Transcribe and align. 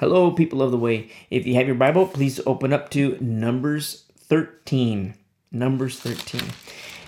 Hello, 0.00 0.30
people 0.30 0.62
of 0.62 0.70
the 0.70 0.78
way. 0.78 1.10
If 1.28 1.44
you 1.44 1.56
have 1.56 1.66
your 1.66 1.74
Bible, 1.74 2.06
please 2.06 2.38
open 2.46 2.72
up 2.72 2.88
to 2.90 3.18
Numbers 3.20 4.04
13. 4.16 5.14
Numbers 5.50 5.98
13. 5.98 6.40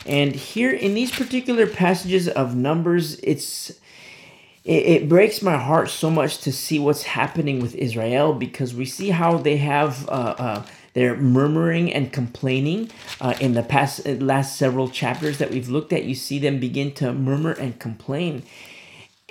And 0.07 0.35
here 0.35 0.73
in 0.73 0.95
these 0.95 1.13
particular 1.13 1.69
passages 1.69 2.27
of 2.27 2.57
Numbers, 2.57 3.21
it's 3.21 3.71
it, 4.65 4.87
it, 4.87 5.09
breaks 5.09 5.41
my 5.41 5.57
heart 5.57 5.89
so 5.89 6.11
much 6.11 6.39
to 6.39 6.51
see 6.51 6.81
what's 6.81 7.05
happening 7.05 7.61
with 7.61 7.77
Israel 7.77 8.35
because 8.35 8.75
we 8.75 8.87
see 8.87 9.11
how 9.11 9.37
they 9.37 9.59
have 9.59 10.09
uh, 10.09 10.35
uh, 10.37 10.67
they're 10.93 11.17
murmuring 11.17 11.93
and 11.93 12.13
complaining 12.13 12.91
uh, 13.21 13.35
in 13.41 13.55
the 13.55 13.63
past 13.63 14.05
last 14.05 14.57
several 14.57 14.89
chapters 14.89 15.39
that 15.39 15.53
we've 15.53 15.69
looked 15.69 15.93
at. 15.93 16.03
You 16.03 16.17
see 16.17 16.41
them 16.41 16.59
begin 16.59 16.91
to 16.95 17.13
murmur 17.13 17.53
and 17.53 17.79
complain. 17.79 18.43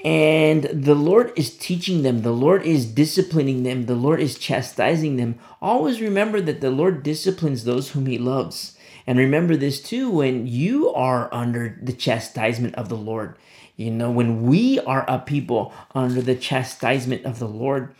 And 0.06 0.64
the 0.64 0.96
Lord 0.96 1.34
is 1.36 1.58
teaching 1.58 2.04
them, 2.04 2.22
the 2.22 2.32
Lord 2.32 2.64
is 2.64 2.86
disciplining 2.86 3.64
them, 3.64 3.86
the 3.86 3.96
Lord 3.96 4.22
is 4.22 4.40
chastising 4.40 5.18
them. 5.18 5.38
Always 5.62 6.00
remember 6.00 6.40
that 6.42 6.62
the 6.62 6.72
Lord 6.72 7.04
disciplines 7.04 7.64
those 7.64 7.92
whom 7.92 8.06
He 8.06 8.18
loves. 8.18 8.78
And 9.06 9.20
remember 9.20 9.58
this 9.58 9.82
too 9.82 10.10
when 10.10 10.48
you 10.48 10.90
are 10.94 11.34
under 11.34 11.78
the 11.82 11.94
chastisement 11.94 12.76
of 12.76 12.88
the 12.88 12.96
Lord. 12.96 13.36
You 13.76 13.92
know, 13.92 14.12
when 14.12 14.44
we 14.44 14.80
are 14.82 15.06
a 15.08 15.20
people 15.20 15.74
under 15.96 16.22
the 16.22 16.36
chastisement 16.36 17.26
of 17.26 17.40
the 17.40 17.48
Lord. 17.48 17.94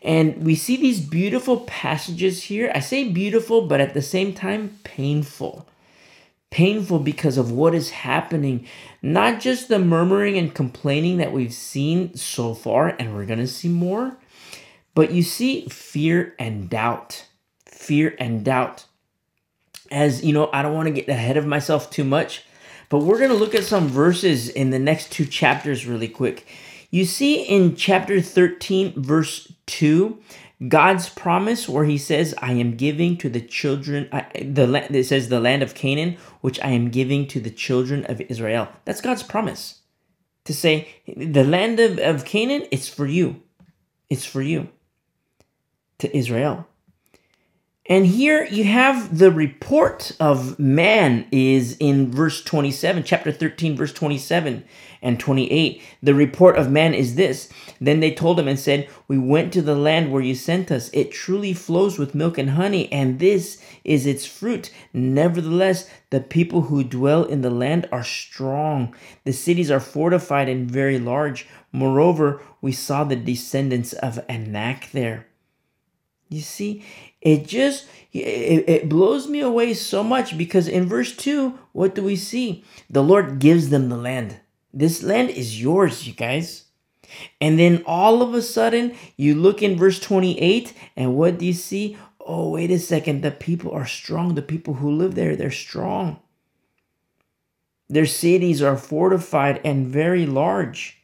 And 0.00 0.44
we 0.44 0.56
see 0.56 0.76
these 0.76 1.00
beautiful 1.00 1.60
passages 1.60 2.44
here. 2.44 2.72
I 2.74 2.80
say 2.80 3.08
beautiful, 3.08 3.66
but 3.66 3.80
at 3.80 3.94
the 3.94 4.02
same 4.02 4.32
time, 4.32 4.78
painful 4.82 5.66
painful 6.52 7.00
because 7.00 7.36
of 7.36 7.50
what 7.50 7.74
is 7.74 7.90
happening. 7.90 8.66
Not 9.02 9.40
just 9.40 9.66
the 9.66 9.80
murmuring 9.80 10.38
and 10.38 10.54
complaining 10.54 11.16
that 11.16 11.32
we've 11.32 11.52
seen 11.52 12.14
so 12.14 12.54
far, 12.54 12.94
and 12.98 13.14
we're 13.14 13.26
going 13.26 13.40
to 13.40 13.48
see 13.48 13.68
more, 13.68 14.16
but 14.94 15.10
you 15.10 15.22
see 15.24 15.66
fear 15.68 16.36
and 16.38 16.70
doubt. 16.70 17.26
Fear 17.66 18.14
and 18.20 18.44
doubt. 18.44 18.84
As 19.90 20.22
you 20.22 20.32
know, 20.32 20.48
I 20.52 20.62
don't 20.62 20.74
want 20.74 20.86
to 20.86 20.94
get 20.94 21.08
ahead 21.08 21.36
of 21.36 21.46
myself 21.46 21.90
too 21.90 22.04
much, 22.04 22.44
but 22.88 23.00
we're 23.00 23.18
going 23.18 23.30
to 23.30 23.36
look 23.36 23.54
at 23.54 23.64
some 23.64 23.88
verses 23.88 24.48
in 24.48 24.70
the 24.70 24.78
next 24.78 25.10
two 25.10 25.26
chapters 25.26 25.86
really 25.86 26.08
quick. 26.08 26.46
You 26.90 27.06
see 27.06 27.42
in 27.42 27.74
chapter 27.74 28.20
13, 28.20 29.02
verse 29.02 29.50
2, 29.66 30.18
God's 30.68 31.08
promise 31.08 31.68
where 31.68 31.84
he 31.84 31.98
says, 31.98 32.34
I 32.38 32.52
am 32.52 32.76
giving 32.76 33.16
to 33.18 33.28
the 33.28 33.40
children, 33.40 34.08
uh, 34.12 34.22
the 34.40 34.66
land, 34.66 34.94
it 34.94 35.04
says 35.04 35.28
the 35.28 35.40
land 35.40 35.62
of 35.62 35.74
Canaan, 35.74 36.16
which 36.40 36.60
I 36.60 36.68
am 36.68 36.90
giving 36.90 37.26
to 37.28 37.40
the 37.40 37.50
children 37.50 38.04
of 38.06 38.20
Israel. 38.20 38.68
That's 38.84 39.00
God's 39.00 39.22
promise 39.22 39.80
to 40.44 40.54
say, 40.54 40.88
the 41.16 41.44
land 41.44 41.78
of, 41.80 41.98
of 41.98 42.24
Canaan, 42.24 42.66
it's 42.70 42.88
for 42.88 43.06
you. 43.06 43.42
It's 44.10 44.26
for 44.26 44.42
you 44.42 44.68
to 45.98 46.16
Israel. 46.16 46.66
And 47.86 48.06
here 48.06 48.44
you 48.44 48.62
have 48.62 49.18
the 49.18 49.32
report 49.32 50.12
of 50.20 50.56
man 50.56 51.26
is 51.32 51.76
in 51.80 52.12
verse 52.12 52.40
27, 52.40 53.02
chapter 53.02 53.32
13, 53.32 53.76
verse 53.76 53.92
27 53.92 54.62
and 55.02 55.18
28. 55.18 55.82
The 56.00 56.14
report 56.14 56.56
of 56.56 56.70
man 56.70 56.94
is 56.94 57.16
this. 57.16 57.48
Then 57.80 57.98
they 57.98 58.14
told 58.14 58.38
him 58.38 58.46
and 58.46 58.58
said, 58.58 58.88
We 59.08 59.18
went 59.18 59.52
to 59.54 59.62
the 59.62 59.74
land 59.74 60.12
where 60.12 60.22
you 60.22 60.36
sent 60.36 60.70
us. 60.70 60.90
It 60.92 61.10
truly 61.10 61.52
flows 61.52 61.98
with 61.98 62.14
milk 62.14 62.38
and 62.38 62.50
honey, 62.50 62.90
and 62.92 63.18
this 63.18 63.60
is 63.82 64.06
its 64.06 64.26
fruit. 64.26 64.70
Nevertheless, 64.92 65.90
the 66.10 66.20
people 66.20 66.62
who 66.62 66.84
dwell 66.84 67.24
in 67.24 67.42
the 67.42 67.50
land 67.50 67.88
are 67.90 68.04
strong. 68.04 68.94
The 69.24 69.32
cities 69.32 69.72
are 69.72 69.80
fortified 69.80 70.48
and 70.48 70.70
very 70.70 71.00
large. 71.00 71.48
Moreover, 71.72 72.42
we 72.60 72.70
saw 72.70 73.02
the 73.02 73.16
descendants 73.16 73.92
of 73.92 74.24
Anak 74.28 74.92
there. 74.92 75.26
You 76.28 76.40
see, 76.40 76.82
it 77.22 77.46
just 77.46 77.86
it, 78.12 78.68
it 78.68 78.88
blows 78.88 79.26
me 79.26 79.40
away 79.40 79.72
so 79.72 80.04
much 80.04 80.36
because 80.36 80.68
in 80.68 80.86
verse 80.86 81.16
2, 81.16 81.58
what 81.72 81.94
do 81.94 82.02
we 82.02 82.16
see? 82.16 82.62
The 82.90 83.02
Lord 83.02 83.38
gives 83.38 83.70
them 83.70 83.88
the 83.88 83.96
land. 83.96 84.40
This 84.74 85.02
land 85.02 85.30
is 85.30 85.60
yours, 85.60 86.06
you 86.06 86.12
guys. 86.12 86.64
And 87.40 87.58
then 87.58 87.82
all 87.86 88.22
of 88.22 88.34
a 88.34 88.42
sudden, 88.42 88.94
you 89.16 89.34
look 89.34 89.62
in 89.62 89.78
verse 89.78 89.98
28, 89.98 90.74
and 90.96 91.14
what 91.14 91.38
do 91.38 91.46
you 91.46 91.52
see? 91.52 91.96
Oh, 92.20 92.50
wait 92.50 92.70
a 92.70 92.78
second. 92.78 93.22
The 93.22 93.30
people 93.30 93.72
are 93.72 93.86
strong. 93.86 94.34
The 94.34 94.42
people 94.42 94.74
who 94.74 94.90
live 94.90 95.14
there, 95.14 95.34
they're 95.34 95.50
strong. 95.50 96.20
Their 97.88 98.06
cities 98.06 98.62
are 98.62 98.76
fortified 98.76 99.60
and 99.64 99.86
very 99.86 100.24
large. 100.24 100.98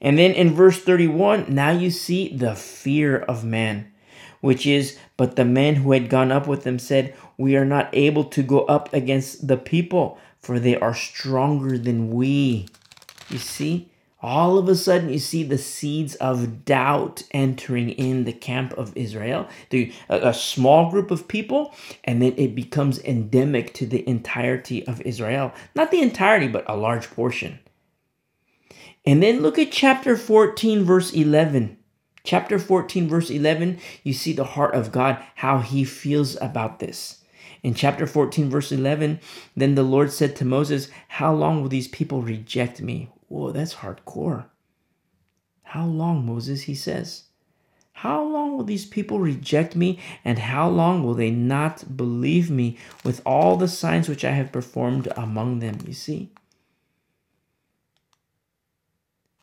And 0.00 0.18
then 0.18 0.32
in 0.32 0.54
verse 0.54 0.80
31, 0.80 1.46
now 1.52 1.70
you 1.70 1.90
see 1.90 2.36
the 2.36 2.54
fear 2.54 3.18
of 3.18 3.44
man 3.44 3.92
which 4.40 4.66
is, 4.66 4.98
But 5.16 5.36
the 5.36 5.44
men 5.44 5.76
who 5.76 5.92
had 5.92 6.08
gone 6.08 6.32
up 6.32 6.46
with 6.46 6.64
them 6.64 6.78
said, 6.78 7.14
We 7.36 7.56
are 7.56 7.64
not 7.64 7.88
able 7.92 8.24
to 8.24 8.42
go 8.42 8.64
up 8.66 8.92
against 8.92 9.48
the 9.48 9.56
people, 9.56 10.18
for 10.40 10.58
they 10.58 10.76
are 10.76 10.94
stronger 10.94 11.78
than 11.78 12.10
we. 12.10 12.66
You 13.28 13.38
see? 13.38 13.90
All 14.22 14.58
of 14.58 14.68
a 14.68 14.74
sudden, 14.74 15.10
you 15.10 15.18
see 15.18 15.42
the 15.42 15.58
seeds 15.58 16.14
of 16.16 16.64
doubt 16.64 17.22
entering 17.32 17.90
in 17.90 18.24
the 18.24 18.32
camp 18.32 18.72
of 18.72 18.96
Israel. 18.96 19.46
The, 19.70 19.92
a, 20.08 20.28
a 20.28 20.34
small 20.34 20.90
group 20.90 21.10
of 21.10 21.28
people, 21.28 21.74
and 22.02 22.22
then 22.22 22.34
it 22.36 22.54
becomes 22.54 22.98
endemic 23.00 23.74
to 23.74 23.86
the 23.86 24.08
entirety 24.08 24.86
of 24.86 25.00
Israel. 25.02 25.52
Not 25.74 25.90
the 25.90 26.00
entirety, 26.00 26.48
but 26.48 26.64
a 26.68 26.76
large 26.76 27.10
portion. 27.10 27.58
And 29.04 29.22
then 29.22 29.42
look 29.42 29.58
at 29.58 29.70
chapter 29.70 30.16
14, 30.16 30.82
verse 30.82 31.12
11 31.12 31.76
chapter 32.26 32.58
14, 32.58 33.08
verse 33.08 33.30
11, 33.30 33.78
you 34.02 34.12
see 34.12 34.32
the 34.32 34.44
heart 34.44 34.74
of 34.74 34.92
God, 34.92 35.22
how 35.36 35.58
he 35.60 35.84
feels 35.84 36.36
about 36.42 36.80
this. 36.80 37.22
In 37.62 37.72
chapter 37.72 38.06
14, 38.06 38.50
verse 38.50 38.70
11, 38.70 39.20
then 39.56 39.74
the 39.76 39.82
Lord 39.82 40.12
said 40.12 40.36
to 40.36 40.44
Moses, 40.44 40.88
How 41.08 41.32
long 41.32 41.62
will 41.62 41.68
these 41.68 41.88
people 41.88 42.20
reject 42.20 42.82
me? 42.82 43.08
Whoa, 43.28 43.52
that's 43.52 43.76
hardcore. 43.76 44.46
How 45.62 45.86
long, 45.86 46.26
Moses? 46.26 46.62
He 46.62 46.74
says. 46.74 47.24
How 47.92 48.22
long 48.22 48.56
will 48.56 48.64
these 48.64 48.84
people 48.84 49.20
reject 49.20 49.74
me, 49.74 49.98
and 50.22 50.38
how 50.38 50.68
long 50.68 51.02
will 51.02 51.14
they 51.14 51.30
not 51.30 51.96
believe 51.96 52.50
me 52.50 52.76
with 53.04 53.22
all 53.24 53.56
the 53.56 53.68
signs 53.68 54.08
which 54.08 54.24
I 54.24 54.32
have 54.32 54.52
performed 54.52 55.08
among 55.16 55.60
them? 55.60 55.78
You 55.86 55.94
see? 55.94 56.30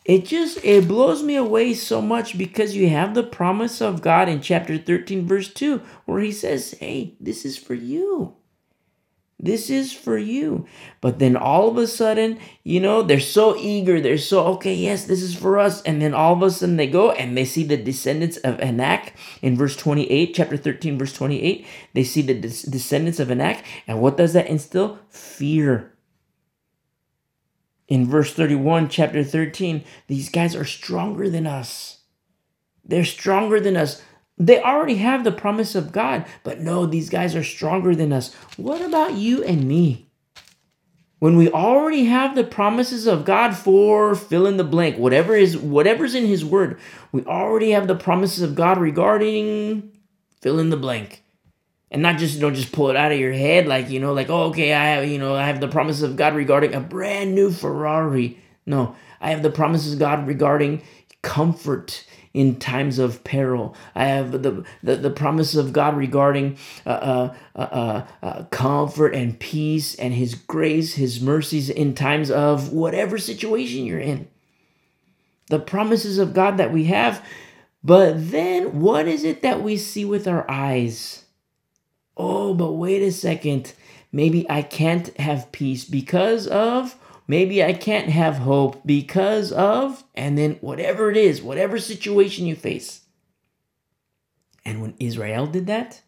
It 0.05 0.25
just 0.25 0.63
it 0.63 0.87
blows 0.87 1.23
me 1.23 1.35
away 1.35 1.73
so 1.73 2.01
much 2.01 2.37
because 2.37 2.75
you 2.75 2.89
have 2.89 3.13
the 3.13 3.23
promise 3.23 3.81
of 3.81 4.01
God 4.01 4.29
in 4.29 4.41
chapter 4.41 4.77
13 4.77 5.27
verse 5.27 5.53
2 5.53 5.81
where 6.05 6.21
he 6.21 6.31
says, 6.31 6.75
"Hey, 6.79 7.15
this 7.19 7.45
is 7.45 7.57
for 7.57 7.73
you." 7.73 8.35
This 9.43 9.69
is 9.69 9.91
for 9.91 10.17
you. 10.17 10.65
But 11.01 11.19
then 11.19 11.35
all 11.35 11.67
of 11.67 11.75
a 11.75 11.85
sudden, 11.85 12.39
you 12.63 12.79
know, 12.79 13.01
they're 13.01 13.19
so 13.19 13.57
eager. 13.57 13.99
They're 13.99 14.17
so, 14.17 14.45
okay, 14.53 14.73
yes, 14.73 15.03
this 15.03 15.21
is 15.21 15.35
for 15.35 15.59
us. 15.59 15.81
And 15.81 16.01
then 16.01 16.13
all 16.13 16.33
of 16.33 16.41
a 16.41 16.49
sudden 16.49 16.77
they 16.77 16.87
go 16.87 17.11
and 17.11 17.35
they 17.35 17.43
see 17.43 17.65
the 17.65 17.75
descendants 17.75 18.37
of 18.37 18.57
Anak 18.61 19.13
in 19.41 19.57
verse 19.57 19.75
28, 19.75 20.33
chapter 20.33 20.55
13, 20.55 20.97
verse 20.97 21.11
28. 21.11 21.65
They 21.93 22.05
see 22.05 22.21
the 22.21 22.35
des- 22.35 22.69
descendants 22.69 23.19
of 23.19 23.29
Anak. 23.29 23.65
And 23.85 23.99
what 23.99 24.15
does 24.15 24.31
that 24.31 24.47
instill? 24.47 24.99
Fear 25.09 25.92
in 27.87 28.07
verse 28.07 28.33
31, 28.33 28.89
chapter 28.89 29.23
13, 29.23 29.83
these 30.07 30.29
guys 30.29 30.55
are 30.55 30.65
stronger 30.65 31.29
than 31.29 31.45
us. 31.45 31.99
They're 32.85 33.05
stronger 33.05 33.59
than 33.59 33.77
us. 33.77 34.01
They 34.37 34.61
already 34.61 34.95
have 34.95 35.23
the 35.23 35.31
promise 35.31 35.75
of 35.75 35.91
God, 35.91 36.25
but 36.43 36.59
no, 36.59 36.85
these 36.85 37.09
guys 37.09 37.35
are 37.35 37.43
stronger 37.43 37.95
than 37.95 38.11
us. 38.11 38.33
What 38.57 38.81
about 38.81 39.13
you 39.13 39.43
and 39.43 39.67
me? 39.67 40.09
When 41.19 41.37
we 41.37 41.49
already 41.49 42.05
have 42.05 42.35
the 42.35 42.43
promises 42.43 43.07
of 43.07 43.23
God 43.23 43.55
for 43.55 44.13
fill 44.13 44.45
in 44.45 44.57
the 44.57 44.63
blank, 44.63 44.97
whatever 44.97 45.35
is 45.35 45.57
whatever's 45.57 46.15
in 46.15 46.25
his 46.25 46.43
word, 46.43 46.77
we 47.13 47.23
already 47.23 47.71
have 47.71 47.87
the 47.87 47.95
promises 47.95 48.41
of 48.41 48.55
God 48.55 48.77
regarding 48.77 49.97
fill 50.41 50.59
in 50.59 50.69
the 50.69 50.75
blank 50.75 51.22
and 51.93 52.01
not 52.01 52.17
just 52.17 52.35
you 52.35 52.41
know 52.41 52.51
just 52.51 52.71
pull 52.71 52.89
it 52.89 52.97
out 52.97 53.11
of 53.11 53.19
your 53.19 53.31
head 53.31 53.67
like 53.67 53.89
you 53.89 53.99
know 53.99 54.13
like 54.13 54.29
oh 54.29 54.45
okay 54.45 54.73
i 54.73 54.85
have 54.85 55.07
you 55.07 55.19
know 55.19 55.35
i 55.35 55.45
have 55.45 55.61
the 55.61 55.67
promises 55.67 56.01
of 56.01 56.15
god 56.15 56.35
regarding 56.35 56.73
a 56.73 56.81
brand 56.81 57.33
new 57.33 57.51
ferrari. 57.51 58.39
No 58.65 58.95
i 59.21 59.29
have 59.29 59.43
the 59.43 59.51
promises 59.51 59.93
of 59.93 59.99
god 59.99 60.27
regarding 60.27 60.81
comfort 61.21 62.05
in 62.33 62.57
times 62.57 62.97
of 62.97 63.23
peril. 63.23 63.75
I 63.93 64.05
have 64.05 64.31
the 64.31 64.65
the, 64.81 64.95
the 64.95 65.11
promises 65.11 65.55
of 65.55 65.71
god 65.71 65.95
regarding 65.95 66.57
uh, 66.85 66.89
uh, 66.89 67.35
uh, 67.55 67.59
uh, 67.59 68.05
uh 68.23 68.43
comfort 68.45 69.13
and 69.13 69.39
peace 69.39 69.93
and 69.95 70.13
his 70.13 70.33
grace 70.33 70.95
his 70.95 71.21
mercies 71.21 71.69
in 71.69 71.93
times 71.93 72.31
of 72.31 72.73
whatever 72.73 73.19
situation 73.19 73.85
you're 73.85 73.99
in. 73.99 74.27
The 75.47 75.59
promises 75.59 76.17
of 76.17 76.33
god 76.33 76.57
that 76.57 76.73
we 76.73 76.85
have. 76.85 77.23
But 77.85 78.31
then 78.31 78.79
what 78.79 79.07
is 79.09 79.25
it 79.25 79.41
that 79.41 79.61
we 79.61 79.75
see 79.75 80.05
with 80.05 80.25
our 80.25 80.49
eyes 80.49 81.22
oh, 82.17 82.53
but 82.53 82.73
wait 82.73 83.01
a 83.01 83.11
second. 83.11 83.73
Maybe 84.11 84.49
I 84.49 84.61
can't 84.61 85.15
have 85.17 85.51
peace 85.51 85.85
because 85.85 86.47
of, 86.47 86.95
maybe 87.27 87.63
I 87.63 87.73
can't 87.73 88.09
have 88.09 88.37
hope 88.37 88.85
because 88.85 89.51
of, 89.51 90.03
and 90.13 90.37
then 90.37 90.57
whatever 90.61 91.09
it 91.09 91.17
is, 91.17 91.41
whatever 91.41 91.79
situation 91.79 92.45
you 92.45 92.55
face. 92.55 93.01
And 94.65 94.81
when 94.81 94.93
Israel 94.99 95.47
did 95.47 95.67
that, 95.67 96.01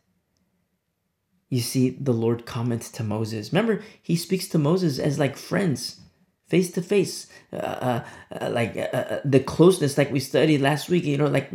you 1.50 1.60
see 1.60 1.90
the 1.90 2.14
Lord 2.14 2.46
comments 2.46 2.90
to 2.92 3.04
Moses. 3.04 3.52
Remember, 3.52 3.82
he 4.02 4.16
speaks 4.16 4.48
to 4.50 4.58
Moses 4.58 5.00
as 5.00 5.20
like 5.20 5.38
friends, 5.38 6.02
face 6.48 6.72
to 6.72 6.82
face, 6.82 7.28
uh, 7.52 7.56
uh, 7.58 8.06
uh 8.40 8.50
like 8.50 8.76
uh, 8.78 8.98
uh, 8.98 9.20
the 9.26 9.40
closeness, 9.40 9.98
like 9.98 10.12
we 10.12 10.20
studied 10.20 10.62
last 10.62 10.90
week. 10.90 11.04
You 11.04 11.18
know, 11.18 11.28
like 11.28 11.52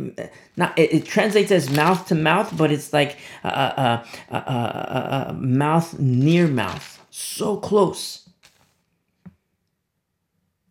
not 0.57 0.77
it, 0.77 0.93
it 0.93 1.05
translates 1.05 1.51
as 1.51 1.69
mouth 1.69 2.07
to 2.07 2.15
mouth, 2.15 2.55
but 2.57 2.71
it's 2.71 2.93
like 2.93 3.17
uh, 3.43 4.03
mouth 5.35 5.99
near 5.99 6.47
mouth, 6.47 7.05
so 7.09 7.57
close. 7.57 8.29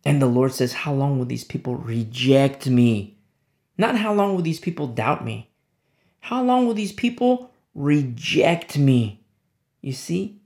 And 0.03 0.21
the 0.21 0.27
Lord 0.27 0.53
says, 0.53 0.73
"How 0.73 0.93
long 0.93 1.17
will 1.17 1.25
these 1.25 1.43
people 1.43 1.75
reject 1.75 2.67
me? 2.67 3.17
Not 3.77 3.97
how 3.97 4.13
long 4.13 4.35
will 4.35 4.43
these 4.43 4.59
people 4.59 4.87
doubt 4.87 5.23
me." 5.23 5.51
How 6.21 6.43
long 6.43 6.65
will 6.65 6.73
these 6.73 6.93
people 6.93 7.51
reject 7.75 8.77
me? 8.77 9.23
You 9.81 9.91
see? 9.91 10.40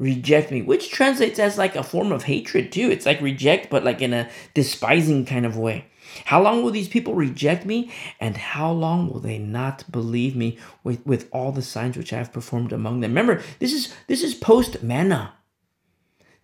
Reject 0.00 0.50
me, 0.50 0.62
which 0.62 0.90
translates 0.90 1.38
as 1.38 1.58
like 1.58 1.76
a 1.76 1.82
form 1.82 2.10
of 2.10 2.22
hatred 2.22 2.72
too. 2.72 2.90
It's 2.90 3.04
like 3.04 3.20
reject, 3.20 3.68
but 3.68 3.84
like 3.84 4.00
in 4.00 4.14
a 4.14 4.30
despising 4.54 5.26
kind 5.26 5.44
of 5.44 5.58
way. 5.58 5.84
How 6.24 6.40
long 6.42 6.62
will 6.62 6.70
these 6.70 6.88
people 6.88 7.14
reject 7.14 7.66
me? 7.66 7.92
And 8.18 8.34
how 8.34 8.72
long 8.72 9.10
will 9.12 9.20
they 9.20 9.36
not 9.36 9.84
believe 9.92 10.34
me 10.34 10.56
with, 10.82 11.04
with 11.04 11.28
all 11.32 11.52
the 11.52 11.60
signs 11.60 11.98
which 11.98 12.14
I 12.14 12.16
have 12.16 12.32
performed 12.32 12.72
among 12.72 13.00
them? 13.00 13.10
Remember, 13.10 13.42
this 13.58 13.74
is 13.74 13.94
this 14.06 14.22
is 14.22 14.32
post 14.32 14.82
manna. 14.82 15.34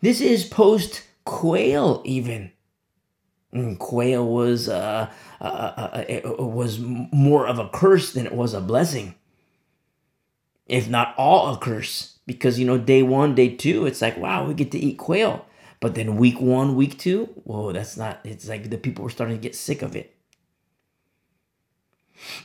This 0.03 0.21
is 0.21 0.45
post 0.45 1.05
quail 1.25 2.03
even. 2.05 2.53
And 3.53 3.79
quail 3.79 4.29
was 4.29 4.69
uh, 4.69 5.11
uh, 5.41 5.45
uh, 5.45 6.05
uh 6.27 6.45
was 6.45 6.79
more 6.79 7.47
of 7.47 7.59
a 7.59 7.71
curse 7.71 8.13
than 8.13 8.27
it 8.27 8.35
was 8.35 8.53
a 8.53 8.61
blessing, 8.61 9.15
if 10.67 10.91
not 10.91 11.15
all 11.17 11.55
a 11.55 11.57
curse. 11.57 12.16
Because 12.27 12.59
you 12.59 12.67
know, 12.67 12.79
day 12.79 13.03
one, 13.03 13.35
day 13.35 13.55
two, 13.55 13.87
it's 13.87 14.03
like 14.03 14.17
wow, 14.17 14.47
we 14.47 14.55
get 14.55 14.73
to 14.73 14.79
eat 14.79 14.99
quail. 14.99 15.47
But 15.81 15.95
then 15.95 16.17
week 16.17 16.41
one, 16.41 16.75
week 16.75 16.99
two, 16.99 17.27
whoa, 17.45 17.73
that's 17.73 17.97
not. 17.97 18.21
It's 18.25 18.49
like 18.49 18.71
the 18.71 18.79
people 18.79 19.05
were 19.05 19.11
starting 19.11 19.37
to 19.37 19.43
get 19.43 19.55
sick 19.55 19.83
of 19.83 19.95
it. 19.95 20.17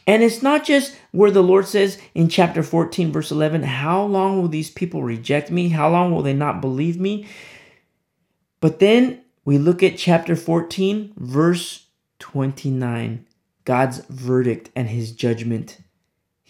And 0.05 0.21
it's 0.21 0.41
not 0.41 0.65
just 0.65 0.95
where 1.11 1.31
the 1.31 1.43
Lord 1.43 1.67
says 1.67 1.97
in 2.13 2.27
chapter 2.27 2.63
14, 2.63 3.11
verse 3.11 3.31
11, 3.31 3.63
How 3.63 4.03
long 4.03 4.41
will 4.41 4.49
these 4.49 4.69
people 4.69 5.03
reject 5.03 5.49
me? 5.49 5.69
How 5.69 5.89
long 5.89 6.13
will 6.13 6.21
they 6.21 6.33
not 6.33 6.61
believe 6.61 6.99
me? 6.99 7.27
But 8.59 8.79
then 8.79 9.21
we 9.45 9.57
look 9.57 9.81
at 9.81 9.97
chapter 9.97 10.35
14, 10.35 11.13
verse 11.17 11.87
29, 12.19 13.25
God's 13.65 13.99
verdict 14.05 14.69
and 14.75 14.89
his 14.89 15.11
judgment. 15.11 15.77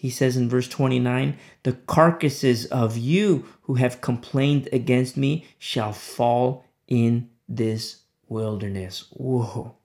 He 0.02 0.10
says 0.10 0.36
in 0.36 0.48
verse 0.48 0.66
29 0.66 1.38
The 1.62 1.74
carcasses 1.74 2.66
of 2.66 2.98
you 2.98 3.46
who 3.62 3.74
have 3.74 4.00
complained 4.00 4.68
against 4.72 5.16
me 5.16 5.46
shall 5.60 5.92
fall 5.92 6.64
in 6.88 7.30
this 7.48 8.02
wilderness. 8.26 9.04
Whoa. 9.12 9.76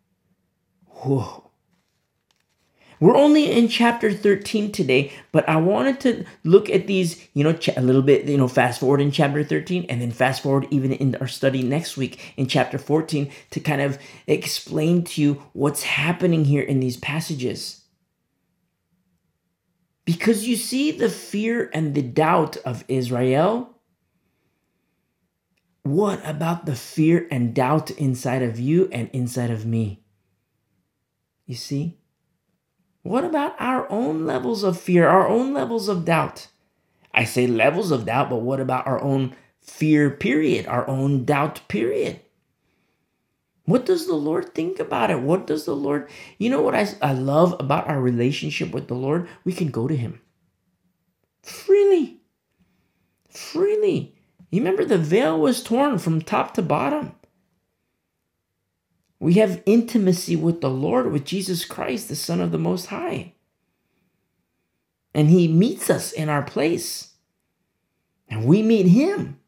Whoa. 0.88 1.52
We're 3.00 3.16
only 3.16 3.52
in 3.52 3.68
chapter 3.68 4.12
13 4.12 4.72
today, 4.72 5.14
but 5.32 5.48
I 5.48 5.58
wanted 5.58 6.00
to 6.00 6.26
look 6.44 6.68
at 6.72 6.88
these, 6.88 7.24
you 7.36 7.44
know, 7.44 7.56
a 7.76 7.82
little 7.84 8.02
bit, 8.02 8.26
you 8.26 8.40
know, 8.40 8.48
fast 8.48 8.80
forward 8.80 9.02
in 9.02 9.12
chapter 9.12 9.44
13 9.44 9.86
and 9.88 10.02
then 10.02 10.10
fast 10.10 10.42
forward 10.42 10.66
even 10.72 10.94
in 10.94 11.14
our 11.18 11.28
study 11.28 11.62
next 11.62 11.96
week 11.96 12.34
in 12.38 12.48
chapter 12.48 12.80
14 12.80 13.30
to 13.52 13.60
kind 13.60 13.82
of 13.82 14.00
explain 14.26 15.04
to 15.04 15.22
you 15.22 15.44
what's 15.54 15.84
happening 15.84 16.46
here 16.46 16.64
in 16.64 16.80
these 16.80 16.98
passages. 16.98 17.84
Because 20.08 20.48
you 20.48 20.56
see 20.56 20.92
the 20.92 21.10
fear 21.10 21.70
and 21.74 21.94
the 21.94 22.02
doubt 22.02 22.56
of 22.64 22.86
Israel. 22.88 23.76
What 25.84 26.22
about 26.24 26.66
the 26.66 26.78
fear 26.78 27.28
and 27.30 27.54
doubt 27.54 27.92
inside 27.92 28.42
of 28.42 28.58
you 28.58 28.88
and 28.94 29.10
inside 29.12 29.52
of 29.52 29.66
me? 29.66 30.02
You 31.46 31.56
see? 31.56 31.98
What 33.04 33.26
about 33.26 33.60
our 33.60 33.86
own 33.92 34.26
levels 34.26 34.64
of 34.64 34.80
fear, 34.80 35.10
our 35.10 35.28
own 35.28 35.54
levels 35.54 35.90
of 35.90 36.06
doubt? 36.06 36.48
I 37.14 37.26
say 37.26 37.46
levels 37.46 37.92
of 37.92 38.06
doubt, 38.06 38.30
but 38.30 38.38
what 38.38 38.62
about 38.62 38.88
our 38.88 39.02
own 39.02 39.36
fear 39.62 40.10
period, 40.10 40.68
our 40.68 40.88
own 40.88 41.26
doubt 41.26 41.68
period? 41.68 42.22
What 43.68 43.86
does 43.86 44.08
the 44.08 44.16
Lord 44.16 44.56
think 44.56 44.80
about 44.80 45.12
it? 45.12 45.20
What 45.20 45.46
does 45.46 45.66
the 45.66 45.76
Lord, 45.76 46.10
you 46.38 46.50
know 46.50 46.62
what 46.62 46.74
I, 46.74 46.88
I 47.02 47.12
love 47.12 47.54
about 47.60 47.90
our 47.90 48.00
relationship 48.00 48.72
with 48.72 48.88
the 48.88 48.96
Lord? 48.96 49.28
We 49.44 49.52
can 49.52 49.72
go 49.72 49.90
to 49.90 49.96
Him 49.96 50.22
freely. 51.44 52.22
Freely. 53.30 54.16
You 54.52 54.62
remember 54.62 54.86
the 54.86 54.98
veil 54.98 55.38
was 55.38 55.62
torn 55.62 56.00
from 56.00 56.22
top 56.22 56.54
to 56.54 56.62
bottom. 56.62 57.14
We 59.20 59.34
have 59.34 59.64
intimacy 59.66 60.38
with 60.38 60.62
the 60.62 60.70
Lord, 60.70 61.12
with 61.12 61.26
Jesus 61.26 61.66
Christ, 61.66 62.08
the 62.08 62.16
Son 62.16 62.40
of 62.40 62.54
the 62.54 62.58
Most 62.58 62.86
High. 62.86 63.34
And 65.14 65.30
He 65.30 65.50
meets 65.50 65.90
us 65.90 66.14
in 66.14 66.30
our 66.30 66.44
place. 66.44 67.16
And 68.30 68.46
we 68.46 68.64
meet 68.64 68.86
Him. 68.86 69.42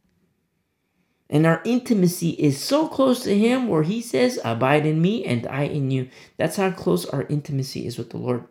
And 1.30 1.46
our 1.46 1.62
intimacy 1.64 2.32
is 2.32 2.62
so 2.62 2.88
close 2.88 3.24
to 3.24 3.38
Him 3.38 3.68
where 3.68 3.84
He 3.84 4.02
says, 4.02 4.40
Abide 4.44 4.86
in 4.86 5.02
me 5.02 5.24
and 5.26 5.46
I 5.48 5.64
in 5.64 5.92
you. 5.92 6.10
That's 6.38 6.56
how 6.56 6.72
close 6.72 7.06
our 7.06 7.24
intimacy 7.24 7.86
is 7.86 7.98
with 7.98 8.10
the 8.10 8.18
Lord. 8.18 8.46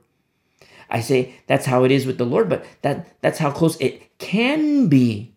I 0.91 1.01
say 1.01 1.35
that's 1.47 1.67
how 1.67 1.85
it 1.85 1.91
is 1.91 2.07
with 2.07 2.19
the 2.19 2.25
Lord, 2.25 2.49
but 2.49 2.65
that, 2.83 3.21
that's 3.21 3.39
how 3.39 3.51
close 3.51 3.77
it 3.81 4.19
can 4.19 4.89
be. 4.89 5.35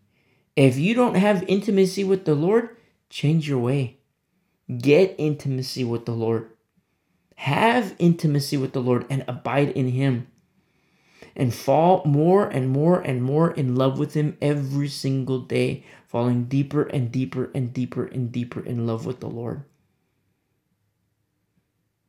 If 0.55 0.77
you 0.77 0.93
don't 0.93 1.15
have 1.15 1.43
intimacy 1.47 2.03
with 2.03 2.25
the 2.25 2.35
Lord, 2.35 2.77
change 3.09 3.49
your 3.49 3.59
way. 3.59 3.97
Get 4.77 5.15
intimacy 5.17 5.83
with 5.83 6.05
the 6.05 6.13
Lord. 6.13 6.49
Have 7.35 7.95
intimacy 7.99 8.55
with 8.55 8.73
the 8.73 8.81
Lord 8.81 9.05
and 9.09 9.25
abide 9.27 9.69
in 9.69 9.89
Him. 9.89 10.27
And 11.35 11.53
fall 11.53 12.03
more 12.05 12.47
and 12.47 12.69
more 12.69 12.99
and 12.99 13.23
more 13.23 13.51
in 13.51 13.75
love 13.75 13.97
with 13.97 14.13
Him 14.13 14.37
every 14.41 14.87
single 14.87 15.39
day, 15.39 15.83
falling 16.07 16.45
deeper 16.45 16.83
and 16.83 17.11
deeper 17.11 17.49
and 17.55 17.73
deeper 17.73 18.05
and 18.05 18.31
deeper 18.31 18.59
in 18.65 18.85
love 18.85 19.05
with 19.05 19.19
the 19.19 19.29
Lord. 19.29 19.63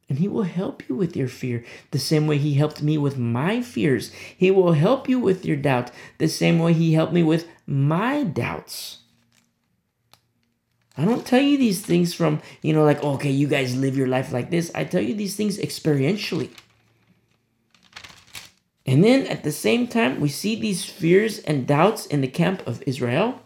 And 0.08 0.18
He 0.18 0.28
will 0.28 0.42
help 0.42 0.88
you 0.88 0.94
with 0.94 1.16
your 1.16 1.28
fear 1.28 1.64
the 1.90 1.98
same 1.98 2.26
way 2.26 2.36
He 2.36 2.54
helped 2.54 2.82
me 2.82 2.98
with 2.98 3.16
my 3.16 3.62
fears. 3.62 4.12
He 4.36 4.50
will 4.50 4.72
help 4.72 5.08
you 5.08 5.18
with 5.18 5.44
your 5.44 5.56
doubt 5.56 5.90
the 6.18 6.28
same 6.28 6.58
way 6.58 6.72
He 6.72 6.92
helped 6.92 7.12
me 7.12 7.22
with 7.22 7.48
my 7.66 8.24
doubts. 8.24 8.98
I 10.96 11.06
don't 11.06 11.24
tell 11.24 11.40
you 11.40 11.56
these 11.56 11.80
things 11.80 12.12
from, 12.12 12.42
you 12.60 12.74
know, 12.74 12.84
like, 12.84 13.02
okay, 13.02 13.30
you 13.30 13.46
guys 13.46 13.74
live 13.74 13.96
your 13.96 14.08
life 14.08 14.32
like 14.32 14.50
this. 14.50 14.70
I 14.74 14.84
tell 14.84 15.00
you 15.00 15.14
these 15.14 15.36
things 15.36 15.56
experientially. 15.56 16.50
And 18.84 19.04
then 19.04 19.26
at 19.26 19.44
the 19.44 19.52
same 19.52 19.86
time, 19.86 20.20
we 20.20 20.28
see 20.28 20.56
these 20.56 20.84
fears 20.84 21.38
and 21.40 21.66
doubts 21.66 22.06
in 22.06 22.20
the 22.20 22.28
camp 22.28 22.66
of 22.66 22.82
Israel. 22.86 23.40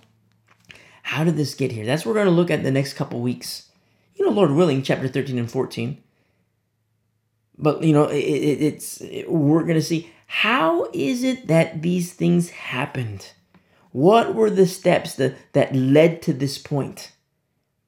How 1.03 1.25
did 1.25 1.37
this 1.37 1.55
get 1.55 1.73
here? 1.73 1.85
That's 1.85 2.05
what 2.05 2.13
we're 2.13 2.25
going 2.25 2.35
to 2.35 2.41
look 2.41 2.51
at 2.51 2.63
the 2.63 2.71
next 2.71 2.95
couple 2.95 3.21
weeks. 3.21 3.69
You 4.15 4.25
know, 4.25 4.33
Lord 4.33 4.53
willing, 4.53 4.83
chapter 4.83 5.09
13 5.09 5.39
and 5.39 5.51
14. 5.51 6.03
But, 7.59 7.83
you 7.83 7.93
know, 7.93 8.05
it, 8.05 8.17
it, 8.17 8.63
it's, 8.63 9.01
it, 9.03 9.31
we're 9.31 9.63
going 9.63 9.75
to 9.75 9.83
see 9.83 10.11
how 10.27 10.89
is 10.93 11.23
it 11.23 11.47
that 11.47 11.83
these 11.83 12.13
things 12.13 12.51
happened? 12.51 13.33
What 13.93 14.35
were 14.35 14.51
the 14.51 14.67
steps 14.67 15.15
that, 15.15 15.37
that 15.53 15.75
led 15.75 16.23
to 16.23 16.33
this 16.33 16.59
point? 16.59 17.13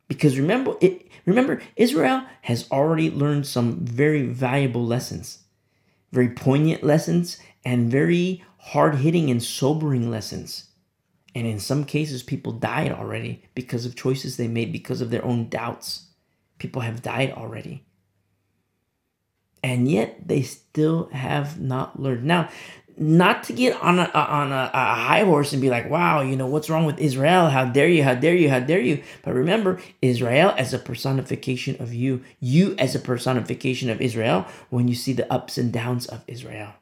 Because 0.07 0.39
remember, 0.39 0.75
it, 0.81 1.09
remember, 1.27 1.61
Israel 1.77 2.23
has 2.43 2.71
already 2.71 3.11
learned 3.11 3.47
some 3.47 3.85
very 3.85 4.27
valuable 4.27 4.85
lessons, 4.85 5.41
very 6.13 6.31
poignant 6.31 6.83
lessons, 6.83 7.39
and 7.65 7.91
very 7.91 8.45
hard 8.59 8.97
hitting 8.97 9.31
and 9.31 9.43
sobering 9.43 10.11
lessons. 10.11 10.71
And 11.35 11.47
in 11.47 11.61
some 11.61 11.85
cases, 11.85 12.23
people 12.23 12.53
died 12.53 12.93
already 12.93 13.45
because 13.55 13.87
of 13.87 13.95
choices 13.95 14.37
they 14.37 14.49
made, 14.49 14.73
because 14.73 15.01
of 15.01 15.11
their 15.11 15.25
own 15.25 15.49
doubts. 15.49 16.07
People 16.59 16.83
have 16.83 17.03
died 17.03 17.33
already. 17.33 17.85
And 19.63 19.91
yet 19.91 20.27
they 20.27 20.43
still 20.43 21.09
have 21.13 21.61
not 21.61 22.01
learned. 22.01 22.25
Now, 22.25 22.49
not 22.99 23.45
to 23.45 23.53
get 23.53 23.81
on 23.81 23.99
a 23.99 24.11
on 24.13 24.53
a, 24.53 24.71
a, 24.75 24.95
high 24.95 25.25
horse 25.25 25.53
and 25.53 25.63
be 25.63 25.71
like, 25.71 25.89
wow, 25.89 26.21
you 26.21 26.37
know, 26.37 26.47
what's 26.47 26.69
wrong 26.69 26.85
with 26.85 26.99
Israel? 26.99 27.49
How 27.49 27.65
dare 27.65 27.89
you? 27.89 28.03
How 28.03 28.15
dare 28.15 28.35
you? 28.35 28.51
How 28.51 28.61
dare 28.61 28.81
you? 28.81 29.03
But 29.23 29.35
remember, 29.35 29.81
Israel 30.03 30.53
as 30.57 30.75
a 30.75 30.79
personification 30.79 31.81
of 31.81 31.95
you, 31.95 32.25
you 32.41 32.75
as 32.77 32.95
a 32.95 32.99
personification 32.99 33.89
of 33.89 34.01
Israel 34.01 34.47
when 34.71 34.89
you 34.89 34.95
see 34.95 35.13
the 35.13 35.33
ups 35.33 35.57
and 35.59 35.73
downs 35.73 36.07
of 36.07 36.25
Israel. 36.27 36.73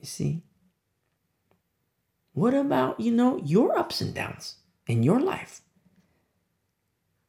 You 0.00 0.06
see? 0.06 0.42
What 2.32 2.54
about, 2.54 2.98
you 2.98 3.12
know, 3.12 3.36
your 3.44 3.78
ups 3.78 4.00
and 4.00 4.14
downs 4.14 4.56
in 4.86 5.02
your 5.02 5.20
life? 5.20 5.60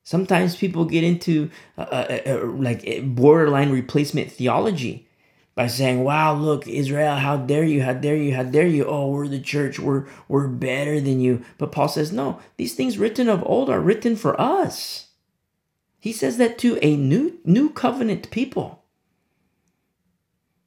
Sometimes 0.04 0.56
people 0.56 0.86
get 0.86 1.04
into 1.04 1.50
uh, 1.78 1.82
uh, 1.82 2.20
uh, 2.26 2.46
like 2.46 2.86
borderline 3.04 3.72
replacement 3.72 4.32
theology 4.32 5.08
by 5.56 5.68
saying, 5.68 6.04
"Wow, 6.04 6.36
look, 6.36 6.68
Israel, 6.68 7.16
how 7.16 7.38
dare 7.38 7.64
you? 7.64 7.84
How 7.84 7.94
dare 7.94 8.16
you? 8.16 8.36
How 8.36 8.44
dare 8.44 8.68
you? 8.68 8.86
Oh, 8.86 9.10
we're 9.12 9.28
the 9.28 9.40
church. 9.40 9.80
We're 9.80 10.06
we're 10.28 10.48
better 10.48 11.00
than 11.00 11.20
you." 11.20 11.42
But 11.58 11.72
Paul 11.72 11.88
says, 11.88 12.12
"No, 12.12 12.40
these 12.58 12.74
things 12.76 12.98
written 12.98 13.30
of 13.30 13.44
old 13.46 13.70
are 13.70 13.80
written 13.80 14.16
for 14.16 14.40
us." 14.40 15.08
He 16.00 16.12
says 16.12 16.38
that 16.38 16.58
to 16.60 16.78
a 16.82 16.98
new 16.98 17.40
new 17.46 17.70
covenant 17.70 18.32
people. 18.32 18.84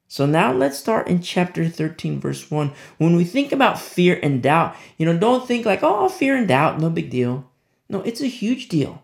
So 0.09 0.25
now 0.25 0.53
let's 0.53 0.79
start 0.79 1.09
in 1.09 1.21
chapter 1.21 1.69
13 1.69 2.21
verse 2.21 2.51
1. 2.51 2.73
When 2.99 3.17
we 3.17 3.25
think 3.25 3.51
about 3.51 3.81
fear 3.81 4.21
and 4.23 4.41
doubt, 4.41 4.77
you 4.97 5.05
know, 5.05 5.19
don't 5.19 5.47
think 5.47 5.67
like, 5.67 5.83
"Oh, 5.83 6.09
fear 6.09 6.37
and 6.37 6.47
doubt, 6.47 6.81
no 6.81 6.91
big 6.91 7.11
deal." 7.11 7.51
No, 7.89 8.01
it's 8.03 8.21
a 8.21 8.27
huge 8.27 8.69
deal. 8.69 9.03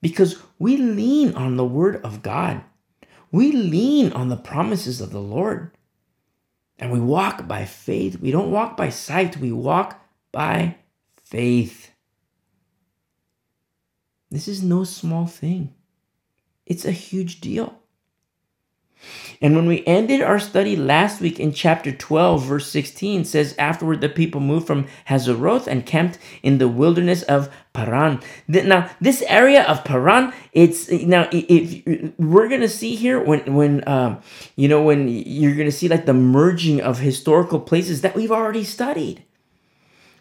Because 0.00 0.40
we 0.58 0.76
lean 0.76 1.34
on 1.34 1.56
the 1.56 1.64
word 1.64 1.96
of 2.04 2.22
God. 2.22 2.62
We 3.30 3.52
lean 3.52 4.12
on 4.12 4.28
the 4.28 4.36
promises 4.36 5.00
of 5.00 5.10
the 5.10 5.20
Lord. 5.20 5.72
And 6.78 6.92
we 6.92 7.00
walk 7.00 7.48
by 7.48 7.64
faith. 7.64 8.20
We 8.20 8.30
don't 8.30 8.50
walk 8.50 8.76
by 8.76 8.90
sight, 8.90 9.38
we 9.38 9.52
walk 9.52 10.00
by 10.30 10.76
faith. 11.24 11.90
This 14.30 14.48
is 14.48 14.62
no 14.62 14.84
small 14.84 15.26
thing, 15.26 15.74
it's 16.66 16.84
a 16.84 16.92
huge 16.92 17.40
deal. 17.40 17.78
And 19.40 19.54
when 19.54 19.66
we 19.66 19.84
ended 19.86 20.22
our 20.22 20.38
study 20.38 20.74
last 20.74 21.20
week 21.20 21.38
in 21.38 21.52
chapter 21.52 21.92
12, 21.92 22.44
verse 22.44 22.70
16, 22.70 23.24
says, 23.24 23.54
Afterward 23.58 24.00
the 24.00 24.08
people 24.08 24.40
moved 24.40 24.66
from 24.66 24.86
Hazeroth 25.08 25.66
and 25.66 25.86
camped 25.86 26.18
in 26.42 26.58
the 26.58 26.68
wilderness 26.68 27.22
of 27.22 27.50
Paran. 27.76 28.20
Now, 28.48 28.90
this 29.00 29.22
area 29.28 29.62
of 29.64 29.84
Paran, 29.84 30.32
it's 30.52 30.90
now 30.90 31.28
if 31.30 32.14
we're 32.18 32.48
gonna 32.48 32.68
see 32.68 32.96
here 32.96 33.22
when 33.22 33.54
when 33.54 33.86
um, 33.86 34.20
you 34.56 34.66
know 34.66 34.82
when 34.82 35.08
you're 35.08 35.54
gonna 35.54 35.70
see 35.70 35.88
like 35.88 36.06
the 36.06 36.14
merging 36.14 36.80
of 36.80 36.98
historical 36.98 37.60
places 37.60 38.00
that 38.00 38.16
we've 38.16 38.32
already 38.32 38.64
studied 38.64 39.22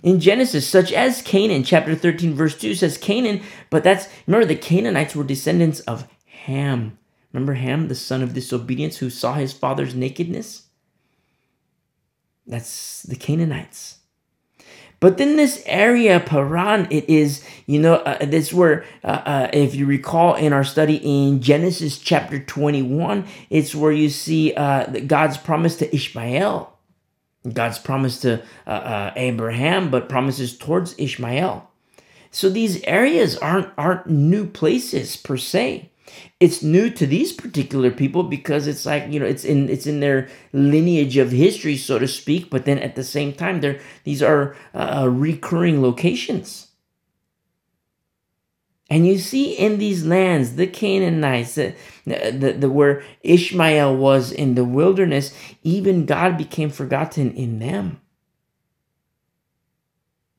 in 0.04 0.20
Genesis, 0.20 0.68
such 0.68 0.92
as 0.94 1.22
Canaan. 1.24 1.64
Chapter 1.64 1.96
13, 1.96 2.36
verse 2.36 2.58
2 2.58 2.76
says 2.76 2.98
Canaan, 2.98 3.42
but 3.70 3.84
that's 3.84 4.08
remember 4.28 4.46
the 4.46 4.56
Canaanites 4.56 5.16
were 5.16 5.24
descendants 5.24 5.80
of 5.82 6.08
Ham. 6.46 6.98
Remember 7.34 7.56
Ham, 7.56 7.88
the 7.88 7.96
son 7.96 8.22
of 8.22 8.34
disobedience, 8.34 8.98
who 8.98 9.10
saw 9.10 9.34
his 9.34 9.52
father's 9.52 9.96
nakedness? 9.96 10.64
That's 12.46 13.02
the 13.04 13.16
Canaanites. 13.16 13.95
But 15.00 15.18
then 15.18 15.36
this 15.36 15.62
area, 15.66 16.20
Paran, 16.20 16.88
it 16.90 17.10
is, 17.10 17.44
you 17.66 17.80
know, 17.80 17.96
uh, 17.96 18.26
this 18.26 18.54
where, 18.54 18.86
uh, 19.04 19.08
uh, 19.08 19.50
if 19.54 19.76
you 19.76 19.86
recall 19.86 20.36
in 20.36 20.54
our 20.54 20.64
study 20.64 20.96
in 20.96 21.42
Genesis 21.42 21.98
chapter 21.98 22.40
21, 22.40 23.26
it's 23.50 23.76
where 23.76 23.92
you 23.92 24.10
see 24.10 24.54
uh, 24.54 24.86
God's 24.86 25.38
promise 25.38 25.76
to 25.78 25.96
Ishmael. 25.96 26.72
God's 27.54 27.78
promise 27.78 28.20
to 28.22 28.42
uh, 28.66 28.70
uh, 28.70 29.14
Abraham, 29.16 29.92
but 29.92 30.10
promises 30.10 30.58
towards 30.58 30.96
Ishmael. 30.98 31.70
So 32.32 32.50
these 32.50 32.82
areas 32.84 33.38
aren't 33.38 33.70
aren't 33.78 34.10
new 34.10 34.46
places 34.46 35.16
per 35.16 35.38
se 35.38 35.92
it's 36.40 36.62
new 36.64 36.90
to 36.90 37.06
these 37.08 37.32
particular 37.34 37.92
people 37.92 38.24
because 38.24 38.68
it's 38.68 38.86
like 38.86 39.12
you 39.12 39.20
know 39.20 39.26
it's 39.26 39.44
in 39.44 39.70
it's 39.70 39.88
in 39.88 40.00
their 40.00 40.28
lineage 40.54 41.18
of 41.18 41.32
history 41.32 41.78
so 41.78 41.98
to 42.00 42.08
speak 42.08 42.50
but 42.50 42.66
then 42.66 42.80
at 42.80 42.96
the 42.96 43.04
same 43.04 43.34
time 43.34 43.62
they're 43.62 43.80
these 44.04 44.22
are 44.22 44.56
uh, 44.74 45.08
recurring 45.10 45.82
locations. 45.82 46.68
And 48.88 49.08
you 49.08 49.18
see 49.18 49.54
in 49.54 49.80
these 49.80 50.06
lands 50.06 50.58
the 50.58 50.68
canaanites 50.68 51.56
the, 51.56 51.74
the, 52.06 52.56
the 52.60 52.70
where 52.70 53.04
ishmael 53.22 53.98
was 53.98 54.32
in 54.32 54.54
the 54.54 54.64
wilderness 54.64 55.34
even 55.64 56.06
god 56.06 56.38
became 56.38 56.70
forgotten 56.70 57.34
in 57.34 57.58
them 57.58 58.00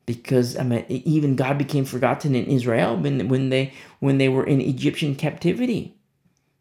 because 0.07 0.57
I 0.57 0.63
mean, 0.63 0.85
even 0.87 1.35
God 1.35 1.59
became 1.59 1.85
forgotten 1.85 2.33
in 2.33 2.45
Israel 2.45 2.97
when 2.97 3.27
when 3.27 3.49
they 3.49 3.73
when 3.99 4.17
they 4.17 4.29
were 4.29 4.47
in 4.47 4.59
Egyptian 4.59 5.13
captivity. 5.13 5.93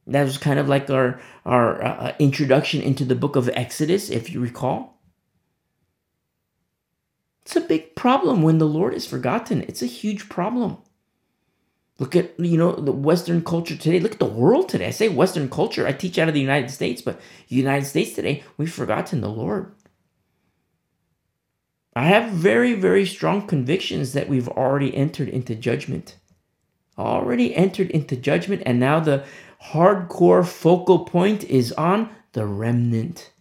That 0.09 0.25
was 0.25 0.37
kind 0.37 0.59
of 0.59 0.69
like 0.69 0.91
our 0.91 1.19
our 1.47 1.83
uh, 1.83 1.95
uh, 1.95 2.12
introduction 2.19 2.83
into 2.83 3.07
the 3.07 3.15
book 3.15 3.37
of 3.37 3.49
Exodus, 3.55 4.11
if 4.11 4.31
you 4.31 4.41
recall. 4.41 5.00
It's 7.45 7.57
a 7.57 7.61
big 7.61 7.95
problem 7.95 8.43
when 8.43 8.59
the 8.59 8.67
Lord 8.67 8.93
is 8.93 9.07
forgotten. 9.07 9.62
It's 9.62 9.83
a 9.83 9.87
huge 9.87 10.29
problem. 10.29 10.79
Look 11.99 12.17
at 12.17 12.38
you 12.38 12.59
know 12.59 12.73
the 12.73 12.93
Western 12.93 13.43
culture 13.45 13.76
today. 13.76 14.00
Look 14.00 14.12
at 14.12 14.19
the 14.19 14.26
world 14.26 14.69
today. 14.69 14.88
I 14.88 14.91
say 14.91 15.09
Western 15.09 15.49
culture. 15.49 15.87
I 15.87 15.93
teach 15.93 16.19
out 16.19 16.29
of 16.29 16.35
the 16.35 16.41
United 16.41 16.71
States, 16.71 17.00
but 17.00 17.21
United 17.47 17.87
States 17.87 18.12
today, 18.12 18.43
we've 18.57 18.73
forgotten 18.73 19.21
the 19.21 19.31
Lord. 19.31 19.73
I 21.97 22.05
have 22.09 22.31
very, 22.31 22.75
very 22.75 23.07
strong 23.07 23.47
convictions 23.47 24.12
that 24.12 24.29
we've 24.29 24.50
already 24.50 24.95
entered 24.95 25.31
into 25.31 25.55
judgment. 25.55 26.17
Already 26.99 27.57
entered 27.57 27.91
into 27.91 28.17
judgment, 28.17 28.62
and 28.67 28.79
now 28.79 29.00
the 29.00 29.25
hardcore 29.73 30.47
focal 30.47 31.07
point 31.07 31.45
is 31.45 31.73
on 31.73 32.11
the 32.33 32.47
remnant. 32.47 33.33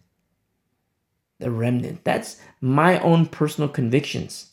The 1.38 1.50
remnant. 1.50 2.02
That's 2.02 2.40
my 2.62 2.98
own 3.00 3.26
personal 3.26 3.68
convictions. 3.68 4.52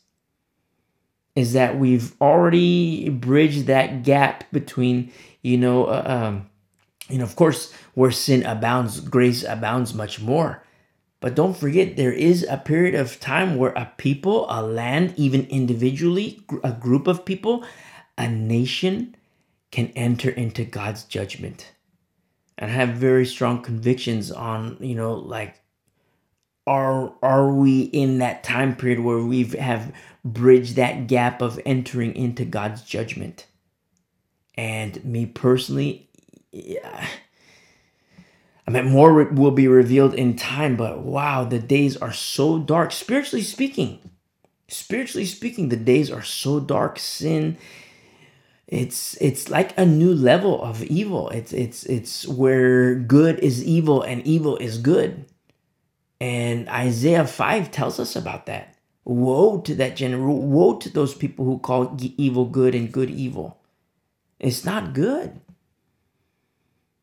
Is 1.33 1.53
that 1.53 1.79
we've 1.79 2.13
already 2.19 3.07
bridged 3.07 3.67
that 3.67 4.03
gap 4.03 4.43
between, 4.51 5.13
you 5.41 5.57
know, 5.57 5.85
uh, 5.85 6.03
um, 6.05 6.49
you 7.09 7.19
know, 7.19 7.23
of 7.23 7.37
course, 7.37 7.73
where 7.93 8.11
sin 8.11 8.45
abounds, 8.45 8.99
grace 8.99 9.43
abounds 9.43 9.93
much 9.93 10.19
more. 10.19 10.62
But 11.23 11.35
don't 11.35 11.55
forget, 11.55 11.95
there 11.95 12.11
is 12.11 12.45
a 12.49 12.57
period 12.57 12.95
of 12.95 13.17
time 13.17 13.55
where 13.55 13.71
a 13.77 13.89
people, 13.95 14.45
a 14.49 14.61
land, 14.61 15.13
even 15.15 15.45
individually, 15.45 16.43
a 16.65 16.73
group 16.73 17.07
of 17.07 17.23
people, 17.23 17.63
a 18.17 18.27
nation 18.27 19.15
can 19.71 19.93
enter 19.95 20.29
into 20.29 20.65
God's 20.65 21.05
judgment. 21.05 21.71
And 22.57 22.69
I 22.69 22.73
have 22.73 22.89
very 22.95 23.25
strong 23.25 23.61
convictions 23.61 24.33
on, 24.33 24.75
you 24.81 24.95
know, 24.95 25.13
like, 25.13 25.61
are 26.67 27.13
are 27.23 27.53
we 27.53 27.83
in 27.83 28.17
that 28.17 28.43
time 28.43 28.75
period 28.75 28.99
where 28.99 29.19
we 29.19 29.45
have 29.45 29.95
bridged 30.25 30.75
that 30.75 31.07
gap 31.07 31.41
of 31.41 31.57
entering 31.65 32.17
into 32.17 32.43
God's 32.43 32.81
judgment? 32.81 33.47
And 34.55 35.01
me 35.05 35.25
personally, 35.27 36.09
yeah, 36.51 37.07
I 38.65 38.71
mean, 38.71 38.85
more 38.85 39.25
will 39.25 39.51
be 39.51 39.67
revealed 39.67 40.13
in 40.13 40.35
time, 40.35 40.77
but 40.77 40.99
wow, 40.99 41.43
the 41.43 41.59
days 41.59 41.97
are 41.97 42.13
so 42.13 42.59
dark. 42.59 42.91
Spiritually 42.91 43.43
speaking, 43.43 43.99
spiritually 44.69 45.25
speaking, 45.25 45.69
the 45.69 45.75
days 45.75 46.09
are 46.09 46.23
so 46.23 46.59
dark. 46.59 46.97
Sin, 46.97 47.57
it's 48.67 49.17
it's 49.19 49.49
like 49.49 49.77
a 49.77 49.85
new 49.85 50.13
level 50.13 50.63
of 50.63 50.81
evil. 50.83 51.29
It's 51.29 51.51
it's 51.51 51.83
it's 51.83 52.25
where 52.25 52.95
good 52.95 53.39
is 53.39 53.63
evil 53.63 54.01
and 54.01 54.25
evil 54.25 54.55
is 54.57 54.77
good. 54.77 55.25
And 56.21 56.69
Isaiah 56.69 57.27
5 57.27 57.69
tells 57.69 57.99
us 57.99 58.15
about 58.15 58.45
that. 58.45 58.77
Woe 59.03 59.59
to 59.59 59.75
that 59.75 59.97
general, 59.97 60.37
woe 60.37 60.77
to 60.77 60.89
those 60.89 61.13
people 61.13 61.43
who 61.43 61.59
call 61.59 61.97
evil 62.17 62.45
good 62.45 62.73
and 62.73 62.89
good 62.89 63.09
evil. 63.09 63.59
It's 64.39 64.63
not 64.63 64.93
good. 64.93 65.41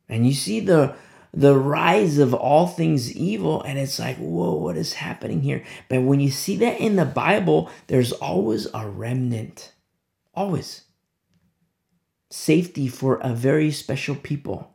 And 0.09 0.27
you 0.27 0.33
see 0.33 0.61
the 0.61 0.97
the 1.33 1.57
rise 1.57 2.19
of 2.19 2.35
all 2.35 2.67
things 2.67 3.15
evil 3.15 3.63
and 3.63 3.79
it's 3.79 3.99
like 3.99 4.17
whoa 4.17 4.55
what 4.55 4.77
is 4.77 4.95
happening 4.95 5.43
here? 5.43 5.65
But 5.89 6.03
when 6.03 6.21
you 6.21 6.31
see 6.31 6.57
that 6.57 6.81
in 6.81 6.97
the 6.97 7.05
bible 7.05 7.71
there's 7.87 8.13
always 8.13 8.67
a 8.75 8.87
remnant. 8.87 9.73
Always. 10.35 10.85
Safety 12.31 12.89
for 12.89 13.17
a 13.17 13.35
very 13.35 13.71
special 13.71 14.15
people. 14.15 14.75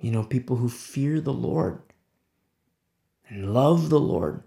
You 0.00 0.10
know 0.12 0.24
people 0.24 0.56
who 0.56 0.68
fear 0.68 1.20
the 1.20 1.32
lord 1.32 1.82
and 3.28 3.52
love 3.52 3.90
the 3.90 4.00
lord 4.00 4.44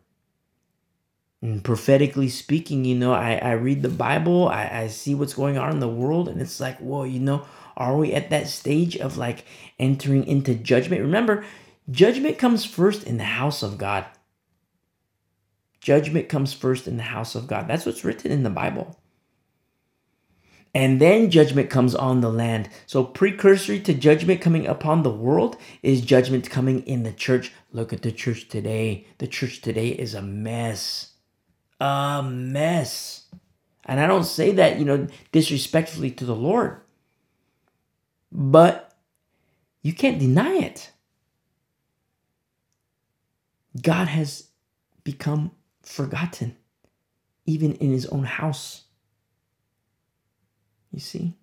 and 1.41 1.63
prophetically 1.63 2.29
speaking 2.29 2.86
you 2.86 2.95
know 2.95 3.13
i, 3.13 3.36
I 3.36 3.51
read 3.53 3.81
the 3.81 3.89
bible 3.89 4.48
I, 4.48 4.69
I 4.83 4.88
see 4.88 5.15
what's 5.15 5.33
going 5.33 5.57
on 5.57 5.71
in 5.71 5.79
the 5.79 5.88
world 5.88 6.29
and 6.29 6.41
it's 6.41 6.60
like 6.60 6.77
whoa 6.79 7.03
you 7.03 7.19
know 7.19 7.45
are 7.77 7.98
we 7.98 8.13
at 8.13 8.29
that 8.29 8.48
stage 8.48 8.98
of 8.98 9.17
like 9.17 9.45
entering 9.79 10.25
into 10.27 10.53
judgment? 10.55 11.01
Remember, 11.01 11.43
judgment 11.89 12.38
comes 12.38 12.65
first 12.65 13.03
in 13.03 13.17
the 13.17 13.24
house 13.24 13.63
of 13.63 13.77
God. 13.77 14.05
Judgment 15.79 16.29
comes 16.29 16.53
first 16.53 16.88
in 16.88 16.98
the 16.98 17.03
house 17.03 17.33
of 17.33 17.48
God. 17.48 17.67
That's 17.67 17.86
what's 17.86 18.03
written 18.03 18.31
in 18.31 18.43
the 18.43 18.50
Bible. 18.50 19.00
And 20.74 21.01
then 21.01 21.31
judgment 21.31 21.69
comes 21.69 21.95
on 21.95 22.21
the 22.21 22.31
land. 22.31 22.69
So, 22.86 23.03
precursory 23.03 23.79
to 23.81 23.93
judgment 23.93 24.39
coming 24.39 24.67
upon 24.67 25.03
the 25.03 25.10
world 25.10 25.57
is 25.83 26.01
judgment 26.01 26.50
coming 26.50 26.86
in 26.88 27.03
the 27.03 27.12
church. 27.12 27.51
Look 27.74 27.91
at 27.91 28.03
the 28.03 28.12
church 28.12 28.48
today. 28.48 29.07
The 29.17 29.27
church 29.27 29.62
today 29.62 29.89
is 29.89 30.13
a 30.13 30.21
mess. 30.21 31.11
A 31.82 32.24
mess. 32.24 33.26
And 33.86 34.00
I 34.00 34.08
don't 34.08 34.26
say 34.26 34.54
that, 34.54 34.80
you 34.80 34.86
know, 34.86 35.08
disrespectfully 35.34 36.12
to 36.14 36.26
the 36.26 36.36
Lord. 36.36 36.82
But 38.32 38.86
You 39.84 39.94
can't 39.94 40.20
deny 40.20 40.58
it. 40.58 40.92
God 43.82 44.08
has 44.08 44.50
become 45.04 45.52
forgotten, 45.84 46.58
even 47.46 47.74
in 47.76 47.92
his 47.92 48.06
own 48.08 48.26
house. 48.26 48.84
You 50.92 51.00
see? 51.00 51.36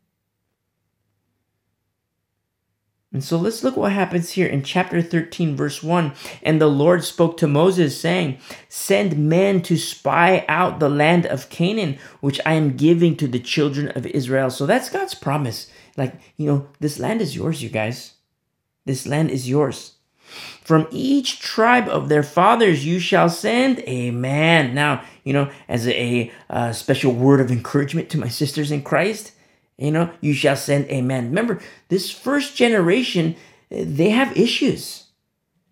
And 3.10 3.24
so 3.24 3.38
let's 3.38 3.64
look 3.64 3.76
what 3.76 3.92
happens 3.92 4.32
here 4.32 4.46
in 4.46 4.62
chapter 4.62 5.00
13, 5.00 5.56
verse 5.56 5.82
1. 5.82 6.12
And 6.42 6.60
the 6.60 6.68
Lord 6.68 7.02
spoke 7.04 7.38
to 7.38 7.48
Moses, 7.48 7.98
saying, 7.98 8.38
Send 8.68 9.16
men 9.16 9.62
to 9.62 9.78
spy 9.78 10.44
out 10.46 10.78
the 10.78 10.90
land 10.90 11.24
of 11.24 11.48
Canaan, 11.48 11.98
which 12.20 12.38
I 12.44 12.52
am 12.52 12.76
giving 12.76 13.16
to 13.16 13.26
the 13.26 13.38
children 13.38 13.88
of 13.88 14.04
Israel. 14.06 14.50
So 14.50 14.66
that's 14.66 14.90
God's 14.90 15.14
promise. 15.14 15.70
Like, 15.96 16.16
you 16.36 16.46
know, 16.46 16.68
this 16.80 16.98
land 16.98 17.22
is 17.22 17.34
yours, 17.34 17.62
you 17.62 17.70
guys. 17.70 18.12
This 18.84 19.06
land 19.06 19.30
is 19.30 19.48
yours. 19.48 19.94
From 20.62 20.86
each 20.90 21.40
tribe 21.40 21.88
of 21.88 22.10
their 22.10 22.22
fathers 22.22 22.84
you 22.84 22.98
shall 22.98 23.30
send 23.30 23.82
a 23.86 24.10
man. 24.10 24.74
Now, 24.74 25.02
you 25.24 25.32
know, 25.32 25.50
as 25.66 25.88
a, 25.88 26.30
a 26.50 26.74
special 26.74 27.12
word 27.14 27.40
of 27.40 27.50
encouragement 27.50 28.10
to 28.10 28.18
my 28.18 28.28
sisters 28.28 28.70
in 28.70 28.82
Christ, 28.82 29.32
you 29.78 29.90
know, 29.90 30.10
you 30.20 30.34
shall 30.34 30.56
send 30.56 30.86
a 30.88 31.00
man. 31.00 31.26
Remember, 31.26 31.60
this 31.88 32.10
first 32.10 32.56
generation, 32.56 33.36
they 33.70 34.10
have 34.10 34.36
issues. 34.36 35.04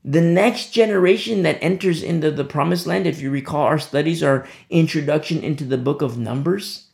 The 0.05 0.21
next 0.21 0.71
generation 0.71 1.43
that 1.43 1.59
enters 1.61 2.03
into 2.03 2.31
the 2.31 2.45
promised 2.45 2.87
land, 2.87 3.07
if 3.07 3.21
you 3.21 3.31
recall 3.31 3.63
our 3.63 3.81
studies, 3.81 4.23
our 4.23 4.47
introduction 4.71 5.43
into 5.43 5.65
the 5.65 5.79
book 5.79 6.01
of 6.01 6.17
Numbers, 6.17 6.87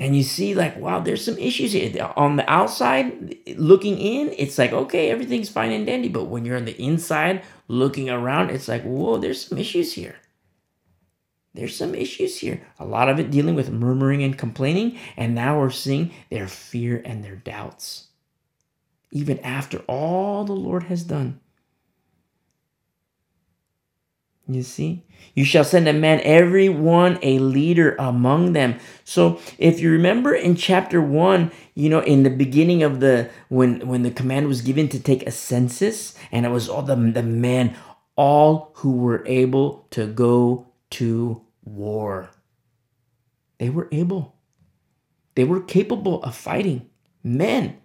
and 0.00 0.16
you 0.16 0.22
see, 0.22 0.54
like, 0.54 0.78
wow, 0.78 0.98
there's 0.98 1.22
some 1.22 1.36
issues 1.36 1.72
here. 1.72 2.10
On 2.16 2.36
the 2.36 2.50
outside, 2.50 3.36
looking 3.58 3.98
in, 3.98 4.34
it's 4.38 4.56
like, 4.56 4.72
okay, 4.72 5.10
everything's 5.10 5.50
fine 5.50 5.72
and 5.72 5.86
dandy. 5.86 6.08
But 6.08 6.24
when 6.24 6.46
you're 6.46 6.56
on 6.56 6.64
the 6.64 6.82
inside, 6.82 7.42
looking 7.68 8.08
around, 8.08 8.50
it's 8.50 8.66
like, 8.66 8.82
whoa, 8.82 9.18
there's 9.18 9.46
some 9.46 9.58
issues 9.58 9.92
here. 9.92 10.16
There's 11.54 11.76
some 11.76 11.94
issues 11.94 12.38
here. 12.38 12.62
A 12.78 12.84
lot 12.84 13.08
of 13.08 13.18
it 13.18 13.30
dealing 13.30 13.54
with 13.54 13.70
murmuring 13.70 14.22
and 14.22 14.38
complaining. 14.38 14.98
And 15.16 15.34
now 15.34 15.58
we're 15.58 15.70
seeing 15.70 16.12
their 16.30 16.46
fear 16.46 17.02
and 17.04 17.24
their 17.24 17.36
doubts. 17.36 18.08
Even 19.10 19.40
after 19.40 19.78
all 19.88 20.44
the 20.44 20.52
Lord 20.52 20.84
has 20.84 21.02
done. 21.02 21.40
You 24.46 24.62
see? 24.62 25.04
You 25.34 25.44
shall 25.44 25.64
send 25.64 25.86
a 25.86 25.92
man, 25.92 26.20
every 26.24 26.68
one 26.68 27.18
a 27.22 27.38
leader 27.38 27.94
among 27.98 28.52
them. 28.52 28.78
So 29.04 29.38
if 29.58 29.80
you 29.80 29.90
remember 29.90 30.34
in 30.34 30.56
chapter 30.56 31.00
one, 31.00 31.52
you 31.74 31.88
know, 31.88 32.00
in 32.00 32.24
the 32.24 32.30
beginning 32.30 32.82
of 32.82 33.00
the 33.00 33.30
when 33.48 33.86
when 33.86 34.02
the 34.02 34.10
command 34.10 34.48
was 34.48 34.62
given 34.62 34.88
to 34.88 34.98
take 34.98 35.24
a 35.24 35.30
census, 35.30 36.16
and 36.32 36.46
it 36.46 36.48
was 36.48 36.68
all 36.68 36.82
the, 36.82 36.96
the 36.96 37.22
men, 37.22 37.76
all 38.16 38.72
who 38.76 38.92
were 38.92 39.24
able 39.26 39.86
to 39.90 40.06
go 40.06 40.66
to 40.90 41.42
war. 41.64 42.30
They 43.58 43.70
were 43.70 43.88
able. 43.92 44.36
They 45.34 45.44
were 45.44 45.60
capable 45.60 46.22
of 46.22 46.34
fighting. 46.34 46.88
Men, 47.22 47.78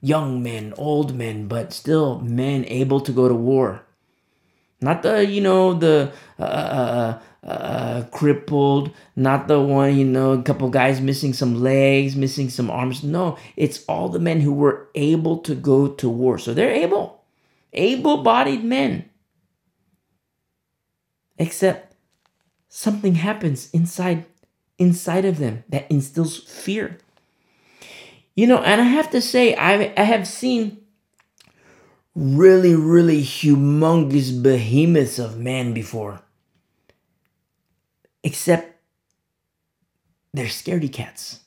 young 0.00 0.42
men, 0.42 0.74
old 0.76 1.14
men, 1.14 1.48
but 1.48 1.72
still 1.72 2.20
men 2.20 2.64
able 2.66 3.00
to 3.00 3.12
go 3.12 3.28
to 3.28 3.34
war. 3.34 3.84
Not 4.80 5.02
the, 5.02 5.26
you 5.26 5.40
know, 5.40 5.74
the 5.74 6.12
uh, 6.38 6.42
uh, 6.42 7.18
uh, 7.42 7.46
uh, 7.46 8.02
crippled, 8.12 8.94
not 9.16 9.48
the 9.48 9.60
one, 9.60 9.96
you 9.96 10.04
know, 10.04 10.32
a 10.32 10.42
couple 10.42 10.70
guys 10.70 11.00
missing 11.00 11.32
some 11.32 11.60
legs, 11.60 12.14
missing 12.14 12.48
some 12.48 12.70
arms. 12.70 13.02
No, 13.02 13.36
it's 13.56 13.84
all 13.88 14.08
the 14.08 14.20
men 14.20 14.40
who 14.40 14.52
were 14.52 14.88
able 14.94 15.38
to 15.38 15.56
go 15.56 15.88
to 15.88 16.08
war. 16.08 16.38
So 16.38 16.54
they're 16.54 16.70
able, 16.70 17.24
able 17.72 18.22
bodied 18.22 18.62
men. 18.62 19.10
Except 21.38 21.87
something 22.68 23.16
happens 23.16 23.70
inside 23.70 24.26
inside 24.78 25.24
of 25.24 25.38
them 25.38 25.64
that 25.68 25.90
instills 25.90 26.38
fear. 26.38 26.98
You 28.34 28.46
know, 28.46 28.58
and 28.58 28.80
I 28.80 28.84
have 28.84 29.10
to 29.10 29.20
say, 29.20 29.54
I, 29.56 29.92
I 29.96 30.04
have 30.04 30.26
seen 30.26 30.78
really, 32.14 32.74
really 32.74 33.22
humongous 33.22 34.40
behemoths 34.42 35.18
of 35.18 35.38
man 35.38 35.74
before. 35.74 36.20
Except 38.22 38.76
they're 40.32 40.46
scaredy 40.46 40.92
cats. 40.92 41.40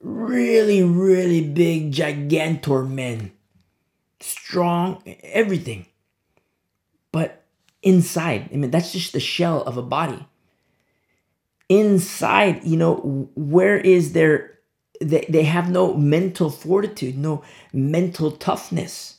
Really, 0.00 0.82
really 0.82 1.40
big 1.40 1.92
gigantor 1.92 2.88
men. 2.88 3.32
Strong, 4.20 5.02
everything. 5.22 5.86
But 7.10 7.43
inside, 7.84 8.50
I 8.52 8.56
mean, 8.56 8.70
that's 8.70 8.92
just 8.92 9.12
the 9.12 9.20
shell 9.20 9.62
of 9.62 9.76
a 9.76 9.82
body. 9.82 10.26
Inside, 11.68 12.64
you 12.64 12.76
know, 12.76 13.30
where 13.34 13.78
is 13.78 14.12
their, 14.12 14.58
they, 15.00 15.26
they 15.28 15.44
have 15.44 15.70
no 15.70 15.94
mental 15.94 16.50
fortitude, 16.50 17.16
no 17.16 17.42
mental 17.72 18.32
toughness 18.32 19.14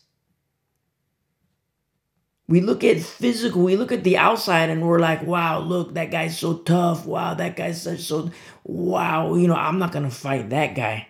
we 2.47 2.61
look 2.61 2.83
at 2.83 3.01
physical, 3.01 3.63
we 3.63 3.75
look 3.75 3.91
at 3.91 4.03
the 4.03 4.17
outside 4.17 4.69
and 4.69 4.87
we're 4.87 4.99
like, 4.99 5.23
wow, 5.23 5.59
look, 5.59 5.95
that 5.95 6.11
guy's 6.11 6.37
so 6.37 6.57
tough. 6.57 7.05
Wow, 7.05 7.33
that 7.33 7.55
guy's 7.55 7.81
such 7.81 8.01
so 8.01 8.29
wow, 8.63 9.33
you 9.35 9.47
know, 9.47 9.55
I'm 9.55 9.79
not 9.79 9.91
gonna 9.91 10.11
fight 10.11 10.49
that 10.51 10.75
guy. 10.75 11.07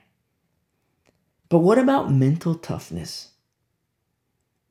But 1.50 1.60
what 1.60 1.78
about 1.78 2.12
mental 2.12 2.56
toughness? 2.56 3.30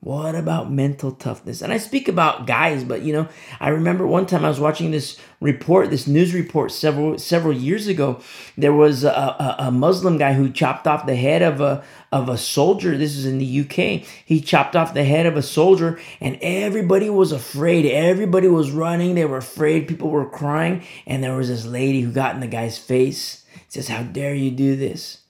What 0.04 0.34
about 0.34 0.70
mental 0.70 1.12
toughness? 1.12 1.62
And 1.62 1.72
I 1.72 1.78
speak 1.78 2.08
about 2.08 2.46
guys, 2.46 2.84
but 2.84 3.00
you 3.00 3.14
know, 3.14 3.26
I 3.58 3.70
remember 3.70 4.06
one 4.06 4.26
time 4.26 4.44
I 4.44 4.50
was 4.50 4.60
watching 4.60 4.90
this 4.90 5.18
report, 5.40 5.88
this 5.88 6.06
news 6.06 6.34
report 6.34 6.72
several 6.72 7.18
several 7.18 7.54
years 7.54 7.86
ago. 7.86 8.20
There 8.58 8.74
was 8.74 9.02
a, 9.02 9.08
a, 9.08 9.56
a, 9.60 9.70
Muslim 9.70 10.18
guy 10.18 10.34
who 10.34 10.50
chopped 10.50 10.86
off 10.86 11.06
the 11.06 11.16
head 11.16 11.40
of 11.40 11.62
a 11.62 11.82
of 12.12 12.28
a 12.28 12.36
soldier. 12.36 12.98
This 12.98 13.16
is 13.16 13.24
in 13.24 13.38
the 13.38 13.60
UK. 13.60 14.06
He 14.26 14.42
chopped 14.42 14.76
off 14.76 14.92
the 14.92 15.04
head 15.04 15.24
of 15.24 15.38
a 15.38 15.42
soldier, 15.42 15.98
and 16.20 16.38
everybody 16.42 17.08
was 17.08 17.32
afraid. 17.32 17.86
Everybody 17.86 18.48
was 18.48 18.72
running. 18.72 19.14
They 19.14 19.24
were 19.24 19.38
afraid. 19.38 19.88
People 19.88 20.10
were 20.10 20.28
crying, 20.28 20.84
and 21.06 21.24
there 21.24 21.34
was 21.34 21.48
this 21.48 21.64
lady 21.64 22.02
who 22.02 22.12
got 22.12 22.34
in 22.34 22.42
the 22.42 22.46
guy's 22.46 22.76
face. 22.76 23.46
Says, 23.68 23.88
"How 23.88 24.02
dare 24.02 24.34
you 24.34 24.50
do 24.50 24.76
this?" 24.76 25.23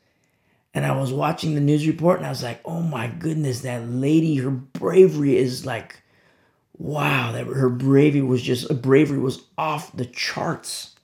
And 0.74 0.84
I 0.84 0.96
was 0.96 1.12
watching 1.12 1.54
the 1.54 1.60
news 1.60 1.86
report 1.86 2.18
and 2.18 2.26
I 2.26 2.30
was 2.30 2.42
like, 2.42 2.60
oh 2.64 2.80
my 2.82 3.06
goodness, 3.06 3.60
that 3.60 3.88
lady, 3.88 4.36
her 4.36 4.50
bravery 4.50 5.36
is 5.36 5.64
like, 5.64 6.02
wow, 6.76 7.30
that 7.30 7.46
her 7.46 7.68
bravery 7.68 8.22
was 8.22 8.42
just, 8.42 8.82
bravery 8.82 9.18
was 9.18 9.44
off 9.56 9.96
the 9.96 10.04
charts. 10.04 10.96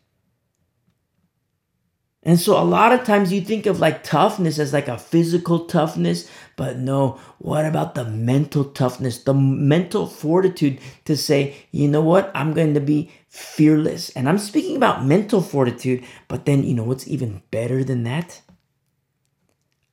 And 2.22 2.38
so 2.38 2.60
a 2.60 2.64
lot 2.64 2.92
of 2.92 3.04
times 3.04 3.32
you 3.32 3.40
think 3.40 3.64
of 3.64 3.80
like 3.80 4.02
toughness 4.02 4.58
as 4.58 4.74
like 4.74 4.88
a 4.88 4.98
physical 4.98 5.60
toughness, 5.60 6.28
but 6.56 6.76
no, 6.76 7.18
what 7.38 7.64
about 7.64 7.94
the 7.94 8.04
mental 8.04 8.64
toughness, 8.64 9.22
the 9.22 9.32
mental 9.32 10.06
fortitude 10.06 10.80
to 11.06 11.16
say, 11.16 11.56
you 11.70 11.88
know 11.88 12.02
what, 12.02 12.30
I'm 12.34 12.52
going 12.52 12.74
to 12.74 12.80
be 12.80 13.10
fearless. 13.28 14.10
And 14.10 14.28
I'm 14.28 14.36
speaking 14.36 14.76
about 14.76 15.06
mental 15.06 15.40
fortitude, 15.40 16.04
but 16.28 16.44
then 16.44 16.62
you 16.62 16.74
know 16.74 16.84
what's 16.84 17.08
even 17.08 17.40
better 17.50 17.82
than 17.84 18.02
that? 18.02 18.42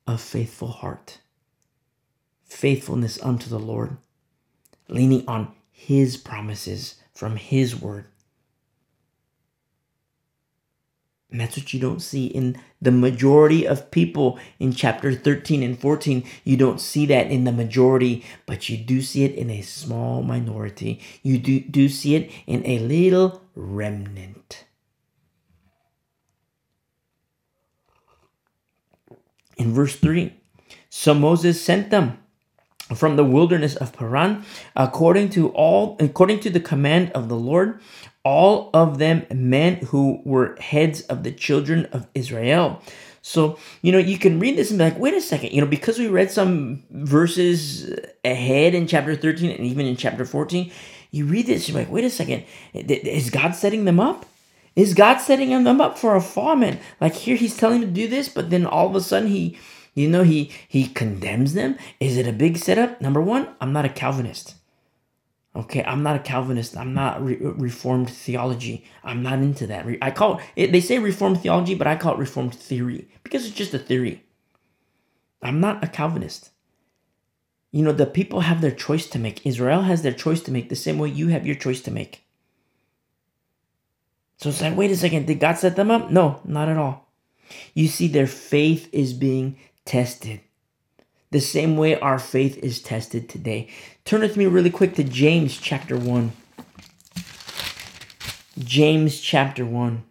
A 0.07 0.17
faithful 0.17 0.69
heart, 0.69 1.19
faithfulness 2.45 3.21
unto 3.21 3.49
the 3.49 3.59
Lord, 3.59 3.97
leaning 4.89 5.27
on 5.27 5.53
His 5.71 6.17
promises 6.17 6.95
from 7.13 7.35
His 7.37 7.79
word. 7.79 8.05
And 11.31 11.41
that's 11.41 11.57
what 11.57 11.73
you 11.73 11.79
don't 11.79 12.01
see 12.01 12.27
in 12.27 12.57
the 12.81 12.91
majority 12.91 13.67
of 13.67 13.91
people 13.91 14.39
in 14.59 14.73
chapter 14.73 15.13
13 15.13 15.63
and 15.63 15.77
14. 15.79 16.23
You 16.45 16.57
don't 16.57 16.79
see 16.79 17.05
that 17.07 17.27
in 17.29 17.43
the 17.43 17.51
majority, 17.51 18.23
but 18.45 18.69
you 18.69 18.77
do 18.77 19.01
see 19.01 19.25
it 19.25 19.35
in 19.35 19.49
a 19.49 19.61
small 19.61 20.23
minority. 20.23 21.01
You 21.23 21.37
do, 21.37 21.59
do 21.59 21.89
see 21.89 22.15
it 22.15 22.31
in 22.47 22.65
a 22.65 22.79
little 22.79 23.41
remnant. 23.55 24.65
In 29.57 29.73
verse 29.73 29.95
3, 29.95 30.33
so 30.89 31.13
Moses 31.13 31.61
sent 31.63 31.89
them 31.89 32.19
from 32.95 33.15
the 33.15 33.23
wilderness 33.23 33.75
of 33.75 33.93
Paran 33.93 34.45
according 34.75 35.29
to 35.31 35.49
all 35.49 35.97
according 35.99 36.39
to 36.41 36.49
the 36.49 36.59
command 36.59 37.11
of 37.11 37.27
the 37.27 37.35
Lord 37.35 37.81
all 38.23 38.69
of 38.73 38.97
them 38.97 39.25
men 39.33 39.75
who 39.87 40.21
were 40.25 40.55
heads 40.59 41.01
of 41.01 41.23
the 41.23 41.31
children 41.31 41.85
of 41.93 42.07
Israel. 42.13 42.81
So 43.21 43.57
you 43.81 43.91
know 43.91 43.97
you 43.97 44.17
can 44.17 44.39
read 44.39 44.57
this 44.57 44.69
and 44.69 44.77
be 44.77 44.85
like 44.85 44.99
wait 44.99 45.13
a 45.13 45.21
second 45.21 45.51
you 45.51 45.61
know 45.61 45.67
because 45.67 45.99
we 45.99 46.07
read 46.07 46.31
some 46.31 46.83
verses 46.91 47.93
ahead 48.23 48.73
in 48.73 48.87
chapter 48.87 49.15
13 49.15 49.51
and 49.51 49.65
even 49.65 49.85
in 49.85 49.97
chapter 49.97 50.23
14 50.23 50.71
you 51.11 51.25
read 51.25 51.45
this 51.45 51.67
you're 51.67 51.77
like 51.77 51.91
wait 51.91 52.05
a 52.05 52.09
second 52.09 52.45
is 52.73 53.29
God 53.29 53.51
setting 53.51 53.85
them 53.85 53.99
up 53.99 54.25
is 54.77 54.95
God 54.95 55.19
setting 55.19 55.51
them 55.65 55.81
up 55.81 55.99
for 55.99 56.15
a 56.15 56.21
fall, 56.21 56.55
man? 56.57 56.79
Like 57.01 57.15
here, 57.15 57.37
he's 57.37 57.57
telling 57.57 57.81
them 57.81 57.91
to 57.91 57.95
do 58.03 58.07
this, 58.09 58.29
but 58.29 58.51
then 58.51 58.65
all 58.67 58.87
of 58.89 58.95
a 58.95 59.01
sudden 59.01 59.29
he 59.29 59.59
You 59.95 60.09
know, 60.09 60.23
he 60.23 60.51
he 60.69 60.87
condemns 60.87 61.53
them. 61.55 61.77
Is 62.01 62.17
it 62.17 62.27
a 62.27 62.33
big 62.33 62.57
setup? 62.57 63.01
Number 63.01 63.21
one, 63.21 63.49
I'm 63.61 63.73
not 63.73 63.85
a 63.85 63.89
Calvinist. 63.89 64.55
Okay, 65.55 65.83
I'm 65.85 66.03
not 66.03 66.17
a 66.17 66.19
Calvinist. 66.19 66.77
I'm 66.77 66.93
not 66.95 67.23
re- 67.23 67.39
uh, 67.43 67.53
Reformed 67.53 68.09
theology. 68.09 68.85
I'm 69.03 69.23
not 69.23 69.39
into 69.39 69.67
that. 69.67 69.85
I 70.01 70.11
call 70.11 70.41
it, 70.55 70.71
they 70.73 70.81
say 70.81 70.99
Reformed 70.99 71.41
theology, 71.41 71.75
but 71.75 71.87
I 71.87 71.95
call 71.97 72.13
it 72.15 72.19
Reformed 72.19 72.55
theory 72.55 73.09
because 73.23 73.45
it's 73.47 73.55
just 73.55 73.73
a 73.75 73.79
theory. 73.79 74.23
I'm 75.43 75.61
not 75.61 75.83
a 75.83 75.87
Calvinist. 75.87 76.51
You 77.71 77.83
know, 77.83 77.93
the 77.93 78.07
people 78.07 78.41
have 78.41 78.61
their 78.61 78.71
choice 78.71 79.07
to 79.11 79.19
make. 79.19 79.45
Israel 79.45 79.83
has 79.83 80.03
their 80.03 80.13
choice 80.13 80.41
to 80.43 80.51
make 80.51 80.69
the 80.69 80.77
same 80.77 80.99
way 80.99 81.09
you 81.09 81.29
have 81.29 81.47
your 81.47 81.55
choice 81.55 81.81
to 81.83 81.91
make. 81.91 82.26
So 84.37 84.49
it's 84.49 84.61
like, 84.61 84.77
wait 84.77 84.91
a 84.91 84.95
second, 84.95 85.25
did 85.25 85.39
God 85.39 85.57
set 85.57 85.75
them 85.75 85.91
up? 85.91 86.11
No, 86.11 86.41
not 86.45 86.69
at 86.69 86.77
all. 86.77 87.09
You 87.73 87.87
see, 87.87 88.07
their 88.07 88.27
faith 88.27 88.89
is 88.91 89.13
being 89.13 89.57
tested. 89.85 90.41
The 91.31 91.39
same 91.41 91.75
way 91.75 91.99
our 91.99 92.19
faith 92.19 92.57
is 92.59 92.81
tested 92.81 93.27
today. 93.27 93.69
Turn 94.05 94.21
with 94.21 94.37
me 94.37 94.45
really 94.45 94.69
quick 94.69 94.95
to 94.95 95.03
James 95.03 95.57
chapter 95.57 95.97
1. 95.97 96.31
James 98.59 99.19
chapter 99.19 99.65
1. 99.65 100.03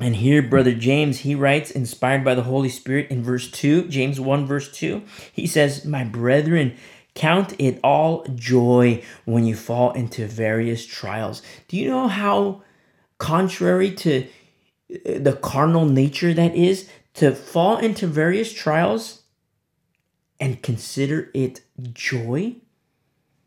And 0.00 0.16
here, 0.16 0.42
Brother 0.42 0.74
James, 0.74 1.20
he 1.20 1.34
writes, 1.34 1.72
inspired 1.72 2.24
by 2.24 2.36
the 2.36 2.44
Holy 2.44 2.68
Spirit 2.68 3.10
in 3.10 3.22
verse 3.22 3.50
2, 3.50 3.88
James 3.88 4.20
1, 4.20 4.46
verse 4.46 4.70
2, 4.70 5.02
he 5.32 5.46
says, 5.46 5.84
My 5.84 6.04
brethren, 6.04 6.76
count 7.18 7.52
it 7.58 7.80
all 7.82 8.24
joy 8.36 9.02
when 9.24 9.44
you 9.44 9.56
fall 9.56 9.90
into 9.92 10.26
various 10.26 10.86
trials. 10.86 11.42
Do 11.66 11.76
you 11.76 11.90
know 11.90 12.06
how 12.06 12.62
contrary 13.18 13.90
to 13.90 14.24
uh, 14.24 15.18
the 15.18 15.36
carnal 15.42 15.84
nature 15.84 16.32
that 16.32 16.54
is 16.54 16.88
to 17.14 17.34
fall 17.34 17.78
into 17.78 18.06
various 18.06 18.52
trials 18.52 19.22
and 20.38 20.62
consider 20.62 21.28
it 21.34 21.62
joy? 21.92 22.54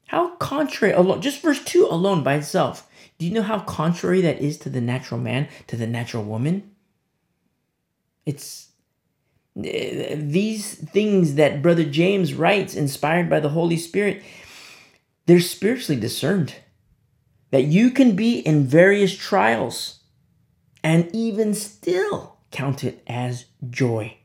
How 0.07 0.35
contrary 0.35 0.93
alone, 0.93 1.21
just 1.21 1.41
verse 1.41 1.63
2 1.63 1.87
alone 1.89 2.23
by 2.23 2.33
itself. 2.35 2.89
Do 3.17 3.25
you 3.25 3.31
know 3.31 3.41
how 3.41 3.59
contrary 3.59 4.19
that 4.19 4.41
is 4.41 4.57
to 4.59 4.69
the 4.69 4.81
natural 4.81 5.21
man, 5.21 5.47
to 5.67 5.77
the 5.77 5.87
natural 5.87 6.25
woman? 6.25 6.71
It's 8.25 8.70
these 9.55 10.75
things 10.75 11.35
that 11.35 11.61
Brother 11.61 11.83
James 11.83 12.33
writes, 12.33 12.75
inspired 12.75 13.29
by 13.29 13.39
the 13.39 13.49
Holy 13.49 13.77
Spirit, 13.77 14.23
they're 15.25 15.39
spiritually 15.39 15.99
discerned. 15.99 16.55
That 17.51 17.65
you 17.65 17.91
can 17.91 18.15
be 18.15 18.39
in 18.39 18.65
various 18.65 19.15
trials 19.15 19.99
and 20.83 21.13
even 21.13 21.53
still 21.53 22.37
count 22.49 22.83
it 22.83 23.03
as 23.07 23.45
joy. 23.69 24.17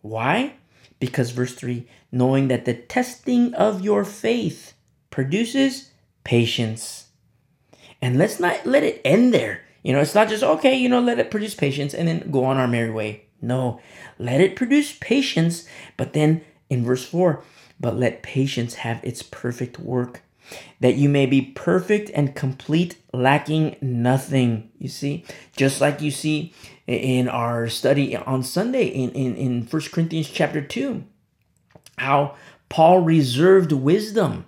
Why? 0.00 0.54
Because 1.00 1.30
verse 1.32 1.54
3 1.54 1.86
knowing 2.10 2.48
that 2.48 2.64
the 2.64 2.74
testing 2.74 3.52
of 3.54 3.82
your 3.82 4.04
faith 4.04 4.72
produces 5.10 5.90
patience. 6.24 7.08
And 8.00 8.16
let's 8.16 8.40
not 8.40 8.64
let 8.64 8.82
it 8.82 9.00
end 9.04 9.34
there. 9.34 9.62
You 9.82 9.92
know, 9.92 10.00
it's 10.00 10.14
not 10.14 10.28
just, 10.28 10.42
okay, 10.42 10.74
you 10.74 10.88
know, 10.88 11.00
let 11.00 11.18
it 11.18 11.30
produce 11.30 11.54
patience 11.54 11.94
and 11.94 12.08
then 12.08 12.30
go 12.30 12.44
on 12.44 12.56
our 12.56 12.68
merry 12.68 12.90
way. 12.90 13.27
No, 13.40 13.80
let 14.18 14.40
it 14.40 14.56
produce 14.56 14.92
patience. 14.92 15.66
But 15.96 16.12
then 16.12 16.42
in 16.68 16.84
verse 16.84 17.04
4, 17.04 17.42
but 17.80 17.96
let 17.96 18.22
patience 18.22 18.74
have 18.74 19.02
its 19.04 19.22
perfect 19.22 19.78
work, 19.78 20.22
that 20.80 20.96
you 20.96 21.08
may 21.08 21.26
be 21.26 21.40
perfect 21.42 22.10
and 22.14 22.34
complete, 22.34 22.96
lacking 23.12 23.76
nothing. 23.80 24.70
You 24.78 24.88
see, 24.88 25.24
just 25.56 25.80
like 25.80 26.00
you 26.00 26.10
see 26.10 26.52
in 26.86 27.28
our 27.28 27.68
study 27.68 28.16
on 28.16 28.42
Sunday 28.42 28.86
in, 28.86 29.10
in, 29.10 29.36
in 29.36 29.62
1 29.62 29.82
Corinthians 29.92 30.30
chapter 30.30 30.60
2, 30.60 31.04
how 31.98 32.34
Paul 32.68 33.00
reserved 33.00 33.72
wisdom 33.72 34.46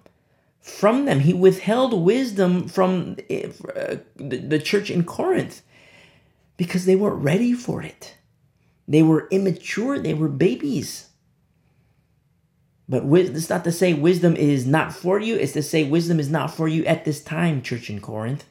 from 0.61 1.05
them. 1.05 1.21
He 1.21 1.33
withheld 1.33 1.95
wisdom 1.95 2.69
from 2.69 3.17
uh, 3.31 3.97
the 4.17 4.61
church 4.63 4.91
in 4.91 5.05
Corinth 5.05 5.63
because 6.57 6.85
they 6.85 6.97
weren't 6.97 7.23
ready 7.23 7.53
for 7.53 7.83
it. 7.83 8.17
They 8.91 9.05
were 9.05 9.29
immature, 9.31 10.01
they 10.01 10.15
were 10.15 10.29
babies. 10.29 11.11
But 12.89 13.05
it's 13.05 13.49
not 13.49 13.63
to 13.63 13.71
say 13.71 13.95
wisdom 13.95 14.35
is 14.35 14.67
not 14.67 14.93
for 14.93 15.21
you, 15.21 15.37
it's 15.37 15.53
to 15.53 15.63
say 15.63 15.85
wisdom 15.85 16.19
is 16.19 16.29
not 16.29 16.53
for 16.53 16.67
you 16.67 16.85
at 16.87 17.05
this 17.05 17.23
time, 17.23 17.63
church 17.63 17.89
in 17.89 18.01
Corinth. 18.01 18.45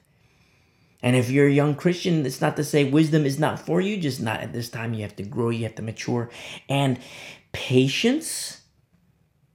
And 1.03 1.17
if 1.17 1.29
you're 1.29 1.47
a 1.47 1.51
young 1.51 1.75
Christian, 1.75 2.25
it's 2.25 2.39
not 2.39 2.55
to 2.55 2.63
say 2.63 2.85
wisdom 2.85 3.25
is 3.25 3.37
not 3.37 3.59
for 3.59 3.81
you, 3.81 3.97
just 3.97 4.21
not 4.21 4.39
at 4.39 4.53
this 4.53 4.69
time. 4.69 4.93
You 4.93 5.01
have 5.01 5.15
to 5.17 5.23
grow, 5.23 5.49
you 5.49 5.63
have 5.63 5.75
to 5.75 5.81
mature. 5.81 6.29
And 6.69 6.99
patience, 7.51 8.61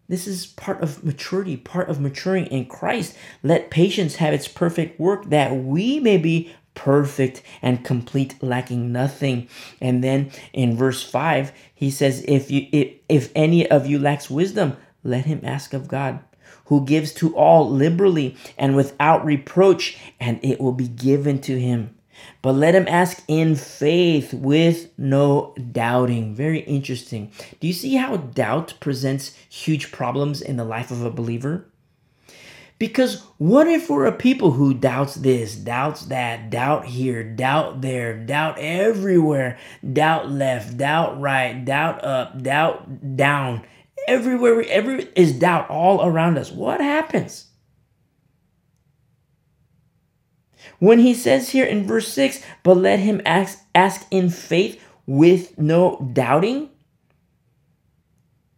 this 0.08 0.26
is 0.26 0.44
part 0.44 0.82
of 0.82 1.02
maturity, 1.02 1.56
part 1.56 1.88
of 1.88 1.98
maturing 1.98 2.44
in 2.48 2.66
Christ. 2.66 3.16
Let 3.42 3.70
patience 3.70 4.16
have 4.16 4.34
its 4.34 4.48
perfect 4.48 5.00
work 5.00 5.30
that 5.30 5.56
we 5.56 5.98
may 5.98 6.18
be 6.18 6.52
perfect 6.74 7.42
and 7.62 7.84
complete 7.84 8.42
lacking 8.42 8.92
nothing. 8.92 9.48
And 9.80 10.02
then 10.02 10.30
in 10.52 10.76
verse 10.76 11.02
5 11.02 11.52
he 11.74 11.90
says 11.90 12.24
if 12.26 12.50
you 12.50 12.68
if, 12.72 12.94
if 13.08 13.32
any 13.34 13.68
of 13.70 13.86
you 13.86 13.98
lacks 13.98 14.30
wisdom 14.30 14.76
let 15.02 15.26
him 15.26 15.40
ask 15.42 15.74
of 15.74 15.88
god 15.88 16.20
who 16.66 16.84
gives 16.84 17.12
to 17.12 17.36
all 17.36 17.70
liberally 17.70 18.36
and 18.56 18.76
without 18.76 19.24
reproach 19.24 19.98
and 20.18 20.40
it 20.42 20.60
will 20.60 20.72
be 20.72 20.88
given 20.88 21.40
to 21.42 21.60
him. 21.60 21.94
But 22.42 22.52
let 22.52 22.74
him 22.74 22.86
ask 22.88 23.22
in 23.28 23.54
faith 23.54 24.32
with 24.32 24.88
no 24.96 25.54
doubting. 25.72 26.34
Very 26.34 26.60
interesting. 26.60 27.30
Do 27.60 27.66
you 27.66 27.72
see 27.72 27.96
how 27.96 28.16
doubt 28.16 28.74
presents 28.80 29.36
huge 29.48 29.92
problems 29.92 30.40
in 30.40 30.56
the 30.56 30.64
life 30.64 30.90
of 30.90 31.04
a 31.04 31.10
believer 31.10 31.66
because 32.78 33.22
what 33.38 33.68
if 33.68 33.88
we're 33.88 34.06
a 34.06 34.12
people 34.12 34.50
who 34.52 34.74
doubts 34.74 35.14
this, 35.14 35.54
doubts 35.54 36.06
that, 36.06 36.50
doubt 36.50 36.86
here, 36.86 37.22
doubt 37.22 37.80
there, 37.80 38.16
doubt 38.18 38.58
everywhere, 38.58 39.58
doubt 39.92 40.30
left, 40.30 40.76
doubt 40.76 41.20
right, 41.20 41.64
doubt 41.64 42.04
up, 42.04 42.42
doubt 42.42 43.16
down, 43.16 43.64
everywhere, 44.08 44.64
every 44.68 45.08
is 45.14 45.38
doubt 45.38 45.70
all 45.70 46.04
around 46.04 46.36
us. 46.36 46.50
What 46.50 46.80
happens? 46.80 47.46
When 50.78 50.98
he 50.98 51.14
says 51.14 51.50
here 51.50 51.64
in 51.64 51.86
verse 51.86 52.08
6, 52.08 52.44
but 52.62 52.76
let 52.76 52.98
him 52.98 53.20
ask, 53.24 53.60
ask 53.74 54.06
in 54.10 54.30
faith 54.30 54.82
with 55.06 55.56
no 55.58 56.10
doubting. 56.12 56.70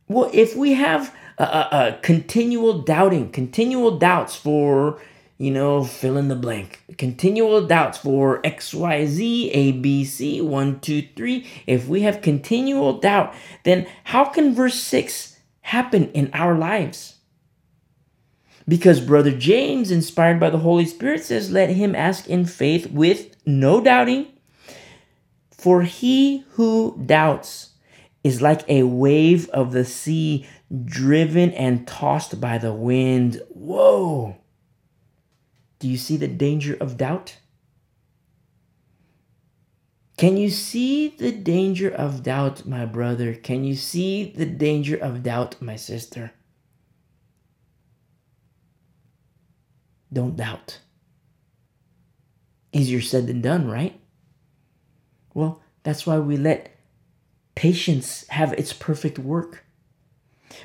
Well, 0.09 0.31
if 0.33 0.57
we 0.57 0.75
have 0.75 1.15
a, 1.39 1.45
a, 1.45 1.99
continual 2.03 2.81
doubting, 2.81 3.31
continual 3.31 3.99
doubts 3.99 4.35
for, 4.35 5.01
you 5.39 5.51
know, 5.51 5.85
fill 5.85 6.17
in 6.17 6.29
the 6.29 6.37
blank, 6.37 6.83
continual 6.97 7.67
doubts 7.67 7.99
for 7.99 8.41
X, 8.45 8.73
Y, 8.73 9.07
Z, 9.07 9.51
A, 9.51 9.73
B, 9.73 10.05
C, 10.05 10.41
one, 10.41 10.81
two, 10.81 11.07
three. 11.15 11.47
If 11.67 11.89
we 11.89 12.03
have 12.03 12.23
continual 12.23 12.99
doubt, 12.99 13.35
then 13.65 13.87
how 14.05 14.25
can 14.25 14.55
verse 14.55 14.81
6 14.81 15.39
happen 15.63 16.11
in 16.13 16.31
our 16.33 16.57
lives? 16.57 17.17
Because 18.69 19.01
Brother 19.01 19.31
James, 19.31 19.91
inspired 19.91 20.41
by 20.41 20.51
the 20.51 20.59
Holy 20.59 20.87
Spirit, 20.87 21.25
says, 21.25 21.53
Let 21.53 21.71
him 21.71 21.95
ask 21.95 22.29
in 22.29 22.47
faith 22.47 22.91
with 22.91 23.37
no 23.47 23.81
doubting. 23.81 24.27
For 25.53 25.83
he 25.83 26.45
who 26.53 27.01
doubts 27.07 27.71
is 28.25 28.43
like 28.43 28.69
a 28.69 28.83
wave 28.83 29.49
of 29.51 29.73
the 29.73 29.85
sea 29.85 30.47
driven 30.85 31.53
and 31.53 31.87
tossed 31.87 32.41
by 32.41 32.59
the 32.59 32.73
wind. 32.73 33.41
Whoa! 33.51 34.37
Do 35.79 35.89
you 35.89 35.97
see 35.97 36.17
the 36.17 36.29
danger 36.29 36.77
of 36.81 36.97
doubt? 36.97 37.39
Can 40.17 40.39
you 40.39 40.49
see 40.49 41.09
the 41.09 41.31
danger 41.31 41.91
of 41.91 42.23
doubt, 42.23 42.67
my 42.67 42.87
brother? 42.87 43.35
Can 43.35 43.65
you 43.65 43.75
see 43.75 44.33
the 44.33 44.47
danger 44.47 44.97
of 44.97 45.23
doubt, 45.23 45.61
my 45.61 45.77
sister? 45.77 46.33
Don't 50.11 50.37
doubt. 50.37 50.79
Easier 52.73 53.03
said 53.03 53.27
than 53.27 53.43
done, 53.43 53.69
right? 53.69 54.01
Well, 55.35 55.61
that's 55.83 56.07
why 56.07 56.19
we 56.19 56.39
let 56.39 56.75
patience 57.55 58.27
have 58.29 58.55
its 58.55 58.73
perfect 58.73 59.19
work. 59.19 59.66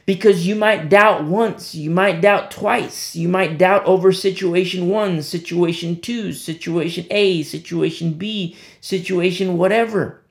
Because 0.06 0.48
you 0.48 0.56
might 0.56 0.90
doubt 0.90 1.26
once, 1.26 1.76
you 1.76 1.90
might 1.90 2.22
doubt 2.22 2.52
twice, 2.52 3.16
you 3.16 3.30
might 3.30 3.58
doubt 3.58 3.86
over 3.86 4.12
situation 4.12 4.88
one, 4.88 5.22
situation 5.22 6.00
two, 6.02 6.34
situation 6.34 7.06
A, 7.12 7.44
situation 7.44 8.14
B, 8.14 8.58
situation 8.80 9.58
whatever. 9.58 10.24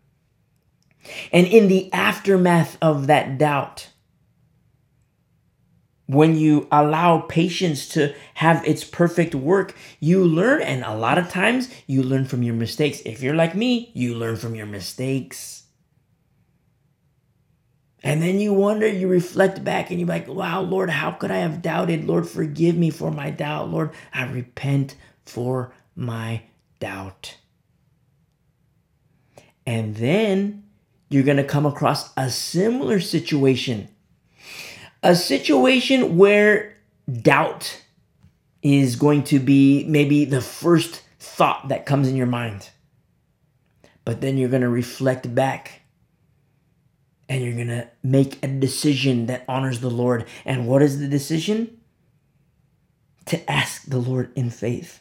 And 1.32 1.46
in 1.46 1.68
the 1.68 1.92
aftermath 1.92 2.76
of 2.82 3.06
that 3.06 3.38
doubt, 3.38 3.88
when 6.06 6.36
you 6.36 6.66
allow 6.72 7.20
patience 7.20 7.86
to 7.90 8.12
have 8.34 8.66
its 8.66 8.82
perfect 8.82 9.32
work, 9.32 9.76
you 10.00 10.24
learn. 10.24 10.60
And 10.60 10.82
a 10.82 10.96
lot 10.96 11.18
of 11.18 11.28
times 11.30 11.72
you 11.86 12.02
learn 12.02 12.24
from 12.24 12.42
your 12.42 12.54
mistakes. 12.54 13.00
If 13.06 13.22
you're 13.22 13.36
like 13.36 13.54
me, 13.54 13.92
you 13.94 14.16
learn 14.16 14.36
from 14.36 14.56
your 14.56 14.66
mistakes. 14.66 15.59
And 18.02 18.22
then 18.22 18.40
you 18.40 18.54
wonder, 18.54 18.88
you 18.88 19.08
reflect 19.08 19.62
back 19.62 19.90
and 19.90 20.00
you're 20.00 20.08
like, 20.08 20.26
wow, 20.26 20.62
Lord, 20.62 20.88
how 20.88 21.10
could 21.10 21.30
I 21.30 21.38
have 21.38 21.60
doubted? 21.60 22.06
Lord, 22.06 22.26
forgive 22.26 22.76
me 22.76 22.90
for 22.90 23.10
my 23.10 23.30
doubt. 23.30 23.70
Lord, 23.70 23.90
I 24.14 24.24
repent 24.24 24.96
for 25.26 25.74
my 25.94 26.42
doubt. 26.78 27.36
And 29.66 29.96
then 29.96 30.64
you're 31.10 31.24
going 31.24 31.36
to 31.36 31.44
come 31.44 31.66
across 31.66 32.10
a 32.16 32.30
similar 32.30 33.00
situation 33.00 33.88
a 35.02 35.14
situation 35.14 36.16
where 36.16 36.76
doubt 37.10 37.82
is 38.62 38.96
going 38.96 39.24
to 39.24 39.38
be 39.38 39.84
maybe 39.88 40.24
the 40.24 40.40
first 40.40 41.02
thought 41.18 41.68
that 41.68 41.86
comes 41.86 42.08
in 42.08 42.16
your 42.16 42.26
mind. 42.26 42.70
But 44.04 44.20
then 44.20 44.36
you're 44.36 44.48
going 44.48 44.62
to 44.62 44.68
reflect 44.68 45.34
back 45.34 45.79
and 47.30 47.44
you're 47.44 47.54
going 47.54 47.68
to 47.68 47.88
make 48.02 48.42
a 48.42 48.48
decision 48.48 49.26
that 49.26 49.44
honors 49.48 49.78
the 49.78 49.88
Lord. 49.88 50.26
And 50.44 50.66
what 50.66 50.82
is 50.82 50.98
the 50.98 51.06
decision? 51.06 51.78
To 53.26 53.50
ask 53.50 53.84
the 53.84 53.98
Lord 53.98 54.32
in 54.34 54.50
faith 54.50 55.00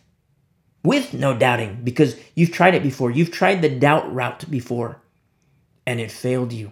with 0.83 1.11
no 1.13 1.35
doubting 1.35 1.81
because 1.83 2.15
you've 2.35 2.51
tried 2.51 2.75
it 2.75 2.83
before. 2.83 3.09
You've 3.09 3.31
tried 3.31 3.63
the 3.63 3.69
doubt 3.69 4.13
route 4.13 4.49
before 4.49 5.01
and 5.87 5.99
it 5.99 6.11
failed 6.11 6.53
you. 6.53 6.71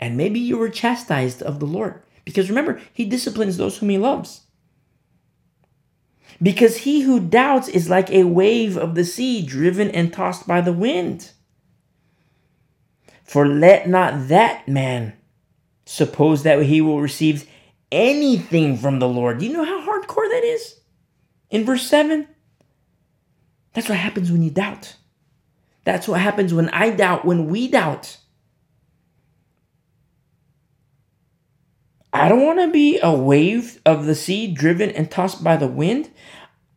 And 0.00 0.16
maybe 0.16 0.40
you 0.40 0.58
were 0.58 0.68
chastised 0.68 1.40
of 1.40 1.60
the 1.60 1.66
Lord. 1.66 2.02
Because 2.24 2.48
remember, 2.48 2.80
he 2.92 3.04
disciplines 3.04 3.56
those 3.56 3.78
whom 3.78 3.90
he 3.90 3.96
loves. 3.96 4.42
Because 6.42 6.78
he 6.78 7.02
who 7.02 7.20
doubts 7.20 7.68
is 7.68 7.88
like 7.88 8.10
a 8.10 8.24
wave 8.24 8.76
of 8.76 8.96
the 8.96 9.04
sea 9.04 9.46
driven 9.46 9.88
and 9.88 10.12
tossed 10.12 10.48
by 10.48 10.60
the 10.60 10.72
wind. 10.72 11.30
For 13.26 13.46
let 13.46 13.88
not 13.88 14.28
that 14.28 14.68
man 14.68 15.14
suppose 15.84 16.44
that 16.44 16.62
he 16.62 16.80
will 16.80 17.00
receive 17.00 17.48
anything 17.90 18.76
from 18.76 19.00
the 19.00 19.08
Lord. 19.08 19.42
You 19.42 19.52
know 19.52 19.64
how 19.64 19.80
hardcore 19.80 20.28
that 20.28 20.44
is? 20.44 20.80
In 21.50 21.64
verse 21.64 21.86
7, 21.86 22.28
that's 23.72 23.88
what 23.88 23.98
happens 23.98 24.30
when 24.30 24.42
you 24.42 24.50
doubt. 24.50 24.96
That's 25.84 26.08
what 26.08 26.20
happens 26.20 26.54
when 26.54 26.68
I 26.70 26.90
doubt, 26.90 27.24
when 27.24 27.48
we 27.48 27.68
doubt. 27.68 28.18
I 32.12 32.28
don't 32.28 32.46
want 32.46 32.60
to 32.60 32.70
be 32.70 32.98
a 33.02 33.12
wave 33.12 33.80
of 33.84 34.06
the 34.06 34.14
sea 34.14 34.52
driven 34.52 34.90
and 34.90 35.10
tossed 35.10 35.44
by 35.44 35.56
the 35.56 35.68
wind. 35.68 36.10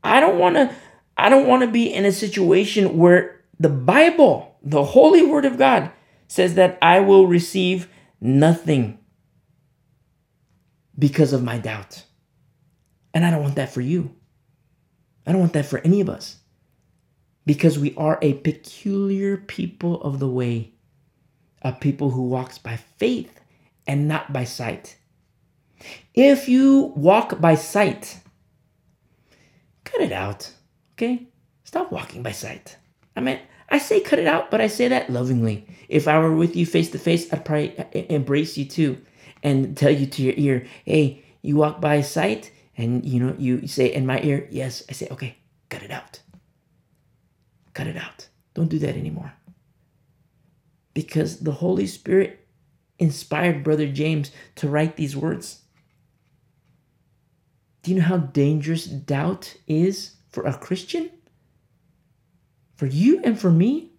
I 0.04 0.20
don't 0.20 0.38
want 0.38 0.56
to 0.56 0.76
I 1.16 1.30
don't 1.30 1.48
want 1.48 1.62
to 1.62 1.68
be 1.68 1.94
in 1.94 2.06
a 2.06 2.12
situation 2.12 2.98
where 2.98 3.42
the 3.60 3.70
Bible, 3.70 4.58
the 4.64 4.84
holy 4.84 5.26
word 5.26 5.46
of 5.46 5.58
God 5.58 5.92
says 6.30 6.54
that 6.54 6.78
I 6.82 7.02
will 7.02 7.28
receive 7.28 7.90
nothing 8.22 9.00
because 10.98 11.34
of 11.34 11.44
my 11.44 11.58
doubt. 11.58 12.06
And 13.14 13.26
I 13.26 13.32
don't 13.32 13.42
want 13.42 13.56
that 13.56 13.74
for 13.74 13.82
you. 13.82 14.16
I 15.26 15.32
don't 15.32 15.42
want 15.42 15.54
that 15.54 15.66
for 15.66 15.80
any 15.80 16.00
of 16.00 16.10
us. 16.10 16.38
Because 17.46 17.80
we 17.80 17.96
are 17.96 18.20
a 18.22 18.36
peculiar 18.36 19.38
people 19.38 20.02
of 20.02 20.20
the 20.20 20.28
way, 20.28 20.76
a 21.64 21.72
people 21.72 22.12
who 22.12 22.30
walks 22.30 22.60
by 22.60 22.78
faith 22.98 23.42
and 23.88 24.08
not 24.08 24.32
by 24.32 24.44
sight. 24.44 24.98
If 26.14 26.48
you 26.48 26.94
walk 26.96 27.42
by 27.42 27.56
sight, 27.56 28.20
cut 29.84 30.02
it 30.02 30.12
out, 30.12 30.52
okay? 30.94 31.28
Stop 31.64 31.92
walking 31.92 32.22
by 32.22 32.34
sight. 32.34 32.78
I 33.16 33.22
mean, 33.22 33.40
I 33.70 33.78
say 33.78 34.02
cut 34.02 34.20
it 34.20 34.28
out, 34.28 34.52
but 34.52 34.62
I 34.62 34.68
say 34.68 34.88
that 34.88 35.10
lovingly. 35.10 35.68
If 35.88 36.08
I 36.08 36.20
were 36.20 36.36
with 36.36 36.56
you 36.56 36.66
face 36.66 36.90
to 36.92 37.00
face, 37.00 37.32
I'd 37.32 37.46
probably 37.46 37.76
embrace 38.10 38.58
you 38.58 38.66
too 38.66 38.98
and 39.44 39.78
tell 39.78 39.92
you 39.92 40.06
to 40.06 40.22
your 40.22 40.34
ear, 40.38 40.68
hey, 40.86 41.24
you 41.42 41.56
walk 41.56 41.80
by 41.80 42.02
sight, 42.02 42.52
and 42.78 43.06
you 43.06 43.20
know, 43.20 43.36
you 43.38 43.68
say 43.68 43.94
in 43.94 44.06
my 44.06 44.22
ear, 44.22 44.48
yes. 44.52 44.84
I 44.90 44.94
say, 44.94 45.08
okay, 45.12 45.38
cut 45.70 45.84
it 45.84 45.92
out. 45.92 46.20
Cut 47.74 47.88
it 47.88 47.98
out. 47.98 48.28
Don't 48.54 48.70
do 48.70 48.80
that 48.80 48.96
anymore. 48.96 49.34
Because 50.94 51.40
the 51.40 51.52
Holy 51.52 51.88
Spirit 51.88 52.48
inspired 52.98 53.64
Brother 53.64 53.88
James 53.88 54.32
to 54.56 54.68
write 54.68 54.98
these 54.98 55.16
words. 55.16 55.62
Do 57.84 57.92
you 57.92 57.98
know 57.98 58.06
how 58.06 58.18
dangerous 58.18 58.86
doubt 58.86 59.56
is 59.68 60.16
for 60.30 60.44
a 60.44 60.58
Christian? 60.58 61.10
For 62.80 62.86
you 62.86 63.20
and 63.26 63.38
for 63.38 63.52
me? 63.52 63.92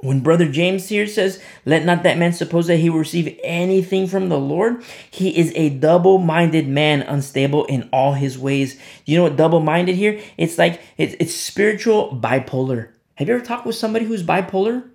When 0.00 0.20
Brother 0.20 0.52
James 0.52 0.86
here 0.86 1.06
says, 1.06 1.42
Let 1.64 1.86
not 1.86 2.02
that 2.02 2.18
man 2.18 2.34
suppose 2.34 2.66
that 2.66 2.76
he 2.76 2.90
will 2.90 2.98
receive 2.98 3.40
anything 3.42 4.06
from 4.06 4.28
the 4.28 4.38
Lord, 4.38 4.84
he 5.10 5.34
is 5.38 5.50
a 5.56 5.70
double 5.70 6.18
minded 6.18 6.68
man, 6.68 7.00
unstable 7.00 7.64
in 7.64 7.88
all 7.90 8.12
his 8.12 8.38
ways. 8.38 8.78
You 9.06 9.16
know 9.16 9.22
what 9.22 9.36
double 9.36 9.60
minded 9.60 9.96
here? 9.96 10.20
It's 10.36 10.58
like 10.58 10.82
it's, 10.98 11.16
it's 11.18 11.34
spiritual 11.34 12.10
bipolar. 12.20 12.90
Have 13.14 13.28
you 13.28 13.36
ever 13.36 13.42
talked 13.42 13.64
with 13.64 13.76
somebody 13.76 14.04
who's 14.04 14.22
bipolar? 14.22 14.90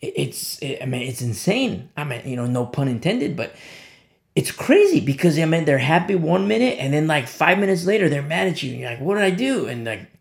It's, 0.00 0.58
it, 0.58 0.82
I 0.82 0.86
mean, 0.86 1.02
it's 1.02 1.22
insane. 1.22 1.88
I 1.96 2.02
mean, 2.02 2.22
you 2.26 2.34
know, 2.34 2.46
no 2.46 2.66
pun 2.66 2.88
intended, 2.88 3.36
but 3.36 3.54
it's 4.34 4.50
crazy 4.50 4.98
because 4.98 5.38
I 5.38 5.44
mean 5.44 5.66
they're 5.66 5.78
happy 5.78 6.16
one 6.16 6.48
minute 6.48 6.80
and 6.80 6.92
then 6.92 7.06
like 7.06 7.28
five 7.28 7.60
minutes 7.60 7.86
later 7.86 8.08
they're 8.08 8.22
mad 8.22 8.48
at 8.48 8.60
you 8.60 8.72
and 8.72 8.80
you're 8.80 8.90
like, 8.90 9.00
what 9.00 9.14
did 9.14 9.22
I 9.22 9.30
do? 9.30 9.68
And 9.68 9.84
like 9.84 10.11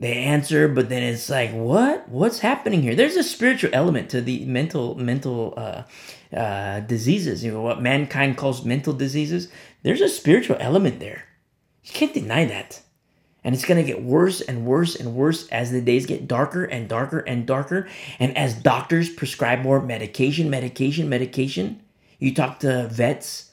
they 0.00 0.14
answer, 0.14 0.66
but 0.66 0.88
then 0.88 1.02
it's 1.02 1.28
like, 1.28 1.52
what? 1.52 2.08
What's 2.08 2.38
happening 2.38 2.82
here? 2.82 2.94
There's 2.94 3.16
a 3.16 3.22
spiritual 3.22 3.70
element 3.74 4.08
to 4.10 4.22
the 4.22 4.46
mental 4.46 4.94
mental 4.94 5.52
uh, 5.58 5.82
uh, 6.34 6.80
diseases. 6.80 7.44
You 7.44 7.52
know 7.52 7.60
what 7.60 7.82
mankind 7.82 8.38
calls 8.38 8.64
mental 8.64 8.94
diseases. 8.94 9.48
There's 9.82 10.00
a 10.00 10.08
spiritual 10.08 10.56
element 10.58 11.00
there. 11.00 11.26
You 11.84 11.92
can't 11.92 12.14
deny 12.14 12.46
that. 12.46 12.80
And 13.44 13.54
it's 13.54 13.64
going 13.64 13.82
to 13.82 13.86
get 13.86 14.02
worse 14.02 14.40
and 14.40 14.64
worse 14.64 14.96
and 14.96 15.14
worse 15.14 15.46
as 15.48 15.70
the 15.70 15.80
days 15.82 16.06
get 16.06 16.26
darker 16.26 16.64
and 16.64 16.88
darker 16.88 17.20
and 17.20 17.46
darker. 17.46 17.88
And 18.18 18.36
as 18.36 18.54
doctors 18.54 19.10
prescribe 19.10 19.60
more 19.60 19.80
medication, 19.80 20.50
medication, 20.50 21.08
medication, 21.08 21.82
you 22.18 22.34
talk 22.34 22.60
to 22.60 22.88
vets, 22.88 23.49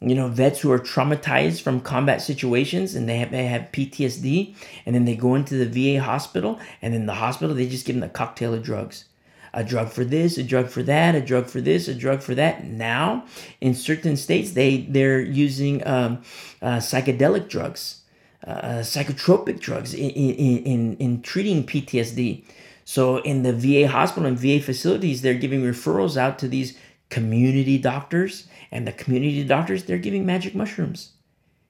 you 0.00 0.14
know, 0.14 0.28
vets 0.28 0.60
who 0.60 0.72
are 0.72 0.78
traumatized 0.78 1.60
from 1.60 1.80
combat 1.80 2.22
situations 2.22 2.94
and 2.94 3.08
they 3.08 3.18
have, 3.18 3.30
they 3.30 3.46
have 3.46 3.68
PTSD, 3.72 4.54
and 4.86 4.94
then 4.94 5.04
they 5.04 5.14
go 5.14 5.34
into 5.34 5.62
the 5.62 5.66
VA 5.66 6.02
hospital, 6.02 6.58
and 6.80 6.94
in 6.94 7.06
the 7.06 7.14
hospital, 7.14 7.54
they 7.54 7.68
just 7.68 7.84
give 7.84 7.96
them 7.96 8.02
a 8.02 8.08
cocktail 8.08 8.54
of 8.54 8.62
drugs. 8.62 9.04
A 9.52 9.64
drug 9.64 9.90
for 9.90 10.04
this, 10.04 10.38
a 10.38 10.44
drug 10.44 10.68
for 10.68 10.82
that, 10.84 11.14
a 11.14 11.20
drug 11.20 11.46
for 11.48 11.60
this, 11.60 11.88
a 11.88 11.94
drug 11.94 12.22
for 12.22 12.36
that. 12.36 12.64
Now, 12.64 13.26
in 13.60 13.74
certain 13.74 14.16
states, 14.16 14.52
they 14.52 14.82
they're 14.82 15.20
using 15.20 15.84
um, 15.86 16.22
uh, 16.62 16.76
psychedelic 16.76 17.48
drugs, 17.48 18.02
uh, 18.46 18.82
psychotropic 18.82 19.58
drugs 19.58 19.92
in, 19.92 20.10
in, 20.10 20.64
in, 20.64 20.96
in 20.98 21.22
treating 21.22 21.66
PTSD. 21.66 22.44
So 22.84 23.18
in 23.18 23.42
the 23.42 23.52
VA 23.52 23.88
hospital 23.88 24.28
and 24.28 24.38
VA 24.38 24.60
facilities, 24.60 25.22
they're 25.22 25.34
giving 25.34 25.62
referrals 25.62 26.16
out 26.16 26.38
to 26.38 26.48
these 26.48 26.78
community 27.08 27.76
doctors, 27.76 28.46
and 28.70 28.86
the 28.86 28.92
community 28.92 29.44
doctors, 29.44 29.84
they're 29.84 29.98
giving 29.98 30.24
magic 30.24 30.54
mushrooms. 30.54 31.12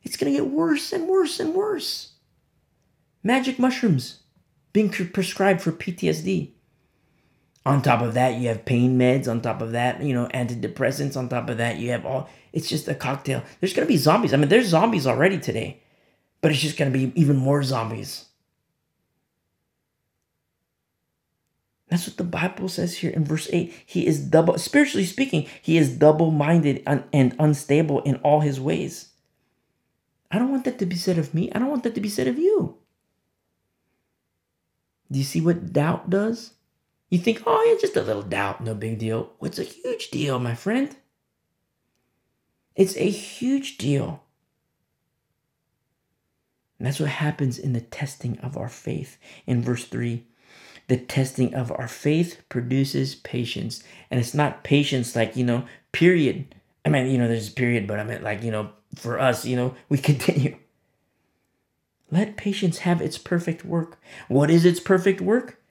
It's 0.03 0.17
going 0.17 0.33
to 0.33 0.39
get 0.39 0.51
worse 0.51 0.93
and 0.93 1.09
worse 1.09 1.41
and 1.41 1.55
worse. 1.55 2.13
Magic 3.23 3.59
mushrooms 3.59 4.21
being 4.73 4.89
prescribed 4.91 5.61
for 5.61 5.73
PTSD. 5.73 6.53
On 7.67 7.83
top 7.83 8.01
of 8.01 8.15
that, 8.15 8.41
you 8.41 8.49
have 8.49 8.65
pain 8.65 8.99
meds. 8.99 9.29
On 9.29 9.41
top 9.41 9.61
of 9.61 9.73
that, 9.73 10.03
you 10.03 10.15
know, 10.15 10.27
antidepressants. 10.29 11.17
On 11.17 11.29
top 11.29 11.51
of 11.51 11.59
that, 11.59 11.79
you 11.79 11.91
have 11.91 12.07
all, 12.07 12.31
it's 12.53 12.69
just 12.69 12.89
a 12.89 12.95
cocktail. 12.95 13.43
There's 13.61 13.75
going 13.75 13.87
to 13.87 13.93
be 13.93 13.99
zombies. 13.99 14.33
I 14.33 14.39
mean, 14.39 14.49
there's 14.49 14.69
zombies 14.69 15.07
already 15.07 15.39
today, 15.39 15.83
but 16.41 16.51
it's 16.51 16.61
just 16.61 16.79
going 16.79 16.91
to 16.91 16.99
be 16.99 17.13
even 17.21 17.37
more 17.37 17.63
zombies. 17.63 18.27
That's 21.91 22.07
what 22.07 22.17
the 22.17 22.25
Bible 22.25 22.69
says 22.69 22.99
here 22.99 23.11
in 23.11 23.25
verse 23.25 23.49
8. 23.53 23.75
He 23.85 24.07
is 24.07 24.21
double, 24.21 24.57
spiritually 24.59 25.05
speaking, 25.05 25.49
he 25.61 25.77
is 25.77 25.91
double 25.99 26.31
minded 26.31 26.83
and 26.87 27.35
unstable 27.39 28.01
in 28.03 28.17
all 28.17 28.41
his 28.41 28.61
ways. 28.61 29.09
I 30.31 30.39
don't 30.39 30.53
want 30.53 30.65
that 30.65 30.79
to 30.79 30.87
be 30.87 30.95
said 30.95 31.19
of 31.19 31.35
me. 31.35 31.51
I 31.53 31.59
don't 31.59 31.69
want 31.69 31.83
that 31.83 31.97
to 31.97 32.01
be 32.01 32.09
said 32.09 32.29
of 32.29 32.39
you. 32.39 32.79
Do 35.11 35.19
you 35.19 35.25
see 35.25 35.41
what 35.41 35.73
doubt 35.73 36.09
does? 36.09 36.53
You 37.09 37.19
think, 37.19 37.43
oh, 37.45 37.65
yeah, 37.69 37.81
just 37.81 37.97
a 37.97 38.03
little 38.03 38.23
doubt, 38.23 38.63
no 38.63 38.73
big 38.73 39.01
deal. 39.01 39.33
It's 39.43 39.59
a 39.59 39.65
huge 39.65 40.11
deal, 40.11 40.39
my 40.39 40.55
friend. 40.55 40.95
It's 42.77 42.97
a 42.97 43.11
huge 43.11 43.79
deal. 43.79 44.23
And 46.79 46.87
that's 46.87 47.01
what 47.01 47.09
happens 47.09 47.59
in 47.59 47.73
the 47.73 47.81
testing 47.81 48.39
of 48.39 48.57
our 48.57 48.69
faith. 48.69 49.19
In 49.45 49.61
verse 49.61 49.85
3, 49.85 50.25
the 50.91 50.97
testing 50.97 51.55
of 51.55 51.71
our 51.71 51.87
faith 51.87 52.43
produces 52.49 53.15
patience. 53.15 53.85
And 54.11 54.19
it's 54.19 54.35
not 54.35 54.65
patience 54.65 55.15
like, 55.15 55.37
you 55.37 55.45
know, 55.45 55.65
period. 55.93 56.53
I 56.85 56.89
mean, 56.89 57.07
you 57.07 57.17
know, 57.17 57.29
there's 57.29 57.47
a 57.47 57.53
period, 57.53 57.87
but 57.87 58.01
I 58.01 58.03
mean, 58.03 58.25
like, 58.25 58.43
you 58.43 58.51
know, 58.51 58.71
for 58.97 59.21
us, 59.21 59.47
you 59.47 59.55
know, 59.55 59.77
we 59.89 59.99
continue. 59.99 60.57
Let 62.11 62.37
patience 62.37 62.79
have 62.79 63.01
its 63.01 63.19
perfect 63.19 63.65
work. 63.65 64.01
What 64.27 64.51
is 64.51 64.65
its 64.65 64.81
perfect 64.81 65.21
work? 65.21 65.63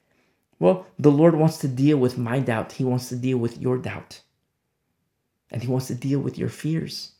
Well, 0.58 0.86
the 0.98 1.12
Lord 1.12 1.34
wants 1.34 1.58
to 1.58 1.68
deal 1.68 1.98
with 1.98 2.16
my 2.16 2.38
doubt. 2.38 2.72
He 2.72 2.84
wants 2.84 3.10
to 3.10 3.16
deal 3.16 3.36
with 3.36 3.60
your 3.60 3.76
doubt. 3.76 4.22
And 5.50 5.62
He 5.62 5.68
wants 5.68 5.88
to 5.88 5.94
deal 5.94 6.20
with 6.20 6.38
your 6.38 6.48
fears. 6.48 7.12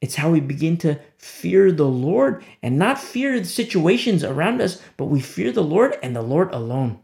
It's 0.00 0.14
how 0.14 0.30
we 0.30 0.40
begin 0.40 0.76
to 0.78 1.00
fear 1.16 1.72
the 1.72 1.86
Lord 1.86 2.44
and 2.62 2.78
not 2.78 2.98
fear 2.98 3.38
the 3.38 3.44
situations 3.46 4.22
around 4.22 4.60
us, 4.60 4.80
but 4.96 5.06
we 5.06 5.20
fear 5.20 5.50
the 5.50 5.64
Lord 5.64 5.98
and 6.02 6.14
the 6.14 6.22
Lord 6.22 6.52
alone. 6.52 7.00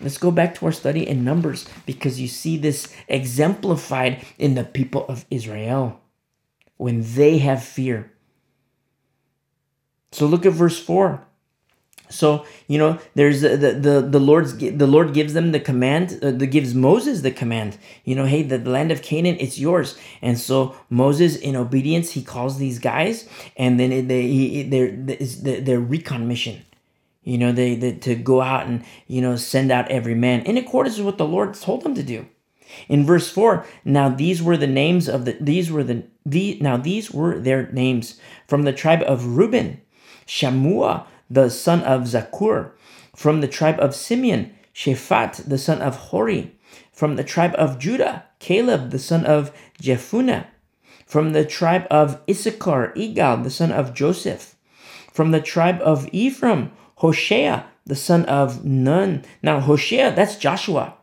Let's 0.00 0.18
go 0.18 0.30
back 0.30 0.54
to 0.56 0.66
our 0.66 0.72
study 0.72 1.08
in 1.08 1.24
Numbers 1.24 1.66
because 1.86 2.20
you 2.20 2.28
see 2.28 2.58
this 2.58 2.94
exemplified 3.08 4.24
in 4.38 4.54
the 4.54 4.64
people 4.64 5.06
of 5.06 5.24
Israel 5.30 6.00
when 6.76 7.02
they 7.14 7.38
have 7.38 7.64
fear. 7.64 8.12
So 10.12 10.26
look 10.26 10.44
at 10.44 10.52
verse 10.52 10.78
4. 10.78 11.26
So 12.10 12.44
you 12.68 12.78
know, 12.78 12.98
there's 13.14 13.40
the 13.40 13.56
the 13.56 14.06
the 14.08 14.20
Lord's 14.20 14.56
the 14.56 14.86
Lord 14.86 15.14
gives 15.14 15.32
them 15.32 15.52
the 15.52 15.60
command. 15.60 16.18
Uh, 16.22 16.30
the 16.30 16.46
gives 16.46 16.74
Moses 16.74 17.22
the 17.22 17.30
command. 17.30 17.78
You 18.04 18.14
know, 18.14 18.26
hey, 18.26 18.42
the, 18.42 18.58
the 18.58 18.70
land 18.70 18.92
of 18.92 19.02
Canaan, 19.02 19.36
it's 19.40 19.58
yours. 19.58 19.98
And 20.20 20.38
so 20.38 20.76
Moses, 20.90 21.36
in 21.36 21.56
obedience, 21.56 22.12
he 22.12 22.22
calls 22.22 22.58
these 22.58 22.78
guys, 22.78 23.28
and 23.56 23.80
then 23.80 24.06
they 24.06 24.22
he, 24.22 24.62
they're 24.62 24.92
their 24.92 25.80
recon 25.80 26.28
mission. 26.28 26.62
You 27.22 27.38
know, 27.38 27.52
they, 27.52 27.74
they 27.74 27.92
to 27.92 28.14
go 28.14 28.42
out 28.42 28.66
and 28.66 28.84
you 29.06 29.22
know 29.22 29.36
send 29.36 29.72
out 29.72 29.90
every 29.90 30.14
man 30.14 30.42
in 30.42 30.58
accordance 30.58 30.98
with 30.98 31.06
what 31.06 31.18
the 31.18 31.26
Lord 31.26 31.54
told 31.54 31.82
them 31.82 31.94
to 31.94 32.02
do. 32.02 32.26
In 32.88 33.06
verse 33.06 33.30
4, 33.30 33.64
now 33.84 34.08
these 34.08 34.42
were 34.42 34.56
the 34.56 34.66
names 34.66 35.08
of 35.08 35.24
the 35.24 35.36
these 35.40 35.70
were 35.70 35.84
the, 35.84 36.04
the 36.26 36.58
now 36.60 36.76
these 36.76 37.10
were 37.10 37.38
their 37.38 37.70
names 37.72 38.20
from 38.46 38.62
the 38.62 38.72
tribe 38.72 39.02
of 39.06 39.36
Reuben, 39.36 39.80
Shammua 40.26 41.06
the 41.34 41.50
son 41.50 41.82
of 41.82 42.02
Zaccur. 42.02 42.70
From 43.14 43.40
the 43.40 43.48
tribe 43.48 43.78
of 43.80 43.94
Simeon, 43.94 44.54
Shaphat, 44.74 45.48
the 45.48 45.58
son 45.58 45.82
of 45.82 45.96
Hori. 45.96 46.56
From 46.92 47.16
the 47.16 47.24
tribe 47.24 47.54
of 47.56 47.78
Judah, 47.78 48.24
Caleb, 48.38 48.90
the 48.90 48.98
son 48.98 49.24
of 49.24 49.52
Jephunneh. 49.82 50.46
From 51.06 51.32
the 51.32 51.44
tribe 51.44 51.86
of 51.90 52.20
Issachar, 52.28 52.92
Igal, 52.96 53.42
the 53.42 53.50
son 53.50 53.72
of 53.72 53.94
Joseph. 53.94 54.56
From 55.12 55.30
the 55.32 55.40
tribe 55.40 55.80
of 55.82 56.08
Ephraim, 56.12 56.72
Hoshea, 56.96 57.64
the 57.84 57.96
son 57.96 58.24
of 58.26 58.64
Nun. 58.64 59.24
Now, 59.42 59.60
Hoshea, 59.60 60.10
that's 60.10 60.36
Joshua. 60.36 60.94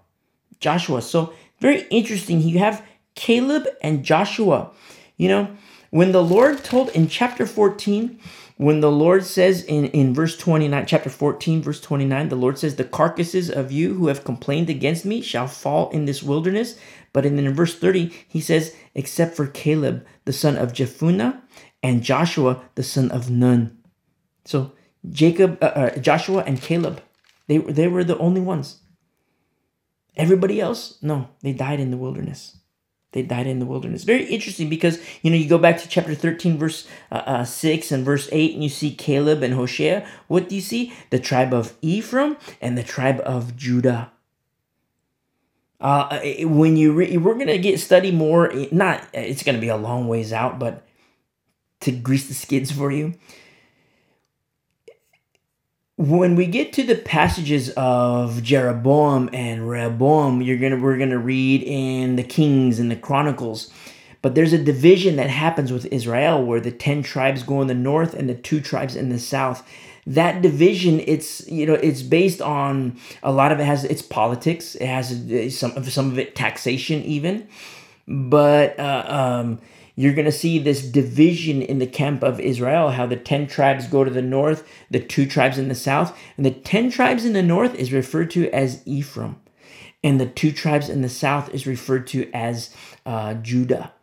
Joshua. 0.60 1.02
So, 1.02 1.34
very 1.60 1.86
interesting. 1.89 2.41
You 2.41 2.60
have 2.60 2.86
Caleb 3.15 3.67
and 3.82 4.04
Joshua. 4.04 4.72
You 5.17 5.28
know, 5.28 5.58
when 5.91 6.13
the 6.13 6.24
Lord 6.24 6.63
told 6.63 6.89
in 6.89 7.08
chapter 7.08 7.46
14, 7.46 8.20
when 8.62 8.80
the 8.80 8.91
Lord 8.91 9.26
says 9.26 9.63
in, 9.63 9.86
in 9.86 10.13
verse 10.13 10.38
29, 10.38 10.86
chapter 10.86 11.10
14, 11.10 11.63
verse 11.63 11.82
29, 11.82 12.30
the 12.30 12.36
Lord 12.36 12.60
says, 12.60 12.76
The 12.76 12.84
carcasses 12.84 13.50
of 13.50 13.71
you 13.71 13.95
who 13.95 14.06
have 14.06 14.24
complained 14.24 14.69
against 14.69 15.04
me 15.04 15.24
shall 15.24 15.47
fall 15.47 15.89
in 15.89 16.06
this 16.06 16.21
wilderness. 16.21 16.78
But 17.12 17.26
in, 17.26 17.39
in 17.39 17.56
verse 17.56 17.74
30, 17.74 18.13
he 18.28 18.39
says, 18.39 18.76
Except 18.93 19.36
for 19.36 19.47
Caleb, 19.47 20.06
the 20.26 20.32
son 20.32 20.58
of 20.58 20.74
Jephunneh, 20.74 21.41
and 21.82 22.04
Joshua, 22.04 22.62
the 22.76 22.84
son 22.84 23.10
of 23.10 23.32
Nun. 23.32 23.80
So 24.45 24.74
Jacob, 25.10 25.58
uh, 25.60 25.65
uh, 25.65 25.97
Joshua, 25.97 26.43
and 26.45 26.62
Caleb, 26.62 27.02
they, 27.47 27.58
they 27.58 27.88
were 27.88 28.04
the 28.04 28.19
only 28.19 28.41
ones. 28.41 28.82
Everybody 30.15 30.62
else, 30.62 31.00
no, 31.02 31.30
they 31.41 31.54
died 31.54 31.80
in 31.80 31.89
the 31.89 31.97
wilderness. 31.97 32.58
They 33.12 33.24
died 33.24 33.47
in 33.47 33.60
the 33.60 33.65
wilderness. 33.65 34.04
Very 34.04 34.26
interesting 34.26 34.69
because, 34.69 35.02
you 35.21 35.30
know, 35.30 35.36
you 35.36 35.50
go 35.50 35.58
back 35.58 35.78
to 35.80 35.88
chapter 35.88 36.15
13, 36.15 36.58
verse 36.58 36.88
uh, 37.12 37.15
uh, 37.26 37.43
6 37.43 37.91
and 37.91 38.06
verse 38.06 38.30
8, 38.32 38.54
and 38.54 38.63
you 38.63 38.69
see 38.69 38.93
Caleb 38.93 39.43
and 39.43 39.54
Hoshea. 39.54 40.06
What 40.28 40.47
do 40.47 40.56
you 40.56 40.62
see? 40.62 40.93
The 41.10 41.19
tribe 41.19 41.54
of 41.54 41.74
Ephraim 41.82 42.38
and 42.62 42.78
the 42.78 42.84
tribe 42.84 43.21
of 43.26 43.58
Judah. 43.58 44.12
Uh, 45.82 46.19
when 46.43 46.78
you 46.78 46.93
re- 46.93 47.17
we're 47.17 47.38
gonna 47.38 47.58
get 47.58 47.80
study 47.80 48.12
more, 48.12 48.54
not 48.71 49.04
it's 49.13 49.41
gonna 49.41 49.58
be 49.58 49.67
a 49.67 49.76
long 49.76 50.08
ways 50.08 50.32
out, 50.32 50.60
but 50.60 50.86
to 51.80 51.91
grease 51.91 52.28
the 52.28 52.36
skids 52.36 52.71
for 52.71 52.91
you 52.91 53.15
when 56.02 56.36
we 56.36 56.48
get 56.48 56.74
to 56.74 56.84
the 56.84 56.96
passages 56.96 57.70
of 57.78 58.42
Jeroboam 58.42 59.30
and 59.34 59.70
Rehoboam, 59.70 60.42
you're 60.42 60.58
gonna 60.58 60.78
we're 60.78 60.98
gonna 60.98 61.20
read 61.20 61.62
in 61.62 62.16
the 62.16 62.24
Kings 62.24 62.80
and 62.80 62.90
the 62.90 62.96
Chronicles. 62.96 63.72
But 64.24 64.34
there's 64.34 64.52
a 64.52 64.58
division 64.58 65.16
that 65.18 65.30
happens 65.30 65.72
with 65.72 65.86
Israel 65.88 66.44
where 66.44 66.60
the 66.60 66.72
10 66.72 67.04
tribes 67.04 67.44
go 67.44 67.62
in 67.62 67.68
the 67.68 67.76
north 67.76 68.16
and 68.16 68.28
the 68.28 68.36
two 68.36 68.62
tribes 68.62 68.96
in 68.96 69.10
the 69.10 69.20
south. 69.20 69.68
That 70.08 70.42
division, 70.42 71.02
it's 71.06 71.48
you 71.48 71.68
know, 71.68 71.76
it's 71.76 72.02
based 72.02 72.42
on 72.42 72.98
a 73.22 73.32
lot 73.32 73.52
of 73.52 73.60
it 73.60 73.66
has 73.66 73.84
its 73.84 74.02
politics. 74.02 74.74
It 74.74 74.88
has 74.88 75.56
some 75.56 75.72
of 75.74 75.92
some 75.94 76.10
of 76.10 76.18
it 76.18 76.36
taxation 76.36 77.04
even, 77.04 77.48
but 78.08 78.80
uh, 78.80 79.06
um, 79.08 79.60
you're 79.95 80.13
going 80.13 80.25
to 80.25 80.32
see 80.32 80.60
this 80.60 80.82
division 80.82 81.62
in 81.62 81.80
the 81.80 81.88
camp 81.88 82.23
of 82.23 82.39
Israel, 82.39 82.91
how 82.91 83.06
the 83.06 83.17
10 83.17 83.47
tribes 83.47 83.88
go 83.88 84.04
to 84.04 84.12
the 84.12 84.21
north, 84.21 84.67
the 84.89 84.99
two 84.99 85.25
tribes 85.25 85.58
in 85.58 85.67
the 85.67 85.75
south. 85.75 86.17
And 86.38 86.45
the 86.45 86.51
10 86.51 86.91
tribes 86.91 87.25
in 87.25 87.34
the 87.34 87.43
north 87.43 87.75
is 87.75 87.91
referred 87.91 88.32
to 88.32 88.49
as 88.51 88.82
Ephraim, 88.86 89.41
and 90.04 90.19
the 90.19 90.25
two 90.25 90.51
tribes 90.51 90.89
in 90.89 91.01
the 91.01 91.10
south 91.10 91.54
is 91.54 91.67
referred 91.67 92.08
to 92.08 92.32
as 92.34 92.75
uh, 93.06 93.36
Judah. 93.36 93.93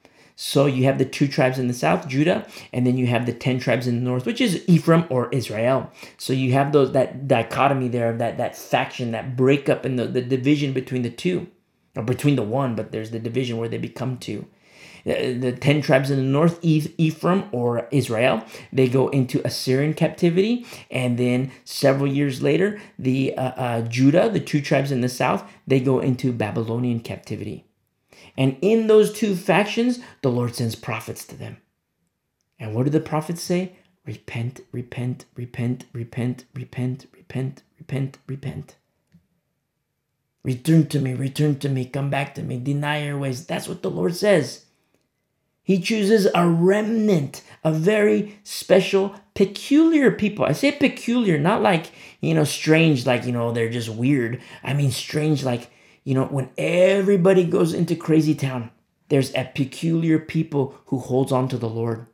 So 0.40 0.66
you 0.66 0.84
have 0.84 0.98
the 0.98 1.04
two 1.04 1.26
tribes 1.26 1.58
in 1.58 1.66
the 1.66 1.74
south, 1.74 2.06
Judah, 2.06 2.46
and 2.72 2.86
then 2.86 2.96
you 2.96 3.08
have 3.08 3.26
the 3.26 3.32
10 3.32 3.58
tribes 3.58 3.88
in 3.88 3.96
the 3.96 4.08
north, 4.08 4.24
which 4.24 4.40
is 4.40 4.62
Ephraim 4.68 5.04
or 5.10 5.28
Israel. 5.30 5.90
So 6.16 6.32
you 6.32 6.52
have 6.52 6.70
those 6.70 6.92
that 6.92 7.26
dichotomy 7.26 7.88
there, 7.88 8.10
of 8.10 8.18
that 8.18 8.38
that 8.38 8.56
faction, 8.56 9.10
that 9.10 9.36
breakup 9.36 9.84
and 9.84 9.98
the, 9.98 10.06
the 10.06 10.22
division 10.22 10.72
between 10.72 11.02
the 11.02 11.10
two. 11.10 11.48
Or 11.96 12.04
between 12.04 12.36
the 12.36 12.44
one, 12.44 12.76
but 12.76 12.92
there's 12.92 13.10
the 13.10 13.18
division 13.18 13.56
where 13.56 13.68
they 13.68 13.78
become 13.78 14.18
two 14.18 14.46
the 15.08 15.52
10 15.52 15.82
tribes 15.82 16.10
in 16.10 16.16
the 16.16 16.22
north, 16.22 16.58
Ephraim 16.62 17.44
or 17.52 17.88
Israel, 17.90 18.44
they 18.72 18.88
go 18.88 19.08
into 19.08 19.44
Assyrian 19.46 19.94
captivity. 19.94 20.66
And 20.90 21.18
then 21.18 21.50
several 21.64 22.06
years 22.06 22.42
later, 22.42 22.80
the 22.98 23.36
uh, 23.36 23.42
uh, 23.56 23.80
Judah, 23.82 24.28
the 24.28 24.40
two 24.40 24.60
tribes 24.60 24.92
in 24.92 25.00
the 25.00 25.08
south, 25.08 25.50
they 25.66 25.80
go 25.80 26.00
into 26.00 26.32
Babylonian 26.32 27.00
captivity. 27.00 27.64
And 28.36 28.56
in 28.60 28.86
those 28.86 29.12
two 29.12 29.34
factions, 29.34 29.98
the 30.22 30.30
Lord 30.30 30.54
sends 30.54 30.76
prophets 30.76 31.24
to 31.26 31.36
them. 31.36 31.56
And 32.58 32.74
what 32.74 32.84
do 32.84 32.90
the 32.90 33.00
prophets 33.00 33.42
say? 33.42 33.72
Repent, 34.04 34.60
repent, 34.72 35.24
repent, 35.34 35.84
repent, 35.92 36.44
repent, 36.54 37.06
repent, 37.12 37.62
repent, 37.78 38.18
repent. 38.26 38.76
Return 40.44 40.86
to 40.86 41.00
me, 41.00 41.14
return 41.14 41.58
to 41.58 41.68
me, 41.68 41.84
come 41.84 42.08
back 42.10 42.34
to 42.34 42.42
me, 42.42 42.58
deny 42.58 43.04
your 43.04 43.18
ways. 43.18 43.44
That's 43.44 43.68
what 43.68 43.82
the 43.82 43.90
Lord 43.90 44.16
says. 44.16 44.64
He 45.68 45.78
chooses 45.78 46.26
a 46.34 46.48
remnant, 46.48 47.42
a 47.62 47.70
very 47.70 48.40
special, 48.42 49.14
peculiar 49.34 50.10
people. 50.10 50.46
I 50.46 50.52
say 50.52 50.72
peculiar, 50.72 51.38
not 51.38 51.60
like, 51.60 51.92
you 52.22 52.32
know, 52.32 52.44
strange, 52.44 53.04
like, 53.04 53.26
you 53.26 53.32
know, 53.32 53.52
they're 53.52 53.68
just 53.68 53.90
weird. 53.90 54.40
I 54.64 54.72
mean, 54.72 54.90
strange, 54.90 55.44
like, 55.44 55.70
you 56.04 56.14
know, 56.14 56.24
when 56.24 56.48
everybody 56.56 57.44
goes 57.44 57.74
into 57.74 57.96
crazy 57.96 58.34
town, 58.34 58.70
there's 59.10 59.30
a 59.34 59.52
peculiar 59.54 60.18
people 60.18 60.74
who 60.86 61.00
holds 61.00 61.32
on 61.32 61.48
to 61.48 61.58
the 61.58 61.68
Lord. 61.68 62.06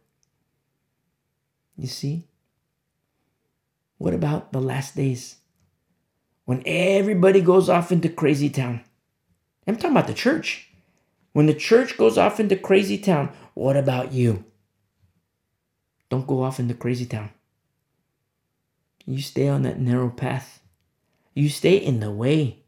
You 1.76 1.86
see? 1.86 2.26
What 3.98 4.14
about 4.14 4.50
the 4.50 4.60
last 4.60 4.96
days? 4.96 5.36
When 6.44 6.60
everybody 6.66 7.40
goes 7.40 7.68
off 7.68 7.92
into 7.92 8.08
crazy 8.08 8.50
town. 8.50 8.80
I'm 9.64 9.76
talking 9.76 9.92
about 9.92 10.08
the 10.08 10.12
church. 10.12 10.73
When 11.34 11.46
the 11.46 11.54
church 11.54 11.96
goes 11.98 12.16
off 12.16 12.38
into 12.38 12.56
crazy 12.56 12.96
town, 12.96 13.30
what 13.54 13.76
about 13.76 14.12
you? 14.12 14.44
Don't 16.08 16.28
go 16.28 16.44
off 16.44 16.60
into 16.60 16.74
crazy 16.74 17.06
town. 17.06 17.30
You 19.04 19.20
stay 19.20 19.48
on 19.48 19.62
that 19.62 19.80
narrow 19.80 20.10
path. 20.10 20.60
You 21.34 21.48
stay 21.48 21.76
in 21.76 21.98
the 21.98 22.12
way. 22.12 22.62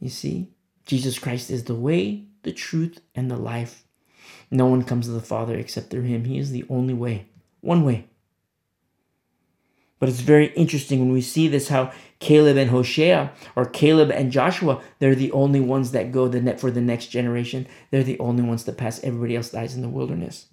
You 0.00 0.08
see, 0.08 0.48
Jesus 0.86 1.18
Christ 1.18 1.50
is 1.50 1.64
the 1.64 1.74
way, 1.74 2.24
the 2.42 2.52
truth, 2.52 3.00
and 3.14 3.30
the 3.30 3.36
life. 3.36 3.84
No 4.50 4.64
one 4.64 4.82
comes 4.82 5.04
to 5.04 5.12
the 5.12 5.20
Father 5.20 5.56
except 5.56 5.90
through 5.90 6.04
him. 6.04 6.24
He 6.24 6.38
is 6.38 6.50
the 6.50 6.64
only 6.70 6.94
way, 6.94 7.28
one 7.60 7.84
way. 7.84 8.06
But 10.00 10.08
it's 10.08 10.20
very 10.20 10.46
interesting 10.54 10.98
when 10.98 11.12
we 11.12 11.20
see 11.20 11.46
this 11.46 11.68
how 11.68 11.92
Caleb 12.20 12.56
and 12.56 12.70
Hoshea 12.70 13.30
or 13.54 13.66
Caleb 13.66 14.10
and 14.10 14.32
Joshua, 14.32 14.82
they're 14.98 15.14
the 15.14 15.30
only 15.32 15.60
ones 15.60 15.92
that 15.92 16.10
go 16.10 16.26
the 16.26 16.40
net 16.40 16.58
for 16.58 16.70
the 16.70 16.80
next 16.80 17.08
generation. 17.08 17.68
They're 17.90 18.02
the 18.02 18.18
only 18.18 18.42
ones 18.42 18.64
that 18.64 18.78
pass. 18.78 19.04
Everybody 19.04 19.36
else 19.36 19.50
dies 19.50 19.76
in 19.76 19.82
the 19.82 19.88
wilderness. 19.90 20.46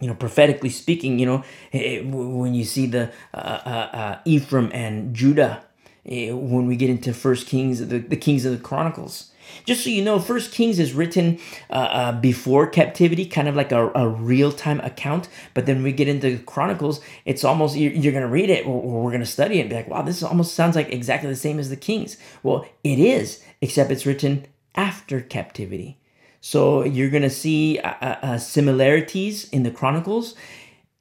You 0.00 0.08
know, 0.08 0.14
prophetically 0.14 0.70
speaking, 0.70 1.18
you 1.18 1.26
know, 1.26 1.44
when 1.72 2.54
you 2.54 2.64
see 2.64 2.86
the 2.86 3.12
uh, 3.34 3.36
uh, 3.36 3.88
uh, 3.92 4.18
Ephraim 4.24 4.70
and 4.72 5.14
Judah, 5.14 5.62
eh, 6.06 6.32
when 6.32 6.66
we 6.66 6.76
get 6.76 6.88
into 6.88 7.12
First 7.12 7.46
Kings, 7.46 7.86
the, 7.86 7.98
the 7.98 8.16
Kings 8.16 8.46
of 8.46 8.52
the 8.52 8.64
Chronicles. 8.64 9.30
Just 9.64 9.84
so 9.84 9.90
you 9.90 10.02
know, 10.02 10.18
First 10.18 10.52
Kings 10.52 10.78
is 10.78 10.92
written 10.92 11.38
uh, 11.70 11.72
uh, 11.72 12.12
before 12.12 12.66
captivity, 12.66 13.26
kind 13.26 13.48
of 13.48 13.56
like 13.56 13.72
a, 13.72 13.90
a 13.92 14.08
real 14.08 14.52
time 14.52 14.80
account. 14.80 15.28
But 15.54 15.66
then 15.66 15.82
we 15.82 15.92
get 15.92 16.08
into 16.08 16.38
Chronicles, 16.44 17.00
it's 17.24 17.44
almost 17.44 17.76
you're, 17.76 17.92
you're 17.92 18.12
going 18.12 18.24
to 18.24 18.28
read 18.28 18.50
it 18.50 18.66
or, 18.66 18.80
we're 18.80 19.10
going 19.10 19.20
to 19.20 19.26
study 19.26 19.58
it 19.58 19.62
and 19.62 19.70
be 19.70 19.76
like, 19.76 19.88
wow, 19.88 20.02
this 20.02 20.22
almost 20.22 20.54
sounds 20.54 20.76
like 20.76 20.90
exactly 20.90 21.28
the 21.28 21.36
same 21.36 21.58
as 21.58 21.70
the 21.70 21.76
Kings. 21.76 22.16
Well, 22.42 22.66
it 22.84 22.98
is, 22.98 23.42
except 23.60 23.90
it's 23.90 24.06
written 24.06 24.46
after 24.74 25.20
captivity. 25.20 25.98
So 26.40 26.84
you're 26.84 27.10
going 27.10 27.22
to 27.22 27.30
see 27.30 27.78
uh, 27.78 27.94
uh, 28.00 28.16
uh, 28.22 28.38
similarities 28.38 29.48
in 29.50 29.62
the 29.62 29.70
Chronicles, 29.70 30.34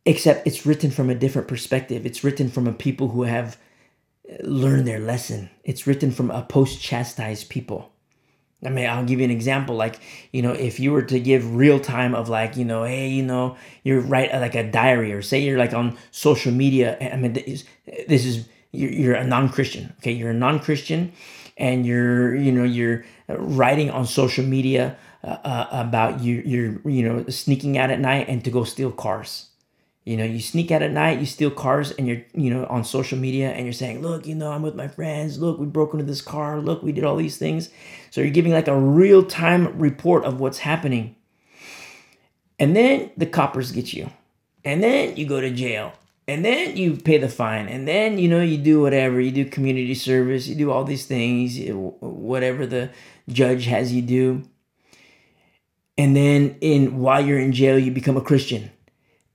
except 0.05 0.45
it's 0.45 0.65
written 0.65 0.91
from 0.91 1.09
a 1.09 1.15
different 1.15 1.47
perspective. 1.47 2.05
It's 2.05 2.23
written 2.23 2.49
from 2.49 2.67
a 2.67 2.73
people 2.73 3.09
who 3.09 3.23
have 3.23 3.57
learned 4.41 4.85
their 4.85 4.99
lesson. 4.99 5.49
It's 5.63 5.87
written 5.87 6.11
from 6.11 6.29
a 6.31 6.43
post 6.43 6.81
chastised 6.81 7.49
people. 7.49 7.91
I 8.63 8.69
mean, 8.69 8.89
I'll 8.89 9.05
give 9.05 9.19
you 9.19 9.25
an 9.25 9.31
example. 9.31 9.75
Like, 9.75 9.99
you 10.33 10.41
know, 10.41 10.51
if 10.51 10.79
you 10.79 10.91
were 10.91 11.03
to 11.03 11.19
give 11.19 11.55
real 11.55 11.79
time 11.79 12.13
of 12.13 12.27
like, 12.27 12.57
you 12.57 12.65
know, 12.65 12.83
hey, 12.83 13.09
you 13.09 13.23
know, 13.23 13.55
you're 13.83 14.01
like 14.01 14.55
a 14.55 14.69
diary, 14.69 15.13
or 15.13 15.21
say 15.21 15.39
you're 15.39 15.57
like 15.57 15.73
on 15.73 15.97
social 16.11 16.51
media. 16.51 16.97
I 17.13 17.15
mean, 17.15 17.33
this, 17.33 18.25
is 18.25 18.49
you're, 18.71 18.91
you're 18.91 19.15
a 19.15 19.25
non-Christian. 19.25 19.93
Okay, 19.99 20.11
you're 20.11 20.31
a 20.31 20.33
non-Christian, 20.33 21.13
and 21.57 21.85
you're, 21.85 22.35
you 22.35 22.51
know, 22.51 22.65
you're 22.65 23.05
writing 23.29 23.89
on 23.91 24.05
social 24.05 24.43
media 24.43 24.97
uh, 25.23 25.37
uh, 25.43 25.67
about 25.71 26.21
you, 26.21 26.41
you're, 26.45 26.89
you 26.89 27.03
know, 27.03 27.25
sneaking 27.27 27.77
out 27.77 27.91
at 27.91 27.99
night 27.99 28.27
and 28.27 28.43
to 28.43 28.51
go 28.51 28.63
steal 28.63 28.91
cars. 28.91 29.48
You 30.05 30.17
know, 30.17 30.23
you 30.23 30.39
sneak 30.39 30.71
out 30.71 30.81
at 30.81 30.91
night, 30.91 31.19
you 31.19 31.25
steal 31.25 31.51
cars, 31.51 31.91
and 31.91 32.07
you're, 32.07 32.23
you 32.33 32.49
know, 32.49 32.65
on 32.65 32.83
social 32.83 33.17
media 33.17 33.51
and 33.51 33.65
you're 33.65 33.73
saying, 33.73 34.01
look, 34.01 34.25
you 34.25 34.33
know, 34.33 34.51
I'm 34.51 34.61
with 34.61 34.75
my 34.75 34.87
friends. 34.87 35.39
Look, 35.39 35.59
we 35.59 35.67
broke 35.67 35.93
into 35.93 36.05
this 36.05 36.21
car. 36.21 36.59
Look, 36.61 36.81
we 36.81 36.91
did 36.91 37.03
all 37.03 37.15
these 37.15 37.37
things. 37.37 37.69
So 38.09 38.21
you're 38.21 38.31
giving 38.31 38.53
like 38.53 38.67
a 38.67 38.79
real 38.79 39.23
time 39.23 39.77
report 39.77 40.25
of 40.25 40.39
what's 40.39 40.59
happening. 40.59 41.15
And 42.57 42.75
then 42.75 43.11
the 43.17 43.25
coppers 43.25 43.71
get 43.71 43.93
you. 43.93 44.09
And 44.65 44.81
then 44.81 45.15
you 45.15 45.25
go 45.25 45.41
to 45.41 45.51
jail. 45.51 45.93
And 46.27 46.45
then 46.45 46.77
you 46.77 46.95
pay 46.95 47.17
the 47.17 47.29
fine. 47.29 47.67
And 47.67 47.87
then, 47.87 48.19
you 48.19 48.27
know, 48.27 48.41
you 48.41 48.57
do 48.57 48.81
whatever. 48.81 49.19
You 49.19 49.31
do 49.31 49.45
community 49.45 49.95
service. 49.95 50.47
You 50.47 50.55
do 50.55 50.71
all 50.71 50.83
these 50.83 51.05
things, 51.05 51.59
eh, 51.59 51.71
whatever 51.71 52.65
the 52.65 52.91
judge 53.27 53.65
has 53.65 53.93
you 53.93 54.01
do. 54.01 54.43
And 55.97 56.15
then 56.15 56.55
in 56.61 56.99
while 56.99 57.25
you're 57.25 57.39
in 57.39 57.51
jail, 57.51 57.77
you 57.77 57.91
become 57.91 58.15
a 58.15 58.21
Christian 58.21 58.71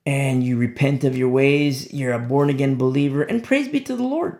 and 0.06 0.44
you 0.44 0.56
repent 0.56 1.04
of 1.04 1.16
your 1.16 1.28
ways, 1.28 1.92
you're 1.92 2.12
a 2.12 2.18
born 2.18 2.50
again 2.50 2.76
believer, 2.76 3.22
and 3.22 3.42
praise 3.42 3.68
be 3.68 3.80
to 3.80 3.96
the 3.96 4.02
Lord. 4.02 4.38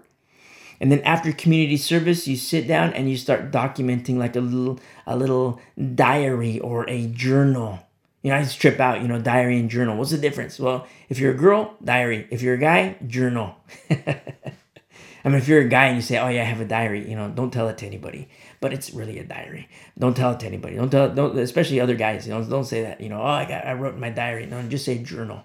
And 0.81 0.91
then 0.93 1.01
after 1.01 1.33
community 1.33 1.77
service, 1.77 2.27
you 2.27 2.37
sit 2.37 2.67
down 2.67 2.93
and 2.93 3.09
you 3.09 3.17
start 3.17 3.51
documenting 3.51 4.17
like 4.17 4.37
a 4.37 4.41
little 4.41 4.79
a 5.07 5.17
little 5.17 5.61
diary 5.95 6.59
or 6.59 6.89
a 6.91 7.07
journal. 7.07 7.79
You 8.23 8.31
know, 8.31 8.37
I 8.37 8.43
just 8.43 8.61
trip 8.61 8.81
out, 8.81 9.03
you 9.03 9.09
know, 9.09 9.21
diary 9.21 9.59
and 9.59 9.71
journal. 9.71 9.97
What's 9.97 10.11
the 10.11 10.19
difference? 10.19 10.59
Well, 10.59 10.87
if 11.09 11.19
you're 11.19 11.33
a 11.33 11.37
girl, 11.37 11.77
diary. 11.83 12.27
If 12.31 12.43
you're 12.43 12.55
a 12.55 12.59
guy, 12.59 12.97
journal. 13.07 13.55
I 13.91 15.31
mean, 15.31 15.39
if 15.39 15.49
you're 15.49 15.61
a 15.61 15.69
guy 15.69 15.87
and 15.87 15.97
you 15.97 16.03
say, 16.03 16.19
"Oh 16.19 16.29
yeah, 16.29 16.43
I 16.43 16.45
have 16.45 16.61
a 16.61 16.67
diary," 16.67 17.09
you 17.09 17.17
know, 17.17 17.31
don't 17.31 17.51
tell 17.51 17.69
it 17.69 17.79
to 17.79 17.87
anybody. 17.87 18.29
But 18.61 18.75
it's 18.75 18.93
really 18.93 19.19
a 19.19 19.25
diary. 19.25 19.69
Don't 19.99 20.15
tell 20.15 20.33
it 20.33 20.41
to 20.41 20.47
anybody. 20.47 20.77
Don't 20.77 20.91
tell. 20.91 21.09
Don't 21.15 21.39
especially 21.39 21.81
other 21.81 21.95
guys. 21.95 22.27
You 22.27 22.35
know, 22.35 22.45
don't 22.45 22.65
say 22.65 22.83
that. 22.83 23.01
You 23.01 23.09
know, 23.09 23.23
oh, 23.23 23.27
I 23.27 23.47
got, 23.47 23.65
I 23.67 23.73
wrote 23.73 23.97
my 23.97 24.11
diary. 24.11 24.47
No, 24.47 24.61
just 24.65 24.85
say 24.85 24.99
journal. 24.99 25.45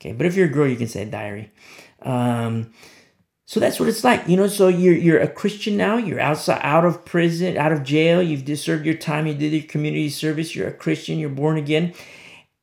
Okay, 0.00 0.12
but 0.12 0.26
if 0.26 0.36
you're 0.36 0.46
a 0.46 0.50
girl, 0.50 0.68
you 0.68 0.76
can 0.76 0.86
say 0.86 1.04
diary. 1.04 1.50
Um, 2.02 2.72
so 3.46 3.60
that's 3.60 3.80
what 3.80 3.88
it's 3.88 4.04
like, 4.04 4.28
you 4.28 4.36
know. 4.36 4.46
So 4.46 4.68
you're 4.68 4.94
you're 4.94 5.20
a 5.20 5.26
Christian 5.26 5.76
now. 5.76 5.96
You're 5.96 6.20
outside, 6.20 6.60
out 6.62 6.84
of 6.84 7.04
prison, 7.04 7.56
out 7.56 7.72
of 7.72 7.82
jail. 7.82 8.22
You've 8.22 8.58
served 8.58 8.84
your 8.84 8.94
time. 8.94 9.26
You 9.26 9.34
did 9.34 9.52
your 9.52 9.62
community 9.62 10.10
service. 10.10 10.54
You're 10.54 10.68
a 10.68 10.72
Christian. 10.72 11.18
You're 11.18 11.30
born 11.30 11.56
again, 11.56 11.94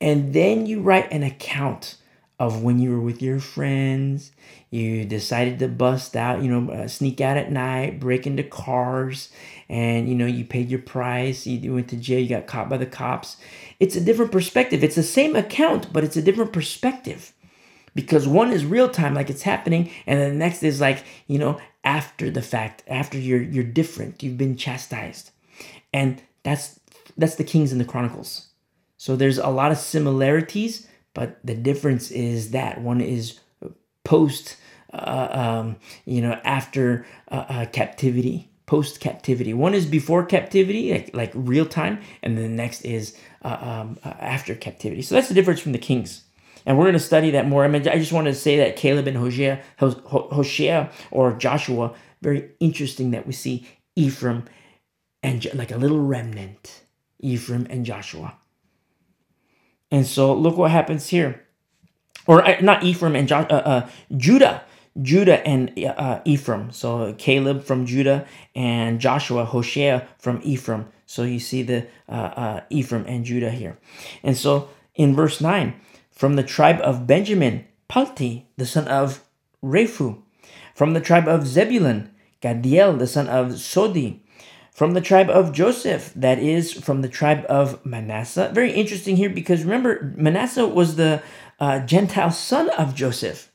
and 0.00 0.32
then 0.32 0.64
you 0.66 0.80
write 0.80 1.10
an 1.12 1.22
account 1.22 1.96
of 2.38 2.62
when 2.62 2.78
you 2.78 2.90
were 2.90 3.00
with 3.00 3.20
your 3.20 3.40
friends. 3.40 4.32
You 4.70 5.04
decided 5.04 5.58
to 5.60 5.68
bust 5.68 6.16
out, 6.16 6.42
you 6.42 6.50
know, 6.50 6.72
uh, 6.72 6.88
sneak 6.88 7.20
out 7.20 7.36
at 7.36 7.50
night, 7.50 7.98
break 7.98 8.26
into 8.26 8.42
cars, 8.42 9.30
and 9.68 10.08
you 10.08 10.14
know 10.14 10.26
you 10.26 10.44
paid 10.44 10.70
your 10.70 10.80
price. 10.80 11.46
You 11.46 11.74
went 11.74 11.88
to 11.88 11.96
jail. 11.96 12.20
You 12.20 12.28
got 12.28 12.46
caught 12.46 12.68
by 12.68 12.76
the 12.78 12.86
cops 12.86 13.36
it's 13.80 13.96
a 13.96 14.00
different 14.00 14.32
perspective. 14.32 14.82
It's 14.82 14.96
the 14.96 15.02
same 15.02 15.36
account, 15.36 15.92
but 15.92 16.04
it's 16.04 16.16
a 16.16 16.22
different 16.22 16.52
perspective. 16.52 17.32
Because 17.94 18.28
one 18.28 18.52
is 18.52 18.66
real 18.66 18.90
time, 18.90 19.14
like 19.14 19.30
it's 19.30 19.42
happening, 19.42 19.90
and 20.06 20.20
the 20.20 20.32
next 20.32 20.62
is 20.62 20.80
like, 20.80 21.04
you 21.26 21.38
know, 21.38 21.58
after 21.82 22.30
the 22.30 22.42
fact, 22.42 22.82
after 22.88 23.18
you're 23.18 23.42
you're 23.42 23.64
different, 23.64 24.22
you've 24.22 24.36
been 24.36 24.56
chastised. 24.56 25.30
And 25.94 26.22
that's 26.42 26.78
that's 27.16 27.36
the 27.36 27.44
Kings 27.44 27.72
and 27.72 27.80
the 27.80 27.86
Chronicles. 27.86 28.48
So 28.98 29.16
there's 29.16 29.38
a 29.38 29.48
lot 29.48 29.72
of 29.72 29.78
similarities, 29.78 30.86
but 31.14 31.38
the 31.42 31.54
difference 31.54 32.10
is 32.10 32.50
that 32.50 32.80
one 32.80 33.00
is 33.00 33.40
post 34.04 34.56
uh, 34.92 35.28
um, 35.30 35.76
you 36.04 36.20
know, 36.20 36.40
after 36.44 37.06
uh, 37.30 37.44
uh, 37.48 37.66
captivity, 37.66 38.50
post 38.66 39.00
captivity. 39.00 39.54
One 39.54 39.74
is 39.74 39.86
before 39.86 40.24
captivity, 40.26 40.92
like, 40.92 41.10
like 41.14 41.32
real 41.34 41.66
time, 41.66 42.00
and 42.22 42.36
the 42.36 42.48
next 42.48 42.82
is 42.82 43.16
uh, 43.42 43.56
um, 43.60 43.98
uh, 44.04 44.14
after 44.20 44.54
captivity. 44.54 45.02
So 45.02 45.14
that's 45.14 45.28
the 45.28 45.34
difference 45.34 45.60
from 45.60 45.72
the 45.72 45.78
kings. 45.78 46.24
And 46.66 46.76
we're 46.76 46.84
going 46.84 46.94
to 46.94 46.98
study 46.98 47.30
that 47.30 47.46
more. 47.46 47.64
I 47.64 47.68
mean, 47.68 47.86
I 47.88 47.96
just 47.96 48.12
wanted 48.12 48.32
to 48.32 48.38
say 48.38 48.56
that 48.58 48.74
Caleb 48.74 49.06
and 49.06 49.16
Hosea, 49.16 49.62
Hosea 49.78 50.90
or 51.12 51.32
Joshua, 51.32 51.94
very 52.22 52.50
interesting 52.58 53.12
that 53.12 53.24
we 53.24 53.32
see 53.32 53.68
Ephraim 53.94 54.44
and 55.22 55.46
like 55.54 55.70
a 55.70 55.76
little 55.76 56.00
remnant, 56.00 56.82
Ephraim 57.20 57.68
and 57.70 57.86
Joshua. 57.86 58.36
And 59.92 60.04
so 60.04 60.34
look 60.34 60.56
what 60.56 60.72
happens 60.72 61.08
here. 61.08 61.44
Or 62.26 62.44
uh, 62.44 62.60
not 62.60 62.82
Ephraim 62.82 63.14
and 63.14 63.28
jo- 63.28 63.46
uh, 63.48 63.62
uh, 63.64 63.88
Judah. 64.16 64.64
Judah 65.02 65.46
and 65.46 65.72
uh, 65.84 66.20
Ephraim. 66.24 66.70
So 66.70 67.14
Caleb 67.18 67.64
from 67.64 67.86
Judah 67.86 68.26
and 68.54 69.00
Joshua, 69.00 69.44
Hoshea 69.44 70.06
from 70.18 70.40
Ephraim. 70.42 70.88
So 71.06 71.22
you 71.22 71.38
see 71.38 71.62
the 71.62 71.86
uh, 72.08 72.12
uh, 72.12 72.60
Ephraim 72.70 73.04
and 73.06 73.24
Judah 73.24 73.50
here. 73.50 73.78
And 74.22 74.36
so 74.36 74.68
in 74.94 75.14
verse 75.14 75.40
9, 75.40 75.74
from 76.10 76.36
the 76.36 76.42
tribe 76.42 76.80
of 76.80 77.06
Benjamin, 77.06 77.66
Palti, 77.88 78.46
the 78.56 78.66
son 78.66 78.88
of 78.88 79.22
Raphu. 79.62 80.22
From 80.74 80.92
the 80.92 81.00
tribe 81.00 81.28
of 81.28 81.46
Zebulun, 81.46 82.10
Gadiel, 82.42 82.98
the 82.98 83.06
son 83.06 83.28
of 83.28 83.52
Sodi. 83.52 84.20
From 84.72 84.92
the 84.92 85.00
tribe 85.00 85.30
of 85.30 85.52
Joseph, 85.52 86.12
that 86.14 86.38
is 86.38 86.72
from 86.72 87.00
the 87.00 87.08
tribe 87.08 87.46
of 87.48 87.84
Manasseh. 87.86 88.50
Very 88.52 88.72
interesting 88.72 89.16
here 89.16 89.30
because 89.30 89.64
remember, 89.64 90.12
Manasseh 90.16 90.66
was 90.66 90.96
the 90.96 91.22
uh, 91.58 91.80
Gentile 91.80 92.30
son 92.30 92.68
of 92.70 92.94
Joseph. 92.94 93.50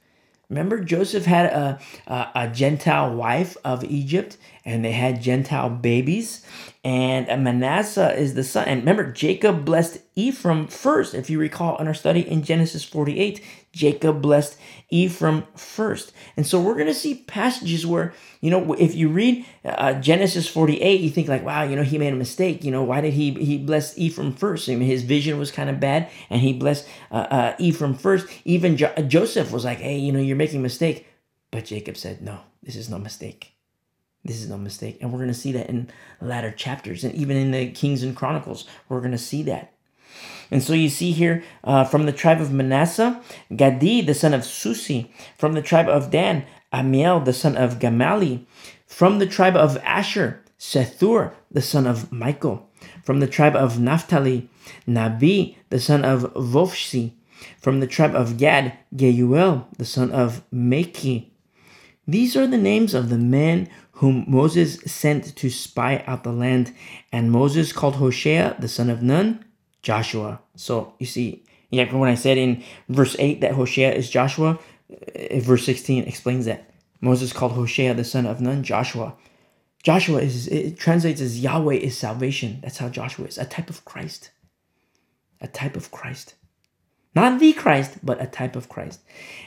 Remember, 0.52 0.82
Joseph 0.82 1.24
had 1.24 1.46
a, 1.46 1.80
a, 2.08 2.28
a, 2.36 2.48
Gentile 2.50 3.16
wife 3.16 3.56
of 3.64 3.86
Egypt, 3.86 4.36
and 4.66 4.84
they 4.84 4.92
had 4.92 5.22
Gentile 5.22 5.70
babies. 5.70 6.46
And 6.84 7.26
Manasseh 7.42 8.14
is 8.20 8.34
the 8.34 8.44
son. 8.44 8.68
And 8.68 8.82
remember, 8.82 9.10
Jacob 9.14 9.64
blessed 9.64 10.00
Ephraim 10.18 10.68
first. 10.68 11.14
If 11.14 11.30
you 11.30 11.40
recall 11.40 11.78
in 11.78 11.88
our 11.88 11.94
study 11.94 12.28
in 12.28 12.44
Genesis 12.44 12.84
48, 12.84 13.42
Jacob 13.74 14.22
blessed 14.22 14.58
Ephraim 14.90 15.44
first. 15.56 16.12
And 16.36 16.46
so 16.46 16.60
we're 16.60 16.76
going 16.76 16.88
to 16.88 16.94
see 16.94 17.16
passages 17.16 17.86
where, 17.86 18.14
you 18.42 18.52
know, 18.52 18.74
if 18.74 18.96
you 18.96 19.08
read 19.08 19.46
uh, 19.64 19.94
Genesis 19.94 20.48
48, 20.48 21.00
you 21.00 21.10
think 21.10 21.30
like, 21.30 21.44
wow, 21.44 21.64
you 21.64 21.76
know, 21.76 21.84
he 21.84 21.98
made 21.98 22.12
a 22.12 22.18
mistake. 22.18 22.64
You 22.64 22.72
know, 22.72 22.84
why 22.84 23.00
did 23.00 23.14
he 23.14 23.32
he 23.32 23.58
bless 23.58 23.98
Ephraim 23.98 24.34
first? 24.34 24.70
I 24.70 24.76
mean, 24.76 24.90
his 24.90 25.04
vision 25.04 25.40
was 25.40 25.52
kind 25.52 25.70
of 25.70 25.80
bad, 25.80 26.10
and 26.30 26.42
he 26.42 26.52
blessed 26.54 26.88
uh, 27.12 27.28
uh, 27.32 27.56
Ephraim 27.60 27.94
first. 27.94 28.28
Even 28.44 28.76
jo- 28.76 28.94
Joseph 29.08 29.52
was 29.52 29.64
like, 29.64 29.80
hey, 29.80 29.98
you 29.98 30.12
know, 30.12 30.20
you're 30.20 30.36
making 30.36 30.60
a 30.60 30.64
mistake. 30.64 31.08
But 31.50 31.66
Jacob 31.66 31.98
said, 31.98 32.22
no, 32.22 32.40
this 32.64 32.76
is 32.76 32.90
no 32.90 32.98
mistake. 32.98 33.54
This 34.24 34.42
is 34.42 34.50
no 34.50 34.58
mistake. 34.58 34.98
And 35.02 35.12
we're 35.12 35.20
going 35.20 35.30
to 35.30 35.34
see 35.34 35.52
that 35.54 35.70
in 35.70 35.90
latter 36.22 36.52
chapters 36.52 37.04
and 37.04 37.14
even 37.16 37.38
in 37.38 37.52
the 37.52 37.72
Kings 37.72 38.04
and 38.04 38.16
Chronicles. 38.16 38.66
We're 38.88 39.00
going 39.00 39.12
to 39.12 39.18
see 39.18 39.44
that. 39.44 39.74
And 40.52 40.62
so 40.62 40.74
you 40.74 40.90
see 40.90 41.12
here 41.12 41.44
uh, 41.64 41.86
from 41.86 42.06
the 42.06 42.12
tribe 42.12 42.42
of 42.42 42.52
Manasseh, 42.52 43.22
Gadi, 43.56 44.02
the 44.02 44.14
son 44.14 44.34
of 44.34 44.44
Susi. 44.44 45.12
From 45.38 45.54
the 45.54 45.62
tribe 45.62 45.88
of 45.88 46.12
Dan, 46.12 46.46
Ammiel, 46.74 47.24
the 47.24 47.34
son 47.34 47.56
of 47.56 47.80
Gemalli. 47.80 48.46
From 48.86 49.20
the 49.20 49.26
tribe 49.26 49.56
of 49.56 49.78
Asher, 49.78 50.44
Sethur, 50.60 51.34
the 51.50 51.62
son 51.62 51.88
of 51.88 52.12
Michael. 52.12 52.70
From 53.04 53.22
the 53.22 53.28
tribe 53.28 53.56
of 53.56 53.80
Naphtali, 53.80 54.50
Nahbi, 54.86 55.56
the 55.70 55.80
son 55.80 56.04
of 56.04 56.34
Vophsi. 56.34 57.14
From 57.58 57.80
the 57.80 57.88
tribe 57.88 58.14
of 58.14 58.38
Gad, 58.38 58.74
Geuel, 58.94 59.66
the 59.78 59.86
son 59.86 60.12
of 60.12 60.44
Machi. 60.52 61.34
These 62.08 62.36
are 62.36 62.48
the 62.48 62.58
names 62.58 62.94
of 62.94 63.10
the 63.10 63.18
men 63.18 63.70
whom 63.94 64.26
Moses 64.28 64.82
sent 64.82 65.36
to 65.38 65.50
spy 65.50 66.04
out 66.08 66.24
the 66.24 66.34
land. 66.34 66.74
And 67.12 67.32
Moses 67.32 67.72
called 67.72 67.96
Hoshea, 67.96 68.56
the 68.60 68.68
son 68.68 68.90
of 68.90 69.02
Nun, 69.02 69.46
Joshua. 69.82 70.40
So 70.56 70.94
you 71.00 71.06
see, 71.06 71.44
yeah, 71.70 71.94
when 71.94 72.10
I 72.10 72.16
said 72.16 72.38
in 72.38 72.64
verse 72.90 73.16
8 73.18 73.42
that 73.42 73.54
Hoshea 73.54 73.96
is 73.96 74.10
Joshua, 74.10 74.60
uh, 74.92 75.40
verse 75.40 75.66
16 75.66 76.04
explains 76.04 76.46
that. 76.46 76.68
Moses 77.04 77.34
called 77.34 77.54
Hoshea 77.54 77.94
the 77.94 78.04
son 78.04 78.28
of 78.28 78.42
Nun 78.42 78.64
Joshua. 78.64 79.16
Joshua 79.82 80.20
is 80.20 80.48
it 80.48 80.78
translates 80.78 81.20
as 81.20 81.40
Yahweh 81.40 81.76
is 81.76 81.98
salvation. 81.98 82.60
That's 82.62 82.78
how 82.78 82.90
Joshua 82.90 83.26
is, 83.26 83.38
a 83.38 83.46
type 83.46 83.70
of 83.70 83.84
Christ. 83.86 84.30
A 85.40 85.48
type 85.48 85.76
of 85.76 85.90
Christ. 85.90 86.36
Not 87.14 87.40
the 87.40 87.52
Christ, 87.54 87.98
but 88.04 88.22
a 88.22 88.28
type 88.28 88.56
of 88.56 88.70
Christ. 88.70 89.02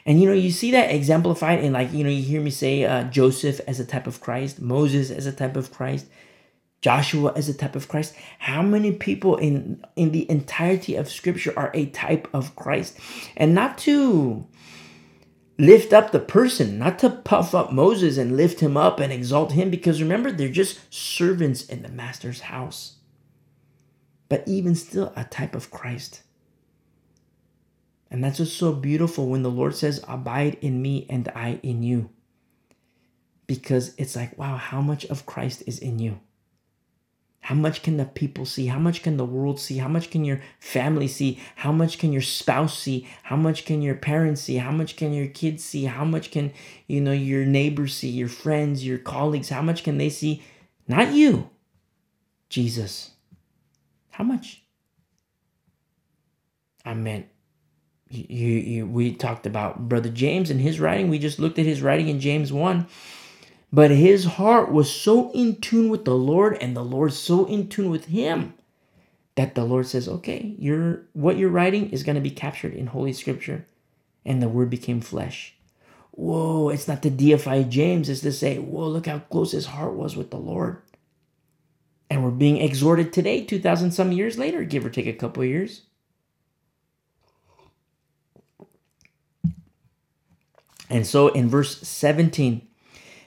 And 0.05 0.21
you 0.21 0.29
know, 0.29 0.35
you 0.35 0.51
see 0.51 0.73
that 0.73 0.91
exemplified 0.91 1.65
in 1.65 1.73
like, 1.73 1.93
you 1.93 2.05
know, 2.05 2.11
you 2.11 2.23
hear 2.23 2.41
me 2.41 2.51
say 2.51 2.85
uh, 2.85 3.05
Joseph 3.05 3.61
as 3.67 3.81
a 3.81 3.87
type 3.87 4.07
of 4.07 4.21
Christ, 4.21 4.61
Moses 4.61 5.11
as 5.11 5.27
a 5.27 5.33
type 5.33 5.57
of 5.57 5.73
Christ, 5.73 6.07
Joshua 6.85 7.33
as 7.35 7.49
a 7.49 7.55
type 7.55 7.77
of 7.77 7.89
Christ. 7.89 8.15
How 8.39 8.61
many 8.61 8.93
people 8.93 9.39
in 9.39 9.83
in 9.97 10.13
the 10.13 10.31
entirety 10.31 10.97
of 10.97 11.09
scripture 11.09 11.55
are 11.57 11.71
a 11.73 11.87
type 11.87 12.29
of 12.35 12.55
Christ? 12.57 12.99
And 13.39 13.55
not 13.55 13.79
to 13.79 14.47
lift 15.59 15.95
up 15.95 16.13
the 16.13 16.21
person, 16.21 16.79
not 16.79 16.99
to 16.99 17.09
puff 17.09 17.55
up 17.55 17.73
Moses 17.73 18.19
and 18.19 18.37
lift 18.37 18.61
him 18.61 18.77
up 18.77 19.01
and 19.01 19.11
exalt 19.11 19.53
him 19.53 19.71
because 19.71 20.03
remember 20.03 20.31
they're 20.31 20.51
just 20.51 20.79
servants 20.93 21.65
in 21.65 21.81
the 21.81 21.89
master's 21.89 22.41
house. 22.41 22.97
But 24.29 24.47
even 24.47 24.75
still 24.75 25.11
a 25.17 25.25
type 25.25 25.55
of 25.55 25.71
Christ. 25.71 26.21
And 28.11 28.23
that's 28.23 28.37
just 28.37 28.59
so 28.59 28.75
beautiful 28.75 29.29
when 29.29 29.43
the 29.43 29.51
Lord 29.51 29.75
says, 29.75 30.05
Abide 30.07 30.59
in 30.61 30.83
me 30.83 31.07
and 31.09 31.31
I 31.35 31.61
in 31.63 31.83
you. 31.83 32.11
Because 33.47 33.95
it's 33.97 34.17
like, 34.17 34.37
wow, 34.37 34.59
how 34.59 34.83
much 34.83 35.07
of 35.07 35.25
Christ 35.25 35.63
is 35.67 35.79
in 35.79 35.99
you? 35.99 36.21
How 37.45 37.55
much 37.55 37.83
can 37.83 37.99
the 37.99 38.07
people 38.07 38.47
see? 38.47 38.69
How 38.69 38.79
much 38.79 39.03
can 39.03 39.19
the 39.19 39.25
world 39.27 39.61
see? 39.61 39.77
How 39.77 39.87
much 39.87 40.11
can 40.11 40.25
your 40.25 40.41
family 40.61 41.07
see? 41.07 41.39
How 41.57 41.73
much 41.73 41.99
can 41.99 42.11
your 42.11 42.23
spouse 42.23 42.79
see? 42.79 43.07
How 43.23 43.37
much 43.37 43.67
can 43.67 43.83
your 43.83 43.97
parents 43.97 44.41
see? 44.41 44.57
How 44.57 44.71
much 44.71 44.97
can 44.97 45.13
your 45.13 45.27
kids 45.27 45.63
see? 45.63 45.85
How 45.85 46.07
much 46.07 46.31
can, 46.31 46.55
you 46.87 47.03
know, 47.03 47.13
your 47.13 47.45
neighbors 47.45 47.93
see, 47.93 48.09
your 48.09 48.31
friends, 48.31 48.87
your 48.87 48.97
colleagues? 48.97 49.51
How 49.51 49.61
much 49.61 49.85
can 49.85 49.99
they 49.99 50.09
see? 50.09 50.43
Not 50.89 51.13
you, 51.13 51.51
Jesus. 52.49 53.11
How 54.13 54.25
much? 54.25 54.63
I 56.83 56.95
meant 56.95 57.27
you, 58.09 58.49
you, 58.49 58.87
we 58.87 59.13
talked 59.13 59.45
about 59.45 59.87
brother 59.87 60.09
James 60.09 60.49
and 60.49 60.63
his 60.63 60.81
writing. 60.81 61.11
We 61.11 61.19
just 61.19 61.39
looked 61.39 61.59
at 61.59 61.67
his 61.67 61.83
writing 61.83 62.09
in 62.09 62.21
James 62.21 62.55
1. 62.55 62.87
But 63.75 63.91
his 63.91 64.25
heart 64.25 64.71
was 64.71 64.89
so 64.89 65.33
in 65.33 65.57
tune 65.57 65.89
with 65.89 66.05
the 66.05 66.15
Lord 66.15 66.57
and 66.61 66.77
the 66.77 66.85
Lord 66.85 67.13
so 67.13 67.45
in 67.47 67.69
tune 67.69 67.91
with 67.91 68.05
him 68.05 68.55
that 69.35 69.57
the 69.57 69.65
Lord 69.65 69.89
says, 69.89 70.07
"Okay, 70.07 70.55
you're 70.61 71.07
what 71.13 71.39
you're 71.39 71.51
writing 71.51 71.91
is 71.91 72.05
going 72.05 72.15
to 72.15 72.21
be 72.21 72.31
captured 72.31 72.73
in 72.73 72.87
holy 72.87 73.13
scripture." 73.13 73.67
And 74.25 74.41
the 74.41 74.49
word 74.49 74.71
became 74.71 75.01
flesh. 75.01 75.57
Whoa, 76.13 76.69
it's 76.69 76.87
not 76.87 77.03
to 77.03 77.11
deify 77.11 77.65
James, 77.65 78.09
it's 78.09 78.21
to 78.21 78.31
say, 78.31 78.59
"Whoa, 78.59 78.87
look 78.87 79.07
how 79.07 79.19
close 79.19 79.51
his 79.51 79.67
heart 79.67 79.95
was 79.95 80.17
with 80.17 80.31
the 80.31 80.39
Lord." 80.39 80.77
And 82.09 82.23
we're 82.23 82.31
being 82.31 82.59
exhorted 82.59 83.13
today, 83.13 83.43
2000 83.43 83.91
some 83.91 84.13
years 84.13 84.39
later, 84.39 84.63
give 84.63 84.87
or 84.87 84.91
take 84.91 85.09
a 85.09 85.13
couple 85.13 85.45
years 85.45 85.83
And 90.95 91.05
so 91.05 91.27
in 91.27 91.49
verse 91.49 91.81
17, 91.81 92.69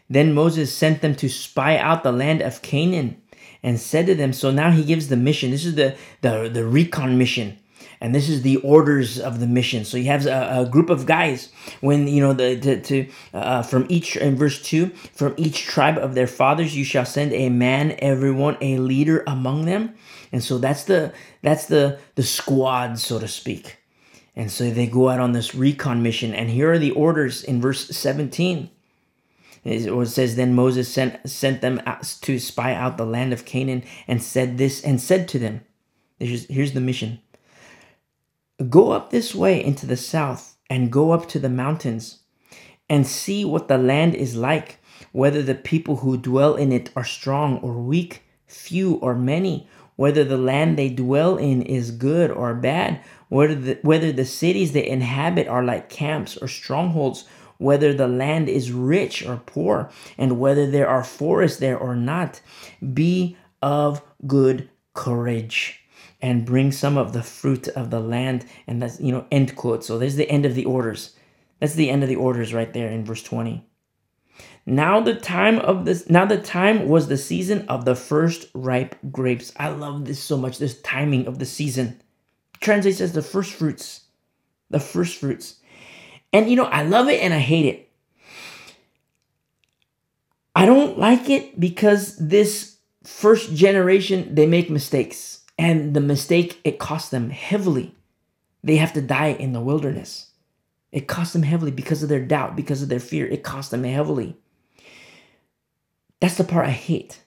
then 0.09 0.33
Moses 0.33 0.73
sent 0.73 1.01
them 1.01 1.15
to 1.15 1.29
spy 1.29 1.77
out 1.77 2.03
the 2.03 2.11
land 2.11 2.41
of 2.41 2.61
Canaan 2.61 3.21
and 3.63 3.79
said 3.79 4.05
to 4.05 4.15
them, 4.15 4.33
so 4.33 4.51
now 4.51 4.71
he 4.71 4.83
gives 4.83 5.09
the 5.09 5.17
mission. 5.17 5.51
This 5.51 5.65
is 5.65 5.75
the, 5.75 5.95
the, 6.21 6.49
the 6.51 6.65
recon 6.65 7.17
mission. 7.17 7.57
And 7.99 8.13
this 8.13 8.29
is 8.29 8.43
the 8.43 8.57
orders 8.57 9.19
of 9.19 9.39
the 9.39 9.47
mission. 9.47 9.83
So 9.83 9.97
he 9.97 10.05
has 10.05 10.27
a, 10.27 10.61
a 10.61 10.69
group 10.69 10.91
of 10.91 11.07
guys 11.07 11.49
when, 11.81 12.07
you 12.07 12.21
know, 12.21 12.33
the, 12.33 12.59
to, 12.59 12.81
to 12.81 13.09
uh, 13.33 13.63
from 13.63 13.87
each, 13.89 14.15
in 14.15 14.35
verse 14.35 14.61
2, 14.61 14.89
from 15.13 15.33
each 15.35 15.63
tribe 15.63 15.97
of 15.97 16.13
their 16.13 16.27
fathers, 16.27 16.77
you 16.77 16.85
shall 16.85 17.05
send 17.05 17.33
a 17.33 17.49
man, 17.49 17.95
everyone, 17.97 18.55
a 18.61 18.77
leader 18.77 19.23
among 19.25 19.65
them. 19.65 19.95
And 20.31 20.43
so 20.43 20.59
that's 20.59 20.83
the, 20.83 21.11
that's 21.41 21.65
the, 21.65 21.99
the 22.13 22.23
squad, 22.23 22.99
so 22.99 23.19
to 23.19 23.27
speak. 23.27 23.77
And 24.35 24.51
so 24.51 24.69
they 24.69 24.85
go 24.85 25.09
out 25.09 25.19
on 25.19 25.31
this 25.31 25.55
recon 25.55 26.03
mission. 26.03 26.35
And 26.35 26.51
here 26.51 26.71
are 26.71 26.77
the 26.77 26.91
orders 26.91 27.43
in 27.43 27.59
verse 27.59 27.87
17. 29.63 30.01
It 30.01 30.05
says, 30.07 30.35
Then 30.35 30.55
Moses 30.55 30.91
sent, 30.91 31.29
sent 31.29 31.61
them 31.61 31.81
to 32.21 32.39
spy 32.39 32.73
out 32.73 32.97
the 32.97 33.05
land 33.05 33.33
of 33.33 33.45
Canaan 33.45 33.83
and 34.07 34.21
said 34.21 34.57
this, 34.57 34.81
and 34.81 34.99
said 35.01 35.27
to 35.29 35.39
them, 35.39 35.61
Here's, 36.19 36.45
here's 36.47 36.73
the 36.73 36.81
mission 36.81 37.19
Go 38.69 38.91
up 38.91 39.11
this 39.11 39.35
way 39.35 39.63
into 39.63 39.85
the 39.85 39.97
south 39.97 40.57
and 40.69 40.91
go 40.91 41.11
up 41.11 41.27
to 41.29 41.39
the 41.39 41.49
mountains 41.49 42.19
and 42.89 43.05
see 43.05 43.45
what 43.45 43.67
the 43.67 43.77
land 43.77 44.15
is 44.15 44.35
like, 44.35 44.79
whether 45.11 45.43
the 45.43 45.55
people 45.55 45.97
who 45.97 46.17
dwell 46.17 46.55
in 46.55 46.71
it 46.71 46.89
are 46.95 47.03
strong 47.03 47.59
or 47.59 47.73
weak, 47.73 48.23
few 48.47 48.95
or 48.95 49.13
many, 49.13 49.67
whether 49.95 50.23
the 50.23 50.37
land 50.37 50.77
they 50.77 50.89
dwell 50.89 51.37
in 51.37 51.61
is 51.61 51.91
good 51.91 52.31
or 52.31 52.53
bad, 52.53 53.01
whether 53.29 53.55
the, 53.55 53.79
whether 53.81 54.11
the 54.11 54.25
cities 54.25 54.71
they 54.71 54.87
inhabit 54.87 55.47
are 55.47 55.63
like 55.63 55.89
camps 55.89 56.37
or 56.37 56.47
strongholds, 56.47 57.25
whether 57.57 57.93
the 57.93 58.07
land 58.07 58.49
is 58.49 58.71
rich 58.71 59.25
or 59.25 59.41
poor, 59.45 59.89
and 60.17 60.39
whether 60.39 60.69
there 60.69 60.87
are 60.87 61.03
forests 61.03 61.59
there 61.59 61.77
or 61.77 61.95
not. 61.95 62.41
Be 62.93 63.37
of 63.61 64.01
good 64.25 64.69
courage 64.93 65.81
and 66.21 66.45
bring 66.45 66.71
some 66.71 66.97
of 66.97 67.13
the 67.13 67.23
fruit 67.23 67.67
of 67.69 67.89
the 67.89 67.99
land. 67.99 68.45
And 68.65 68.81
that's, 68.81 68.99
you 68.99 69.11
know, 69.11 69.25
end 69.31 69.55
quote. 69.55 69.83
So 69.83 69.97
there's 69.97 70.15
the 70.15 70.29
end 70.29 70.45
of 70.45 70.55
the 70.55 70.65
orders. 70.65 71.15
That's 71.59 71.75
the 71.75 71.89
end 71.89 72.03
of 72.03 72.09
the 72.09 72.15
orders 72.15 72.53
right 72.53 72.71
there 72.71 72.89
in 72.89 73.05
verse 73.05 73.23
20. 73.23 73.63
Now 74.65 74.99
the 74.99 75.15
time 75.15 75.59
of 75.59 75.85
this 75.85 76.09
now 76.09 76.25
the 76.25 76.37
time 76.37 76.89
was 76.89 77.07
the 77.07 77.17
season 77.17 77.65
of 77.69 77.85
the 77.85 77.95
first 77.95 78.49
ripe 78.53 78.97
grapes. 79.11 79.53
I 79.55 79.69
love 79.69 80.05
this 80.05 80.19
so 80.19 80.35
much, 80.35 80.57
this 80.57 80.81
timing 80.81 81.25
of 81.25 81.39
the 81.39 81.45
season 81.45 82.01
translates 82.59 82.99
as 82.99 83.13
the 83.13 83.21
first 83.21 83.53
fruits. 83.53 84.01
The 84.69 84.81
first 84.81 85.15
fruits. 85.15 85.56
And 86.37 86.51
you 86.51 86.55
know, 86.55 86.65
I 86.65 86.83
love 86.83 87.09
it 87.09 87.19
and 87.23 87.33
I 87.33 87.39
hate 87.39 87.65
it. 87.65 87.89
I 90.55 90.67
don't 90.67 90.99
like 90.99 91.31
it 91.31 91.59
because 91.59 92.15
this 92.17 92.77
first 93.03 93.55
generation 93.55 94.35
they 94.35 94.45
make 94.45 94.69
mistakes 94.69 95.41
and 95.57 95.95
the 95.95 95.99
mistake 95.99 96.61
it 96.63 96.77
costs 96.77 97.09
them 97.09 97.31
heavily. 97.31 97.95
They 98.63 98.75
have 98.75 98.93
to 98.93 99.01
die 99.01 99.29
in 99.29 99.53
the 99.53 99.61
wilderness. 99.61 100.29
It 100.91 101.07
costs 101.07 101.33
them 101.33 101.41
heavily 101.41 101.71
because 101.71 102.03
of 102.03 102.09
their 102.09 102.23
doubt, 102.23 102.55
because 102.55 102.83
of 102.83 102.89
their 102.89 102.99
fear. 102.99 103.25
It 103.25 103.41
costs 103.41 103.71
them 103.71 103.83
heavily. 103.83 104.37
That's 106.19 106.37
the 106.37 106.43
part 106.43 106.67
I 106.67 106.71
hate. 106.71 107.23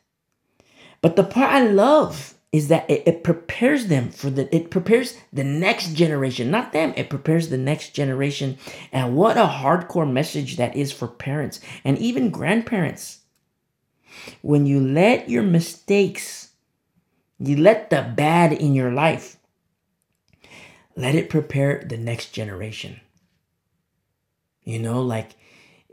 But 1.00 1.16
the 1.16 1.24
part 1.24 1.50
I 1.50 1.64
love 1.64 2.34
is 2.52 2.68
that 2.68 2.88
it, 2.90 3.02
it, 3.06 3.24
prepares 3.24 3.86
them 3.86 4.10
for 4.10 4.28
the 4.28 4.54
it 4.54 4.70
prepares 4.70 5.16
the 5.32 5.44
next 5.44 5.92
generation 5.94 6.50
not 6.50 6.72
them 6.72 6.92
it 6.96 7.08
prepares 7.08 7.48
the 7.48 7.58
next 7.58 7.90
generation. 7.90 8.58
And 8.92 9.16
what 9.16 9.36
a 9.36 9.46
hardcore 9.46 10.10
message 10.10 10.56
that 10.56 10.76
is 10.76 10.92
for 10.92 11.06
parents 11.06 11.60
and 11.84 11.96
even 11.98 12.30
grandparents. 12.30 13.20
When 14.42 14.66
you 14.66 14.80
let 14.80 15.28
your 15.28 15.44
mistakes 15.44 16.50
you 17.38 17.56
let 17.56 17.88
the 17.90 18.12
bad 18.16 18.52
in 18.52 18.74
your 18.74 18.92
life 18.92 19.36
let 20.96 21.14
it 21.14 21.30
prepare 21.30 21.82
the 21.86 21.96
next 21.96 22.32
generation. 22.32 23.00
You 24.64 24.78
know 24.78 25.00
like 25.00 25.30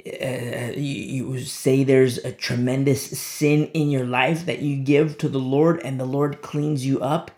uh, 0.05 0.71
you, 0.75 1.25
you 1.33 1.39
say 1.39 1.83
there's 1.83 2.17
a 2.19 2.31
tremendous 2.31 3.17
sin 3.19 3.65
in 3.73 3.89
your 3.89 4.05
life 4.05 4.45
that 4.45 4.59
you 4.59 4.77
give 4.77 5.17
to 5.17 5.29
the 5.29 5.39
Lord 5.39 5.81
and 5.83 5.99
the 5.99 6.05
Lord 6.05 6.41
cleans 6.41 6.85
you 6.85 6.99
up, 7.01 7.31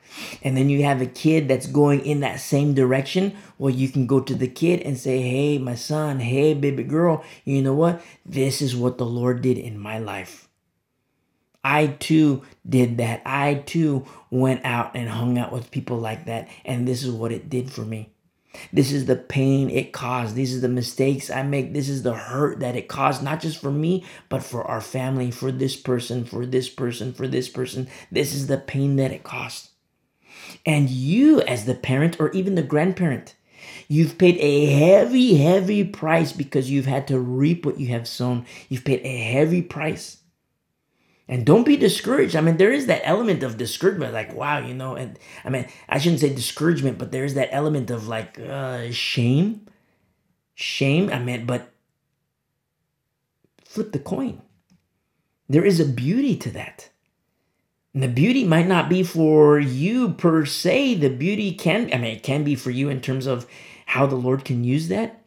and 0.44 0.58
then 0.58 0.70
you 0.70 0.84
have 0.84 1.02
a 1.02 1.06
kid 1.06 1.48
that's 1.48 1.68
going 1.68 2.06
in 2.06 2.20
that 2.22 2.40
same 2.40 2.74
direction, 2.74 3.36
well, 3.58 3.74
you 3.74 3.90
can 3.90 4.08
go 4.08 4.20
to 4.20 4.36
the 4.36 4.48
kid 4.48 4.82
and 4.82 4.98
say, 4.98 5.22
Hey, 5.22 5.58
my 5.58 5.76
son, 5.76 6.20
hey, 6.20 6.54
baby 6.54 6.84
girl, 6.84 7.24
you 7.46 7.62
know 7.62 7.74
what? 7.74 8.02
This 8.26 8.62
is 8.62 8.76
what 8.76 8.98
the 8.98 9.06
Lord 9.06 9.42
did 9.42 9.58
in 9.58 9.78
my 9.78 10.00
life. 10.00 10.50
I 11.64 11.88
too 11.88 12.44
did 12.68 12.98
that. 12.98 13.22
I 13.26 13.56
too 13.56 14.06
went 14.30 14.64
out 14.64 14.96
and 14.96 15.10
hung 15.10 15.38
out 15.38 15.52
with 15.52 15.72
people 15.72 15.98
like 15.98 16.26
that, 16.26 16.48
and 16.64 16.88
this 16.88 17.04
is 17.04 17.12
what 17.12 17.32
it 17.32 17.50
did 17.50 17.72
for 17.72 17.82
me. 17.82 18.12
This 18.72 18.92
is 18.92 19.06
the 19.06 19.16
pain 19.16 19.70
it 19.70 19.94
caused. 19.94 20.36
These 20.36 20.56
are 20.56 20.60
the 20.60 20.70
mistakes 20.70 21.30
I 21.30 21.44
make. 21.44 21.74
This 21.74 21.90
is 21.90 22.04
the 22.04 22.14
hurt 22.14 22.60
that 22.60 22.76
it 22.76 22.88
caused, 22.88 23.24
not 23.24 23.42
just 23.42 23.60
for 23.62 23.72
me, 23.72 24.06
but 24.30 24.44
for 24.44 24.64
our 24.64 24.82
family, 24.82 25.32
for 25.32 25.52
this 25.52 25.76
person, 25.76 26.26
for 26.26 26.46
this 26.46 26.70
person, 26.70 27.14
for 27.14 27.28
this 27.28 27.50
person. 27.50 27.88
This 28.12 28.34
is 28.34 28.48
the 28.48 28.58
pain 28.58 28.96
that 28.98 29.12
it 29.12 29.24
caused. 29.24 29.70
And 30.66 30.90
you, 30.90 31.42
as 31.42 31.66
the 31.66 31.76
parent 31.76 32.20
or 32.20 32.32
even 32.32 32.56
the 32.56 32.64
grandparent, 32.64 33.36
you've 33.88 34.18
paid 34.18 34.38
a 34.38 34.66
heavy, 34.68 35.36
heavy 35.38 35.84
price 35.84 36.32
because 36.32 36.70
you've 36.70 36.86
had 36.86 37.08
to 37.08 37.20
reap 37.20 37.66
what 37.66 37.80
you 37.80 37.88
have 37.88 38.08
sown. 38.08 38.46
You've 38.68 38.86
paid 38.86 39.02
a 39.04 39.18
heavy 39.18 39.62
price. 39.62 40.19
And 41.30 41.46
don't 41.46 41.64
be 41.64 41.78
discouraged. 41.78 42.36
I 42.36 42.42
mean, 42.42 42.58
there 42.58 42.72
is 42.72 42.88
that 42.88 43.04
element 43.06 43.44
of 43.44 43.56
discouragement, 43.56 44.14
like, 44.14 44.34
wow, 44.34 44.58
you 44.58 44.74
know, 44.74 44.96
and 44.96 45.20
I 45.46 45.50
mean, 45.50 45.68
I 45.88 46.00
shouldn't 46.00 46.22
say 46.22 46.34
discouragement, 46.34 46.98
but 46.98 47.12
there's 47.12 47.36
that 47.36 47.50
element 47.52 47.92
of 47.92 48.08
like 48.08 48.40
uh, 48.40 48.90
shame. 48.90 49.68
Shame, 50.56 51.12
I 51.12 51.20
mean, 51.20 51.46
but 51.46 51.72
flip 53.64 53.92
the 53.92 54.00
coin. 54.00 54.42
There 55.48 55.64
is 55.64 55.80
a 55.80 55.86
beauty 55.86 56.36
to 56.38 56.50
that. 56.50 56.90
And 57.94 58.02
the 58.02 58.08
beauty 58.08 58.44
might 58.44 58.68
not 58.68 58.90
be 58.90 59.04
for 59.04 59.60
you 59.60 60.14
per 60.14 60.46
se. 60.46 60.96
The 60.96 61.10
beauty 61.10 61.54
can, 61.54 61.94
I 61.94 61.98
mean, 61.98 62.16
it 62.16 62.24
can 62.24 62.44
be 62.44 62.56
for 62.56 62.72
you 62.72 62.90
in 62.90 63.02
terms 63.02 63.28
of 63.28 63.46
how 63.86 64.08
the 64.08 64.16
Lord 64.16 64.46
can 64.46 64.64
use 64.64 64.88
that. 64.88 65.22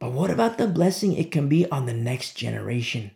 But 0.00 0.10
what 0.10 0.30
about 0.30 0.58
the 0.58 0.66
blessing 0.66 1.12
it 1.12 1.30
can 1.30 1.48
be 1.48 1.70
on 1.70 1.86
the 1.86 1.94
next 1.94 2.34
generation? 2.34 3.12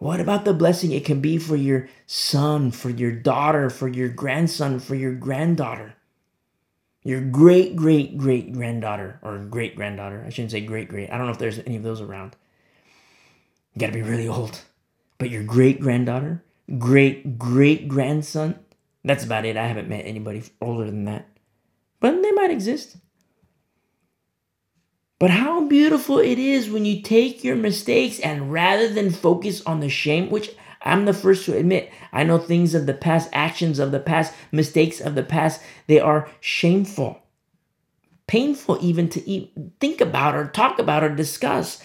What 0.00 0.18
about 0.18 0.46
the 0.46 0.54
blessing 0.54 0.92
it 0.92 1.04
can 1.04 1.20
be 1.20 1.36
for 1.36 1.56
your 1.56 1.86
son, 2.06 2.70
for 2.70 2.88
your 2.88 3.12
daughter, 3.12 3.68
for 3.68 3.86
your 3.86 4.08
grandson, 4.08 4.80
for 4.80 4.94
your 4.94 5.12
granddaughter? 5.12 5.92
Your 7.02 7.20
great, 7.20 7.76
great, 7.76 8.16
great 8.16 8.54
granddaughter, 8.54 9.20
or 9.22 9.36
great 9.36 9.76
granddaughter. 9.76 10.24
I 10.26 10.30
shouldn't 10.30 10.52
say 10.52 10.62
great, 10.62 10.88
great. 10.88 11.10
I 11.10 11.18
don't 11.18 11.26
know 11.26 11.32
if 11.32 11.38
there's 11.38 11.58
any 11.58 11.76
of 11.76 11.82
those 11.82 12.00
around. 12.00 12.34
You 13.74 13.80
gotta 13.80 13.92
be 13.92 14.00
really 14.00 14.26
old. 14.26 14.62
But 15.18 15.28
your 15.28 15.42
great 15.42 15.80
granddaughter, 15.80 16.42
great 16.78 17.38
great 17.38 17.86
grandson. 17.86 18.58
That's 19.04 19.24
about 19.24 19.44
it. 19.44 19.58
I 19.58 19.66
haven't 19.66 19.90
met 19.90 20.06
anybody 20.06 20.44
older 20.62 20.86
than 20.86 21.04
that. 21.04 21.28
But 22.00 22.22
they 22.22 22.32
might 22.32 22.50
exist. 22.50 22.96
But 25.20 25.30
how 25.30 25.66
beautiful 25.66 26.18
it 26.18 26.38
is 26.38 26.70
when 26.70 26.86
you 26.86 27.02
take 27.02 27.44
your 27.44 27.54
mistakes 27.54 28.18
and 28.20 28.50
rather 28.50 28.88
than 28.88 29.10
focus 29.10 29.60
on 29.66 29.80
the 29.80 29.90
shame, 29.90 30.30
which 30.30 30.50
I'm 30.80 31.04
the 31.04 31.12
first 31.12 31.44
to 31.44 31.56
admit, 31.56 31.92
I 32.10 32.24
know 32.24 32.38
things 32.38 32.74
of 32.74 32.86
the 32.86 32.94
past, 32.94 33.28
actions 33.34 33.78
of 33.78 33.92
the 33.92 34.00
past, 34.00 34.32
mistakes 34.50 34.98
of 34.98 35.14
the 35.14 35.22
past, 35.22 35.60
they 35.88 36.00
are 36.00 36.30
shameful, 36.40 37.20
painful 38.26 38.78
even 38.80 39.10
to 39.10 39.46
think 39.78 40.00
about 40.00 40.34
or 40.34 40.46
talk 40.46 40.78
about 40.78 41.04
or 41.04 41.14
discuss. 41.14 41.84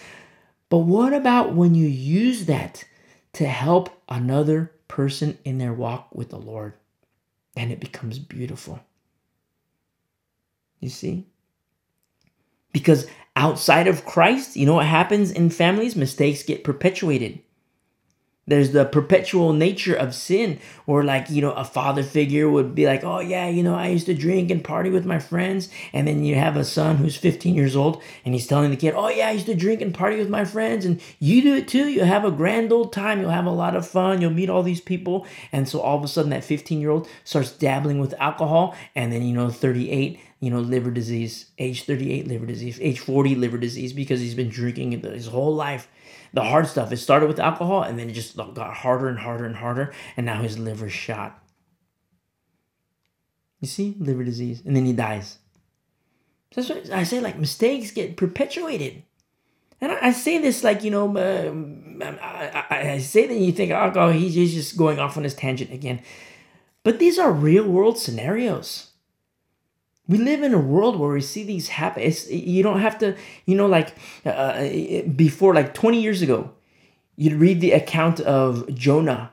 But 0.70 0.78
what 0.78 1.12
about 1.12 1.54
when 1.54 1.74
you 1.74 1.86
use 1.86 2.46
that 2.46 2.84
to 3.34 3.46
help 3.46 3.90
another 4.08 4.72
person 4.88 5.36
in 5.44 5.58
their 5.58 5.74
walk 5.74 6.08
with 6.14 6.30
the 6.30 6.38
Lord, 6.38 6.72
then 7.54 7.70
it 7.70 7.80
becomes 7.80 8.18
beautiful. 8.18 8.80
You 10.80 10.88
see? 10.88 11.26
Because 12.76 13.06
outside 13.36 13.88
of 13.88 14.04
Christ, 14.04 14.54
you 14.54 14.66
know 14.66 14.74
what 14.74 14.84
happens 14.84 15.30
in 15.30 15.48
families? 15.48 15.96
Mistakes 15.96 16.42
get 16.42 16.62
perpetuated. 16.62 17.40
There's 18.46 18.72
the 18.72 18.84
perpetual 18.84 19.54
nature 19.54 19.94
of 19.94 20.14
sin, 20.14 20.58
or 20.86 21.02
like, 21.02 21.30
you 21.30 21.40
know, 21.40 21.52
a 21.52 21.64
father 21.64 22.02
figure 22.02 22.50
would 22.50 22.74
be 22.74 22.84
like, 22.84 23.02
oh, 23.02 23.20
yeah, 23.20 23.48
you 23.48 23.62
know, 23.62 23.74
I 23.74 23.88
used 23.88 24.04
to 24.06 24.14
drink 24.14 24.50
and 24.50 24.62
party 24.62 24.90
with 24.90 25.06
my 25.06 25.18
friends. 25.18 25.70
And 25.94 26.06
then 26.06 26.22
you 26.22 26.34
have 26.34 26.54
a 26.58 26.64
son 26.64 26.98
who's 26.98 27.16
15 27.16 27.54
years 27.54 27.74
old 27.74 28.02
and 28.26 28.34
he's 28.34 28.46
telling 28.46 28.70
the 28.70 28.76
kid, 28.76 28.92
oh, 28.94 29.08
yeah, 29.08 29.28
I 29.28 29.32
used 29.32 29.46
to 29.46 29.54
drink 29.54 29.80
and 29.80 29.94
party 29.94 30.18
with 30.18 30.28
my 30.28 30.44
friends. 30.44 30.84
And 30.84 31.00
you 31.18 31.40
do 31.40 31.56
it 31.56 31.66
too. 31.66 31.88
You'll 31.88 32.04
have 32.04 32.26
a 32.26 32.30
grand 32.30 32.74
old 32.74 32.92
time. 32.92 33.22
You'll 33.22 33.30
have 33.30 33.46
a 33.46 33.50
lot 33.50 33.74
of 33.74 33.88
fun. 33.88 34.20
You'll 34.20 34.32
meet 34.32 34.50
all 34.50 34.62
these 34.62 34.82
people. 34.82 35.26
And 35.50 35.66
so 35.66 35.80
all 35.80 35.96
of 35.96 36.04
a 36.04 36.08
sudden, 36.08 36.30
that 36.30 36.44
15 36.44 36.78
year 36.78 36.90
old 36.90 37.08
starts 37.24 37.52
dabbling 37.52 38.00
with 38.00 38.12
alcohol. 38.20 38.76
And 38.94 39.10
then, 39.10 39.22
you 39.22 39.32
know, 39.32 39.48
38, 39.48 40.20
you 40.40 40.50
know, 40.50 40.60
liver 40.60 40.90
disease, 40.90 41.46
age 41.58 41.84
38, 41.84 42.28
liver 42.28 42.46
disease, 42.46 42.78
age 42.80 43.00
40, 43.00 43.34
liver 43.36 43.58
disease, 43.58 43.92
because 43.92 44.20
he's 44.20 44.34
been 44.34 44.50
drinking 44.50 44.92
his 44.92 45.26
whole 45.28 45.54
life 45.54 45.88
the 46.32 46.42
hard 46.42 46.66
stuff. 46.66 46.92
It 46.92 46.98
started 46.98 47.28
with 47.28 47.40
alcohol 47.40 47.82
and 47.82 47.98
then 47.98 48.10
it 48.10 48.12
just 48.12 48.36
got 48.36 48.74
harder 48.74 49.08
and 49.08 49.18
harder 49.18 49.46
and 49.46 49.56
harder. 49.56 49.92
And 50.16 50.26
now 50.26 50.42
his 50.42 50.58
liver's 50.58 50.92
shot. 50.92 51.42
You 53.60 53.68
see, 53.68 53.96
liver 53.98 54.22
disease. 54.22 54.62
And 54.64 54.76
then 54.76 54.84
he 54.84 54.92
dies. 54.92 55.38
That's 56.54 56.68
what 56.68 56.90
I 56.90 57.04
say, 57.04 57.20
like, 57.20 57.38
mistakes 57.38 57.90
get 57.90 58.16
perpetuated. 58.16 59.02
And 59.80 59.92
I, 59.92 60.12
say 60.12 60.38
this 60.38 60.64
like, 60.64 60.84
you 60.84 60.90
know, 60.90 61.16
uh, 61.16 62.04
I, 62.04 62.92
I, 62.92 62.98
say 62.98 63.26
that 63.26 63.34
you 63.34 63.52
think, 63.52 63.72
oh, 63.72 64.10
he's 64.10 64.54
just 64.54 64.76
going 64.76 64.98
off 64.98 65.18
on 65.18 65.24
his 65.24 65.34
tangent 65.34 65.70
again. 65.70 66.00
But 66.82 66.98
these 66.98 67.18
are 67.18 67.30
real 67.30 67.66
world 67.66 67.98
scenarios 67.98 68.92
we 70.08 70.18
live 70.18 70.42
in 70.42 70.54
a 70.54 70.58
world 70.58 70.98
where 70.98 71.10
we 71.10 71.20
see 71.20 71.42
these 71.42 71.68
happen. 71.68 72.02
It's, 72.02 72.30
you 72.30 72.62
don't 72.62 72.80
have 72.80 72.98
to, 72.98 73.16
you 73.44 73.56
know, 73.56 73.66
like 73.66 73.94
uh, 74.24 74.68
before, 75.16 75.54
like 75.54 75.74
20 75.74 76.00
years 76.00 76.22
ago, 76.22 76.52
you'd 77.16 77.34
read 77.34 77.60
the 77.60 77.72
account 77.72 78.20
of 78.20 78.72
Jonah 78.74 79.30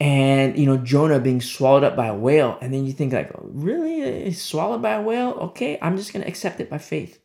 and, 0.00 0.56
you 0.56 0.66
know, 0.66 0.76
Jonah 0.76 1.18
being 1.18 1.40
swallowed 1.40 1.82
up 1.82 1.96
by 1.96 2.06
a 2.06 2.14
whale. 2.14 2.58
And 2.60 2.72
then 2.72 2.84
you 2.84 2.92
think, 2.92 3.12
like, 3.12 3.32
really? 3.34 4.32
Swallowed 4.32 4.82
by 4.82 4.92
a 4.92 5.02
whale? 5.02 5.30
Okay, 5.30 5.78
I'm 5.82 5.96
just 5.96 6.12
going 6.12 6.22
to 6.22 6.28
accept 6.28 6.60
it 6.60 6.70
by 6.70 6.78
faith. 6.78 7.18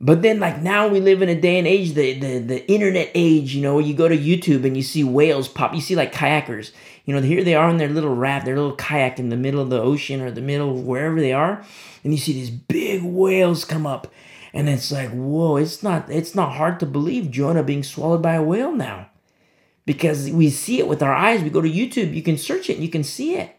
But 0.00 0.22
then, 0.22 0.38
like 0.38 0.62
now, 0.62 0.86
we 0.86 1.00
live 1.00 1.22
in 1.22 1.28
a 1.28 1.40
day 1.40 1.58
and 1.58 1.66
age, 1.66 1.94
the, 1.94 2.12
the 2.12 2.38
the 2.38 2.70
internet 2.70 3.10
age. 3.16 3.52
You 3.52 3.62
know, 3.62 3.80
you 3.80 3.94
go 3.94 4.06
to 4.06 4.16
YouTube 4.16 4.64
and 4.64 4.76
you 4.76 4.82
see 4.82 5.02
whales 5.02 5.48
pop. 5.48 5.74
You 5.74 5.80
see 5.80 5.96
like 5.96 6.12
kayakers. 6.12 6.70
You 7.08 7.14
know, 7.14 7.22
here 7.22 7.42
they 7.42 7.54
are 7.54 7.70
on 7.70 7.78
their 7.78 7.88
little 7.88 8.14
raft, 8.14 8.44
their 8.44 8.54
little 8.54 8.76
kayak 8.76 9.18
in 9.18 9.30
the 9.30 9.36
middle 9.36 9.62
of 9.62 9.70
the 9.70 9.80
ocean 9.80 10.20
or 10.20 10.30
the 10.30 10.42
middle 10.42 10.68
of 10.68 10.84
wherever 10.84 11.18
they 11.18 11.32
are, 11.32 11.64
and 12.04 12.12
you 12.12 12.18
see 12.18 12.34
these 12.34 12.50
big 12.50 13.02
whales 13.02 13.64
come 13.64 13.86
up, 13.86 14.12
and 14.52 14.68
it's 14.68 14.92
like, 14.92 15.08
whoa! 15.08 15.56
It's 15.56 15.82
not 15.82 16.10
it's 16.10 16.34
not 16.34 16.56
hard 16.56 16.78
to 16.80 16.86
believe 16.86 17.30
Jonah 17.30 17.62
being 17.62 17.82
swallowed 17.82 18.20
by 18.20 18.34
a 18.34 18.42
whale 18.42 18.72
now, 18.72 19.08
because 19.86 20.30
we 20.30 20.50
see 20.50 20.80
it 20.80 20.86
with 20.86 21.02
our 21.02 21.14
eyes. 21.14 21.42
We 21.42 21.48
go 21.48 21.62
to 21.62 21.70
YouTube, 21.70 22.12
you 22.12 22.22
can 22.22 22.36
search 22.36 22.68
it, 22.68 22.74
and 22.74 22.82
you 22.82 22.90
can 22.90 23.04
see 23.04 23.36
it. 23.36 23.56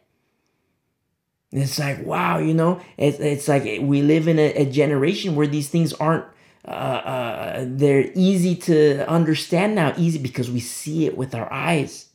It's 1.52 1.80
like, 1.80 2.06
wow, 2.06 2.38
you 2.38 2.54
know, 2.54 2.80
it's, 2.98 3.18
it's 3.18 3.48
like 3.48 3.64
we 3.82 4.04
live 4.04 4.28
in 4.28 4.38
a, 4.38 4.54
a 4.54 4.66
generation 4.70 5.34
where 5.34 5.48
these 5.48 5.70
things 5.70 5.92
aren't, 5.94 6.26
uh, 6.68 6.70
uh, 6.70 7.66
they're 7.66 8.12
easy 8.14 8.56
to 8.70 9.10
understand 9.10 9.74
now, 9.74 9.96
easy 9.98 10.20
because 10.20 10.52
we 10.52 10.60
see 10.60 11.08
it 11.08 11.18
with 11.18 11.34
our 11.34 11.52
eyes. 11.52 12.09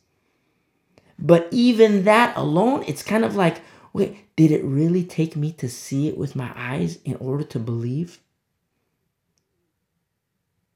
But 1.17 1.47
even 1.51 2.03
that 2.03 2.35
alone, 2.35 2.83
it's 2.87 3.03
kind 3.03 3.23
of 3.23 3.35
like, 3.35 3.61
wait, 3.93 4.35
did 4.35 4.51
it 4.51 4.63
really 4.63 5.03
take 5.03 5.35
me 5.35 5.51
to 5.53 5.69
see 5.69 6.07
it 6.07 6.17
with 6.17 6.35
my 6.35 6.51
eyes 6.55 6.99
in 7.05 7.15
order 7.15 7.43
to 7.43 7.59
believe? 7.59 8.19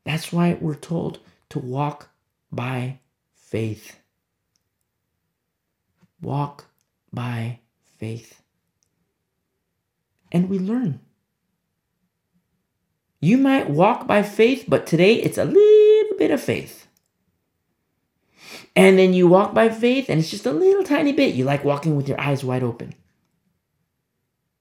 That's 0.06 0.32
why 0.32 0.58
we're 0.60 0.76
told 0.76 1.20
to 1.50 1.60
walk 1.60 2.10
by 2.52 3.00
faith. 3.36 4.00
Walk 6.22 6.66
by 7.12 7.60
faith 7.98 8.42
and 10.32 10.50
we 10.50 10.60
learn. 10.60 11.00
You 13.22 13.38
might 13.38 13.70
walk 13.70 14.08
by 14.08 14.24
faith, 14.24 14.66
but 14.68 14.88
today 14.88 15.16
it's 15.16 15.38
a 15.38 15.46
little 15.46 16.18
bit 16.18 16.32
of 16.32 16.42
faith. 16.42 16.88
And 18.80 18.98
then 18.98 19.14
you 19.14 19.28
walk 19.28 19.54
by 19.54 19.68
faith, 19.68 20.10
and 20.10 20.22
it's 20.22 20.30
just 20.30 20.46
a 20.46 20.54
little 20.54 20.86
tiny 20.86 21.12
bit. 21.12 21.36
You 21.36 21.44
like 21.44 21.66
walking 21.66 21.98
with 21.98 22.08
your 22.08 22.20
eyes 22.20 22.46
wide 22.46 22.64
open. 22.64 22.96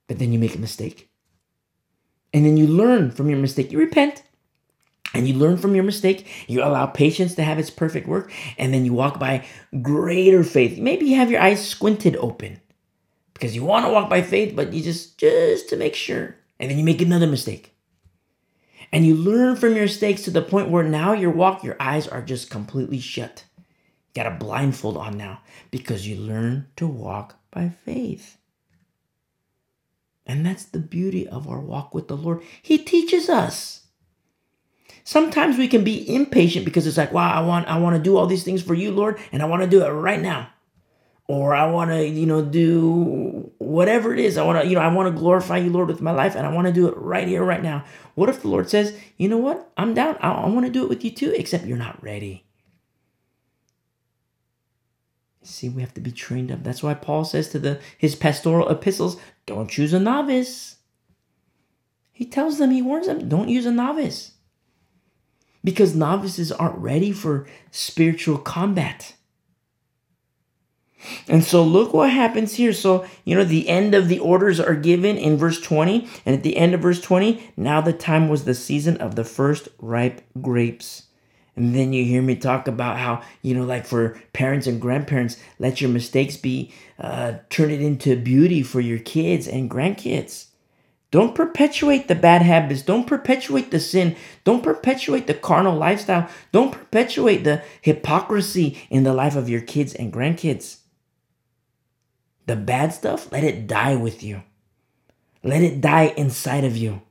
But 0.09 0.19
then 0.19 0.33
you 0.33 0.41
make 0.41 0.57
a 0.57 0.59
mistake. 0.59 1.09
And 2.33 2.45
then 2.45 2.57
you 2.57 2.67
learn 2.67 3.13
from 3.13 3.31
your 3.31 3.39
mistake. 3.39 3.71
You 3.71 3.79
repent, 3.79 4.25
and 5.15 5.29
you 5.29 5.35
learn 5.35 5.57
from 5.57 5.77
your 5.77 5.85
mistake. 5.85 6.27
You 6.49 6.65
allow 6.65 6.87
patience 6.87 7.37
to 7.37 7.45
have 7.45 7.61
its 7.61 7.71
perfect 7.71 8.09
work, 8.09 8.33
and 8.59 8.75
then 8.75 8.85
you 8.85 8.93
walk 8.93 9.21
by 9.21 9.47
greater 9.83 10.43
faith. 10.43 10.81
Maybe 10.81 11.07
you 11.07 11.15
have 11.15 11.31
your 11.31 11.41
eyes 11.41 11.65
squinted 11.65 12.17
open 12.17 12.61
because 13.35 13.55
you 13.55 13.65
want 13.65 13.87
to 13.87 13.93
walk 13.93 14.11
by 14.11 14.23
faith, 14.23 14.57
but 14.57 14.73
you 14.73 14.83
just 14.83 15.17
just 15.19 15.69
to 15.69 15.77
make 15.77 15.95
sure, 15.95 16.35
and 16.59 16.69
then 16.69 16.77
you 16.77 16.85
make 16.85 17.01
another 17.01 17.29
mistake. 17.29 17.73
And 18.91 19.07
you 19.07 19.15
learn 19.15 19.55
from 19.55 19.75
your 19.75 19.85
mistakes 19.85 20.23
to 20.23 20.33
the 20.33 20.43
point 20.43 20.71
where 20.71 20.83
now 20.83 21.13
your 21.13 21.31
walk, 21.31 21.63
your 21.63 21.77
eyes 21.79 22.09
are 22.09 22.23
just 22.23 22.51
completely 22.51 22.99
shut. 22.99 23.45
Got 24.15 24.27
a 24.27 24.31
blindfold 24.31 24.97
on 24.97 25.17
now 25.17 25.41
because 25.71 26.09
you 26.09 26.17
learn 26.17 26.67
to 26.77 26.87
walk 26.87 27.37
by 27.51 27.69
faith. 27.69 28.37
And 30.27 30.45
that's 30.45 30.65
the 30.65 30.79
beauty 30.79 31.27
of 31.27 31.49
our 31.49 31.61
walk 31.61 31.95
with 31.95 32.09
the 32.09 32.17
Lord. 32.17 32.43
He 32.63 32.79
teaches 32.79 33.29
us. 33.29 33.87
Sometimes 35.05 35.57
we 35.57 35.69
can 35.69 35.85
be 35.85 36.15
impatient 36.15 36.67
because 36.67 36.87
it's 36.87 36.99
like, 36.99 37.13
wow, 37.13 37.33
I 37.33 37.41
want 37.41 37.67
I 37.69 37.79
want 37.79 37.97
to 37.97 38.03
do 38.03 38.17
all 38.17 38.27
these 38.27 38.45
things 38.45 38.63
for 38.63 38.75
you, 38.75 38.91
Lord, 38.91 39.19
and 39.33 39.43
I 39.43 39.47
want 39.47 39.63
to 39.63 39.69
do 39.69 39.83
it 39.85 39.89
right 39.89 40.21
now 40.21 40.49
or 41.29 41.55
I 41.55 41.67
want 41.71 41.91
to, 41.91 42.07
you 42.07 42.25
know, 42.25 42.43
do 42.43 43.53
whatever 43.59 44.15
it 44.15 44.19
is. 44.19 44.39
I 44.39 44.45
want 44.45 44.63
to, 44.63 44.67
you 44.67 44.75
know, 44.75 44.81
I 44.81 44.89
want 44.89 45.15
to 45.15 45.19
glorify 45.19 45.59
you, 45.59 45.71
Lord, 45.71 45.89
with 45.89 46.01
my 46.01 46.11
life, 46.11 46.35
and 46.35 46.47
I 46.47 46.53
want 46.53 46.67
to 46.67 46.73
do 46.73 46.89
it 46.89 46.97
right 46.97 47.29
here, 47.29 47.45
right 47.45 47.63
now. 47.63 47.85
What 48.15 48.31
if 48.31 48.41
the 48.41 48.49
Lord 48.49 48.71
says, 48.71 48.99
you 49.19 49.29
know 49.29 49.37
what? 49.37 49.71
I'm 49.77 49.93
down. 49.93 50.17
I, 50.21 50.33
I 50.33 50.49
want 50.49 50.65
to 50.65 50.73
do 50.73 50.83
it 50.83 50.89
with 50.89 51.05
you 51.05 51.11
too, 51.11 51.33
except 51.37 51.67
you're 51.67 51.77
not 51.77 52.03
ready. 52.03 52.48
See, 55.49 55.69
we 55.69 55.81
have 55.81 55.95
to 55.95 56.01
be 56.01 56.13
trained 56.13 56.53
up. 56.53 56.63
That's 56.63 56.83
why 56.83 56.95
Paul 56.95 57.25
says 57.25 57.49
to 57.51 57.59
the 57.59 57.81
his 57.97 58.15
pastoral 58.15 58.69
epistles, 58.69 59.17
don't 59.47 59.71
choose 59.71 59.93
a 59.93 59.99
novice. 59.99 60.77
He 62.13 62.27
tells 62.27 62.59
them, 62.59 62.71
he 62.71 62.83
warns 62.83 63.07
them, 63.07 63.29
don't 63.29 63.49
use 63.49 63.65
a 63.65 63.71
novice. 63.71 64.33
Because 65.65 65.95
novices 65.95 66.53
aren't 66.53 66.79
ready 66.79 67.13
for 67.13 67.47
spiritual 67.71 68.39
combat. 68.39 69.15
And 71.29 71.45
so 71.45 71.63
look 71.63 71.95
what 71.95 72.11
happens 72.11 72.55
here. 72.55 72.73
So, 72.73 73.07
you 73.25 73.35
know, 73.35 73.45
the 73.45 73.69
end 73.69 73.95
of 73.95 74.09
the 74.09 74.19
orders 74.19 74.61
are 74.61 74.75
given 74.75 75.17
in 75.17 75.37
verse 75.37 75.61
20. 75.61 76.07
And 76.27 76.37
at 76.37 76.43
the 76.43 76.57
end 76.57 76.75
of 76.75 76.81
verse 76.81 77.01
20, 77.01 77.53
now 77.57 77.81
the 77.81 77.93
time 77.93 78.29
was 78.29 78.45
the 78.45 78.55
season 78.55 78.97
of 78.99 79.15
the 79.15 79.25
first 79.25 79.69
ripe 79.79 80.23
grapes. 80.41 81.08
And 81.59 81.75
then 81.75 81.93
you 81.93 82.05
hear 82.05 82.23
me 82.23 82.37
talk 82.37 82.69
about 82.69 82.99
how, 82.99 83.21
you 83.43 83.53
know, 83.53 83.65
like 83.65 83.85
for 83.85 84.23
parents 84.33 84.69
and 84.69 84.81
grandparents, 84.81 85.37
let 85.59 85.81
your 85.81 85.91
mistakes 85.91 86.37
be, 86.37 86.73
uh, 87.01 87.39
turn 87.51 87.73
it 87.73 87.83
into 87.83 88.15
beauty 88.15 88.63
for 88.63 88.81
your 88.81 89.01
kids 89.01 89.49
and 89.49 89.69
grandkids. 89.69 90.47
Don't 91.11 91.35
perpetuate 91.35 92.07
the 92.07 92.15
bad 92.15 92.43
habits. 92.43 92.83
Don't 92.83 93.09
perpetuate 93.09 93.73
the 93.73 93.81
sin. 93.81 94.15
Don't 94.45 94.63
perpetuate 94.63 95.27
the 95.27 95.35
carnal 95.35 95.77
lifestyle. 95.77 96.29
Don't 96.53 96.71
perpetuate 96.71 97.43
the 97.43 97.65
hypocrisy 97.81 98.79
in 98.89 99.03
the 99.03 99.13
life 99.13 99.35
of 99.35 99.49
your 99.49 99.63
kids 99.63 99.93
and 99.95 100.13
grandkids. 100.13 100.79
The 102.47 102.55
bad 102.55 102.95
stuff, 102.95 103.33
let 103.33 103.43
it 103.43 103.67
die 103.67 103.97
with 103.97 104.23
you. 104.23 104.45
Let 105.43 105.63
it 105.63 105.81
die 105.81 106.15
inside 106.17 106.63
of 106.63 106.77
you. 106.77 107.03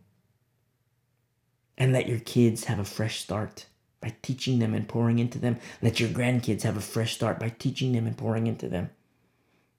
And 1.78 1.92
let 1.92 2.08
your 2.08 2.20
kids 2.20 2.64
have 2.66 2.80
a 2.80 2.86
fresh 2.86 3.20
start 3.20 3.66
by 4.02 4.16
teaching 4.22 4.60
them 4.60 4.74
and 4.74 4.88
pouring 4.88 5.20
into 5.20 5.40
them. 5.40 5.58
Let 5.82 6.00
your 6.00 6.10
grandkids 6.10 6.64
have 6.64 6.78
a 6.78 6.82
fresh 6.82 7.16
start 7.16 7.40
by 7.40 7.50
teaching 7.50 7.94
them 7.94 8.08
and 8.08 8.18
pouring 8.18 8.48
into 8.48 8.68
them. 8.68 8.90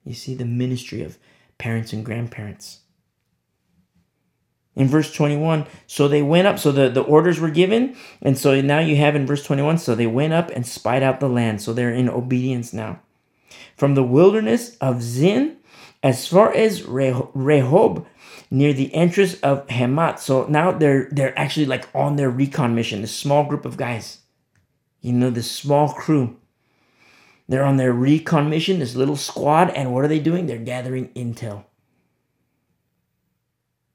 You 0.03 0.13
see 0.13 0.35
the 0.35 0.45
ministry 0.45 1.01
of 1.01 1.17
parents 1.57 1.93
and 1.93 2.05
grandparents. 2.05 2.79
In 4.75 4.87
verse 4.87 5.13
21, 5.13 5.65
so 5.87 6.07
they 6.07 6.21
went 6.21 6.47
up, 6.47 6.57
so 6.57 6.71
the, 6.71 6.89
the 6.89 7.01
orders 7.01 7.39
were 7.39 7.49
given. 7.49 7.95
And 8.21 8.37
so 8.37 8.59
now 8.61 8.79
you 8.79 8.95
have 8.95 9.15
in 9.15 9.25
verse 9.25 9.43
21, 9.43 9.77
so 9.77 9.93
they 9.93 10.07
went 10.07 10.33
up 10.33 10.49
and 10.51 10.65
spied 10.65 11.03
out 11.03 11.19
the 11.19 11.27
land. 11.27 11.61
So 11.61 11.73
they're 11.73 11.93
in 11.93 12.09
obedience 12.09 12.71
now. 12.71 13.01
From 13.75 13.95
the 13.95 14.03
wilderness 14.03 14.77
of 14.77 15.01
Zin 15.01 15.57
as 16.01 16.27
far 16.27 16.53
as 16.53 16.83
Rehob, 16.83 18.05
near 18.51 18.73
the 18.73 18.93
entrance 18.93 19.35
of 19.41 19.69
Hamath. 19.69 20.19
So 20.21 20.45
now 20.47 20.71
they're 20.71 21.07
they're 21.11 21.37
actually 21.37 21.65
like 21.65 21.87
on 21.93 22.15
their 22.15 22.29
recon 22.29 22.75
mission. 22.75 23.01
This 23.01 23.15
small 23.15 23.43
group 23.45 23.65
of 23.65 23.77
guys, 23.77 24.19
you 25.01 25.13
know, 25.13 25.29
this 25.29 25.51
small 25.51 25.93
crew. 25.93 26.37
They're 27.47 27.65
on 27.65 27.77
their 27.77 27.93
recon 27.93 28.49
mission. 28.49 28.79
This 28.79 28.95
little 28.95 29.15
squad, 29.15 29.71
and 29.71 29.93
what 29.93 30.03
are 30.03 30.07
they 30.07 30.19
doing? 30.19 30.45
They're 30.45 30.57
gathering 30.57 31.09
intel 31.09 31.65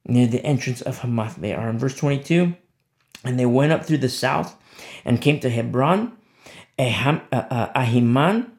near 0.05 0.27
the 0.27 0.43
entrance 0.45 0.81
of 0.81 0.99
Hamath. 0.99 1.37
They 1.37 1.53
are 1.53 1.69
in 1.69 1.79
verse 1.79 1.95
twenty-two, 1.95 2.53
and 3.23 3.39
they 3.39 3.45
went 3.45 3.71
up 3.71 3.85
through 3.85 3.99
the 3.99 4.09
south 4.09 4.57
and 5.05 5.21
came 5.21 5.39
to 5.39 5.49
Hebron, 5.49 6.11
Ahim, 6.77 7.21
uh, 7.31 7.45
uh, 7.49 7.81
Ahiman, 7.81 8.51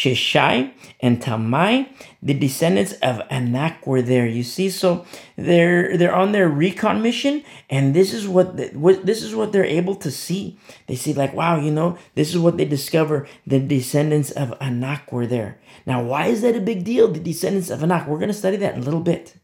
Sheshai 0.00 0.72
and 1.00 1.20
Talmai, 1.20 1.86
the 2.22 2.32
descendants 2.32 2.94
of 3.02 3.20
Anak 3.28 3.86
were 3.86 4.00
there. 4.00 4.26
You 4.26 4.42
see, 4.42 4.70
so 4.70 5.04
they're 5.36 5.94
they're 5.98 6.14
on 6.14 6.32
their 6.32 6.48
recon 6.48 7.02
mission, 7.02 7.44
and 7.68 7.92
this 7.92 8.14
is 8.14 8.26
what, 8.26 8.56
the, 8.56 8.68
what 8.68 9.04
this 9.04 9.22
is 9.22 9.34
what 9.34 9.52
they're 9.52 9.62
able 9.62 9.94
to 9.96 10.10
see. 10.10 10.58
They 10.86 10.96
see 10.96 11.12
like, 11.12 11.34
wow, 11.34 11.60
you 11.60 11.70
know, 11.70 11.98
this 12.14 12.30
is 12.30 12.38
what 12.38 12.56
they 12.56 12.64
discover. 12.64 13.28
The 13.46 13.60
descendants 13.60 14.30
of 14.30 14.54
Anak 14.58 15.12
were 15.12 15.26
there. 15.26 15.58
Now, 15.84 16.02
why 16.02 16.28
is 16.28 16.40
that 16.40 16.56
a 16.56 16.60
big 16.60 16.82
deal? 16.82 17.08
The 17.08 17.20
descendants 17.20 17.68
of 17.68 17.82
Anak. 17.82 18.08
We're 18.08 18.20
gonna 18.20 18.32
study 18.32 18.56
that 18.56 18.76
in 18.76 18.80
a 18.80 18.84
little 18.84 19.02
bit. 19.02 19.34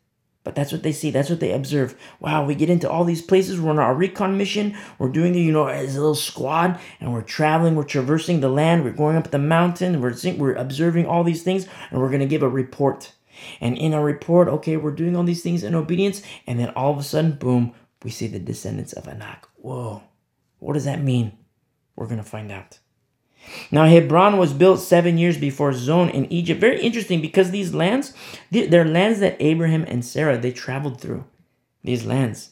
But 0.47 0.55
that's 0.55 0.71
what 0.71 0.85
they 0.85 0.93
see. 0.93 1.11
That's 1.11 1.29
what 1.29 1.41
they 1.41 1.51
observe. 1.51 1.99
Wow, 2.21 2.45
we 2.45 2.55
get 2.55 2.71
into 2.71 2.89
all 2.89 3.03
these 3.03 3.21
places. 3.21 3.61
We're 3.61 3.73
on 3.73 3.81
our 3.81 3.97
recon 3.97 4.39
mission. 4.39 4.77
We're 4.97 5.09
doing 5.09 5.35
it, 5.35 5.41
you 5.41 5.51
know, 5.51 5.67
as 5.67 5.97
a 5.97 5.99
little 5.99 6.15
squad, 6.15 6.79
and 7.01 7.13
we're 7.13 7.23
traveling. 7.23 7.75
We're 7.75 7.83
traversing 7.83 8.39
the 8.39 8.49
land. 8.49 8.85
We're 8.85 8.93
going 8.93 9.17
up 9.17 9.33
the 9.33 9.41
mountain. 9.41 10.01
We're 10.01 10.15
we're 10.39 10.55
observing 10.55 11.07
all 11.07 11.25
these 11.25 11.43
things, 11.43 11.67
and 11.91 12.01
we're 12.01 12.13
gonna 12.13 12.27
give 12.27 12.45
a 12.45 12.49
report. 12.49 13.11
And 13.61 13.77
in 13.77 13.93
our 13.93 14.05
report, 14.05 14.47
okay, 14.47 14.77
we're 14.77 14.93
doing 14.93 15.17
all 15.17 15.25
these 15.25 15.43
things 15.43 15.65
in 15.65 15.75
obedience, 15.75 16.23
and 16.47 16.61
then 16.61 16.69
all 16.77 16.93
of 16.93 16.99
a 16.99 17.03
sudden, 17.03 17.33
boom, 17.33 17.73
we 18.05 18.13
see 18.13 18.29
the 18.29 18.39
descendants 18.39 18.93
of 18.93 19.09
Anak. 19.09 19.49
Whoa, 19.57 20.05
what 20.61 20.75
does 20.75 20.85
that 20.85 21.03
mean? 21.03 21.37
We're 21.97 22.07
gonna 22.07 22.23
find 22.23 22.53
out. 22.53 22.79
Now, 23.71 23.87
Hebron 23.87 24.39
was 24.39 24.53
built 24.53 24.81
seven 24.81 25.19
years 25.19 25.39
before 25.39 25.73
Zoan 25.73 26.11
in 26.11 26.31
Egypt. 26.33 26.61
Very 26.61 26.81
interesting 26.81 27.21
because 27.21 27.51
these 27.51 27.75
lands, 27.75 28.13
they're 28.51 28.85
lands 28.85 29.21
that 29.21 29.37
Abraham 29.41 29.85
and 29.85 30.05
Sarah, 30.05 30.39
they 30.39 30.53
traveled 30.53 31.01
through. 31.01 31.25
These 31.85 32.05
lands. 32.05 32.51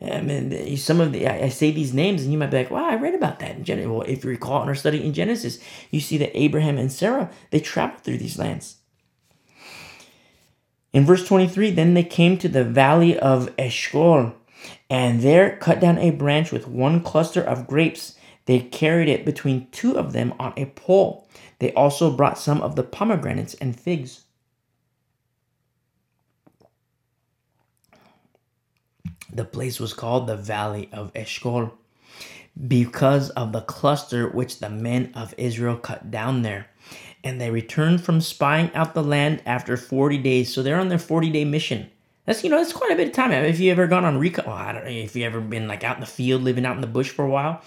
I 0.00 0.20
mean, 0.20 0.76
some 0.76 1.00
of 1.00 1.12
the, 1.12 1.26
I 1.26 1.48
say 1.48 1.70
these 1.70 1.94
names 1.94 2.22
and 2.22 2.30
you 2.30 2.36
might 2.36 2.50
be 2.50 2.58
like, 2.58 2.70
wow, 2.70 2.86
I 2.86 2.96
read 2.96 3.14
about 3.14 3.38
that 3.38 3.56
in 3.56 3.64
Genesis. 3.64 3.88
Well, 3.90 4.02
if 4.02 4.22
you 4.22 4.30
recall 4.30 4.62
in 4.62 4.68
our 4.68 4.74
study 4.74 5.02
in 5.02 5.14
Genesis, 5.14 5.58
you 5.90 6.00
see 6.00 6.18
that 6.18 6.38
Abraham 6.38 6.76
and 6.76 6.92
Sarah, 6.92 7.30
they 7.50 7.60
traveled 7.60 8.02
through 8.02 8.18
these 8.18 8.38
lands. 8.38 8.76
In 10.92 11.06
verse 11.06 11.26
23, 11.26 11.70
then 11.70 11.94
they 11.94 12.02
came 12.02 12.36
to 12.38 12.48
the 12.48 12.64
valley 12.64 13.18
of 13.18 13.54
Eshcol, 13.58 14.34
and 14.90 15.22
there 15.22 15.56
cut 15.56 15.80
down 15.80 15.98
a 15.98 16.10
branch 16.10 16.52
with 16.52 16.68
one 16.68 17.02
cluster 17.02 17.42
of 17.42 17.66
grapes 17.66 18.15
they 18.46 18.60
carried 18.60 19.08
it 19.08 19.24
between 19.24 19.68
two 19.70 19.98
of 19.98 20.12
them 20.12 20.32
on 20.38 20.54
a 20.56 20.66
pole. 20.66 21.28
They 21.58 21.72
also 21.72 22.10
brought 22.10 22.38
some 22.38 22.62
of 22.62 22.76
the 22.76 22.84
pomegranates 22.84 23.54
and 23.54 23.78
figs. 23.78 24.22
The 29.32 29.44
place 29.44 29.78
was 29.80 29.92
called 29.92 30.26
the 30.26 30.36
Valley 30.36 30.88
of 30.92 31.12
Eshcol 31.14 31.72
because 32.68 33.30
of 33.30 33.52
the 33.52 33.60
cluster 33.60 34.28
which 34.28 34.60
the 34.60 34.70
men 34.70 35.12
of 35.14 35.34
Israel 35.36 35.76
cut 35.76 36.10
down 36.10 36.42
there. 36.42 36.68
And 37.24 37.40
they 37.40 37.50
returned 37.50 38.02
from 38.02 38.20
spying 38.20 38.72
out 38.72 38.94
the 38.94 39.02
land 39.02 39.42
after 39.44 39.76
40 39.76 40.18
days. 40.18 40.54
So 40.54 40.62
they're 40.62 40.80
on 40.80 40.88
their 40.88 40.98
40 40.98 41.30
day 41.30 41.44
mission. 41.44 41.90
That's 42.24 42.42
you 42.42 42.50
know 42.50 42.58
that's 42.58 42.72
quite 42.72 42.92
a 42.92 42.96
bit 42.96 43.08
of 43.08 43.14
time. 43.14 43.32
If 43.32 43.60
you 43.60 43.70
ever 43.70 43.86
gone 43.86 44.04
on 44.04 44.18
recon, 44.18 44.46
well, 44.46 44.56
I 44.56 44.72
don't 44.72 44.84
know 44.84 44.90
if 44.90 45.14
you 45.14 45.24
ever 45.24 45.40
been 45.40 45.68
like 45.68 45.84
out 45.84 45.96
in 45.96 46.00
the 46.00 46.06
field, 46.06 46.42
living 46.42 46.66
out 46.66 46.74
in 46.74 46.80
the 46.80 46.86
bush 46.86 47.10
for 47.10 47.24
a 47.24 47.28
while 47.28 47.62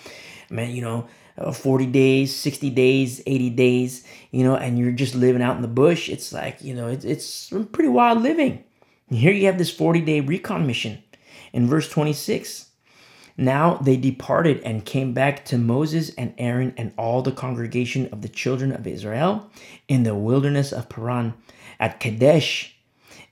man, 0.51 0.71
you 0.71 0.81
know, 0.81 1.07
uh, 1.37 1.51
40 1.51 1.85
days, 1.87 2.35
60 2.35 2.69
days, 2.69 3.21
80 3.25 3.49
days, 3.51 4.05
you 4.31 4.43
know, 4.43 4.55
and 4.55 4.77
you're 4.77 4.91
just 4.91 5.15
living 5.15 5.41
out 5.41 5.55
in 5.55 5.61
the 5.61 5.67
bush. 5.67 6.09
It's 6.09 6.33
like, 6.33 6.61
you 6.61 6.73
know, 6.73 6.87
it's, 6.87 7.05
it's 7.05 7.49
pretty 7.71 7.89
wild 7.89 8.21
living. 8.21 8.63
Here 9.09 9.33
you 9.33 9.45
have 9.47 9.57
this 9.57 9.71
40 9.71 10.01
day 10.01 10.19
recon 10.19 10.67
mission. 10.67 11.01
In 11.53 11.67
verse 11.67 11.89
26, 11.89 12.69
now 13.37 13.75
they 13.75 13.95
departed 13.95 14.61
and 14.63 14.85
came 14.85 15.13
back 15.13 15.45
to 15.45 15.57
Moses 15.57 16.11
and 16.15 16.33
Aaron 16.37 16.73
and 16.77 16.93
all 16.97 17.21
the 17.21 17.31
congregation 17.31 18.09
of 18.11 18.21
the 18.21 18.29
children 18.29 18.71
of 18.71 18.85
Israel 18.85 19.49
in 19.87 20.03
the 20.03 20.13
wilderness 20.13 20.71
of 20.73 20.89
Paran 20.89 21.33
at 21.79 21.99
Kadesh. 21.99 22.75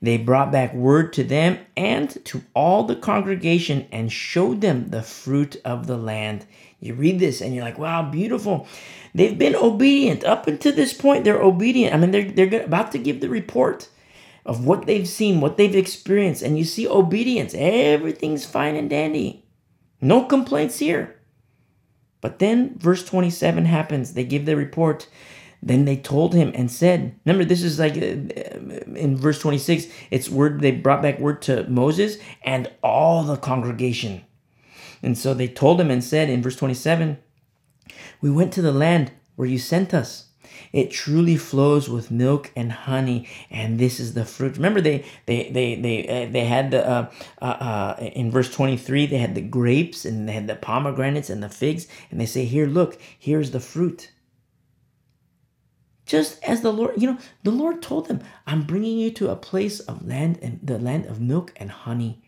They 0.02 0.18
brought 0.18 0.52
back 0.52 0.74
word 0.74 1.12
to 1.14 1.24
them 1.24 1.60
and 1.76 2.24
to 2.26 2.44
all 2.54 2.84
the 2.84 2.96
congregation 2.96 3.88
and 3.92 4.12
showed 4.12 4.62
them 4.62 4.90
the 4.90 5.02
fruit 5.02 5.58
of 5.66 5.88
the 5.88 5.98
land. 5.98 6.46
You 6.80 6.94
read 6.94 7.20
this 7.20 7.42
and 7.42 7.56
you're 7.56 7.64
like, 7.64 7.80
wow, 7.80 8.04
beautiful. 8.04 8.68
They've 9.16 9.38
been 9.38 9.56
obedient. 9.56 10.24
Up 10.24 10.48
until 10.48 10.74
this 10.74 10.94
point, 10.94 11.24
they're 11.24 11.42
obedient. 11.42 11.94
I 11.94 11.98
mean, 11.98 12.12
they're, 12.12 12.32
they're 12.32 12.64
about 12.64 12.92
to 12.92 13.00
give 13.00 13.20
the 13.20 13.30
report 13.30 13.90
of 14.46 14.66
what 14.66 14.86
they've 14.86 15.08
seen, 15.08 15.42
what 15.42 15.58
they've 15.58 15.76
experienced. 15.76 16.44
And 16.44 16.58
you 16.58 16.64
see 16.64 16.88
obedience. 16.88 17.54
Everything's 17.58 18.46
fine 18.46 18.76
and 18.76 18.90
dandy. 18.90 19.44
No 20.02 20.24
complaints 20.24 20.80
here. 20.80 21.20
But 22.22 22.40
then 22.40 22.78
verse 22.78 23.04
27 23.04 23.66
happens. 23.66 24.14
They 24.14 24.24
give 24.24 24.46
the 24.46 24.56
report. 24.56 25.08
Then 25.62 25.86
they 25.86 25.98
told 25.98 26.36
him 26.36 26.52
and 26.54 26.72
said, 26.72 27.20
remember, 27.26 27.44
this 27.44 27.64
is 27.64 27.80
like 27.80 27.98
uh, 27.98 28.96
in 28.96 29.18
verse 29.18 29.40
26, 29.40 29.88
it's 30.12 30.30
word, 30.30 30.62
they 30.62 30.72
brought 30.72 31.02
back 31.02 31.20
word 31.20 31.42
to 31.44 31.68
Moses 31.68 32.18
and 32.44 32.72
all 32.84 33.24
the 33.24 33.38
congregation. 33.38 34.24
And 35.04 35.18
so 35.18 35.34
they 35.34 35.48
told 35.48 35.80
him 35.80 35.92
and 35.92 36.04
said 36.04 36.30
in 36.30 36.42
verse 36.42 36.56
27, 36.56 37.18
We 38.22 38.32
went 38.32 38.54
to 38.54 38.62
the 38.62 38.72
land 38.72 39.12
where 39.36 39.48
you 39.48 39.58
sent 39.58 39.94
us. 39.94 40.28
It 40.74 40.92
truly 40.92 41.38
flows 41.38 41.90
with 41.90 42.12
milk 42.12 42.52
and 42.56 42.72
honey, 42.72 43.28
and 43.50 43.80
this 43.80 44.00
is 44.00 44.14
the 44.14 44.26
fruit. 44.26 44.56
Remember, 44.56 44.82
they 44.82 45.06
they 45.26 45.50
they 45.52 45.76
they 45.76 46.08
uh, 46.08 46.32
they 46.32 46.46
had 46.46 46.72
the 46.72 46.88
uh, 46.88 47.12
uh, 47.42 47.46
uh, 47.46 47.96
in 48.00 48.32
verse 48.32 48.50
twenty 48.50 48.78
three. 48.78 49.06
They 49.06 49.18
had 49.18 49.36
the 49.36 49.42
grapes 49.42 50.06
and 50.06 50.28
they 50.28 50.34
had 50.34 50.48
the 50.48 50.56
pomegranates 50.56 51.30
and 51.30 51.42
the 51.44 51.50
figs, 51.50 51.88
and 52.10 52.20
they 52.20 52.26
say, 52.26 52.46
"Here, 52.46 52.68
look, 52.68 53.00
here's 53.18 53.52
the 53.52 53.60
fruit." 53.60 54.12
Just 56.06 56.42
as 56.44 56.62
the 56.62 56.72
Lord, 56.72 57.00
you 57.02 57.12
know, 57.12 57.18
the 57.44 57.52
Lord 57.52 57.82
told 57.82 58.08
them, 58.08 58.22
"I'm 58.46 58.64
bringing 58.64 58.98
you 58.98 59.12
to 59.12 59.30
a 59.30 59.36
place 59.36 59.80
of 59.82 60.08
land 60.08 60.40
and 60.42 60.60
the 60.64 60.80
land 60.80 61.06
of 61.06 61.22
milk 61.22 61.54
and 61.58 61.70
honey." 61.72 62.27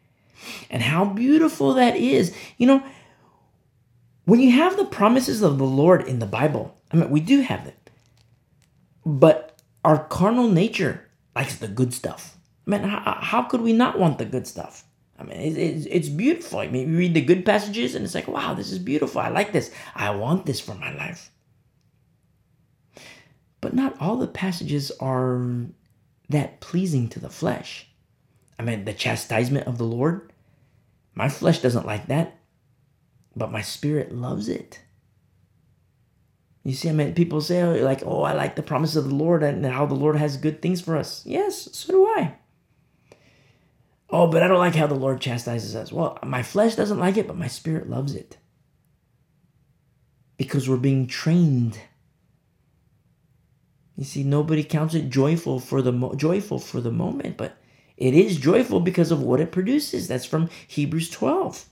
And 0.70 0.82
how 0.82 1.06
beautiful 1.06 1.74
that 1.74 1.96
is. 1.96 2.34
You 2.58 2.68
know, 2.68 2.84
when 4.26 4.40
you 4.40 4.52
have 4.52 4.78
the 4.78 4.86
promises 4.86 5.42
of 5.42 5.58
the 5.58 5.66
Lord 5.66 6.08
in 6.08 6.20
the 6.20 6.26
Bible, 6.26 6.78
I 6.92 6.98
mean, 6.98 7.10
we 7.10 7.20
do 7.20 7.42
have 7.42 7.66
them. 7.66 7.74
But 9.06 9.62
our 9.84 10.06
carnal 10.06 10.48
nature 10.48 11.10
likes 11.36 11.58
the 11.58 11.68
good 11.68 11.94
stuff. 11.94 12.38
I 12.68 12.72
mean, 12.72 12.84
how, 12.84 13.18
how 13.22 13.42
could 13.44 13.62
we 13.62 13.74
not 13.74 13.98
want 13.98 14.18
the 14.18 14.26
good 14.26 14.46
stuff? 14.46 14.84
I 15.18 15.24
mean, 15.24 15.38
it, 15.38 15.58
it, 15.58 15.88
it's 15.90 16.10
beautiful. 16.10 16.60
I 16.60 16.68
mean, 16.68 16.92
you 16.92 16.98
read 16.98 17.14
the 17.14 17.22
good 17.22 17.46
passages 17.46 17.96
and 17.96 18.06
it's 18.06 18.16
like, 18.16 18.28
wow, 18.28 18.54
this 18.54 18.72
is 18.72 18.80
beautiful. 18.80 19.20
I 19.20 19.30
like 19.30 19.52
this. 19.52 19.72
I 19.96 20.12
want 20.12 20.46
this 20.46 20.62
for 20.62 20.76
my 20.76 20.94
life. 20.94 21.32
But 23.62 23.74
not 23.74 24.00
all 24.00 24.16
the 24.16 24.28
passages 24.28 24.92
are 25.00 25.44
that 26.30 26.62
pleasing 26.62 27.10
to 27.10 27.20
the 27.20 27.30
flesh. 27.30 27.88
I 28.58 28.64
mean, 28.64 28.86
the 28.86 28.94
chastisement 28.94 29.68
of 29.68 29.78
the 29.78 29.86
Lord. 29.86 30.29
My 31.14 31.30
flesh 31.30 31.60
doesn't 31.60 31.86
like 31.86 32.07
that, 32.07 32.38
but 33.36 33.51
my 33.51 33.62
spirit 33.62 34.14
loves 34.14 34.47
it. 34.47 34.82
You 36.64 36.74
see, 36.74 36.89
I 36.89 36.91
mean, 36.91 37.14
people 37.14 37.41
say, 37.41 37.62
oh, 37.62 37.74
like, 37.84 38.03
oh, 38.05 38.24
I 38.24 38.34
like 38.34 38.55
the 38.55 38.62
promise 38.62 38.95
of 38.95 39.07
the 39.07 39.16
Lord 39.16 39.43
and 39.43 39.66
how 39.66 39.86
the 39.86 39.95
Lord 39.95 40.18
has 40.18 40.38
good 40.38 40.62
things 40.62 40.82
for 40.82 40.97
us. 40.97 41.26
Yes, 41.26 41.70
so 41.72 41.93
do 41.93 42.05
I. 42.05 42.36
Oh, 44.10 44.28
but 44.28 44.43
I 44.43 44.47
don't 44.47 44.57
like 44.57 44.76
how 44.76 44.88
the 44.88 44.95
Lord 44.95 45.22
chastises 45.22 45.76
us. 45.76 45.91
Well, 45.91 46.18
my 46.24 46.43
flesh 46.43 46.76
doesn't 46.76 46.99
like 46.99 47.18
it, 47.18 47.28
but 47.28 47.38
my 47.38 47.47
spirit 47.47 47.89
loves 47.89 48.16
it. 48.16 48.38
Because 50.38 50.68
we're 50.68 50.78
being 50.78 51.05
trained. 51.07 51.80
You 53.95 54.05
see, 54.05 54.24
nobody 54.24 54.64
counts 54.64 54.95
it 54.95 55.10
joyful 55.10 55.60
for 55.60 55.82
the 55.82 55.91
mo- 55.91 56.16
joyful 56.16 56.60
for 56.60 56.82
the 56.82 56.91
moment, 56.91 57.38
but 57.38 57.57
it 58.00 58.14
is 58.14 58.38
joyful 58.38 58.80
because 58.80 59.12
of 59.12 59.22
what 59.22 59.41
it 59.41 59.52
produces. 59.52 60.08
That's 60.08 60.26
from 60.26 60.50
Hebrews 60.68 61.10
12. 61.10 61.66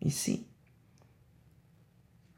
You 0.00 0.10
see? 0.10 0.46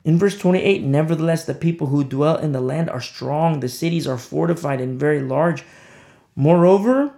In 0.05 0.17
verse 0.17 0.39
28, 0.39 0.85
nevertheless, 0.85 1.45
the 1.45 1.55
people 1.55 1.89
who 1.89 2.05
dwell 2.05 2.37
in 2.37 2.53
the 2.53 2.61
land 2.61 2.89
are 2.89 3.01
strong, 3.01 3.59
the 3.59 3.69
cities 3.69 4.07
are 4.07 4.17
fortified 4.17 4.81
and 4.81 4.99
very 4.99 5.21
large. 5.21 5.65
Moreover, 6.37 7.13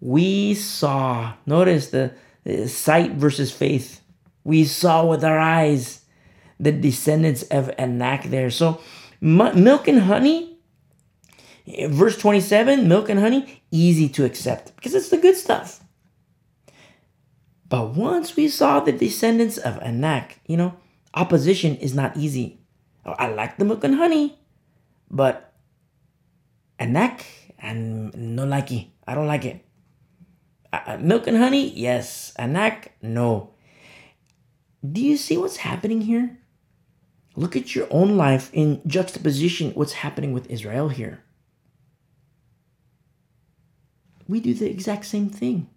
we 0.00 0.54
saw, 0.54 1.34
notice 1.44 1.90
the, 1.90 2.14
the 2.44 2.66
sight 2.66 3.12
versus 3.12 3.52
faith. 3.52 4.00
We 4.42 4.64
saw 4.64 5.04
with 5.04 5.22
our 5.22 5.38
eyes 5.38 6.00
the 6.58 6.72
descendants 6.72 7.42
of 7.42 7.70
Anak 7.76 8.24
there. 8.24 8.50
So, 8.50 8.80
milk 9.20 9.86
and 9.86 10.00
honey, 10.00 10.53
verse 11.66 12.16
27, 12.18 12.88
milk 12.88 13.08
and 13.08 13.20
honey, 13.20 13.62
easy 13.70 14.08
to 14.10 14.24
accept 14.24 14.74
because 14.76 14.94
it's 14.94 15.08
the 15.08 15.16
good 15.16 15.36
stuff. 15.36 15.80
But 17.68 17.94
once 17.94 18.36
we 18.36 18.48
saw 18.48 18.80
the 18.80 18.92
descendants 18.92 19.58
of 19.58 19.78
Anak, 19.82 20.38
you 20.46 20.56
know, 20.56 20.76
opposition 21.14 21.76
is 21.76 21.94
not 21.94 22.16
easy. 22.16 22.60
I 23.04 23.28
like 23.28 23.56
the 23.56 23.64
milk 23.64 23.84
and 23.84 23.96
honey, 23.96 24.38
but 25.10 25.52
Anak, 26.78 27.24
and 27.58 28.14
no 28.14 28.44
like 28.44 28.70
it. 28.70 28.88
I 29.06 29.14
don't 29.14 29.26
like 29.26 29.44
it. 29.44 29.64
Uh, 30.72 30.98
milk 31.00 31.26
and 31.26 31.36
honey, 31.36 31.70
yes. 31.70 32.32
Anak, 32.38 32.92
no. 33.00 33.54
Do 34.84 35.00
you 35.00 35.16
see 35.16 35.36
what's 35.36 35.58
happening 35.58 36.02
here? 36.02 36.38
Look 37.36 37.56
at 37.56 37.74
your 37.74 37.88
own 37.90 38.16
life 38.16 38.50
in 38.52 38.82
juxtaposition 38.86 39.72
what's 39.72 39.94
happening 39.94 40.32
with 40.32 40.50
Israel 40.50 40.88
here. 40.90 41.23
We 44.28 44.40
do 44.40 44.54
the 44.54 44.70
exact 44.70 45.04
same 45.04 45.28
thing. 45.28 45.68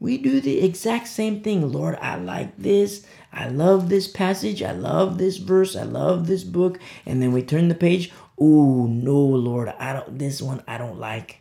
We 0.00 0.18
do 0.18 0.40
the 0.40 0.60
exact 0.60 1.08
same 1.08 1.40
thing. 1.42 1.72
Lord, 1.72 1.96
I 2.00 2.16
like 2.16 2.56
this. 2.56 3.04
I 3.32 3.48
love 3.48 3.88
this 3.88 4.06
passage. 4.06 4.62
I 4.62 4.72
love 4.72 5.18
this 5.18 5.38
verse. 5.38 5.74
I 5.74 5.82
love 5.82 6.26
this 6.26 6.44
book. 6.44 6.78
And 7.04 7.20
then 7.20 7.32
we 7.32 7.42
turn 7.42 7.68
the 7.68 7.74
page. 7.74 8.12
Oh, 8.38 8.86
no, 8.86 9.18
Lord, 9.18 9.68
I 9.68 9.92
don't 9.92 10.18
this 10.18 10.40
one 10.40 10.62
I 10.68 10.78
don't 10.78 11.00
like. 11.00 11.40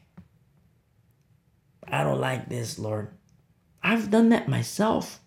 I 1.88 2.04
don't 2.04 2.20
like 2.20 2.50
this, 2.50 2.80
Lord. 2.80 3.10
I've 3.84 4.10
done 4.10 4.30
that 4.30 4.50
myself. 4.50 5.20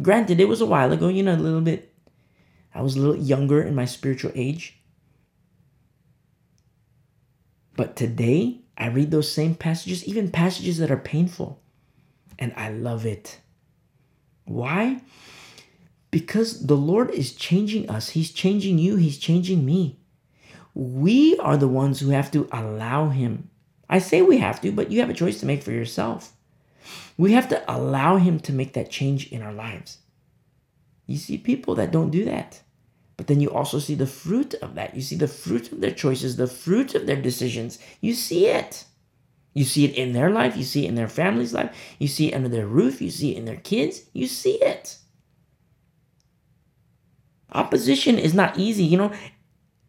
Granted, 0.00 0.40
it 0.40 0.48
was 0.48 0.60
a 0.60 0.66
while 0.66 0.92
ago, 0.92 1.08
you 1.08 1.22
know, 1.22 1.34
a 1.34 1.36
little 1.36 1.60
bit. 1.60 1.92
I 2.72 2.82
was 2.82 2.96
a 2.96 3.00
little 3.00 3.16
younger 3.16 3.62
in 3.62 3.74
my 3.74 3.84
spiritual 3.84 4.32
age. 4.34 4.78
But 7.74 7.96
today, 7.96 8.60
I 8.76 8.88
read 8.88 9.10
those 9.10 9.30
same 9.30 9.54
passages, 9.54 10.04
even 10.04 10.30
passages 10.30 10.78
that 10.78 10.90
are 10.90 10.96
painful, 10.96 11.60
and 12.38 12.52
I 12.56 12.70
love 12.70 13.06
it. 13.06 13.40
Why? 14.44 15.00
Because 16.10 16.66
the 16.66 16.76
Lord 16.76 17.10
is 17.10 17.34
changing 17.34 17.88
us. 17.90 18.10
He's 18.10 18.30
changing 18.30 18.78
you, 18.78 18.96
He's 18.96 19.18
changing 19.18 19.64
me. 19.64 19.98
We 20.74 21.38
are 21.38 21.56
the 21.56 21.68
ones 21.68 22.00
who 22.00 22.10
have 22.10 22.30
to 22.32 22.48
allow 22.52 23.08
Him 23.08 23.50
I 23.88 23.98
say 23.98 24.22
we 24.22 24.38
have 24.38 24.60
to, 24.62 24.72
but 24.72 24.90
you 24.90 25.00
have 25.00 25.10
a 25.10 25.14
choice 25.14 25.40
to 25.40 25.46
make 25.46 25.62
for 25.62 25.70
yourself. 25.70 26.32
We 27.16 27.32
have 27.32 27.48
to 27.48 27.62
allow 27.72 28.16
Him 28.16 28.40
to 28.40 28.52
make 28.52 28.72
that 28.74 28.90
change 28.90 29.30
in 29.32 29.42
our 29.42 29.52
lives. 29.52 29.98
You 31.06 31.16
see 31.16 31.38
people 31.38 31.76
that 31.76 31.92
don't 31.92 32.10
do 32.10 32.24
that. 32.24 32.62
But 33.16 33.28
then 33.28 33.40
you 33.40 33.50
also 33.50 33.78
see 33.78 33.94
the 33.94 34.06
fruit 34.06 34.54
of 34.54 34.74
that. 34.74 34.94
You 34.94 35.00
see 35.00 35.16
the 35.16 35.28
fruit 35.28 35.72
of 35.72 35.80
their 35.80 35.92
choices, 35.92 36.36
the 36.36 36.46
fruit 36.46 36.94
of 36.94 37.06
their 37.06 37.20
decisions. 37.20 37.78
You 38.00 38.12
see 38.12 38.46
it. 38.46 38.84
You 39.54 39.64
see 39.64 39.86
it 39.86 39.94
in 39.94 40.12
their 40.12 40.30
life. 40.30 40.56
You 40.56 40.64
see 40.64 40.84
it 40.84 40.88
in 40.88 40.96
their 40.96 41.08
family's 41.08 41.54
life. 41.54 41.74
You 41.98 42.08
see 42.08 42.30
it 42.30 42.34
under 42.34 42.48
their 42.48 42.66
roof. 42.66 43.00
You 43.00 43.10
see 43.10 43.34
it 43.34 43.38
in 43.38 43.46
their 43.46 43.56
kids. 43.56 44.02
You 44.12 44.26
see 44.26 44.62
it. 44.62 44.98
Opposition 47.52 48.18
is 48.18 48.34
not 48.34 48.58
easy, 48.58 48.84
you 48.84 48.98
know. 48.98 49.12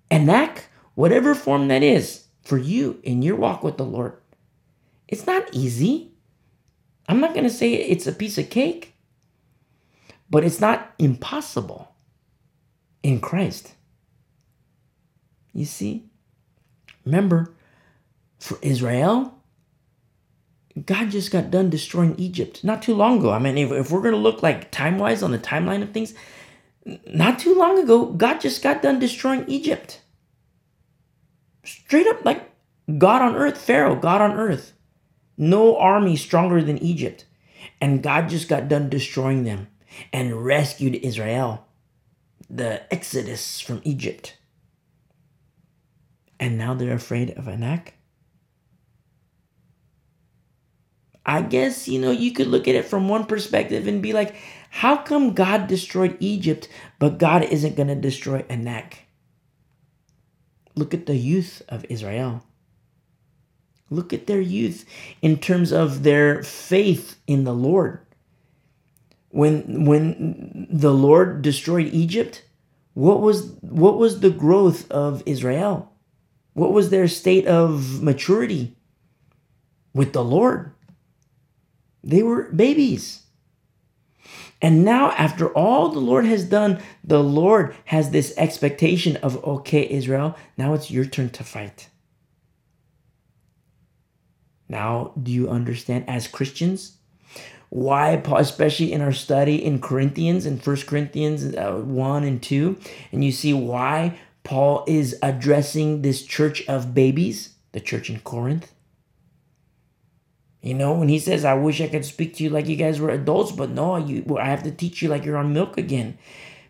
Anak, 0.10 0.70
whatever 0.96 1.36
form 1.36 1.68
that 1.68 1.84
is, 1.84 2.28
for 2.44 2.58
you 2.58 3.02
in 3.04 3.22
your 3.22 3.36
walk 3.36 3.62
with 3.62 3.76
the 3.76 3.84
Lord. 3.84 4.14
It's 5.10 5.28
not 5.28 5.54
easy. 5.54 6.14
I'm 7.10 7.20
not 7.20 7.34
going 7.34 7.44
to 7.44 7.50
say 7.50 7.74
it's 7.74 8.08
a 8.08 8.14
piece 8.14 8.38
of 8.38 8.50
cake, 8.50 8.94
but 10.30 10.46
it's 10.46 10.62
not 10.62 10.94
impossible 10.98 11.94
in 13.04 13.20
Christ. 13.20 13.74
You 15.54 15.66
see? 15.66 16.06
Remember, 17.06 17.54
for 18.40 18.58
Israel, 18.62 19.34
God 20.86 21.10
just 21.10 21.32
got 21.32 21.52
done 21.52 21.70
destroying 21.70 22.16
Egypt 22.18 22.64
not 22.64 22.82
too 22.82 22.94
long 22.94 23.20
ago. 23.20 23.32
I 23.32 23.40
mean, 23.40 23.58
if, 23.58 23.72
if 23.72 23.92
we're 23.92 24.02
going 24.02 24.14
to 24.14 24.20
look 24.20 24.44
like 24.44 24.72
time 24.72 24.98
wise 24.98 25.24
on 25.24 25.32
the 25.32 25.40
timeline 25.40 25.82
of 25.82 25.92
things, 25.92 26.14
not 27.08 27.40
too 27.40 27.58
long 27.58 27.80
ago, 27.80 28.06
God 28.06 28.40
just 28.40 28.62
got 28.62 28.82
done 28.82 29.00
destroying 29.00 29.46
Egypt. 29.48 30.02
Straight 31.64 32.08
up 32.08 32.24
like 32.24 32.50
God 32.98 33.22
on 33.22 33.36
earth, 33.36 33.58
Pharaoh, 33.58 33.96
God 33.96 34.22
on 34.22 34.34
earth. 34.34 34.74
No 35.38 35.78
army 35.78 36.16
stronger 36.16 36.62
than 36.62 36.78
Egypt. 36.78 37.26
And 37.82 38.02
God 38.02 38.30
just 38.30 38.48
got 38.48 38.70
done 38.70 38.90
destroying 38.90 39.44
them 39.44 39.68
and 40.14 40.46
rescued 40.46 40.96
Israel, 40.96 41.67
the 42.50 42.82
exodus 42.94 43.60
from 43.60 43.82
Egypt. 43.84 44.38
And 46.40 46.58
now 46.58 46.74
they're 46.74 46.94
afraid 46.94 47.32
of 47.32 47.48
Anak. 47.48 47.94
I 51.26 51.42
guess, 51.42 51.90
you 51.90 52.00
know, 52.00 52.12
you 52.12 52.32
could 52.32 52.48
look 52.48 52.70
at 52.70 52.76
it 52.76 52.86
from 52.86 53.10
one 53.10 53.26
perspective 53.26 53.86
and 53.86 54.02
be 54.02 54.14
like, 54.14 54.36
how 54.70 54.96
come 54.96 55.34
God 55.34 55.68
destroyed 55.68 56.16
Egypt, 56.22 56.70
but 57.00 57.18
God 57.18 57.44
isn't 57.44 57.76
going 57.76 57.90
to 57.90 57.96
destroy 57.96 58.46
Anak? 58.50 59.00
Look 60.76 60.94
at 60.94 61.06
the 61.06 61.18
youth 61.18 61.62
of 61.68 61.86
Israel. 61.90 62.44
Look 63.90 64.14
at 64.14 64.28
their 64.28 64.40
youth 64.40 64.86
in 65.22 65.38
terms 65.38 65.74
of 65.74 66.04
their 66.04 66.44
faith 66.44 67.18
in 67.28 67.44
the 67.44 67.54
Lord. 67.54 68.07
When 69.38 69.86
when 69.86 70.66
the 70.68 70.92
Lord 70.92 71.44
destroyed 71.44 71.94
Egypt, 71.94 72.44
what 72.96 73.22
was 73.22 73.52
what 73.62 74.00
was 74.00 74.22
the 74.22 74.32
growth 74.32 74.90
of 74.90 75.22
Israel? 75.28 75.94
What 76.54 76.74
was 76.74 76.90
their 76.90 77.08
state 77.08 77.46
of 77.46 78.02
maturity 78.02 78.76
with 79.94 80.14
the 80.14 80.24
Lord? 80.24 80.74
They 82.04 82.24
were 82.24 82.52
babies. 82.52 83.28
And 84.60 84.84
now, 84.84 85.12
after 85.12 85.50
all 85.50 85.90
the 85.90 86.00
Lord 86.00 86.26
has 86.26 86.44
done, 86.44 86.82
the 87.04 87.22
Lord 87.22 87.76
has 87.86 88.10
this 88.10 88.34
expectation 88.38 89.18
of, 89.18 89.38
okay, 89.44 89.88
Israel, 89.88 90.36
now 90.58 90.74
it's 90.74 90.90
your 90.90 91.06
turn 91.06 91.30
to 91.30 91.44
fight. 91.44 91.90
Now, 94.68 95.12
do 95.22 95.32
you 95.32 95.48
understand 95.48 96.06
as 96.08 96.28
Christians 96.28 96.97
why, 97.70 98.22
especially 98.38 98.94
in 98.94 99.02
our 99.02 99.12
study 99.12 99.64
in 99.64 99.82
Corinthians, 99.82 100.46
in 100.46 100.60
First 100.60 100.88
Corinthians 100.88 101.56
uh, 101.56 101.74
1 101.74 102.24
and 102.24 102.42
2, 102.42 102.80
and 103.12 103.24
you 103.24 103.32
see 103.32 103.54
why 103.54 104.18
Paul 104.44 104.86
is 104.88 105.18
addressing 105.22 106.02
this 106.02 106.24
church 106.24 106.66
of 106.68 106.94
babies, 106.94 107.56
the 107.74 107.82
church 107.82 108.10
in 108.10 108.20
Corinth? 108.22 108.72
You 110.62 110.74
know, 110.74 110.94
when 110.94 111.10
he 111.10 111.20
says, 111.20 111.46
I 111.46 111.54
wish 111.54 111.82
I 111.82 111.88
could 111.88 112.06
speak 112.06 112.36
to 112.36 112.44
you 112.44 112.50
like 112.50 112.68
you 112.68 112.76
guys 112.76 113.00
were 113.00 113.10
adults, 113.10 113.52
but 113.52 113.70
no, 113.70 113.98
you, 113.98 114.38
I 114.38 114.46
have 114.46 114.64
to 114.64 114.72
teach 114.72 115.02
you 115.02 115.10
like 115.10 115.26
you're 115.26 115.38
on 115.38 115.54
milk 115.54 115.78
again 115.78 116.18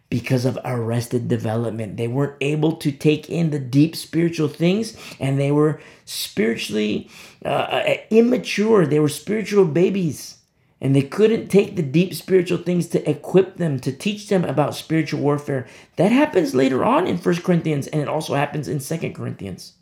because 0.10 0.46
of 0.46 0.58
arrested 0.66 1.28
development. 1.28 1.98
They 1.98 2.08
weren't 2.08 2.38
able 2.42 2.76
to 2.78 2.92
take 2.92 3.30
in 3.30 3.52
the 3.52 3.60
deep 3.60 3.96
spiritual 3.96 4.48
things 4.48 4.96
and 5.20 5.40
they 5.40 5.52
were 5.52 5.82
spiritually 6.06 7.10
uh, 7.44 7.48
uh 7.50 7.98
immature. 8.10 8.86
They 8.86 9.00
were 9.00 9.10
spiritual 9.10 9.66
babies 9.66 10.37
and 10.80 10.96
they 10.96 11.02
couldn't 11.02 11.48
take 11.48 11.76
the 11.76 11.82
deep 11.82 12.14
spiritual 12.14 12.60
things 12.60 12.88
to 12.88 13.10
equip 13.10 13.58
them, 13.58 13.80
to 13.80 13.92
teach 13.92 14.30
them 14.30 14.44
about 14.44 14.76
spiritual 14.76 15.20
warfare. 15.20 15.68
That 15.96 16.12
happens 16.12 16.54
later 16.54 16.86
on 16.86 17.08
in 17.08 17.18
First 17.18 17.44
Corinthians 17.44 17.88
and 17.88 18.02
it 18.02 18.08
also 18.08 18.36
happens 18.36 18.68
in 18.68 18.80
Second 18.80 19.14
Corinthians 19.14 19.74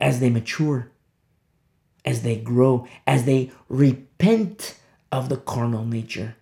as 0.00 0.20
they 0.20 0.30
mature 0.30 0.90
as 2.06 2.22
they 2.22 2.36
grow, 2.36 2.86
as 3.06 3.24
they 3.24 3.50
repent 3.68 4.78
of 5.10 5.28
the 5.28 5.36
carnal 5.36 5.84
nature. 5.84 6.36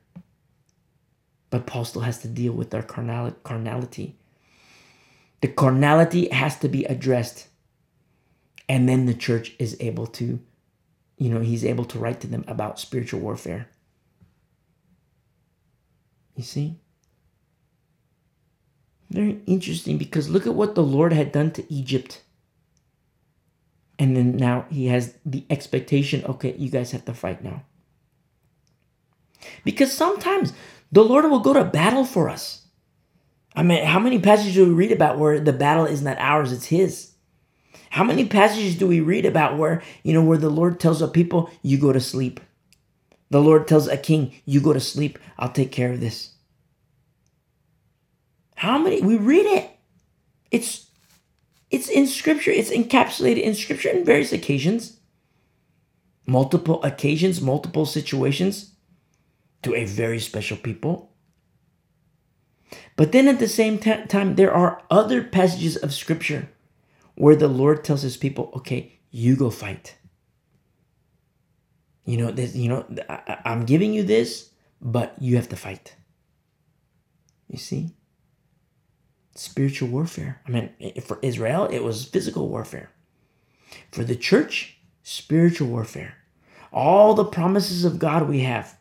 But 1.50 1.66
Paul 1.66 1.86
still 1.86 2.02
has 2.02 2.20
to 2.20 2.28
deal 2.28 2.52
with 2.52 2.70
their 2.70 2.82
carnality. 2.82 4.16
The 5.40 5.48
carnality 5.48 6.28
has 6.28 6.58
to 6.58 6.68
be 6.68 6.84
addressed. 6.84 7.48
And 8.68 8.88
then 8.88 9.06
the 9.06 9.14
church 9.14 9.54
is 9.58 9.76
able 9.80 10.06
to, 10.08 10.40
you 11.16 11.30
know, 11.30 11.40
he's 11.40 11.64
able 11.64 11.84
to 11.86 11.98
write 11.98 12.20
to 12.20 12.26
them 12.26 12.44
about 12.48 12.80
spiritual 12.80 13.20
warfare. 13.20 13.68
You 16.36 16.42
see? 16.42 16.80
Very 19.10 19.40
interesting 19.46 19.96
because 19.96 20.28
look 20.28 20.46
at 20.46 20.54
what 20.54 20.74
the 20.74 20.82
Lord 20.82 21.12
had 21.12 21.30
done 21.30 21.52
to 21.52 21.72
Egypt. 21.72 22.22
And 23.98 24.16
then 24.16 24.36
now 24.36 24.66
he 24.70 24.86
has 24.86 25.14
the 25.24 25.44
expectation 25.50 26.24
okay, 26.24 26.54
you 26.56 26.68
guys 26.68 26.90
have 26.90 27.04
to 27.04 27.14
fight 27.14 27.44
now. 27.44 27.62
Because 29.62 29.92
sometimes 29.92 30.52
the 30.90 31.04
Lord 31.04 31.24
will 31.26 31.40
go 31.40 31.52
to 31.52 31.64
battle 31.64 32.04
for 32.04 32.28
us. 32.28 32.66
I 33.54 33.62
mean, 33.62 33.84
how 33.84 34.00
many 34.00 34.18
passages 34.18 34.54
do 34.54 34.66
we 34.66 34.74
read 34.74 34.90
about 34.90 35.18
where 35.18 35.38
the 35.38 35.52
battle 35.52 35.86
is 35.86 36.02
not 36.02 36.18
ours, 36.18 36.50
it's 36.50 36.66
His? 36.66 37.13
How 37.94 38.02
many 38.02 38.24
passages 38.24 38.74
do 38.74 38.88
we 38.88 38.98
read 38.98 39.24
about 39.24 39.56
where, 39.56 39.80
you 40.02 40.12
know, 40.12 40.24
where 40.24 40.36
the 40.36 40.50
Lord 40.50 40.80
tells 40.80 41.00
a 41.00 41.06
people, 41.06 41.48
you 41.62 41.78
go 41.78 41.92
to 41.92 42.00
sleep? 42.00 42.40
The 43.30 43.40
Lord 43.40 43.68
tells 43.68 43.86
a 43.86 43.96
king, 43.96 44.32
you 44.44 44.60
go 44.60 44.72
to 44.72 44.80
sleep, 44.80 45.16
I'll 45.38 45.52
take 45.52 45.70
care 45.70 45.92
of 45.92 46.00
this. 46.00 46.32
How 48.56 48.78
many? 48.78 49.00
We 49.00 49.16
read 49.16 49.46
it. 49.46 49.70
It's 50.50 50.90
it's 51.70 51.88
in 51.88 52.08
scripture. 52.08 52.50
It's 52.50 52.72
encapsulated 52.72 53.42
in 53.42 53.54
scripture 53.54 53.90
in 53.90 54.04
various 54.04 54.32
occasions. 54.32 54.98
Multiple 56.26 56.82
occasions, 56.82 57.40
multiple 57.40 57.86
situations 57.86 58.74
to 59.62 59.72
a 59.72 59.84
very 59.84 60.18
special 60.18 60.56
people. 60.56 61.12
But 62.96 63.12
then 63.12 63.28
at 63.28 63.38
the 63.38 63.46
same 63.46 63.78
t- 63.78 64.04
time, 64.06 64.34
there 64.34 64.52
are 64.52 64.82
other 64.90 65.22
passages 65.22 65.76
of 65.76 65.94
scripture 65.94 66.48
where 67.14 67.36
the 67.36 67.48
Lord 67.48 67.84
tells 67.84 68.02
his 68.02 68.16
people, 68.16 68.50
okay, 68.56 68.98
you 69.10 69.36
go 69.36 69.50
fight. 69.50 69.96
You 72.04 72.18
know, 72.18 72.30
this, 72.30 72.54
you 72.54 72.68
know, 72.68 72.86
I, 73.08 73.38
I'm 73.44 73.64
giving 73.64 73.94
you 73.94 74.02
this, 74.02 74.50
but 74.80 75.14
you 75.20 75.36
have 75.36 75.48
to 75.50 75.56
fight. 75.56 75.96
You 77.48 77.58
see? 77.58 77.94
spiritual 79.34 79.88
warfare. 79.88 80.40
I 80.46 80.50
mean, 80.50 81.00
for 81.02 81.18
Israel, 81.22 81.66
it 81.66 81.82
was 81.82 82.04
physical 82.04 82.48
warfare. 82.48 82.90
For 83.90 84.04
the 84.04 84.16
church, 84.16 84.78
spiritual 85.02 85.68
warfare. 85.68 86.16
All 86.72 87.14
the 87.14 87.24
promises 87.24 87.84
of 87.84 87.98
God 87.98 88.28
we 88.28 88.40
have. 88.40 88.78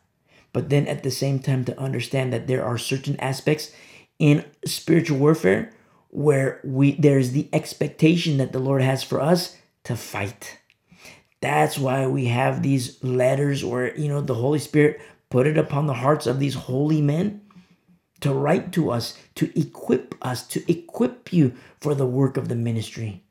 But 0.52 0.70
then 0.70 0.86
at 0.86 1.02
the 1.02 1.10
same 1.10 1.40
time, 1.40 1.64
to 1.64 1.78
understand 1.78 2.32
that 2.32 2.46
there 2.46 2.64
are 2.64 2.78
certain 2.78 3.18
aspects 3.18 3.72
in 4.18 4.44
spiritual 4.64 5.18
warfare 5.18 5.72
where 6.14 6.60
we 6.62 6.92
there's 6.92 7.32
the 7.32 7.48
expectation 7.52 8.36
that 8.38 8.52
the 8.52 8.60
Lord 8.60 8.82
has 8.82 9.02
for 9.02 9.20
us 9.20 9.56
to 9.82 9.96
fight. 9.96 10.60
That's 11.40 11.76
why 11.76 12.06
we 12.06 12.26
have 12.26 12.62
these 12.62 13.02
letters 13.02 13.64
where, 13.64 13.94
you 13.98 14.08
know, 14.08 14.20
the 14.20 14.34
Holy 14.34 14.60
Spirit 14.60 15.00
put 15.28 15.48
it 15.48 15.58
upon 15.58 15.88
the 15.88 15.94
hearts 15.94 16.28
of 16.28 16.38
these 16.38 16.54
holy 16.54 17.02
men 17.02 17.42
to 18.20 18.32
write 18.32 18.70
to 18.72 18.90
us, 18.90 19.18
to 19.34 19.50
equip 19.58 20.14
us, 20.22 20.46
to 20.46 20.62
equip 20.70 21.32
you 21.32 21.52
for 21.80 21.96
the 21.96 22.06
work 22.06 22.36
of 22.36 22.48
the 22.48 22.54
ministry. 22.54 23.24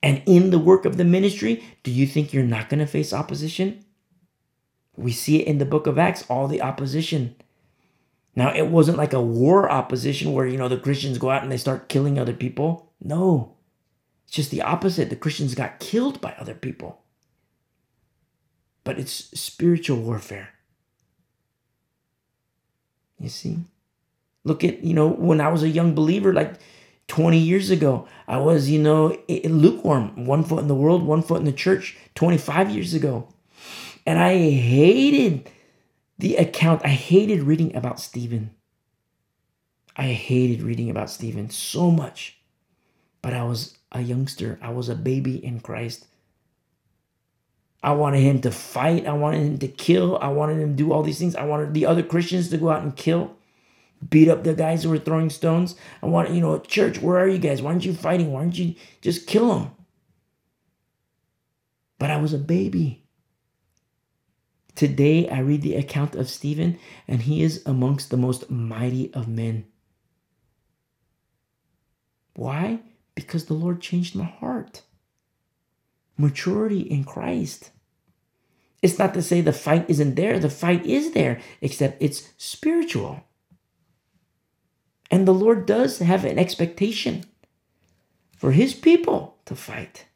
And 0.00 0.22
in 0.26 0.50
the 0.50 0.58
work 0.60 0.84
of 0.84 0.98
the 0.98 1.04
ministry, 1.04 1.64
do 1.82 1.90
you 1.90 2.06
think 2.06 2.32
you're 2.32 2.44
not 2.44 2.68
going 2.68 2.78
to 2.78 2.86
face 2.86 3.12
opposition? 3.12 3.84
We 4.96 5.10
see 5.10 5.42
it 5.42 5.48
in 5.48 5.58
the 5.58 5.66
book 5.66 5.88
of 5.88 5.98
Acts, 5.98 6.24
all 6.28 6.46
the 6.46 6.62
opposition. 6.62 7.34
Now, 8.36 8.52
it 8.52 8.66
wasn't 8.66 8.98
like 8.98 9.12
a 9.12 9.22
war 9.22 9.70
opposition 9.70 10.32
where, 10.32 10.46
you 10.46 10.56
know, 10.56 10.68
the 10.68 10.76
Christians 10.76 11.18
go 11.18 11.30
out 11.30 11.42
and 11.42 11.52
they 11.52 11.56
start 11.56 11.88
killing 11.88 12.18
other 12.18 12.32
people. 12.32 12.92
No, 13.00 13.54
it's 14.24 14.34
just 14.34 14.50
the 14.50 14.62
opposite. 14.62 15.10
The 15.10 15.16
Christians 15.16 15.54
got 15.54 15.78
killed 15.78 16.20
by 16.20 16.34
other 16.38 16.54
people. 16.54 17.02
But 18.82 18.98
it's 18.98 19.12
spiritual 19.38 20.00
warfare. 20.00 20.50
You 23.18 23.28
see? 23.28 23.58
Look 24.42 24.64
at, 24.64 24.82
you 24.84 24.94
know, 24.94 25.08
when 25.08 25.40
I 25.40 25.48
was 25.48 25.62
a 25.62 25.68
young 25.68 25.94
believer, 25.94 26.32
like 26.32 26.54
20 27.08 27.38
years 27.38 27.70
ago, 27.70 28.06
I 28.26 28.38
was, 28.38 28.68
you 28.68 28.78
know, 28.80 29.16
lukewarm, 29.28 30.26
one 30.26 30.44
foot 30.44 30.60
in 30.60 30.68
the 30.68 30.74
world, 30.74 31.02
one 31.02 31.22
foot 31.22 31.38
in 31.38 31.44
the 31.44 31.52
church, 31.52 31.96
25 32.14 32.70
years 32.70 32.94
ago. 32.94 33.28
And 34.04 34.18
I 34.18 34.34
hated 34.36 35.48
the 36.18 36.36
account. 36.36 36.82
I 36.84 36.88
hated 36.88 37.42
reading 37.42 37.74
about 37.74 38.00
Stephen. 38.00 38.50
I 39.96 40.06
hated 40.08 40.62
reading 40.62 40.90
about 40.90 41.10
Stephen 41.10 41.50
so 41.50 41.90
much. 41.90 42.38
But 43.22 43.32
I 43.32 43.44
was 43.44 43.78
a 43.92 44.00
youngster, 44.00 44.58
I 44.60 44.70
was 44.70 44.88
a 44.88 44.94
baby 44.94 45.42
in 45.44 45.60
Christ. 45.60 46.06
I 47.84 47.92
wanted 47.92 48.20
him 48.20 48.40
to 48.40 48.50
fight. 48.50 49.06
I 49.06 49.12
wanted 49.12 49.42
him 49.42 49.58
to 49.58 49.68
kill. 49.68 50.16
I 50.16 50.28
wanted 50.28 50.58
him 50.58 50.70
to 50.70 50.74
do 50.74 50.90
all 50.90 51.02
these 51.02 51.18
things. 51.18 51.36
I 51.36 51.44
wanted 51.44 51.74
the 51.74 51.84
other 51.84 52.02
Christians 52.02 52.48
to 52.48 52.56
go 52.56 52.70
out 52.70 52.82
and 52.82 52.96
kill, 52.96 53.36
beat 54.08 54.28
up 54.28 54.42
the 54.42 54.54
guys 54.54 54.82
who 54.82 54.88
were 54.88 54.98
throwing 54.98 55.28
stones. 55.28 55.74
I 56.02 56.06
wanted, 56.06 56.34
you 56.34 56.40
know, 56.40 56.58
church, 56.60 57.02
where 57.02 57.18
are 57.18 57.28
you 57.28 57.36
guys? 57.36 57.60
Why 57.60 57.72
aren't 57.72 57.84
you 57.84 57.92
fighting? 57.92 58.32
Why 58.32 58.40
aren't 58.40 58.58
you 58.58 58.74
just 59.02 59.26
kill 59.26 59.54
them? 59.54 59.70
But 61.98 62.10
I 62.10 62.16
was 62.16 62.32
a 62.32 62.38
baby. 62.38 63.03
Today, 64.74 65.28
I 65.28 65.38
read 65.38 65.62
the 65.62 65.76
account 65.76 66.16
of 66.16 66.28
Stephen, 66.28 66.78
and 67.06 67.22
he 67.22 67.42
is 67.42 67.62
amongst 67.64 68.10
the 68.10 68.16
most 68.16 68.50
mighty 68.50 69.12
of 69.14 69.28
men. 69.28 69.66
Why? 72.34 72.80
Because 73.14 73.44
the 73.44 73.54
Lord 73.54 73.80
changed 73.80 74.16
my 74.16 74.24
heart. 74.24 74.82
Maturity 76.16 76.80
in 76.80 77.04
Christ. 77.04 77.70
It's 78.82 78.98
not 78.98 79.14
to 79.14 79.22
say 79.22 79.40
the 79.40 79.52
fight 79.52 79.86
isn't 79.88 80.16
there, 80.16 80.38
the 80.38 80.50
fight 80.50 80.84
is 80.84 81.12
there, 81.12 81.40
except 81.60 82.02
it's 82.02 82.30
spiritual. 82.36 83.22
And 85.10 85.26
the 85.26 85.34
Lord 85.34 85.66
does 85.66 86.00
have 86.00 86.24
an 86.24 86.38
expectation 86.38 87.24
for 88.36 88.50
his 88.52 88.74
people 88.74 89.38
to 89.44 89.54
fight. 89.54 90.06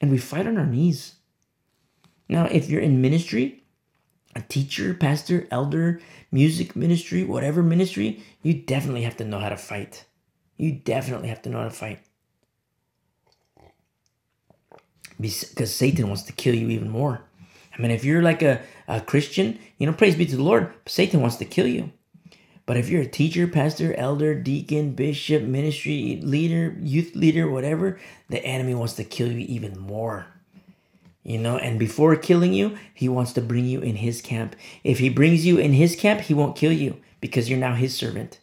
And 0.00 0.10
we 0.10 0.18
fight 0.18 0.46
on 0.46 0.56
our 0.56 0.66
knees. 0.66 1.16
Now, 2.28 2.46
if 2.46 2.70
you're 2.70 2.80
in 2.80 3.02
ministry, 3.02 3.57
a 4.38 4.42
teacher, 4.42 4.94
pastor, 4.94 5.46
elder, 5.50 6.00
music 6.30 6.76
ministry, 6.76 7.24
whatever 7.24 7.62
ministry, 7.62 8.22
you 8.42 8.54
definitely 8.54 9.02
have 9.02 9.16
to 9.16 9.24
know 9.24 9.38
how 9.40 9.48
to 9.48 9.56
fight. 9.56 10.04
You 10.56 10.72
definitely 10.72 11.28
have 11.28 11.42
to 11.42 11.50
know 11.50 11.58
how 11.58 11.64
to 11.64 11.70
fight. 11.70 12.00
Because 15.20 15.74
Satan 15.74 16.06
wants 16.06 16.22
to 16.24 16.32
kill 16.32 16.54
you 16.54 16.68
even 16.68 16.88
more. 16.88 17.22
I 17.76 17.82
mean, 17.82 17.90
if 17.90 18.04
you're 18.04 18.22
like 18.22 18.42
a, 18.42 18.60
a 18.86 19.00
Christian, 19.00 19.58
you 19.78 19.86
know, 19.86 19.92
praise 19.92 20.14
be 20.14 20.26
to 20.26 20.36
the 20.36 20.42
Lord, 20.42 20.72
Satan 20.86 21.20
wants 21.20 21.36
to 21.36 21.44
kill 21.44 21.66
you. 21.66 21.92
But 22.66 22.76
if 22.76 22.88
you're 22.88 23.02
a 23.02 23.06
teacher, 23.06 23.48
pastor, 23.48 23.94
elder, 23.94 24.34
deacon, 24.34 24.92
bishop, 24.92 25.42
ministry 25.42 26.20
leader, 26.22 26.76
youth 26.80 27.16
leader, 27.16 27.50
whatever, 27.50 27.98
the 28.28 28.44
enemy 28.44 28.74
wants 28.74 28.94
to 28.94 29.04
kill 29.04 29.32
you 29.32 29.46
even 29.48 29.78
more. 29.78 30.26
You 31.28 31.36
know, 31.36 31.58
and 31.58 31.78
before 31.78 32.16
killing 32.16 32.54
you, 32.54 32.78
he 32.94 33.06
wants 33.06 33.34
to 33.34 33.42
bring 33.42 33.66
you 33.66 33.82
in 33.82 33.96
his 33.96 34.22
camp. 34.22 34.56
If 34.82 34.98
he 34.98 35.10
brings 35.10 35.44
you 35.44 35.58
in 35.58 35.74
his 35.74 35.94
camp, 35.94 36.22
he 36.22 36.32
won't 36.32 36.56
kill 36.56 36.72
you 36.72 36.96
because 37.20 37.50
you're 37.50 37.58
now 37.58 37.74
his 37.74 37.94
servant. 37.94 38.40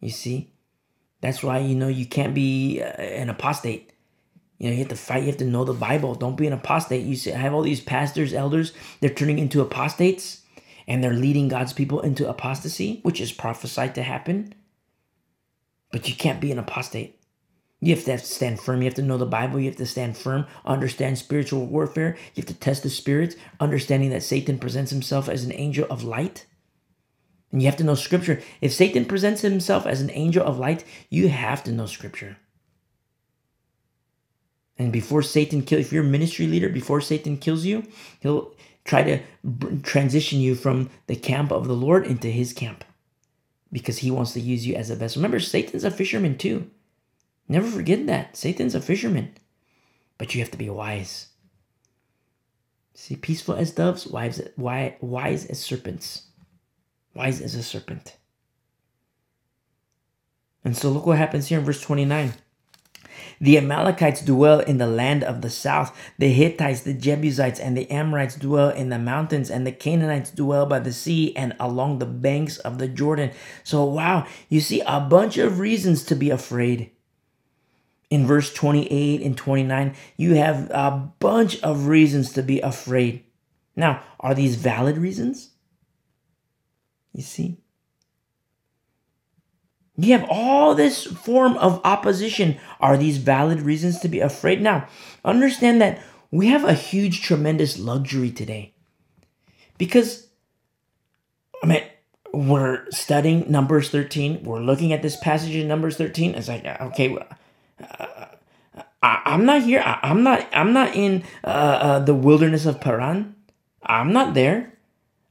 You 0.00 0.08
see? 0.08 0.50
That's 1.20 1.42
why, 1.42 1.58
you 1.58 1.74
know, 1.74 1.88
you 1.88 2.06
can't 2.06 2.34
be 2.34 2.80
uh, 2.80 2.86
an 2.86 3.28
apostate. 3.28 3.92
You 4.56 4.68
know, 4.68 4.72
you 4.72 4.78
have 4.78 4.88
to 4.88 4.96
fight. 4.96 5.24
You 5.24 5.26
have 5.26 5.36
to 5.36 5.44
know 5.44 5.64
the 5.64 5.74
Bible. 5.74 6.14
Don't 6.14 6.34
be 6.34 6.46
an 6.46 6.54
apostate. 6.54 7.04
You 7.04 7.14
see 7.14 7.30
i 7.30 7.36
have 7.36 7.52
all 7.52 7.60
these 7.60 7.82
pastors, 7.82 8.32
elders. 8.32 8.72
They're 9.00 9.10
turning 9.10 9.38
into 9.38 9.60
apostates, 9.60 10.40
and 10.88 11.04
they're 11.04 11.12
leading 11.12 11.48
God's 11.48 11.74
people 11.74 12.00
into 12.00 12.26
apostasy, 12.26 13.00
which 13.02 13.20
is 13.20 13.32
prophesied 13.32 13.94
to 13.96 14.02
happen. 14.02 14.54
But 15.92 16.08
you 16.08 16.14
can't 16.14 16.40
be 16.40 16.50
an 16.50 16.58
apostate. 16.58 17.20
You 17.84 17.94
have 17.94 18.04
to 18.06 18.16
stand 18.16 18.60
firm. 18.60 18.80
You 18.80 18.86
have 18.86 18.94
to 18.94 19.02
know 19.02 19.18
the 19.18 19.26
Bible. 19.26 19.60
You 19.60 19.66
have 19.66 19.76
to 19.76 19.84
stand 19.84 20.16
firm, 20.16 20.46
understand 20.64 21.18
spiritual 21.18 21.66
warfare. 21.66 22.16
You 22.34 22.40
have 22.40 22.46
to 22.46 22.54
test 22.54 22.82
the 22.82 22.88
spirits, 22.88 23.36
understanding 23.60 24.08
that 24.08 24.22
Satan 24.22 24.58
presents 24.58 24.90
himself 24.90 25.28
as 25.28 25.44
an 25.44 25.52
angel 25.52 25.86
of 25.90 26.02
light. 26.02 26.46
And 27.52 27.60
you 27.60 27.68
have 27.68 27.76
to 27.76 27.84
know 27.84 27.94
scripture. 27.94 28.40
If 28.62 28.72
Satan 28.72 29.04
presents 29.04 29.42
himself 29.42 29.84
as 29.86 30.00
an 30.00 30.10
angel 30.12 30.42
of 30.46 30.58
light, 30.58 30.82
you 31.10 31.28
have 31.28 31.62
to 31.64 31.72
know 31.72 31.84
scripture. 31.84 32.38
And 34.78 34.90
before 34.90 35.20
Satan 35.20 35.60
kills, 35.60 35.82
if 35.82 35.92
you're 35.92 36.04
a 36.04 36.08
ministry 36.08 36.46
leader, 36.46 36.70
before 36.70 37.02
Satan 37.02 37.36
kills 37.36 37.66
you, 37.66 37.86
he'll 38.20 38.54
try 38.86 39.02
to 39.02 39.20
transition 39.82 40.40
you 40.40 40.54
from 40.54 40.88
the 41.06 41.16
camp 41.16 41.52
of 41.52 41.68
the 41.68 41.76
Lord 41.76 42.06
into 42.06 42.28
his 42.28 42.54
camp 42.54 42.82
because 43.70 43.98
he 43.98 44.10
wants 44.10 44.32
to 44.32 44.40
use 44.40 44.66
you 44.66 44.74
as 44.74 44.88
a 44.88 44.96
vessel. 44.96 45.20
Remember, 45.20 45.38
Satan's 45.38 45.84
a 45.84 45.90
fisherman 45.90 46.38
too. 46.38 46.70
Never 47.48 47.68
forget 47.68 48.06
that. 48.06 48.36
Satan's 48.36 48.74
a 48.74 48.80
fisherman. 48.80 49.34
But 50.18 50.34
you 50.34 50.40
have 50.40 50.50
to 50.52 50.58
be 50.58 50.70
wise. 50.70 51.28
See, 52.94 53.16
peaceful 53.16 53.56
as 53.56 53.72
doves, 53.72 54.06
wise, 54.06 54.40
wise 54.56 55.46
as 55.46 55.58
serpents. 55.58 56.28
Wise 57.14 57.40
as 57.40 57.54
a 57.54 57.62
serpent. 57.62 58.16
And 60.64 60.76
so 60.76 60.90
look 60.90 61.04
what 61.04 61.18
happens 61.18 61.48
here 61.48 61.58
in 61.58 61.64
verse 61.64 61.80
29. 61.80 62.32
The 63.40 63.58
Amalekites 63.58 64.22
dwell 64.22 64.60
in 64.60 64.78
the 64.78 64.86
land 64.86 65.22
of 65.22 65.42
the 65.42 65.50
south. 65.50 65.94
The 66.18 66.32
Hittites, 66.32 66.80
the 66.80 66.94
Jebusites, 66.94 67.60
and 67.60 67.76
the 67.76 67.90
Amorites 67.90 68.36
dwell 68.36 68.70
in 68.70 68.88
the 68.88 68.98
mountains, 68.98 69.50
and 69.50 69.66
the 69.66 69.72
Canaanites 69.72 70.30
dwell 70.30 70.66
by 70.66 70.78
the 70.78 70.92
sea 70.92 71.36
and 71.36 71.54
along 71.60 71.98
the 71.98 72.06
banks 72.06 72.58
of 72.58 72.78
the 72.78 72.88
Jordan. 72.88 73.32
So, 73.62 73.84
wow, 73.84 74.26
you 74.48 74.60
see 74.60 74.80
a 74.86 75.00
bunch 75.00 75.36
of 75.36 75.58
reasons 75.58 76.04
to 76.04 76.14
be 76.14 76.30
afraid. 76.30 76.90
In 78.14 78.28
verse 78.28 78.54
28 78.54 79.22
and 79.22 79.36
29, 79.36 79.96
you 80.16 80.34
have 80.34 80.70
a 80.70 81.10
bunch 81.18 81.60
of 81.64 81.88
reasons 81.88 82.32
to 82.34 82.44
be 82.44 82.60
afraid. 82.60 83.24
Now, 83.74 84.04
are 84.20 84.36
these 84.36 84.54
valid 84.54 84.98
reasons? 84.98 85.50
You 87.12 87.24
see? 87.24 87.56
You 89.96 90.16
have 90.16 90.28
all 90.30 90.76
this 90.76 91.02
form 91.02 91.56
of 91.56 91.80
opposition. 91.82 92.56
Are 92.78 92.96
these 92.96 93.18
valid 93.18 93.60
reasons 93.60 93.98
to 93.98 94.08
be 94.08 94.20
afraid? 94.20 94.62
Now, 94.62 94.86
understand 95.24 95.80
that 95.80 96.00
we 96.30 96.46
have 96.46 96.62
a 96.62 96.72
huge, 96.72 97.20
tremendous 97.20 97.80
luxury 97.80 98.30
today. 98.30 98.74
Because, 99.76 100.28
I 101.64 101.66
mean, 101.66 101.82
we're 102.32 102.88
studying 102.92 103.50
Numbers 103.50 103.88
13. 103.88 104.44
We're 104.44 104.60
looking 104.60 104.92
at 104.92 105.02
this 105.02 105.16
passage 105.16 105.56
in 105.56 105.66
Numbers 105.66 105.96
13. 105.96 106.36
It's 106.36 106.46
like, 106.46 106.64
okay, 106.64 107.16
uh, 107.16 107.24
I, 107.80 109.22
am 109.26 109.44
not 109.44 109.62
here. 109.62 109.82
I, 109.84 110.10
am 110.10 110.22
not. 110.22 110.46
I'm 110.52 110.72
not 110.72 110.94
in 110.94 111.24
uh, 111.42 111.46
uh, 111.46 111.98
the 112.00 112.14
wilderness 112.14 112.66
of 112.66 112.80
Paran. 112.80 113.34
I'm 113.82 114.12
not 114.12 114.34
there. 114.34 114.72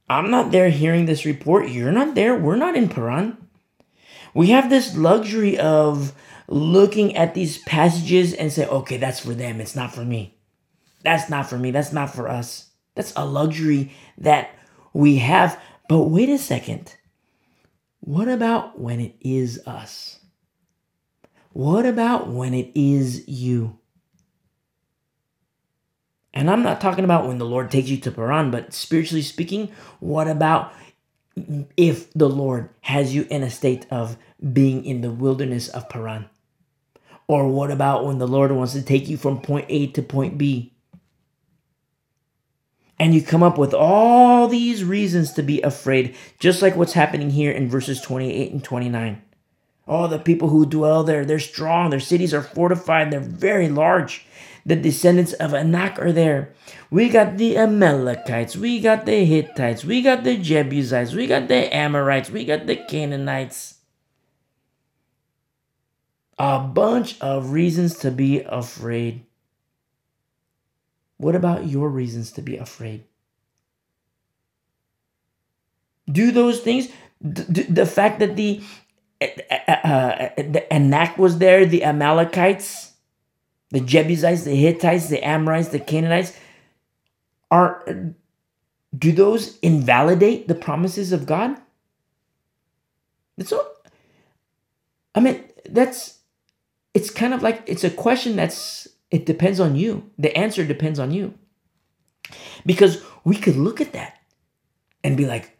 I'm 0.08 0.30
not 0.30 0.52
there 0.52 0.70
hearing 0.70 1.06
this 1.06 1.24
report. 1.24 1.68
You're 1.68 1.92
not 1.92 2.14
there. 2.14 2.36
We're 2.36 2.56
not 2.56 2.76
in 2.76 2.88
Paran. 2.88 3.36
We 4.34 4.50
have 4.50 4.68
this 4.68 4.96
luxury 4.96 5.58
of 5.58 6.12
looking 6.48 7.16
at 7.16 7.34
these 7.34 7.58
passages 7.58 8.34
and 8.34 8.52
say, 8.52 8.66
okay, 8.66 8.96
that's 8.96 9.20
for 9.20 9.34
them. 9.34 9.60
It's 9.60 9.74
not 9.74 9.94
for 9.94 10.04
me. 10.04 10.36
That's 11.02 11.30
not 11.30 11.48
for 11.48 11.58
me. 11.58 11.70
That's 11.70 11.92
not 11.92 12.14
for 12.14 12.28
us. 12.28 12.70
That's 12.94 13.12
a 13.16 13.24
luxury 13.24 13.92
that 14.18 14.50
we 14.92 15.16
have. 15.16 15.60
But 15.88 16.04
wait 16.04 16.28
a 16.28 16.38
second. 16.38 16.96
What 18.00 18.28
about 18.28 18.78
when 18.78 19.00
it 19.00 19.16
is 19.20 19.66
us? 19.66 20.20
What 21.54 21.86
about 21.86 22.26
when 22.26 22.52
it 22.52 22.72
is 22.74 23.28
you? 23.28 23.78
And 26.32 26.50
I'm 26.50 26.64
not 26.64 26.80
talking 26.80 27.04
about 27.04 27.28
when 27.28 27.38
the 27.38 27.44
Lord 27.44 27.70
takes 27.70 27.88
you 27.88 27.96
to 27.98 28.10
Paran, 28.10 28.50
but 28.50 28.74
spiritually 28.74 29.22
speaking, 29.22 29.70
what 30.00 30.26
about 30.26 30.72
if 31.76 32.12
the 32.12 32.28
Lord 32.28 32.70
has 32.80 33.14
you 33.14 33.28
in 33.30 33.44
a 33.44 33.50
state 33.50 33.86
of 33.88 34.16
being 34.52 34.84
in 34.84 35.00
the 35.00 35.12
wilderness 35.12 35.68
of 35.68 35.88
Paran? 35.88 36.28
Or 37.28 37.48
what 37.48 37.70
about 37.70 38.04
when 38.04 38.18
the 38.18 38.26
Lord 38.26 38.50
wants 38.50 38.72
to 38.72 38.82
take 38.82 39.08
you 39.08 39.16
from 39.16 39.40
point 39.40 39.66
A 39.68 39.86
to 39.92 40.02
point 40.02 40.36
B? 40.36 40.74
And 42.98 43.14
you 43.14 43.22
come 43.22 43.44
up 43.44 43.58
with 43.58 43.74
all 43.74 44.48
these 44.48 44.82
reasons 44.82 45.32
to 45.34 45.42
be 45.44 45.62
afraid, 45.62 46.16
just 46.40 46.62
like 46.62 46.74
what's 46.74 46.94
happening 46.94 47.30
here 47.30 47.52
in 47.52 47.68
verses 47.68 48.00
28 48.00 48.50
and 48.50 48.64
29. 48.64 49.22
All 49.86 50.08
the 50.08 50.18
people 50.18 50.48
who 50.48 50.64
dwell 50.64 51.04
there, 51.04 51.24
they're 51.24 51.38
strong, 51.38 51.90
their 51.90 52.00
cities 52.00 52.32
are 52.32 52.42
fortified, 52.42 53.10
they're 53.10 53.20
very 53.20 53.68
large. 53.68 54.24
The 54.64 54.76
descendants 54.76 55.34
of 55.34 55.52
Anak 55.52 55.98
are 55.98 56.12
there. 56.12 56.54
We 56.90 57.10
got 57.10 57.36
the 57.36 57.58
Amalekites, 57.58 58.56
we 58.56 58.80
got 58.80 59.04
the 59.04 59.26
Hittites, 59.26 59.84
we 59.84 60.00
got 60.00 60.24
the 60.24 60.38
Jebusites, 60.38 61.12
we 61.12 61.26
got 61.26 61.48
the 61.48 61.74
Amorites, 61.74 62.30
we 62.30 62.46
got 62.46 62.66
the 62.66 62.76
Canaanites. 62.76 63.74
A 66.38 66.60
bunch 66.60 67.20
of 67.20 67.50
reasons 67.52 67.98
to 67.98 68.10
be 68.10 68.40
afraid. 68.40 69.26
What 71.18 71.36
about 71.36 71.66
your 71.66 71.90
reasons 71.90 72.32
to 72.32 72.42
be 72.42 72.56
afraid? 72.56 73.04
Do 76.10 76.32
those 76.32 76.60
things, 76.60 76.88
the 77.20 77.86
fact 77.86 78.18
that 78.20 78.36
the 78.36 78.62
uh, 79.20 80.28
Anak 80.70 81.18
was 81.18 81.38
there, 81.38 81.64
the 81.66 81.84
Amalekites, 81.84 82.92
the 83.70 83.80
Jebusites, 83.80 84.44
the 84.44 84.54
Hittites, 84.54 85.08
the 85.08 85.22
Amorites, 85.26 85.68
the 85.68 85.80
Canaanites, 85.80 86.36
are 87.50 87.84
do 88.96 89.12
those 89.12 89.58
invalidate 89.58 90.48
the 90.48 90.54
promises 90.54 91.12
of 91.12 91.26
God? 91.26 91.56
That's 93.36 93.52
all. 93.52 93.66
I 95.14 95.20
mean, 95.20 95.44
that's 95.68 96.20
it's 96.94 97.10
kind 97.10 97.34
of 97.34 97.42
like 97.42 97.62
it's 97.66 97.84
a 97.84 97.90
question 97.90 98.36
that's 98.36 98.88
it 99.10 99.26
depends 99.26 99.60
on 99.60 99.76
you. 99.76 100.10
The 100.18 100.36
answer 100.36 100.64
depends 100.64 100.98
on 100.98 101.10
you. 101.10 101.34
Because 102.64 103.02
we 103.24 103.36
could 103.36 103.56
look 103.56 103.80
at 103.80 103.92
that 103.92 104.18
and 105.02 105.16
be 105.16 105.26
like, 105.26 105.56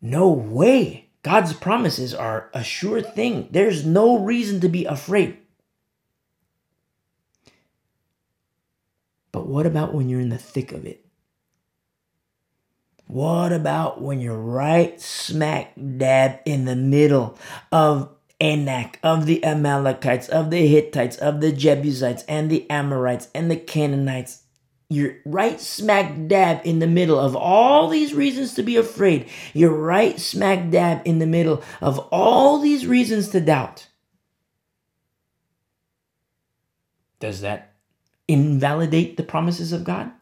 no 0.00 0.30
way. 0.30 1.05
God's 1.26 1.54
promises 1.54 2.14
are 2.14 2.50
a 2.54 2.62
sure 2.62 3.02
thing. 3.02 3.48
There's 3.50 3.84
no 3.84 4.16
reason 4.16 4.60
to 4.60 4.68
be 4.68 4.84
afraid. 4.84 5.36
But 9.32 9.48
what 9.48 9.66
about 9.66 9.92
when 9.92 10.08
you're 10.08 10.20
in 10.20 10.28
the 10.28 10.38
thick 10.38 10.70
of 10.70 10.86
it? 10.86 11.04
What 13.08 13.52
about 13.52 14.00
when 14.00 14.20
you're 14.20 14.38
right 14.38 15.00
smack 15.00 15.72
dab 15.96 16.38
in 16.44 16.64
the 16.64 16.76
middle 16.76 17.36
of 17.72 18.08
Anak, 18.40 19.00
of 19.02 19.26
the 19.26 19.44
Amalekites, 19.44 20.28
of 20.28 20.50
the 20.50 20.64
Hittites, 20.68 21.16
of 21.16 21.40
the 21.40 21.50
Jebusites, 21.50 22.22
and 22.28 22.48
the 22.48 22.70
Amorites, 22.70 23.30
and 23.34 23.50
the 23.50 23.56
Canaanites? 23.56 24.44
You're 24.88 25.16
right 25.24 25.60
smack 25.60 26.28
dab 26.28 26.60
in 26.64 26.78
the 26.78 26.86
middle 26.86 27.18
of 27.18 27.34
all 27.34 27.88
these 27.88 28.14
reasons 28.14 28.54
to 28.54 28.62
be 28.62 28.76
afraid. 28.76 29.28
You're 29.52 29.74
right 29.74 30.18
smack 30.20 30.70
dab 30.70 31.02
in 31.04 31.18
the 31.18 31.26
middle 31.26 31.62
of 31.80 31.98
all 32.12 32.60
these 32.60 32.86
reasons 32.86 33.28
to 33.30 33.40
doubt. 33.40 33.88
Does 37.18 37.40
that 37.40 37.74
invalidate 38.28 39.16
the 39.16 39.22
promises 39.22 39.72
of 39.72 39.84
God? 39.84 40.12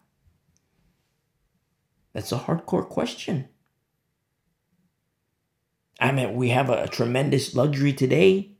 That's 2.15 2.33
a 2.33 2.39
hardcore 2.39 2.89
question. 2.89 3.49
I 6.01 6.12
mean, 6.12 6.35
we 6.35 6.51
have 6.51 6.71
a, 6.71 6.89
tremendous 6.89 7.55
luxury 7.55 7.93
today 7.93 8.51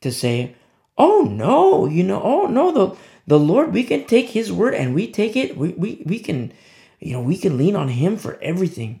to 0.00 0.10
say, 0.10 0.54
oh 0.98 1.28
no, 1.30 1.86
you 1.86 2.02
know, 2.02 2.20
oh 2.22 2.46
no, 2.46 2.72
the, 2.72 2.96
the 3.26 3.38
Lord, 3.38 3.72
we 3.72 3.84
can 3.84 4.04
take 4.04 4.30
his 4.30 4.52
word 4.52 4.74
and 4.74 4.94
we 4.94 5.10
take 5.10 5.36
it, 5.36 5.56
we, 5.56 5.70
we, 5.70 6.02
we 6.06 6.18
can, 6.18 6.52
you 7.00 7.12
know, 7.12 7.22
we 7.22 7.36
can 7.36 7.56
lean 7.56 7.76
on 7.76 7.88
him 7.88 8.16
for 8.16 8.38
everything. 8.42 9.00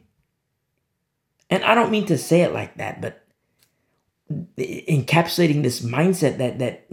And 1.50 1.64
I 1.64 1.74
don't 1.74 1.90
mean 1.90 2.06
to 2.06 2.16
say 2.16 2.42
it 2.42 2.52
like 2.52 2.76
that, 2.76 3.00
but 3.00 3.24
encapsulating 4.56 5.62
this 5.62 5.80
mindset 5.80 6.38
that, 6.38 6.58
that, 6.58 6.86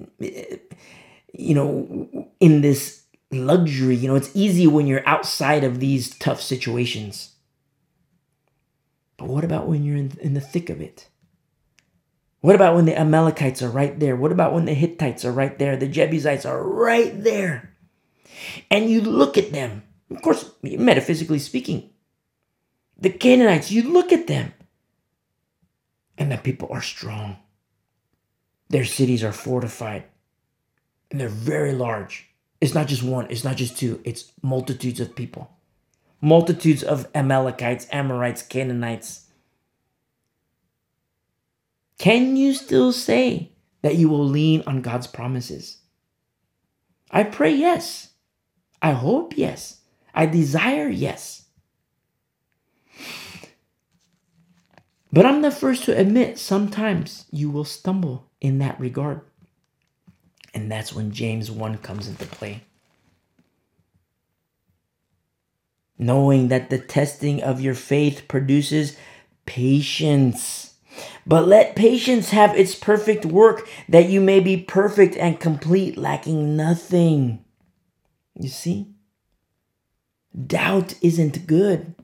you 1.33 1.55
know, 1.55 2.29
in 2.39 2.61
this 2.61 3.03
luxury. 3.31 3.95
You 3.95 4.07
know, 4.09 4.15
it's 4.15 4.31
easy 4.33 4.67
when 4.67 4.87
you're 4.87 5.07
outside 5.07 5.63
of 5.63 5.79
these 5.79 6.17
tough 6.17 6.41
situations. 6.41 7.35
But 9.17 9.27
what 9.27 9.43
about 9.43 9.67
when 9.67 9.83
you're 9.83 9.97
in, 9.97 10.13
in 10.21 10.33
the 10.33 10.41
thick 10.41 10.69
of 10.69 10.81
it? 10.81 11.07
What 12.41 12.55
about 12.55 12.75
when 12.75 12.85
the 12.85 12.97
Amalekites 12.97 13.61
are 13.61 13.69
right 13.69 13.99
there? 13.99 14.15
What 14.15 14.31
about 14.31 14.53
when 14.53 14.65
the 14.65 14.73
Hittites 14.73 15.25
are 15.25 15.31
right 15.31 15.57
there? 15.59 15.75
The 15.75 15.87
Jebusites 15.87 16.45
are 16.45 16.63
right 16.63 17.23
there. 17.23 17.75
And 18.71 18.89
you 18.89 19.01
look 19.01 19.37
at 19.37 19.51
them, 19.51 19.83
of 20.09 20.21
course, 20.21 20.49
metaphysically 20.63 21.39
speaking. 21.39 21.89
The 22.97 23.09
Canaanites, 23.09 23.71
you 23.71 23.83
look 23.83 24.11
at 24.11 24.27
them, 24.27 24.53
and 26.17 26.31
the 26.31 26.37
people 26.37 26.69
are 26.71 26.81
strong. 26.81 27.37
Their 28.69 28.85
cities 28.85 29.23
are 29.23 29.31
fortified, 29.33 30.03
and 31.11 31.19
they're 31.19 31.29
very 31.29 31.73
large. 31.73 32.29
It's 32.61 32.73
not 32.73 32.87
just 32.87 33.03
one, 33.03 33.27
it's 33.29 33.43
not 33.43 33.55
just 33.55 33.77
two, 33.77 34.01
it's 34.03 34.31
multitudes 34.41 34.99
of 34.99 35.15
people. 35.15 35.49
Multitudes 36.21 36.83
of 36.83 37.07
Amalekites, 37.15 37.87
Amorites, 37.91 38.41
Canaanites. 38.41 39.28
Can 41.99 42.37
you 42.37 42.53
still 42.53 42.91
say 42.91 43.51
that 43.83 43.95
you 43.95 44.09
will 44.09 44.25
lean 44.25 44.63
on 44.65 44.81
God's 44.81 45.05
promises? 45.05 45.77
I 47.11 47.23
pray 47.23 47.53
yes. 47.53 48.09
I 48.81 48.91
hope 48.91 49.37
yes. 49.37 49.81
I 50.15 50.25
desire 50.25 50.87
yes. 50.87 51.45
But 55.11 55.25
I'm 55.25 55.41
the 55.41 55.51
first 55.51 55.83
to 55.85 55.97
admit 55.97 56.39
sometimes 56.39 57.25
you 57.31 57.49
will 57.49 57.65
stumble 57.65 58.29
in 58.41 58.59
that 58.59 58.79
regard. 58.79 59.21
And 60.53 60.71
that's 60.71 60.93
when 60.93 61.11
James 61.11 61.51
1 61.51 61.79
comes 61.79 62.07
into 62.07 62.25
play. 62.25 62.63
Knowing 65.97 66.47
that 66.47 66.69
the 66.69 66.79
testing 66.79 67.43
of 67.43 67.59
your 67.59 67.75
faith 67.75 68.27
produces 68.27 68.95
patience. 69.45 70.75
But 71.25 71.47
let 71.47 71.75
patience 71.75 72.29
have 72.29 72.57
its 72.57 72.75
perfect 72.75 73.25
work, 73.25 73.67
that 73.87 74.09
you 74.09 74.21
may 74.21 74.39
be 74.39 74.57
perfect 74.57 75.15
and 75.15 75.39
complete, 75.39 75.97
lacking 75.97 76.55
nothing. 76.55 77.43
You 78.35 78.49
see? 78.49 78.87
Doubt 80.47 80.93
isn't 81.01 81.47
good. 81.47 81.95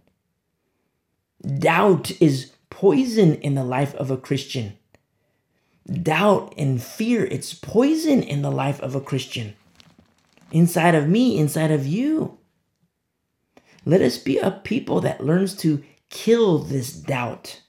Doubt 1.59 2.11
is 2.19 2.51
poison 2.69 3.35
in 3.35 3.55
the 3.55 3.63
life 3.63 3.93
of 3.95 4.11
a 4.11 4.17
Christian. 4.17 4.77
Doubt 5.87 6.53
and 6.57 6.81
fear, 6.81 7.25
it's 7.25 7.53
poison 7.53 8.23
in 8.23 8.41
the 8.41 8.51
life 8.51 8.79
of 8.81 8.95
a 8.95 9.01
Christian. 9.01 9.55
Inside 10.51 10.95
of 10.95 11.07
me, 11.07 11.37
inside 11.37 11.71
of 11.71 11.85
you. 11.85 12.37
Let 13.85 14.01
us 14.01 14.17
be 14.17 14.39
a 14.39 14.49
people 14.49 15.01
that 15.01 15.23
learns 15.23 15.55
to 15.57 15.83
kill 16.09 16.59
this 16.59 16.91
doubt 16.91 17.61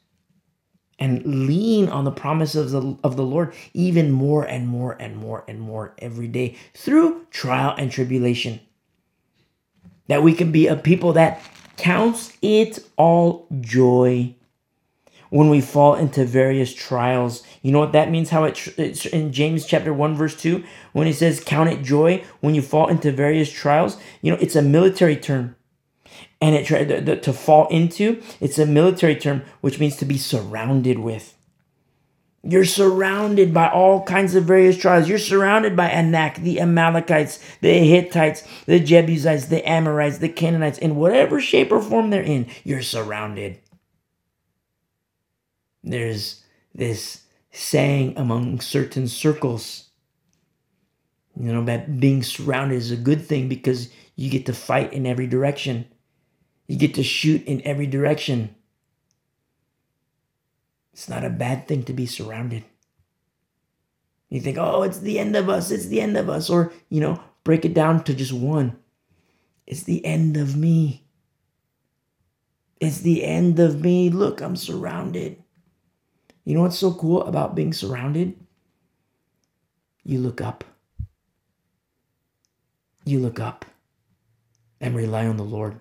and 0.98 1.46
lean 1.46 1.88
on 1.88 2.04
the 2.04 2.10
promises 2.10 2.72
of 2.72 2.82
the, 2.82 2.98
of 3.04 3.16
the 3.16 3.22
Lord 3.22 3.52
even 3.74 4.10
more 4.10 4.44
and 4.44 4.66
more 4.66 4.92
and 4.92 5.16
more 5.16 5.44
and 5.46 5.60
more 5.60 5.94
every 5.98 6.28
day 6.28 6.56
through 6.74 7.26
trial 7.30 7.74
and 7.76 7.90
tribulation. 7.90 8.60
That 10.08 10.22
we 10.22 10.32
can 10.32 10.52
be 10.52 10.66
a 10.66 10.76
people 10.76 11.12
that 11.14 11.42
counts 11.76 12.36
it 12.40 12.78
all 12.96 13.46
joy 13.60 14.34
when 15.30 15.50
we 15.50 15.60
fall 15.60 15.96
into 15.96 16.24
various 16.24 16.72
trials. 16.72 17.42
You 17.60 17.72
know 17.72 17.80
what 17.80 17.92
that 17.92 18.10
means? 18.10 18.30
How 18.30 18.44
it, 18.44 18.68
it's 18.78 19.04
in 19.06 19.32
James 19.32 19.66
chapter 19.66 19.92
1 19.92 20.14
verse 20.14 20.40
2 20.40 20.64
when 20.92 21.06
he 21.06 21.12
says 21.12 21.42
count 21.44 21.68
it 21.68 21.82
joy 21.82 22.24
when 22.40 22.54
you 22.54 22.62
fall 22.62 22.88
into 22.88 23.12
various 23.12 23.50
trials. 23.50 23.98
You 24.22 24.32
know, 24.32 24.38
it's 24.40 24.56
a 24.56 24.62
military 24.62 25.16
term 25.16 25.56
and 26.40 26.54
it 26.54 26.66
to, 26.66 27.20
to 27.20 27.32
fall 27.32 27.66
into 27.68 28.22
it's 28.40 28.58
a 28.58 28.66
military 28.66 29.16
term 29.16 29.42
which 29.60 29.80
means 29.80 29.96
to 29.96 30.04
be 30.04 30.18
surrounded 30.18 30.98
with 30.98 31.36
you're 32.48 32.64
surrounded 32.64 33.52
by 33.52 33.68
all 33.68 34.04
kinds 34.04 34.36
of 34.36 34.44
various 34.44 34.76
tribes. 34.76 35.08
You're 35.08 35.18
surrounded 35.18 35.74
by 35.74 35.88
Anak, 35.88 36.36
the 36.36 36.60
Amalekites, 36.60 37.40
the 37.60 37.72
Hittites, 37.72 38.44
the 38.66 38.78
Jebusites, 38.78 39.46
the 39.46 39.68
Amorites, 39.68 40.18
the 40.18 40.28
Canaanites, 40.28 40.78
in 40.78 40.94
whatever 40.94 41.40
shape 41.40 41.72
or 41.72 41.82
form 41.82 42.10
they're 42.10 42.22
in, 42.22 42.46
you're 42.62 42.82
surrounded. 42.82 43.58
There's 45.82 46.44
this 46.74 47.22
saying 47.50 48.14
among 48.16 48.60
certain 48.60 49.08
circles, 49.08 49.88
you 51.38 51.52
know, 51.52 51.64
that 51.64 51.98
being 51.98 52.22
surrounded 52.22 52.76
is 52.76 52.92
a 52.92 52.96
good 52.96 53.26
thing 53.26 53.48
because 53.48 53.90
you 54.14 54.30
get 54.30 54.46
to 54.46 54.52
fight 54.52 54.92
in 54.92 55.04
every 55.04 55.26
direction. 55.26 55.86
You 56.66 56.76
get 56.76 56.94
to 56.94 57.02
shoot 57.02 57.44
in 57.44 57.62
every 57.62 57.86
direction. 57.86 58.54
It's 60.92 61.08
not 61.08 61.24
a 61.24 61.30
bad 61.30 61.68
thing 61.68 61.84
to 61.84 61.92
be 61.92 62.06
surrounded. 62.06 62.64
You 64.28 64.40
think, 64.40 64.58
oh, 64.58 64.82
it's 64.82 64.98
the 64.98 65.18
end 65.18 65.36
of 65.36 65.48
us, 65.48 65.70
it's 65.70 65.86
the 65.86 66.00
end 66.00 66.16
of 66.16 66.28
us. 66.28 66.50
Or, 66.50 66.72
you 66.88 67.00
know, 67.00 67.20
break 67.44 67.64
it 67.64 67.74
down 67.74 68.02
to 68.04 68.14
just 68.14 68.32
one. 68.32 68.76
It's 69.66 69.84
the 69.84 70.04
end 70.04 70.36
of 70.36 70.56
me. 70.56 71.04
It's 72.80 72.98
the 72.98 73.24
end 73.24 73.58
of 73.60 73.80
me. 73.80 74.10
Look, 74.10 74.40
I'm 74.40 74.56
surrounded. 74.56 75.42
You 76.44 76.54
know 76.54 76.62
what's 76.62 76.78
so 76.78 76.92
cool 76.92 77.22
about 77.22 77.54
being 77.54 77.72
surrounded? 77.72 78.38
You 80.02 80.18
look 80.20 80.40
up. 80.40 80.64
You 83.04 83.20
look 83.20 83.38
up 83.38 83.64
and 84.80 84.96
rely 84.96 85.26
on 85.26 85.36
the 85.36 85.44
Lord 85.44 85.80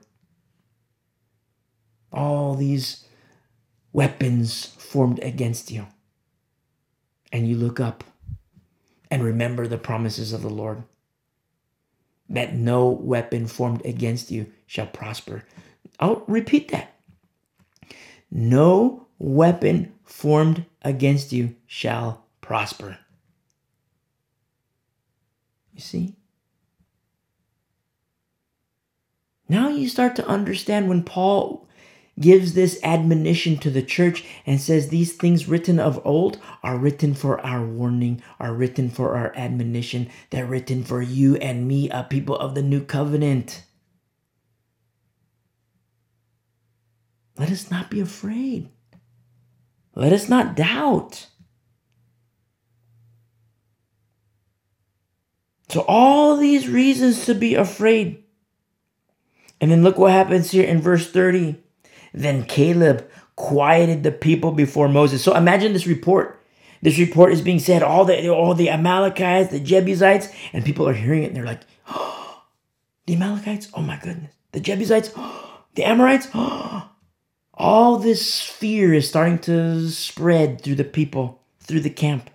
all 2.15 2.55
these 2.55 3.05
weapons 3.93 4.65
formed 4.65 5.19
against 5.19 5.71
you. 5.71 5.87
And 7.31 7.47
you 7.47 7.55
look 7.55 7.79
up 7.79 8.03
and 9.11 9.23
remember 9.23 9.67
the 9.67 9.77
promises 9.77 10.33
of 10.33 10.41
the 10.41 10.49
Lord 10.49 10.83
that 12.29 12.55
no 12.55 12.87
weapon 12.87 13.47
formed 13.47 13.85
against 13.85 14.31
you 14.31 14.51
shall 14.65 14.87
prosper. 14.87 15.43
I'll 15.99 16.23
repeat 16.27 16.69
that. 16.71 16.95
No 18.31 19.07
weapon 19.19 19.93
formed 20.03 20.65
against 20.81 21.31
you 21.31 21.55
shall 21.67 22.25
prosper. 22.41 22.97
You 25.73 25.81
see? 25.81 26.15
Now 29.47 29.69
you 29.69 29.87
start 29.87 30.15
to 30.15 30.27
understand 30.27 30.89
when 30.89 31.03
Paul 31.03 31.67
gives 32.19 32.53
this 32.53 32.79
admonition 32.83 33.57
to 33.57 33.69
the 33.69 33.81
church 33.81 34.23
and 34.45 34.59
says 34.59 34.87
these 34.87 35.13
things 35.13 35.47
written 35.47 35.79
of 35.79 36.01
old 36.05 36.39
are 36.63 36.77
written 36.77 37.13
for 37.13 37.39
our 37.41 37.65
warning, 37.65 38.21
are 38.39 38.53
written 38.53 38.89
for 38.89 39.15
our 39.15 39.33
admonition, 39.35 40.09
they're 40.29 40.45
written 40.45 40.83
for 40.83 41.01
you 41.01 41.35
and 41.37 41.67
me, 41.67 41.89
a 41.89 42.03
people 42.03 42.37
of 42.37 42.55
the 42.55 42.61
new 42.61 42.83
covenant. 42.83 43.63
Let 47.37 47.51
us 47.51 47.69
not 47.69 47.89
be 47.89 47.99
afraid. 47.99 48.69
Let 49.93 50.13
us 50.13 50.29
not 50.29 50.55
doubt. 50.55 51.27
So, 55.69 55.83
all 55.87 56.37
these 56.37 56.69
reasons 56.69 57.25
to 57.25 57.33
be 57.33 57.55
afraid. 57.55 58.23
And 59.59 59.71
then 59.71 59.83
look 59.83 59.97
what 59.97 60.11
happens 60.11 60.51
here 60.51 60.63
in 60.63 60.81
verse 60.81 61.09
30. 61.09 61.64
Then 62.15 62.45
Caleb 62.45 63.07
quieted 63.35 64.03
the 64.03 64.11
people 64.11 64.53
before 64.53 64.87
Moses. 64.87 65.21
So 65.21 65.35
imagine 65.35 65.73
this 65.73 65.85
report. 65.85 66.41
This 66.81 66.97
report 66.97 67.33
is 67.33 67.41
being 67.41 67.59
said, 67.59 67.83
all 67.83 68.05
the 68.05 68.29
all 68.29 68.53
the 68.53 68.69
Amalekites, 68.69 69.51
the 69.51 69.59
Jebusites, 69.59 70.29
and 70.53 70.63
people 70.63 70.87
are 70.87 70.93
hearing 70.93 71.23
it 71.23 71.27
and 71.27 71.35
they're 71.35 71.45
like, 71.45 71.61
oh, 71.89 72.43
the 73.05 73.15
Amalekites, 73.15 73.69
oh 73.73 73.81
my 73.81 73.97
goodness. 73.97 74.31
The 74.53 74.61
Jebusites, 74.61 75.11
oh, 75.17 75.61
the 75.75 75.83
Amorites, 75.83 76.29
oh. 76.33 76.89
all 77.53 77.97
this 77.97 78.41
fear 78.41 78.93
is 78.93 79.09
starting 79.09 79.39
to 79.39 79.89
spread 79.89 80.61
through 80.61 80.75
the 80.75 80.83
people, 80.85 81.41
through 81.59 81.81
the 81.81 81.89
camp. 81.89 82.29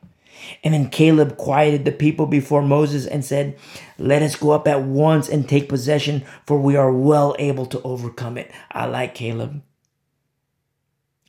And 0.62 0.74
then 0.74 0.90
Caleb 0.90 1.36
quieted 1.36 1.84
the 1.84 1.92
people 1.92 2.26
before 2.26 2.62
Moses 2.62 3.06
and 3.06 3.24
said, 3.24 3.56
Let 3.98 4.22
us 4.22 4.36
go 4.36 4.50
up 4.50 4.68
at 4.68 4.82
once 4.82 5.28
and 5.28 5.48
take 5.48 5.68
possession, 5.68 6.24
for 6.46 6.58
we 6.58 6.76
are 6.76 6.92
well 6.92 7.34
able 7.38 7.66
to 7.66 7.80
overcome 7.82 8.36
it. 8.36 8.50
I 8.72 8.86
like 8.86 9.14
Caleb. 9.14 9.62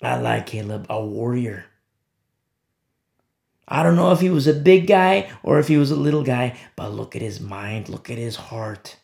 I 0.02 0.20
like 0.20 0.48
Caleb, 0.48 0.88
a 0.90 1.04
warrior. 1.04 1.66
I 3.68 3.84
don't 3.84 3.96
know 3.96 4.12
if 4.12 4.20
he 4.20 4.30
was 4.30 4.48
a 4.48 4.54
big 4.54 4.88
guy 4.88 5.32
or 5.44 5.60
if 5.60 5.68
he 5.68 5.78
was 5.78 5.92
a 5.92 5.96
little 5.96 6.24
guy, 6.24 6.60
but 6.76 6.92
look 6.92 7.16
at 7.16 7.22
his 7.22 7.40
mind, 7.40 7.88
look 7.88 8.10
at 8.10 8.18
his 8.18 8.36
heart. 8.36 8.98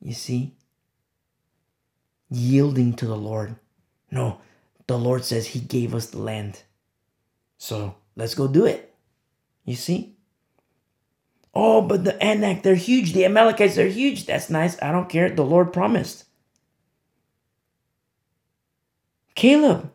You 0.00 0.14
see? 0.14 0.54
Yielding 2.30 2.94
to 2.94 3.06
the 3.06 3.16
Lord. 3.16 3.56
No, 4.10 4.38
the 4.86 4.98
Lord 4.98 5.24
says 5.24 5.48
he 5.48 5.60
gave 5.60 5.94
us 5.94 6.06
the 6.06 6.20
land. 6.20 6.62
So 7.58 7.96
let's 8.16 8.34
go 8.34 8.48
do 8.48 8.64
it. 8.64 8.94
You 9.64 9.74
see? 9.74 10.16
Oh, 11.54 11.82
but 11.82 12.04
the 12.04 12.20
Anak, 12.22 12.62
they're 12.62 12.74
huge. 12.74 13.12
The 13.12 13.24
Amalekites, 13.24 13.76
they're 13.76 13.88
huge. 13.88 14.26
That's 14.26 14.50
nice. 14.50 14.80
I 14.82 14.90
don't 14.90 15.08
care. 15.08 15.30
The 15.30 15.44
Lord 15.44 15.72
promised. 15.72 16.23
Caleb, 19.34 19.90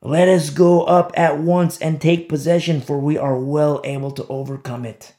let 0.00 0.28
us 0.28 0.50
go 0.50 0.84
up 0.84 1.12
at 1.16 1.38
once 1.38 1.78
and 1.78 2.00
take 2.00 2.28
possession, 2.28 2.80
for 2.80 2.98
we 2.98 3.18
are 3.18 3.38
well 3.38 3.80
able 3.84 4.12
to 4.12 4.26
overcome 4.28 4.84
it. 4.84 5.14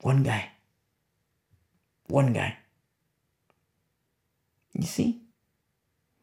One 0.00 0.22
guy. 0.22 0.50
One 2.06 2.32
guy. 2.32 2.56
You 4.74 4.86
see? 4.86 5.20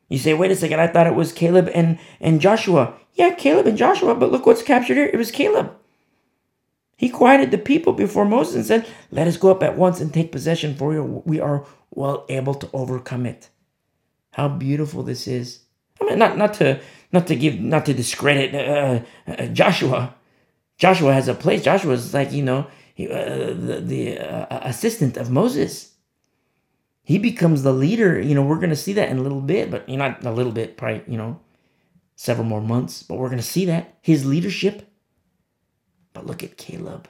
You 0.09 0.17
say, 0.17 0.33
wait 0.33 0.51
a 0.51 0.55
second, 0.55 0.79
I 0.79 0.87
thought 0.87 1.05
it 1.05 1.15
was 1.15 1.31
Caleb 1.31 1.69
and, 1.75 1.99
and 2.19 2.41
Joshua. 2.41 2.93
Yeah, 3.13 3.35
Caleb 3.35 3.67
and 3.67 3.77
Joshua, 3.77 4.15
but 4.15 4.31
look 4.31 4.45
what's 4.45 4.63
captured 4.63 4.97
here. 4.97 5.09
It 5.11 5.17
was 5.17 5.31
Caleb. 5.31 5.73
He 6.95 7.09
quieted 7.09 7.51
the 7.51 7.59
people 7.59 7.93
before 7.93 8.25
Moses 8.25 8.55
and 8.55 8.65
said, 8.65 8.87
Let 9.11 9.27
us 9.27 9.37
go 9.37 9.51
up 9.51 9.61
at 9.61 9.77
once 9.77 9.99
and 10.01 10.11
take 10.11 10.31
possession, 10.31 10.75
for 10.75 11.03
we 11.03 11.39
are 11.39 11.63
well 11.91 12.25
able 12.27 12.55
to 12.55 12.69
overcome 12.73 13.27
it 13.27 13.49
how 14.37 14.47
beautiful 14.47 15.01
this 15.01 15.27
is. 15.27 15.61
I 15.99 16.05
mean, 16.05 16.19
not 16.19 16.37
not 16.37 16.53
to 16.55 16.79
not 17.11 17.25
to 17.27 17.35
give 17.35 17.59
not 17.59 17.87
to 17.87 17.93
discredit 17.93 18.53
uh, 18.53 18.99
uh, 19.27 19.47
Joshua. 19.47 20.13
Joshua 20.77 21.11
has 21.11 21.27
a 21.27 21.33
place. 21.33 21.63
Joshua 21.63 21.93
is 21.93 22.13
like 22.13 22.31
you 22.31 22.43
know 22.43 22.67
he, 22.93 23.09
uh, 23.09 23.47
the 23.47 23.81
the 23.83 24.19
uh, 24.19 24.59
assistant 24.61 25.17
of 25.17 25.31
Moses. 25.31 25.93
He 27.01 27.17
becomes 27.17 27.63
the 27.63 27.73
leader. 27.73 28.21
You 28.21 28.35
know 28.35 28.43
we're 28.43 28.59
gonna 28.59 28.75
see 28.75 28.93
that 28.93 29.09
in 29.09 29.17
a 29.17 29.23
little 29.23 29.41
bit, 29.41 29.71
but 29.71 29.89
you 29.89 29.97
know, 29.97 30.07
not 30.07 30.23
a 30.23 30.31
little 30.31 30.51
bit, 30.51 30.77
probably 30.77 31.01
you 31.11 31.17
know 31.17 31.39
several 32.15 32.45
more 32.45 32.61
months. 32.61 33.01
But 33.01 33.17
we're 33.17 33.29
gonna 33.29 33.41
see 33.41 33.65
that 33.65 33.97
his 34.01 34.23
leadership. 34.23 34.87
But 36.13 36.27
look 36.27 36.43
at 36.43 36.57
Caleb. 36.57 37.09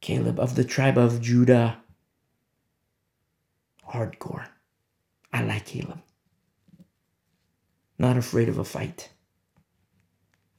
Caleb 0.00 0.40
of 0.40 0.56
the 0.56 0.64
tribe 0.64 0.98
of 0.98 1.20
Judah. 1.20 1.78
Hardcore. 3.92 4.48
I 5.32 5.42
like 5.42 5.66
Caleb. 5.66 6.00
not 7.98 8.16
afraid 8.16 8.48
of 8.48 8.58
a 8.58 8.64
fight. 8.64 9.10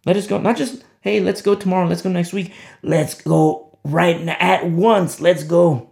Let 0.05 0.17
us 0.17 0.27
go. 0.27 0.39
Not 0.39 0.57
just, 0.57 0.83
hey, 1.01 1.19
let's 1.19 1.41
go 1.41 1.55
tomorrow, 1.55 1.87
let's 1.87 2.01
go 2.01 2.09
next 2.09 2.33
week. 2.33 2.53
Let's 2.83 3.15
go 3.21 3.79
right 3.83 4.21
now, 4.21 4.37
at 4.39 4.69
once. 4.69 5.21
Let's 5.21 5.43
go. 5.43 5.91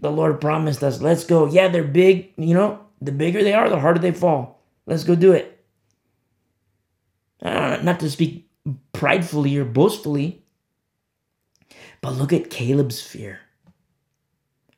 The 0.00 0.10
Lord 0.10 0.40
promised 0.40 0.82
us, 0.82 1.02
let's 1.02 1.24
go. 1.24 1.46
Yeah, 1.46 1.68
they're 1.68 1.84
big. 1.84 2.32
You 2.36 2.54
know, 2.54 2.80
the 3.00 3.12
bigger 3.12 3.42
they 3.42 3.52
are, 3.52 3.68
the 3.68 3.80
harder 3.80 4.00
they 4.00 4.12
fall. 4.12 4.62
Let's 4.86 5.04
go 5.04 5.14
do 5.14 5.32
it. 5.32 5.64
Uh, 7.42 7.78
not 7.82 8.00
to 8.00 8.10
speak 8.10 8.48
pridefully 8.92 9.56
or 9.58 9.64
boastfully, 9.64 10.44
but 12.00 12.12
look 12.14 12.32
at 12.32 12.50
Caleb's 12.50 13.00
fear 13.00 13.40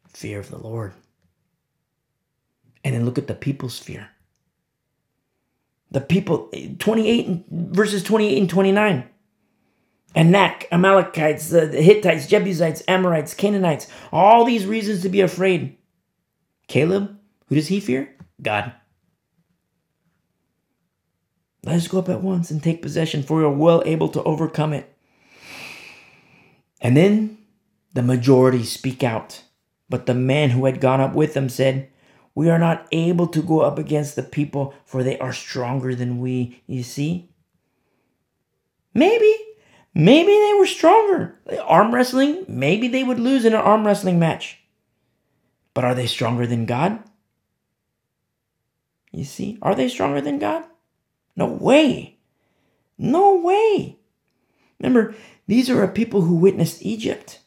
fear 0.09 0.39
of 0.41 0.51
the 0.51 0.59
Lord. 0.59 0.93
And 2.85 2.95
then 2.95 3.05
look 3.05 3.19
at 3.19 3.27
the 3.27 3.35
people's 3.35 3.79
fear. 3.79 4.09
The 5.91 6.01
people, 6.01 6.51
28 6.79 7.45
verses 7.51 8.03
28 8.03 8.39
and 8.39 8.51
29. 8.51 9.09
Anak, 10.15 10.67
Amalekites, 10.71 11.49
the 11.51 11.67
Hittites, 11.69 12.27
Jebusites, 12.27 12.83
Amorites, 12.87 13.35
Canaanites, 13.35 13.89
all 14.11 14.45
these 14.45 14.67
reasons 14.67 15.03
to 15.03 15.09
be 15.09 15.21
afraid. 15.21 15.77
Caleb, 16.69 17.19
who 17.47 17.55
does 17.55 17.69
he 17.69 17.81
fear? 17.81 18.15
God. 18.41 18.73
Let 21.65 21.77
us 21.77 21.89
go 21.89 22.01
up 22.01 22.09
at 22.09 22.23
once 22.23 22.51
and 22.51 22.63
take 22.63 22.83
possession, 22.83 23.23
for 23.23 23.39
we 23.39 23.45
are 23.45 23.51
well 23.51 23.83
able 23.87 24.09
to 24.09 24.23
overcome 24.25 24.73
it. 24.73 24.93
And 26.81 26.97
then 26.97 27.39
the 27.95 28.03
majority 28.03 28.65
speak 28.65 29.03
out. 29.05 29.43
But 29.89 30.07
the 30.07 30.15
man 30.15 30.51
who 30.51 30.65
had 30.65 30.81
gone 30.81 31.01
up 31.01 31.15
with 31.15 31.35
them 31.35 31.49
said, 31.49 31.89
We 32.35 32.49
are 32.49 32.59
not 32.59 32.87
able 32.93 33.27
to 33.29 33.43
go 33.43 33.61
up 33.61 33.79
against 33.79 34.17
the 34.17 34.23
people, 34.23 34.75
for 34.85 35.03
they 35.03 35.19
are 35.19 35.33
stronger 35.33 35.95
than 35.95 36.19
we. 36.19 36.63
You 36.67 36.83
see? 36.83 37.31
Maybe, 38.95 39.35
maybe 39.95 40.33
they 40.33 40.55
were 40.59 40.67
stronger. 40.67 41.39
Arm 41.65 41.95
wrestling, 41.95 42.45
maybe 42.49 42.89
they 42.89 43.05
would 43.05 43.21
lose 43.21 43.45
in 43.45 43.55
an 43.55 43.61
arm 43.61 43.87
wrestling 43.87 44.19
match. 44.19 44.59
But 45.75 45.85
are 45.85 45.95
they 45.95 46.07
stronger 46.07 46.47
than 46.47 46.67
God? 46.67 47.03
You 49.11 49.25
see? 49.25 49.59
Are 49.61 49.75
they 49.75 49.89
stronger 49.89 50.21
than 50.21 50.39
God? 50.39 50.65
No 51.37 51.47
way. 51.47 52.19
No 52.99 53.37
way. 53.37 53.99
Remember, 54.81 55.15
these 55.47 55.69
are 55.71 55.83
a 55.83 55.89
people 55.89 56.23
who 56.23 56.35
witnessed 56.35 56.83
Egypt. 56.83 57.41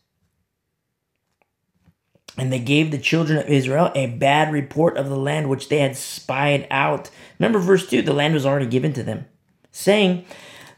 And 2.38 2.52
they 2.52 2.60
gave 2.60 2.92
the 2.92 2.98
children 2.98 3.40
of 3.40 3.48
Israel 3.48 3.92
a 3.96 4.08
bad 4.08 4.52
report 4.52 4.98
of 4.98 5.10
the 5.10 5.18
land 5.18 5.50
which 5.50 5.70
they 5.70 5.80
had 5.80 5.96
spied 5.96 6.68
out. 6.70 7.10
Remember, 7.40 7.60
verse 7.60 7.88
2 7.88 8.02
the 8.02 8.14
land 8.14 8.34
was 8.34 8.46
already 8.46 8.66
given 8.66 8.94
to 8.94 9.04
them, 9.04 9.26
saying, 9.72 10.26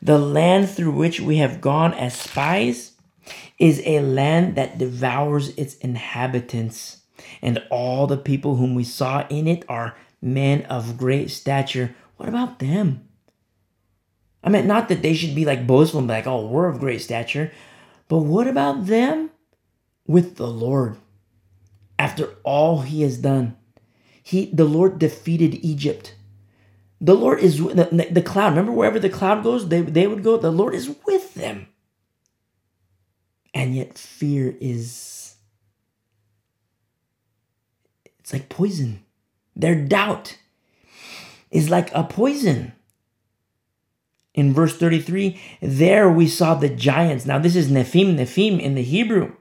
The 0.02 0.20
land 0.20 0.70
through 0.70 0.92
which 0.92 1.20
we 1.20 1.38
have 1.38 1.62
gone 1.62 1.94
as 1.94 2.14
spies 2.16 2.94
is 3.58 3.82
a 3.86 4.02
land 4.02 4.56
that 4.56 4.78
devours 4.78 5.50
its 5.58 5.76
inhabitants, 5.78 6.98
and 7.42 7.64
all 7.72 8.06
the 8.06 8.18
people 8.18 8.58
whom 8.58 8.76
we 8.76 8.84
saw 8.84 9.26
in 9.28 9.48
it 9.48 9.66
are 9.68 9.96
men 10.22 10.62
of 10.64 10.98
great 10.98 11.32
stature. 11.32 11.96
What 12.18 12.30
about 12.30 12.60
them? 12.60 13.08
I 14.44 14.50
mean, 14.50 14.68
not 14.68 14.90
that 14.90 15.02
they 15.02 15.14
should 15.14 15.36
be 15.36 15.46
like 15.46 15.68
boastful 15.68 16.00
and 16.00 16.08
be 16.08 16.14
like, 16.14 16.28
oh, 16.28 16.48
we're 16.48 16.70
of 16.70 16.80
great 16.80 17.02
stature, 17.02 17.52
but 18.08 18.20
what 18.20 18.48
about 18.48 18.86
them 18.86 19.32
with 20.06 20.36
the 20.38 20.48
Lord? 20.48 20.98
After 22.00 22.36
all 22.44 22.82
he 22.82 23.02
has 23.02 23.18
done, 23.18 23.58
he 24.22 24.48
the 24.54 24.66
Lord 24.66 25.00
defeated 25.00 25.56
Egypt. 25.56 26.16
The 27.00 27.14
Lord 27.14 27.40
is 27.40 27.60
the, 27.60 28.08
the 28.12 28.22
cloud. 28.22 28.50
Remember, 28.50 28.72
wherever 28.72 29.00
the 29.00 29.10
cloud 29.10 29.44
goes, 29.44 29.70
they, 29.70 29.82
they 29.82 30.08
would 30.08 30.24
go. 30.24 30.38
The 30.38 30.52
Lord 30.52 30.74
is 30.74 30.96
with 31.06 31.36
them. 31.36 31.68
And 33.54 33.76
yet, 33.76 33.98
fear 33.98 34.56
is 34.60 35.28
it's 38.20 38.34
like 38.34 38.50
poison. 38.50 39.06
Their 39.56 39.74
doubt 39.74 40.38
is 41.50 41.70
like 41.70 41.90
a 41.94 42.04
poison. 42.04 42.74
In 44.34 44.54
verse 44.54 44.78
33, 44.78 45.40
there 45.62 46.12
we 46.12 46.28
saw 46.28 46.54
the 46.54 46.70
giants. 46.70 47.26
Now, 47.26 47.40
this 47.40 47.56
is 47.56 47.72
Nephim, 47.72 48.18
Nephim 48.18 48.60
in 48.60 48.76
the 48.76 48.84
Hebrew. 48.84 49.34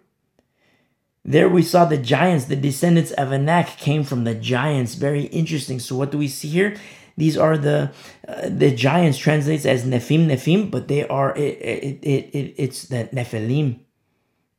There 1.28 1.48
we 1.48 1.62
saw 1.62 1.84
the 1.84 1.96
giants, 1.98 2.44
the 2.44 2.54
descendants 2.54 3.10
of 3.10 3.32
Anak 3.32 3.78
came 3.78 4.04
from 4.04 4.22
the 4.22 4.34
giants. 4.34 4.94
Very 4.94 5.24
interesting. 5.24 5.80
So, 5.80 5.96
what 5.96 6.12
do 6.12 6.18
we 6.18 6.28
see 6.28 6.46
here? 6.46 6.76
These 7.16 7.36
are 7.36 7.58
the 7.58 7.90
uh, 8.28 8.48
the 8.48 8.70
giants 8.70 9.18
translates 9.18 9.66
as 9.66 9.84
Nephim, 9.84 10.28
Nephim, 10.28 10.70
but 10.70 10.86
they 10.86 11.04
are 11.08 11.34
it, 11.36 11.58
it, 11.60 11.98
it, 12.02 12.30
it 12.32 12.54
it's 12.56 12.84
the 12.84 13.08
Nephilim. 13.12 13.80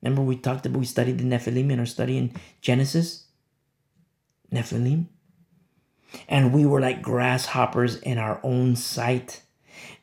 Remember 0.01 0.21
we 0.21 0.35
talked 0.35 0.65
about 0.65 0.79
we 0.79 0.85
studied 0.85 1.19
the 1.19 1.23
Nephilim 1.23 1.71
in 1.71 1.79
our 1.79 1.85
study 1.85 2.17
in 2.17 2.33
Genesis. 2.59 3.27
Nephilim. 4.51 5.05
And 6.27 6.53
we 6.53 6.65
were 6.65 6.81
like 6.81 7.01
grasshoppers 7.01 7.95
in 7.97 8.17
our 8.17 8.41
own 8.43 8.75
sight. 8.75 9.41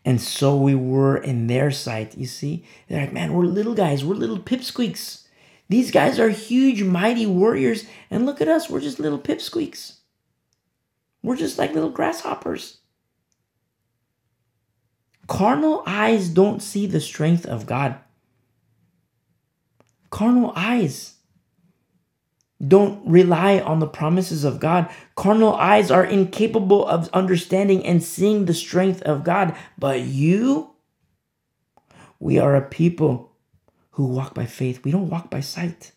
And 0.05 0.19
so 0.19 0.57
we 0.57 0.75
were 0.75 1.17
in 1.17 1.47
their 1.47 1.71
sight. 1.71 2.17
You 2.17 2.27
see, 2.27 2.65
they're 2.89 3.03
like, 3.03 3.13
man, 3.13 3.35
we're 3.35 3.45
little 3.45 3.75
guys, 3.75 4.03
we're 4.03 4.15
little 4.15 4.39
pipsqueaks. 4.39 5.24
These 5.69 5.91
guys 5.91 6.19
are 6.19 6.29
huge, 6.29 6.83
mighty 6.83 7.27
warriors. 7.27 7.85
And 8.11 8.27
look 8.27 8.41
at 8.41 8.49
us, 8.49 8.69
we're 8.69 8.81
just 8.81 9.01
little 9.01 9.19
pipsqueaks. 9.19 9.99
We're 11.23 11.37
just 11.37 11.59
like 11.59 11.73
little 11.73 11.91
grasshoppers. 11.91 12.79
Carnal 15.27 15.83
eyes 15.87 16.29
don't 16.29 16.63
see 16.63 16.87
the 16.87 17.01
strength 17.01 17.47
of 17.47 17.65
God. 17.65 17.99
Carnal 20.11 20.53
eyes 20.55 21.15
don't 22.67 23.07
rely 23.09 23.59
on 23.59 23.81
the 23.81 23.87
promises 23.87 24.45
of 24.45 24.61
God. 24.61 24.89
Carnal 25.17 25.55
eyes 25.55 25.91
are 25.91 26.05
incapable 26.05 26.87
of 26.87 27.09
understanding 27.13 27.85
and 27.85 28.03
seeing 28.03 28.45
the 28.45 28.55
strength 28.55 29.03
of 29.03 29.25
God. 29.25 29.57
But 29.79 30.03
you, 30.03 30.75
we 32.21 32.39
are 32.39 32.55
a 32.55 32.63
people 32.63 33.34
who 33.95 34.07
walk 34.07 34.35
by 34.35 34.45
faith. 34.45 34.85
We 34.85 34.91
don't 34.91 35.09
walk 35.09 35.31
by 35.31 35.41
sight. 35.41 35.93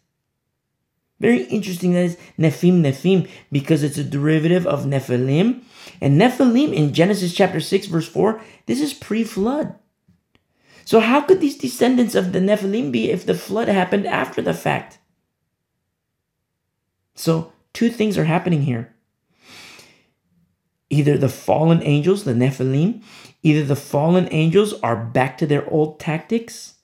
Very 1.20 1.44
interesting 1.46 1.94
that 1.94 2.04
is 2.04 2.18
Nephim 2.38 2.82
Nephim 2.82 3.28
because 3.52 3.82
it's 3.82 3.98
a 3.98 4.04
derivative 4.04 4.68
of 4.68 4.86
Nephilim. 4.86 5.64
And 6.00 6.22
Nephilim 6.22 6.74
in 6.74 6.94
Genesis 6.94 7.34
chapter 7.34 7.60
6, 7.60 7.88
verse 7.88 8.08
4, 8.08 8.40
this 8.68 8.82
is 8.82 8.94
pre 8.94 9.24
flood. 9.24 9.76
So, 10.86 11.00
how 11.00 11.22
could 11.22 11.42
these 11.42 11.58
descendants 11.58 12.14
of 12.14 12.34
the 12.34 12.40
Nephilim 12.40 12.92
be 12.92 13.10
if 13.10 13.26
the 13.26 13.34
flood 13.34 13.68
happened 13.68 14.06
after 14.06 14.42
the 14.42 14.54
fact? 14.54 15.00
So, 17.16 17.52
two 17.74 17.90
things 17.90 18.18
are 18.18 18.26
happening 18.26 18.62
here. 18.62 18.94
Either 20.90 21.18
the 21.18 21.30
fallen 21.30 21.82
angels, 21.82 22.24
the 22.24 22.34
Nephilim, 22.34 23.02
either 23.42 23.66
the 23.66 23.76
fallen 23.76 24.30
angels 24.32 24.74
are 24.82 24.96
back 24.96 25.38
to 25.40 25.48
their 25.48 25.68
old 25.70 26.00
tactics, 26.00 26.76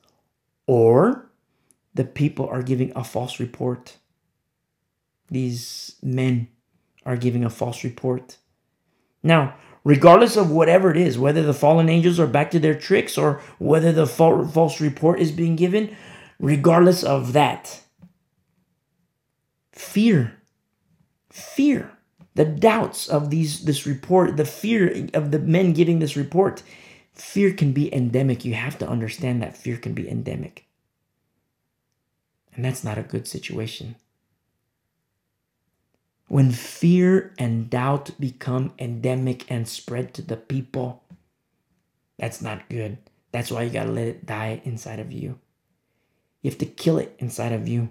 or 0.68 1.30
the 1.94 2.04
people 2.04 2.48
are 2.48 2.64
giving 2.64 2.92
a 2.96 3.04
false 3.04 3.40
report. 3.40 3.98
These 5.30 5.96
men 6.02 6.48
are 7.06 7.18
giving 7.18 7.44
a 7.44 7.50
false 7.50 7.84
report. 7.84 8.38
Now, 9.22 9.56
regardless 9.84 10.36
of 10.38 10.52
whatever 10.52 10.92
it 10.92 10.98
is, 10.98 11.18
whether 11.18 11.44
the 11.44 11.54
fallen 11.54 11.90
angels 11.90 12.20
are 12.20 12.28
back 12.28 12.52
to 12.52 12.60
their 12.60 12.76
tricks 12.76 13.18
or 13.18 13.42
whether 13.60 13.92
the 13.92 14.08
false 14.08 14.82
report 14.82 15.20
is 15.20 15.32
being 15.32 15.56
given, 15.56 15.96
regardless 16.40 17.04
of 17.04 17.34
that, 17.34 17.84
fear 19.74 20.40
fear 21.30 21.98
the 22.36 22.46
doubts 22.46 23.08
of 23.08 23.30
these 23.32 23.66
this 23.66 23.86
report 23.88 24.38
the 24.38 24.46
fear 24.46 25.08
of 25.14 25.32
the 25.32 25.40
men 25.40 25.74
giving 25.74 26.00
this 26.00 26.16
report 26.16 26.62
fear 27.14 27.54
can 27.54 27.72
be 27.72 27.94
endemic. 27.94 28.46
You 28.46 28.54
have 28.54 28.78
to 28.80 28.88
understand 28.88 29.42
that 29.42 29.58
fear 29.58 29.78
can 29.78 29.94
be 29.94 30.10
endemic. 30.10 30.66
And 32.56 32.64
that's 32.64 32.84
not 32.84 32.98
a 32.98 33.04
good 33.04 33.28
situation. 33.28 33.96
When 36.28 36.52
fear 36.52 37.34
and 37.38 37.70
doubt 37.70 38.12
become 38.20 38.74
endemic 38.80 39.50
and 39.50 39.68
spread 39.68 40.14
to 40.16 40.22
the 40.22 40.38
people 40.38 41.04
that's 42.18 42.42
not 42.42 42.70
good. 42.70 42.98
That's 43.32 43.52
why 43.52 43.64
you 43.64 43.70
got 43.70 43.86
to 43.86 43.92
let 43.92 44.08
it 44.08 44.26
die 44.26 44.62
inside 44.64 45.00
of 45.00 45.12
you. 45.12 45.40
You 46.42 46.52
have 46.52 46.60
to 46.60 46.66
kill 46.66 46.98
it 46.98 47.16
inside 47.20 47.52
of 47.52 47.68
you. 47.68 47.90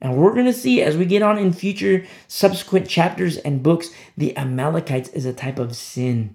And 0.00 0.16
we're 0.16 0.34
going 0.34 0.46
to 0.46 0.52
see 0.52 0.82
as 0.82 0.96
we 0.96 1.06
get 1.06 1.22
on 1.22 1.38
in 1.38 1.52
future 1.52 2.04
subsequent 2.28 2.88
chapters 2.88 3.38
and 3.38 3.62
books, 3.62 3.90
the 4.16 4.36
Amalekites 4.36 5.08
is 5.10 5.24
a 5.24 5.32
type 5.32 5.58
of 5.58 5.74
sin. 5.74 6.34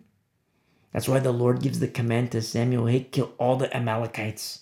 That's 0.93 1.07
why 1.07 1.19
the 1.19 1.31
Lord 1.31 1.61
gives 1.61 1.79
the 1.79 1.87
command 1.87 2.31
to 2.31 2.41
Samuel 2.41 2.87
hey, 2.87 3.01
kill 3.01 3.33
all 3.37 3.55
the 3.55 3.75
Amalekites. 3.75 4.61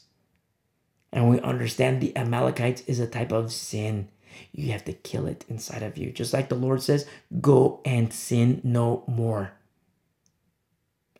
And 1.12 1.30
we 1.30 1.40
understand 1.40 2.02
the 2.02 2.16
Amalekites 2.18 2.82
is 2.82 3.00
a 3.00 3.08
type 3.08 3.32
of 3.32 3.52
sin. 3.52 4.10
You 4.52 4.72
have 4.72 4.86
to 4.86 4.94
kill 4.94 5.26
it 5.26 5.46
inside 5.48 5.84
of 5.84 5.98
you. 5.98 6.12
Just 6.12 6.34
like 6.34 6.50
the 6.50 6.56
Lord 6.56 6.82
says, 6.82 7.08
go 7.42 7.82
and 7.86 8.12
sin 8.12 8.62
no 8.64 9.04
more. 9.08 9.54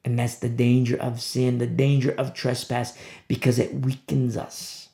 And 0.04 0.20
that's 0.20 0.36
the 0.36 0.50
danger 0.50 0.98
of 0.98 1.22
sin, 1.22 1.58
the 1.58 1.68
danger 1.68 2.12
of 2.12 2.34
trespass, 2.34 2.98
because 3.28 3.60
it 3.60 3.74
weakens 3.74 4.38
us. 4.38 4.90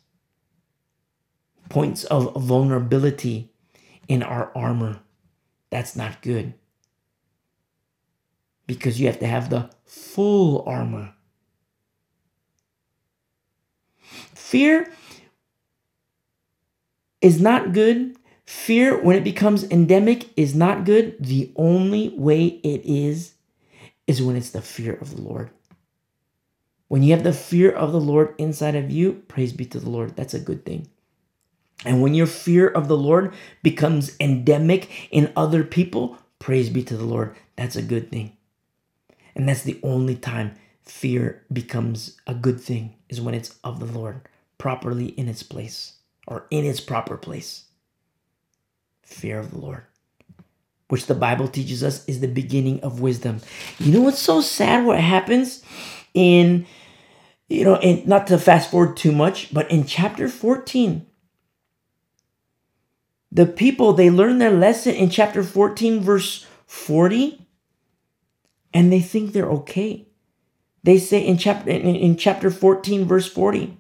Points 1.69 2.03
of 2.05 2.33
vulnerability 2.35 3.51
in 4.07 4.23
our 4.23 4.51
armor. 4.55 5.01
That's 5.69 5.95
not 5.95 6.21
good. 6.21 6.53
Because 8.65 8.99
you 8.99 9.07
have 9.07 9.19
to 9.19 9.27
have 9.27 9.49
the 9.49 9.69
full 9.93 10.63
armor. 10.67 11.13
Fear 14.35 14.91
is 17.21 17.41
not 17.41 17.73
good. 17.73 18.17
Fear, 18.45 19.01
when 19.03 19.17
it 19.17 19.23
becomes 19.23 19.63
endemic, 19.65 20.29
is 20.37 20.55
not 20.55 20.85
good. 20.85 21.17
The 21.19 21.51
only 21.57 22.09
way 22.09 22.45
it 22.45 22.81
is, 22.85 23.35
is 24.07 24.21
when 24.21 24.35
it's 24.37 24.51
the 24.51 24.61
fear 24.61 24.95
of 24.95 25.15
the 25.15 25.21
Lord. 25.21 25.51
When 26.89 27.03
you 27.03 27.13
have 27.13 27.23
the 27.23 27.33
fear 27.33 27.71
of 27.71 27.91
the 27.91 28.01
Lord 28.01 28.35
inside 28.39 28.75
of 28.75 28.91
you, 28.91 29.23
praise 29.27 29.53
be 29.53 29.65
to 29.67 29.79
the 29.79 29.89
Lord. 29.89 30.15
That's 30.15 30.33
a 30.35 30.39
good 30.39 30.65
thing. 30.65 30.87
And 31.85 32.01
when 32.01 32.13
your 32.15 32.27
fear 32.27 32.67
of 32.67 32.87
the 32.87 32.97
Lord 32.97 33.33
becomes 33.63 34.15
endemic 34.19 35.09
in 35.11 35.33
other 35.35 35.63
people, 35.63 36.17
praise 36.39 36.69
be 36.69 36.83
to 36.85 36.97
the 36.97 37.05
Lord. 37.05 37.35
That's 37.57 37.75
a 37.77 37.83
good 37.83 38.11
thing. 38.11 38.37
And 39.35 39.49
that's 39.49 39.63
the 39.63 39.79
only 39.83 40.15
time 40.15 40.55
fear 40.83 41.43
becomes 41.51 42.19
a 42.27 42.33
good 42.33 42.59
thing, 42.59 42.95
is 43.09 43.21
when 43.21 43.33
it's 43.33 43.55
of 43.63 43.79
the 43.79 43.85
Lord, 43.85 44.27
properly 44.57 45.07
in 45.07 45.27
its 45.27 45.43
place 45.43 45.93
or 46.27 46.45
in 46.49 46.65
its 46.65 46.79
proper 46.79 47.17
place. 47.17 47.65
Fear 49.01 49.39
of 49.39 49.51
the 49.51 49.59
Lord, 49.59 49.83
which 50.87 51.05
the 51.05 51.15
Bible 51.15 51.47
teaches 51.47 51.83
us 51.83 52.05
is 52.05 52.19
the 52.19 52.27
beginning 52.27 52.79
of 52.81 52.99
wisdom. 52.99 53.41
You 53.79 53.93
know 53.93 54.01
what's 54.01 54.19
so 54.19 54.41
sad? 54.41 54.85
What 54.85 54.99
happens 54.99 55.63
in, 56.13 56.65
you 57.47 57.63
know, 57.63 57.79
in, 57.79 58.03
not 58.07 58.27
to 58.27 58.37
fast 58.37 58.71
forward 58.71 58.97
too 58.97 59.11
much, 59.11 59.53
but 59.53 59.69
in 59.69 59.85
chapter 59.85 60.27
14, 60.27 61.05
the 63.31 63.45
people, 63.45 63.93
they 63.93 64.09
learn 64.09 64.37
their 64.37 64.51
lesson 64.51 64.93
in 64.93 65.09
chapter 65.09 65.43
14, 65.43 66.01
verse 66.01 66.45
40, 66.67 67.42
and 68.73 68.91
they 68.91 68.99
think 68.99 69.31
they're 69.31 69.49
okay. 69.49 70.07
They 70.83 70.97
say 70.97 71.25
in 71.25 71.37
chapter 71.37 71.69
in, 71.69 72.17
chapter 72.17 72.51
14, 72.51 73.05
verse 73.05 73.27
40, 73.27 73.77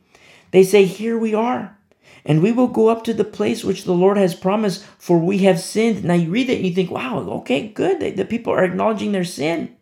they 0.51 0.63
say, 0.63 0.85
Here 0.85 1.17
we 1.17 1.33
are, 1.33 1.77
and 2.25 2.41
we 2.41 2.51
will 2.51 2.67
go 2.67 2.87
up 2.87 3.03
to 3.03 3.13
the 3.13 3.23
place 3.23 3.63
which 3.63 3.83
the 3.83 3.93
Lord 3.93 4.17
has 4.17 4.35
promised, 4.35 4.83
for 4.97 5.17
we 5.17 5.39
have 5.39 5.59
sinned. 5.59 6.03
Now 6.03 6.13
you 6.13 6.29
read 6.29 6.49
it 6.49 6.57
and 6.57 6.65
you 6.65 6.73
think, 6.73 6.89
wow, 6.89 7.19
okay, 7.19 7.67
good. 7.67 7.99
The, 7.99 8.11
the 8.11 8.25
people 8.25 8.53
are 8.53 8.63
acknowledging 8.63 9.11
their 9.11 9.25
sin. 9.25 9.75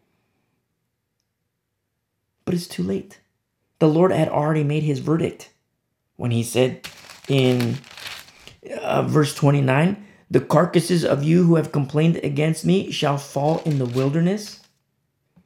But 2.45 2.55
it's 2.55 2.67
too 2.67 2.83
late. 2.83 3.19
The 3.79 3.87
Lord 3.87 4.11
had 4.11 4.29
already 4.29 4.63
made 4.63 4.83
his 4.83 4.99
verdict 4.99 5.51
when 6.15 6.31
he 6.31 6.43
said 6.43 6.87
in 7.27 7.77
uh, 8.81 9.03
verse 9.03 9.35
29 9.35 10.05
The 10.29 10.41
carcasses 10.41 11.05
of 11.05 11.23
you 11.23 11.43
who 11.43 11.55
have 11.55 11.71
complained 11.71 12.17
against 12.23 12.65
me 12.65 12.91
shall 12.91 13.17
fall 13.17 13.61
in 13.65 13.77
the 13.77 13.85
wilderness. 13.85 14.60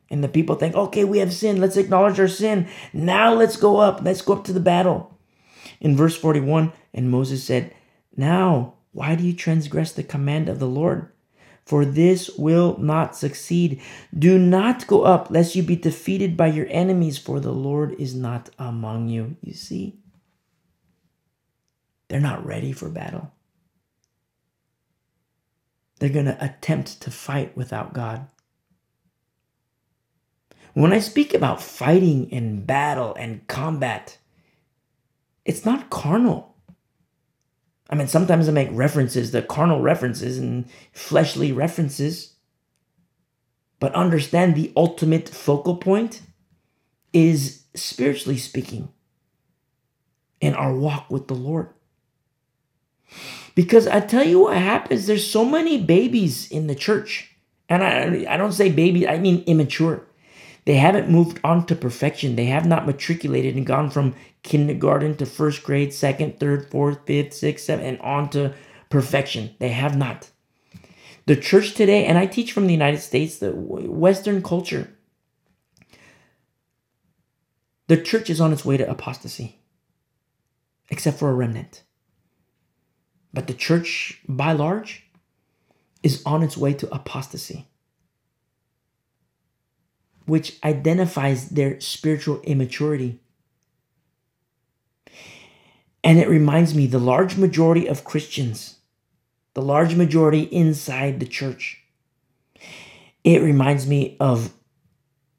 And 0.10 0.23
the 0.23 0.30
people 0.30 0.56
think, 0.56 0.76
okay, 0.76 1.03
we 1.03 1.18
have 1.19 1.34
sin. 1.34 1.60
Let's 1.60 1.77
acknowledge 1.77 2.19
our 2.19 2.27
sin. 2.27 2.68
Now 2.94 3.34
let's 3.34 3.57
go 3.57 3.77
up. 3.77 4.02
Let's 4.03 4.22
go 4.22 4.34
up 4.34 4.44
to 4.45 4.53
the 4.53 4.60
battle. 4.60 5.18
In 5.82 5.95
verse 5.98 6.15
41, 6.15 6.72
and 6.94 7.10
Moses 7.10 7.44
said, 7.44 7.73
Now, 8.15 8.76
why 8.91 9.15
do 9.15 9.23
you 9.23 9.34
transgress 9.34 9.91
the 9.91 10.03
command 10.03 10.48
of 10.48 10.60
the 10.60 10.68
Lord? 10.68 11.11
For 11.65 11.84
this 11.84 12.30
will 12.38 12.77
not 12.77 13.15
succeed. 13.15 13.82
Do 14.18 14.38
not 14.38 14.86
go 14.86 15.02
up, 15.02 15.32
lest 15.32 15.56
you 15.56 15.64
be 15.64 15.76
defeated 15.76 16.38
by 16.38 16.48
your 16.48 16.68
enemies, 16.69 17.18
for 17.18 17.40
the 17.40 17.52
Lord 17.52 17.95
is 17.99 18.14
not 18.14 18.52
among 18.60 19.10
you. 19.10 19.36
You 19.41 19.53
see? 19.53 19.98
They're 22.07 22.19
not 22.19 22.45
ready 22.45 22.72
for 22.72 22.88
battle. 22.88 23.32
They're 25.99 26.10
going 26.10 26.26
to 26.26 26.44
attempt 26.44 27.02
to 27.02 27.11
fight 27.11 27.57
without 27.57 27.94
God. 27.94 28.27
When 30.76 30.91
I 30.91 30.99
speak 30.99 31.34
about 31.34 31.61
fighting 31.61 32.27
and 32.34 32.68
battle 32.68 33.15
and 33.15 33.47
combat, 33.47 34.18
it's 35.45 35.64
not 35.64 35.89
carnal. 35.89 36.53
I 37.89 37.95
mean, 37.95 38.10
sometimes 38.10 38.49
I 38.49 38.52
make 38.52 38.68
references, 38.73 39.31
the 39.31 39.41
carnal 39.41 39.81
references 39.81 40.38
and 40.38 40.65
fleshly 40.91 41.53
references, 41.53 42.34
but 43.80 43.95
understand 43.95 44.56
the 44.56 44.73
ultimate 44.76 45.30
focal 45.30 45.77
point 45.77 46.22
is 47.14 47.64
spiritually 47.73 48.38
speaking 48.38 48.89
in 50.41 50.56
our 50.56 50.76
walk 50.76 51.10
with 51.10 51.30
the 51.30 51.35
Lord. 51.35 51.69
Because 53.56 53.88
I 53.88 54.02
tell 54.02 54.26
you 54.26 54.41
what 54.41 54.57
happens, 54.57 55.07
there's 55.07 55.26
so 55.26 55.45
many 55.45 55.81
babies 55.81 56.52
in 56.52 56.68
the 56.68 56.76
church. 56.76 57.31
And 57.69 57.81
I, 57.81 58.34
I 58.34 58.35
don't 58.35 58.52
say 58.52 58.69
baby, 58.69 59.07
I 59.07 59.19
mean 59.19 59.41
immature. 59.47 60.06
They 60.66 60.76
haven't 60.76 61.10
moved 61.10 61.40
on 61.44 61.66
to 61.68 61.76
perfection. 61.76 62.36
They 62.36 62.46
have 62.46 62.66
not 62.66 62.88
matriculated 62.88 63.56
and 63.56 63.66
gone 63.66 63.92
from 63.92 64.16
kindergarten 64.42 65.16
to 65.18 65.26
first 65.26 65.64
grade, 65.64 65.94
second, 65.94 66.40
third, 66.40 66.70
fourth, 66.70 67.06
fifth, 67.06 67.34
sixth, 67.34 67.66
seventh, 67.66 67.88
and 67.88 68.00
on 68.02 68.30
to 68.32 68.54
perfection. 68.90 69.56
They 69.60 69.70
have 69.70 69.96
not. 69.96 70.30
The 71.28 71.36
church 71.36 71.74
today, 71.74 72.06
and 72.06 72.18
I 72.18 72.26
teach 72.26 72.52
from 72.52 72.68
the 72.68 72.74
United 72.74 73.00
States, 73.00 73.38
the 73.38 73.52
Western 73.52 74.42
culture, 74.42 74.92
the 77.88 77.98
church 77.98 78.30
is 78.30 78.42
on 78.42 78.52
its 78.52 78.66
way 78.66 78.78
to 78.78 78.90
apostasy, 78.90 79.60
except 80.90 81.18
for 81.20 81.30
a 81.30 81.34
remnant. 81.34 81.84
But 83.34 83.48
the 83.48 83.54
church, 83.54 84.22
by 84.28 84.54
large, 84.54 85.04
is 86.02 86.24
on 86.26 86.42
its 86.42 86.58
way 86.58 86.74
to 86.74 86.94
apostasy, 86.94 87.68
which 90.26 90.57
identifies 90.64 91.49
their 91.49 91.80
spiritual 91.80 92.41
immaturity. 92.41 93.19
And 96.03 96.19
it 96.19 96.30
reminds 96.30 96.76
me 96.76 96.85
the 96.88 96.99
large 96.99 97.38
majority 97.38 97.88
of 97.88 98.03
Christians, 98.03 98.76
the 99.53 99.61
large 99.61 99.95
majority 99.95 100.41
inside 100.41 101.19
the 101.19 101.26
church, 101.26 101.84
it 103.23 103.41
reminds 103.41 103.88
me 103.88 104.18
of 104.19 104.53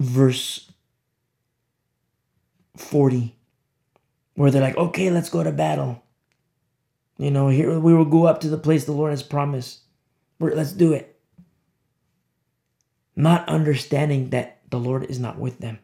verse 0.00 0.72
40, 2.76 3.36
where 4.34 4.50
they're 4.50 4.60
like, 4.60 4.76
okay, 4.76 5.10
let's 5.10 5.30
go 5.30 5.44
to 5.44 5.52
battle. 5.52 6.02
You 7.16 7.30
know, 7.30 7.48
here 7.48 7.78
we 7.78 7.94
will 7.94 8.04
go 8.04 8.26
up 8.26 8.40
to 8.40 8.48
the 8.48 8.58
place 8.58 8.84
the 8.84 8.92
Lord 8.92 9.10
has 9.10 9.22
promised. 9.22 9.80
Let's 10.40 10.72
do 10.72 10.92
it. 10.92 11.18
Not 13.14 13.48
understanding 13.48 14.30
that 14.30 14.55
the 14.70 14.78
Lord 14.78 15.04
is 15.04 15.18
not 15.18 15.38
with 15.38 15.58
them. 15.58 15.78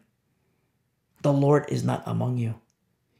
The 1.21 1.33
Lord 1.33 1.65
is 1.69 1.83
not 1.83 2.03
among 2.05 2.37
you. 2.37 2.55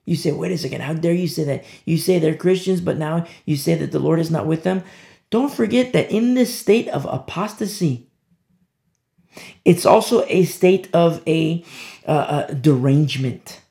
You 0.06 0.15
say, 0.18 0.31
wait 0.34 0.52
a 0.52 0.57
second, 0.57 0.81
how 0.81 0.94
dare 0.94 1.14
you 1.14 1.27
say 1.27 1.45
that? 1.45 1.64
You 1.85 1.98
say 1.98 2.19
they're 2.19 2.35
Christians, 2.35 2.81
but 2.81 2.98
now 2.98 3.26
you 3.45 3.56
say 3.56 3.76
that 3.76 3.91
the 3.91 3.99
Lord 3.99 4.19
is 4.19 4.30
not 4.30 4.45
with 4.45 4.64
them. 4.64 4.84
Don't 5.30 5.52
forget 5.52 5.94
that 5.94 6.11
in 6.11 6.34
this 6.34 6.53
state 6.53 6.90
of 6.90 7.06
apostasy, 7.06 8.10
it's 9.64 9.85
also 9.85 10.26
a 10.27 10.44
state 10.44 10.90
of 10.94 11.23
a, 11.26 11.64
uh, 12.06 12.45
a 12.49 12.56
derangement. 12.56 13.61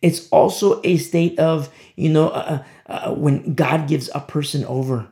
It's 0.00 0.28
also 0.28 0.80
a 0.84 0.96
state 0.98 1.38
of, 1.38 1.68
you 1.96 2.08
know, 2.08 2.28
uh, 2.28 2.62
uh, 2.86 3.14
when 3.14 3.54
God 3.54 3.88
gives 3.88 4.08
a 4.14 4.20
person 4.20 4.64
over, 4.64 5.08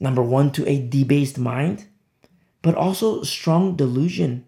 number 0.00 0.22
one, 0.22 0.50
to 0.52 0.66
a 0.66 0.88
debased 0.88 1.38
mind, 1.38 1.86
but 2.62 2.74
also 2.74 3.22
strong 3.22 3.76
delusion. 3.76 4.46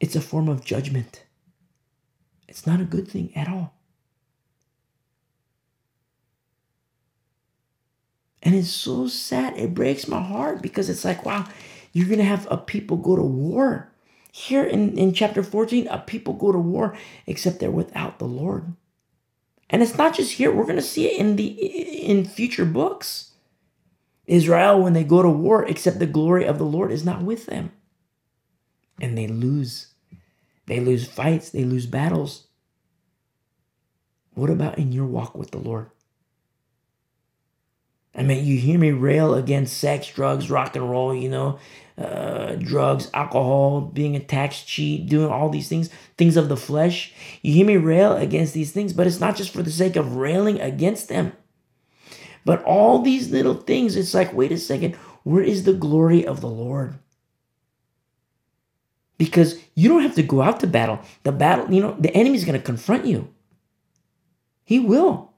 It's 0.00 0.16
a 0.16 0.20
form 0.20 0.48
of 0.48 0.64
judgment. 0.64 1.24
It's 2.48 2.66
not 2.66 2.80
a 2.80 2.84
good 2.84 3.06
thing 3.06 3.32
at 3.36 3.48
all. 3.48 3.74
And 8.42 8.54
it's 8.54 8.70
so 8.70 9.06
sad. 9.06 9.56
It 9.58 9.74
breaks 9.74 10.08
my 10.08 10.20
heart 10.20 10.62
because 10.62 10.88
it's 10.88 11.04
like, 11.04 11.24
wow, 11.24 11.46
you're 11.92 12.06
going 12.06 12.18
to 12.18 12.24
have 12.24 12.48
a 12.50 12.56
people 12.56 12.96
go 12.96 13.16
to 13.16 13.22
war. 13.22 13.92
Here 14.32 14.64
in, 14.64 14.96
in 14.96 15.12
chapter 15.12 15.42
14, 15.42 15.88
a 15.88 15.98
people 15.98 16.34
go 16.34 16.52
to 16.52 16.58
war 16.58 16.96
except 17.26 17.58
they're 17.58 17.70
without 17.70 18.18
the 18.18 18.26
Lord. 18.26 18.74
And 19.68 19.82
it's 19.82 19.96
not 19.96 20.14
just 20.16 20.32
here, 20.32 20.50
we're 20.50 20.64
going 20.64 20.76
to 20.76 20.82
see 20.82 21.06
it 21.06 21.20
in 21.20 21.36
the 21.36 21.46
in 21.46 22.24
future 22.24 22.64
books. 22.64 23.29
Israel 24.30 24.80
when 24.80 24.92
they 24.92 25.04
go 25.04 25.22
to 25.22 25.28
war 25.28 25.66
except 25.66 25.98
the 25.98 26.06
glory 26.06 26.44
of 26.44 26.56
the 26.58 26.64
Lord 26.64 26.92
is 26.92 27.04
not 27.04 27.22
with 27.22 27.46
them. 27.46 27.72
And 29.00 29.18
they 29.18 29.26
lose. 29.26 29.88
They 30.66 30.78
lose 30.78 31.08
fights, 31.08 31.50
they 31.50 31.64
lose 31.64 31.86
battles. 31.86 32.46
What 34.34 34.48
about 34.48 34.78
in 34.78 34.92
your 34.92 35.06
walk 35.06 35.36
with 35.36 35.50
the 35.50 35.58
Lord? 35.58 35.90
I 38.14 38.22
mean, 38.22 38.44
you 38.44 38.56
hear 38.56 38.78
me 38.78 38.90
rail 38.90 39.34
against 39.34 39.78
sex, 39.78 40.08
drugs, 40.08 40.50
rock 40.50 40.76
and 40.76 40.88
roll, 40.88 41.14
you 41.14 41.28
know, 41.28 41.58
uh, 41.98 42.54
drugs, 42.54 43.10
alcohol, 43.14 43.80
being 43.80 44.14
a 44.14 44.20
tax 44.20 44.62
cheat, 44.62 45.08
doing 45.08 45.30
all 45.30 45.48
these 45.48 45.68
things, 45.68 45.90
things 46.16 46.36
of 46.36 46.48
the 46.48 46.56
flesh. 46.56 47.12
You 47.42 47.52
hear 47.52 47.66
me 47.66 47.76
rail 47.76 48.16
against 48.16 48.54
these 48.54 48.72
things, 48.72 48.92
but 48.92 49.06
it's 49.06 49.20
not 49.20 49.36
just 49.36 49.52
for 49.52 49.62
the 49.62 49.70
sake 49.70 49.96
of 49.96 50.16
railing 50.16 50.60
against 50.60 51.08
them. 51.08 51.32
But 52.44 52.62
all 52.64 53.00
these 53.00 53.30
little 53.30 53.54
things, 53.54 53.96
it's 53.96 54.14
like, 54.14 54.32
wait 54.32 54.52
a 54.52 54.58
second, 54.58 54.94
where 55.22 55.42
is 55.42 55.64
the 55.64 55.72
glory 55.72 56.26
of 56.26 56.40
the 56.40 56.48
Lord? 56.48 56.98
Because 59.18 59.60
you 59.74 59.88
don't 59.88 60.02
have 60.02 60.14
to 60.14 60.22
go 60.22 60.40
out 60.40 60.60
to 60.60 60.66
battle. 60.66 61.00
The 61.24 61.32
battle, 61.32 61.72
you 61.72 61.82
know, 61.82 61.94
the 61.98 62.14
enemy's 62.14 62.44
going 62.44 62.58
to 62.58 62.64
confront 62.64 63.04
you. 63.04 63.28
He 64.64 64.78
will. 64.78 65.32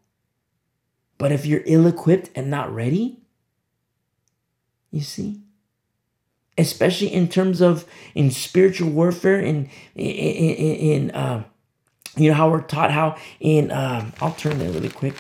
But 1.19 1.33
if 1.33 1.47
you're 1.47 1.63
ill 1.67 1.87
equipped 1.87 2.31
and 2.35 2.51
not 2.51 2.73
ready, 2.73 3.23
you 4.91 5.01
see, 5.01 5.41
especially 6.59 7.13
in 7.13 7.29
terms 7.29 7.61
of 7.61 7.87
in 8.15 8.31
spiritual 8.31 8.91
warfare 8.91 9.39
and 9.39 9.69
in, 9.95 10.07
in, 10.07 10.77
in 10.77 11.11
uh, 11.13 11.45
you 12.17 12.29
know 12.29 12.35
how 12.35 12.51
we're 12.51 12.61
taught 12.61 12.91
how 12.91 13.17
in 13.41 13.71
um, 13.71 14.13
I'll 14.21 14.35
turn 14.35 14.59
there 14.59 14.71
really 14.71 14.91
quick. 14.91 15.15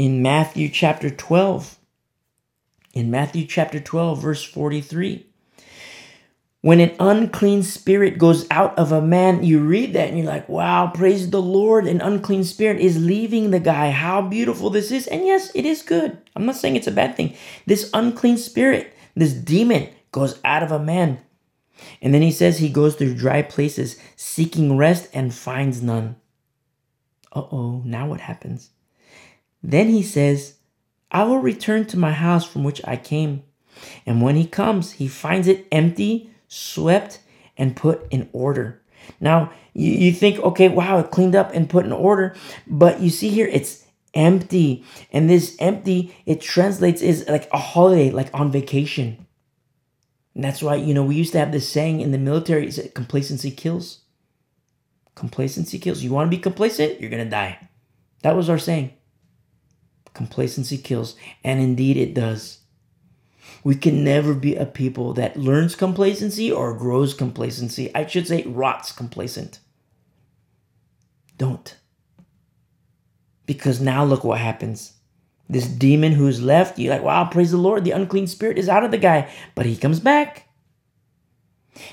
In 0.00 0.22
Matthew 0.22 0.70
chapter 0.70 1.10
12. 1.10 1.78
In 2.94 3.10
Matthew 3.10 3.44
chapter 3.44 3.78
12, 3.78 4.22
verse 4.22 4.42
43. 4.42 5.26
When 6.62 6.80
an 6.80 6.96
unclean 6.98 7.62
spirit 7.62 8.16
goes 8.16 8.46
out 8.50 8.78
of 8.78 8.92
a 8.92 9.02
man, 9.02 9.44
you 9.44 9.60
read 9.60 9.92
that 9.92 10.08
and 10.08 10.16
you're 10.16 10.26
like, 10.26 10.48
wow, 10.48 10.86
praise 10.86 11.28
the 11.28 11.42
Lord. 11.42 11.86
An 11.86 12.00
unclean 12.00 12.44
spirit 12.44 12.80
is 12.80 13.04
leaving 13.04 13.50
the 13.50 13.60
guy. 13.60 13.90
How 13.90 14.22
beautiful 14.22 14.70
this 14.70 14.90
is. 14.90 15.06
And 15.06 15.26
yes, 15.26 15.54
it 15.54 15.66
is 15.66 15.82
good. 15.82 16.16
I'm 16.34 16.46
not 16.46 16.56
saying 16.56 16.76
it's 16.76 16.86
a 16.86 16.92
bad 16.92 17.14
thing. 17.14 17.36
This 17.66 17.90
unclean 17.92 18.38
spirit, 18.38 18.94
this 19.14 19.34
demon, 19.34 19.90
goes 20.12 20.40
out 20.46 20.62
of 20.62 20.72
a 20.72 20.78
man. 20.78 21.20
And 22.00 22.14
then 22.14 22.22
he 22.22 22.32
says 22.32 22.56
he 22.56 22.70
goes 22.70 22.94
through 22.94 23.16
dry 23.16 23.42
places 23.42 24.00
seeking 24.16 24.78
rest 24.78 25.10
and 25.12 25.34
finds 25.34 25.82
none. 25.82 26.16
Uh 27.34 27.42
oh, 27.52 27.82
now 27.84 28.08
what 28.08 28.20
happens? 28.20 28.70
Then 29.62 29.88
he 29.88 30.02
says, 30.02 30.54
I 31.10 31.24
will 31.24 31.38
return 31.38 31.86
to 31.86 31.98
my 31.98 32.12
house 32.12 32.46
from 32.46 32.64
which 32.64 32.80
I 32.84 32.96
came. 32.96 33.42
And 34.06 34.22
when 34.22 34.36
he 34.36 34.46
comes, 34.46 34.92
he 34.92 35.08
finds 35.08 35.48
it 35.48 35.66
empty, 35.72 36.30
swept, 36.48 37.20
and 37.56 37.76
put 37.76 38.06
in 38.10 38.28
order. 38.32 38.80
Now, 39.20 39.52
you, 39.72 39.90
you 39.90 40.12
think, 40.12 40.38
okay, 40.38 40.68
wow, 40.68 40.98
it 40.98 41.10
cleaned 41.10 41.34
up 41.34 41.52
and 41.52 41.68
put 41.68 41.84
in 41.84 41.92
order. 41.92 42.34
But 42.66 43.00
you 43.00 43.10
see 43.10 43.30
here, 43.30 43.46
it's 43.46 43.84
empty. 44.14 44.84
And 45.12 45.28
this 45.28 45.56
empty, 45.58 46.14
it 46.26 46.40
translates 46.40 47.02
is 47.02 47.28
like 47.28 47.48
a 47.52 47.58
holiday, 47.58 48.10
like 48.10 48.30
on 48.32 48.52
vacation. 48.52 49.26
And 50.34 50.44
that's 50.44 50.62
why, 50.62 50.76
you 50.76 50.94
know, 50.94 51.04
we 51.04 51.16
used 51.16 51.32
to 51.32 51.38
have 51.38 51.52
this 51.52 51.68
saying 51.68 52.00
in 52.00 52.12
the 52.12 52.18
military, 52.18 52.66
is 52.66 52.76
that 52.76 52.94
complacency 52.94 53.50
kills. 53.50 54.00
Complacency 55.14 55.78
kills. 55.78 56.02
You 56.02 56.12
want 56.12 56.30
to 56.30 56.36
be 56.36 56.40
complacent, 56.40 57.00
you're 57.00 57.10
going 57.10 57.24
to 57.24 57.30
die. 57.30 57.68
That 58.22 58.36
was 58.36 58.48
our 58.48 58.58
saying. 58.58 58.92
Complacency 60.14 60.78
kills, 60.78 61.16
and 61.44 61.60
indeed 61.60 61.96
it 61.96 62.14
does. 62.14 62.60
We 63.62 63.74
can 63.74 64.02
never 64.04 64.34
be 64.34 64.56
a 64.56 64.66
people 64.66 65.12
that 65.14 65.36
learns 65.36 65.74
complacency 65.74 66.50
or 66.50 66.74
grows 66.74 67.14
complacency. 67.14 67.94
I 67.94 68.06
should 68.06 68.26
say, 68.26 68.42
rots 68.44 68.92
complacent. 68.92 69.60
Don't. 71.36 71.76
Because 73.46 73.80
now 73.80 74.04
look 74.04 74.24
what 74.24 74.38
happens. 74.38 74.94
This 75.48 75.66
demon 75.66 76.12
who's 76.12 76.40
left, 76.40 76.78
you're 76.78 76.94
like, 76.94 77.02
wow, 77.02 77.24
praise 77.24 77.50
the 77.50 77.56
Lord, 77.56 77.84
the 77.84 77.90
unclean 77.90 78.28
spirit 78.28 78.56
is 78.56 78.68
out 78.68 78.84
of 78.84 78.92
the 78.92 78.98
guy, 78.98 79.28
but 79.54 79.66
he 79.66 79.76
comes 79.76 79.98
back. 79.98 80.46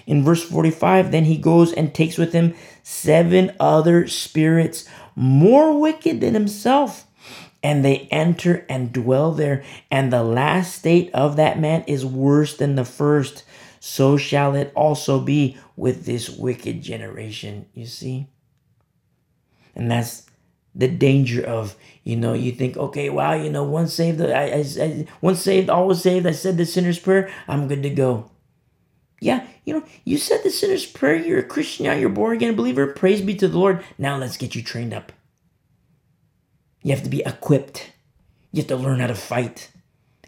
In 0.06 0.23
verse 0.23 0.44
45, 0.44 1.11
then 1.11 1.26
he 1.26 1.38
goes 1.38 1.73
and 1.73 1.94
takes 1.94 2.18
with 2.18 2.34
him 2.34 2.53
seven 2.84 3.56
other 3.60 4.07
spirits 4.07 4.88
more 5.15 5.80
wicked 5.80 6.22
than 6.22 6.34
himself 6.34 7.06
and 7.63 7.84
they 7.84 8.07
enter 8.11 8.65
and 8.69 8.93
dwell 8.93 9.31
there. 9.31 9.63
And 9.89 10.11
the 10.11 10.23
last 10.23 10.75
state 10.75 11.09
of 11.13 11.35
that 11.35 11.59
man 11.59 11.84
is 11.88 12.05
worse 12.05 12.55
than 12.55 12.75
the 12.75 12.85
first. 12.85 13.43
So 13.79 14.17
shall 14.17 14.55
it 14.55 14.71
also 14.75 15.19
be 15.19 15.57
with 15.75 16.05
this 16.05 16.29
wicked 16.29 16.81
generation, 16.81 17.67
you 17.73 17.85
see? 17.85 18.27
And 19.75 19.91
that's 19.91 20.27
the 20.73 20.88
danger 20.88 21.43
of, 21.43 21.75
you 22.03 22.15
know, 22.15 22.34
you 22.34 22.51
think, 22.51 22.77
okay, 22.77 23.09
wow, 23.09 23.34
you 23.34 23.49
know, 23.49 23.63
once 23.63 23.93
saved, 23.93 24.21
I, 24.21 24.43
I, 24.43 24.65
I 24.79 25.07
once 25.21 25.41
saved, 25.41 25.69
always 25.69 26.01
saved. 26.01 26.25
I 26.25 26.31
said 26.31 26.57
the 26.57 26.65
sinner's 26.65 26.99
prayer, 26.99 27.31
I'm 27.47 27.67
good 27.67 27.84
to 27.84 27.89
go. 27.89 28.29
Yeah, 29.19 29.47
you 29.65 29.73
know, 29.73 29.84
you 30.05 30.17
said 30.17 30.43
the 30.43 30.51
sinner's 30.51 30.85
prayer, 30.85 31.15
you're 31.15 31.39
a 31.39 31.43
Christian 31.43 31.88
now, 31.88 31.93
you're 31.93 32.09
born 32.09 32.35
again 32.35 32.55
believer, 32.55 32.85
praise 32.88 33.21
be 33.21 33.34
to 33.35 33.47
the 33.47 33.57
Lord. 33.57 33.84
Now 33.97 34.17
let's 34.17 34.38
get 34.38 34.53
you 34.53 34.61
trained 34.61 34.93
up. 34.93 35.11
You 36.88 36.93
have 36.93 37.03
to 37.03 37.09
be 37.09 37.22
equipped. 37.26 37.91
You 38.53 38.61
have 38.61 38.69
to 38.69 38.77
learn 38.77 39.01
how 39.01 39.07
to 39.07 39.14
fight. 39.14 39.72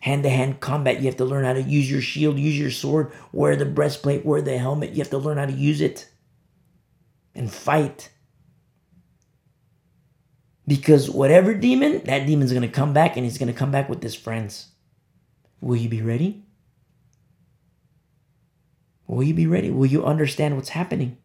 Hand 0.02 0.24
to 0.24 0.30
hand 0.30 0.60
combat, 0.60 1.00
you 1.00 1.06
have 1.06 1.16
to 1.16 1.24
learn 1.24 1.46
how 1.46 1.54
to 1.54 1.62
use 1.62 1.90
your 1.90 2.02
shield, 2.02 2.38
use 2.38 2.60
your 2.60 2.70
sword, 2.70 3.14
wear 3.32 3.56
the 3.56 3.64
breastplate, 3.64 4.26
wear 4.26 4.42
the 4.42 4.58
helmet. 4.58 4.90
You 4.90 4.98
have 4.98 5.10
to 5.12 5.18
learn 5.18 5.38
how 5.38 5.46
to 5.46 5.54
use 5.54 5.80
it 5.80 6.10
and 7.34 7.50
fight. 7.50 8.10
Because 10.68 11.10
whatever 11.10 11.54
demon, 11.54 12.02
that 12.04 12.28
demon's 12.28 12.52
going 12.52 12.64
to 12.64 12.68
come 12.68 12.92
back 12.92 13.16
and 13.16 13.24
he's 13.24 13.38
going 13.38 13.48
to 13.48 13.58
come 13.58 13.72
back 13.72 13.88
with 13.88 14.04
his 14.04 14.16
friends. 14.16 14.68
Will 15.62 15.78
you 15.78 15.88
be 15.88 16.02
ready? 16.02 16.44
Will 19.08 19.24
you 19.24 19.34
be 19.34 19.48
ready? 19.48 19.72
Will 19.72 19.86
you 19.86 20.04
understand 20.04 20.58
what's 20.58 20.70
happening? 20.70 21.20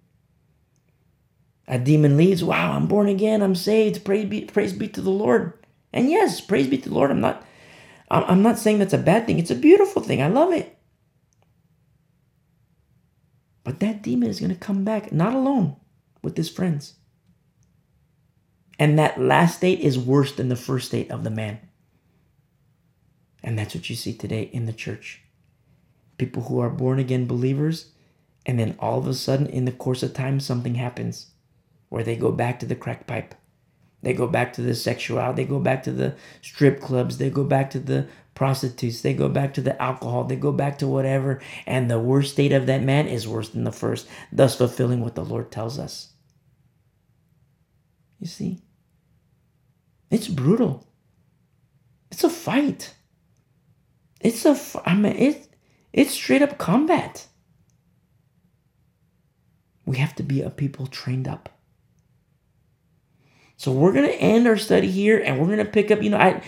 A 1.66 1.78
demon 1.78 2.16
leaves. 2.16 2.45
Wow, 2.45 2.73
I'm 2.73 2.86
born 2.86 3.09
again. 3.09 3.43
I'm 3.43 3.55
saved. 3.55 4.05
Praise 4.05 4.28
be, 4.28 4.43
praise 4.43 4.73
be 4.73 4.89
to 4.89 5.01
the 5.01 5.11
Lord. 5.11 5.55
And 5.93 6.11
yes, 6.11 6.41
praise 6.41 6.66
be 6.66 6.78
to 6.78 6.89
the 6.89 6.95
Lord. 6.95 7.11
I'm 7.11 7.20
not, 7.20 7.45
I'm 8.11 8.43
not 8.43 8.59
saying 8.59 8.78
that's 8.78 8.93
a 8.93 8.99
bad 8.99 9.27
thing. 9.27 9.39
It's 9.39 9.51
a 9.51 9.57
beautiful 9.57 10.03
thing. 10.03 10.20
I 10.20 10.28
love 10.28 10.53
it. 10.53 10.77
But 13.62 13.81
that 13.81 14.03
demon 14.03 14.28
is 14.28 14.41
going 14.41 14.53
to 14.53 14.57
come 14.57 14.85
back, 14.85 15.11
not 15.11 15.35
alone, 15.35 15.77
with 16.23 16.36
his 16.36 16.51
friends. 16.51 16.95
And 18.78 18.99
that 18.99 19.20
last 19.20 19.57
state 19.57 19.81
is 19.81 19.99
worse 19.99 20.32
than 20.32 20.49
the 20.49 20.57
first 20.57 20.89
state 20.89 21.11
of 21.11 21.24
the 21.24 21.31
man. 21.31 21.61
And 23.43 23.59
that's 23.59 23.74
what 23.74 23.89
you 23.89 23.97
see 23.97 24.12
today 24.12 24.51
in 24.53 24.66
the 24.66 24.73
church. 24.73 25.23
People 26.19 26.43
who 26.43 26.59
are 26.61 26.70
born 26.70 26.99
again 26.99 27.27
believers, 27.27 27.93
and 28.45 28.59
then 28.59 28.77
all 28.78 28.99
of 28.99 29.07
a 29.07 29.15
sudden, 29.15 29.47
in 29.47 29.65
the 29.65 29.73
course 29.73 30.03
of 30.03 30.12
time, 30.12 30.41
something 30.41 30.74
happens 30.74 31.31
where 31.95 32.03
they 32.03 32.16
go 32.16 32.33
back 32.33 32.59
to 32.59 32.66
the 32.66 32.75
crack 32.75 33.07
pipe. 33.07 33.37
They 34.03 34.15
go 34.15 34.27
back 34.27 34.53
to 34.55 34.62
the 34.62 34.75
sexuality. 34.75 35.45
They 35.45 35.49
go 35.49 35.61
back 35.61 35.85
to 35.85 35.93
the 35.93 36.16
strip 36.43 36.81
clubs. 36.81 37.19
They 37.19 37.31
go 37.31 37.45
back 37.45 37.71
to 37.71 37.79
the 37.79 38.09
prostitutes. 38.35 39.01
They 39.01 39.15
go 39.15 39.29
back 39.29 39.55
to 39.55 39.61
the 39.61 39.81
alcohol. 39.81 40.25
They 40.25 40.35
go 40.35 40.51
back 40.51 40.79
to 40.79 40.89
whatever. 40.89 41.41
And 41.69 41.89
the 41.89 42.01
worst 42.01 42.33
state 42.33 42.51
of 42.51 42.66
that 42.66 42.83
man 42.83 43.07
is 43.07 43.29
worse 43.29 43.51
than 43.51 43.62
the 43.62 43.71
first, 43.71 44.09
thus 44.33 44.57
fulfilling 44.57 45.03
what 45.03 45.15
the 45.15 45.25
Lord 45.25 45.53
tells 45.53 45.79
us. 45.79 46.09
You 48.19 48.27
see? 48.27 48.59
It's 50.11 50.27
brutal. 50.27 50.89
It's 52.11 52.25
a 52.25 52.29
fight. 52.29 52.93
It's 54.21 54.45
a, 54.45 54.59
I 54.85 54.97
mean, 54.97 55.15
it, 55.15 55.49
it's 55.93 56.15
straight 56.15 56.43
up 56.43 56.59
combat. 56.59 57.29
We 59.87 59.99
have 59.99 60.16
to 60.16 60.25
be 60.25 60.43
a 60.43 60.51
people 60.51 60.89
trained 60.89 61.29
up. 61.29 61.53
So 63.56 63.70
we're 63.70 63.93
going 63.93 64.06
to 64.06 64.14
end 64.14 64.47
our 64.48 64.56
study 64.56 64.90
here 64.90 65.18
and 65.18 65.39
we're 65.39 65.47
going 65.47 65.59
to 65.59 65.64
pick 65.64 65.90
up, 65.90 66.02
you 66.02 66.10
know, 66.10 66.18
I 66.18 66.43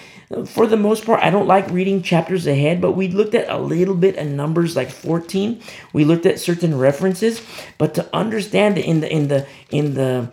for 0.44 0.66
the 0.66 0.76
most 0.76 1.06
part 1.06 1.22
I 1.22 1.30
don't 1.30 1.46
like 1.46 1.70
reading 1.70 2.02
chapters 2.02 2.46
ahead, 2.46 2.80
but 2.80 2.92
we 2.92 3.08
looked 3.08 3.34
at 3.34 3.48
a 3.48 3.58
little 3.58 3.94
bit 3.94 4.16
of 4.16 4.26
numbers 4.26 4.74
like 4.74 4.90
14. 4.90 5.62
We 5.92 6.04
looked 6.04 6.26
at 6.26 6.40
certain 6.40 6.76
references, 6.76 7.40
but 7.78 7.94
to 7.94 8.08
understand 8.14 8.76
in 8.76 9.00
the 9.00 9.10
in 9.10 9.28
the 9.28 9.46
in 9.70 9.94
the 9.94 10.32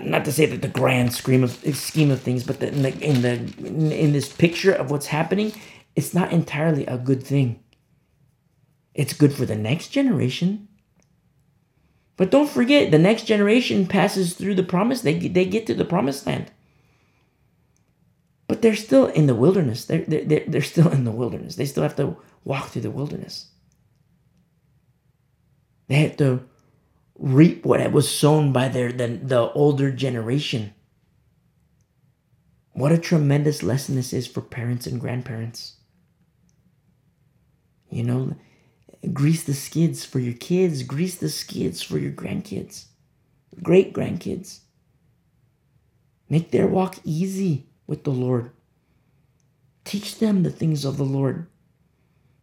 not 0.00 0.24
to 0.24 0.32
say 0.32 0.46
that 0.46 0.62
the 0.62 0.68
grand 0.68 1.12
scheme 1.12 1.44
of 1.44 1.52
scheme 1.74 2.10
of 2.10 2.20
things, 2.20 2.42
but 2.42 2.58
the, 2.58 2.68
in 2.68 2.82
the 2.82 2.98
in 3.00 3.22
the 3.22 3.96
in 3.96 4.12
this 4.12 4.32
picture 4.32 4.72
of 4.72 4.90
what's 4.90 5.06
happening, 5.06 5.52
it's 5.94 6.14
not 6.14 6.32
entirely 6.32 6.84
a 6.86 6.98
good 6.98 7.22
thing. 7.22 7.60
It's 8.94 9.12
good 9.12 9.32
for 9.32 9.46
the 9.46 9.56
next 9.56 9.88
generation 9.88 10.67
but 12.18 12.32
don't 12.32 12.50
forget, 12.50 12.90
the 12.90 12.98
next 12.98 13.22
generation 13.22 13.86
passes 13.86 14.34
through 14.34 14.56
the 14.56 14.64
promise, 14.64 15.00
they, 15.02 15.14
they 15.14 15.44
get 15.44 15.66
to 15.68 15.74
the 15.74 15.84
promised 15.84 16.26
land. 16.26 16.50
But 18.48 18.60
they're 18.60 18.74
still 18.74 19.06
in 19.06 19.28
the 19.28 19.36
wilderness. 19.36 19.84
They're, 19.84 20.04
they're, 20.04 20.44
they're 20.48 20.62
still 20.62 20.90
in 20.90 21.04
the 21.04 21.12
wilderness. 21.12 21.54
They 21.54 21.64
still 21.64 21.84
have 21.84 21.94
to 21.96 22.16
walk 22.44 22.70
through 22.70 22.82
the 22.82 22.90
wilderness. 22.90 23.50
They 25.86 26.00
have 26.00 26.16
to 26.16 26.44
reap 27.16 27.64
what 27.64 27.92
was 27.92 28.10
sown 28.10 28.52
by 28.52 28.68
their 28.68 28.90
the, 28.90 29.06
the 29.22 29.52
older 29.52 29.92
generation. 29.92 30.74
What 32.72 32.90
a 32.90 32.98
tremendous 32.98 33.62
lesson 33.62 33.94
this 33.94 34.12
is 34.12 34.26
for 34.26 34.40
parents 34.40 34.88
and 34.88 35.00
grandparents. 35.00 35.76
You 37.90 38.02
know, 38.02 38.36
grease 39.06 39.44
the 39.44 39.54
skids 39.54 40.04
for 40.04 40.18
your 40.18 40.34
kids, 40.34 40.82
grease 40.82 41.16
the 41.16 41.28
skids 41.28 41.82
for 41.82 41.98
your 41.98 42.12
grandkids, 42.12 42.86
great 43.62 43.92
grandkids. 43.92 44.60
Make 46.28 46.50
their 46.50 46.66
walk 46.66 46.96
easy 47.04 47.66
with 47.86 48.04
the 48.04 48.10
Lord. 48.10 48.50
Teach 49.84 50.18
them 50.18 50.42
the 50.42 50.50
things 50.50 50.84
of 50.84 50.98
the 50.98 51.04
Lord. 51.04 51.46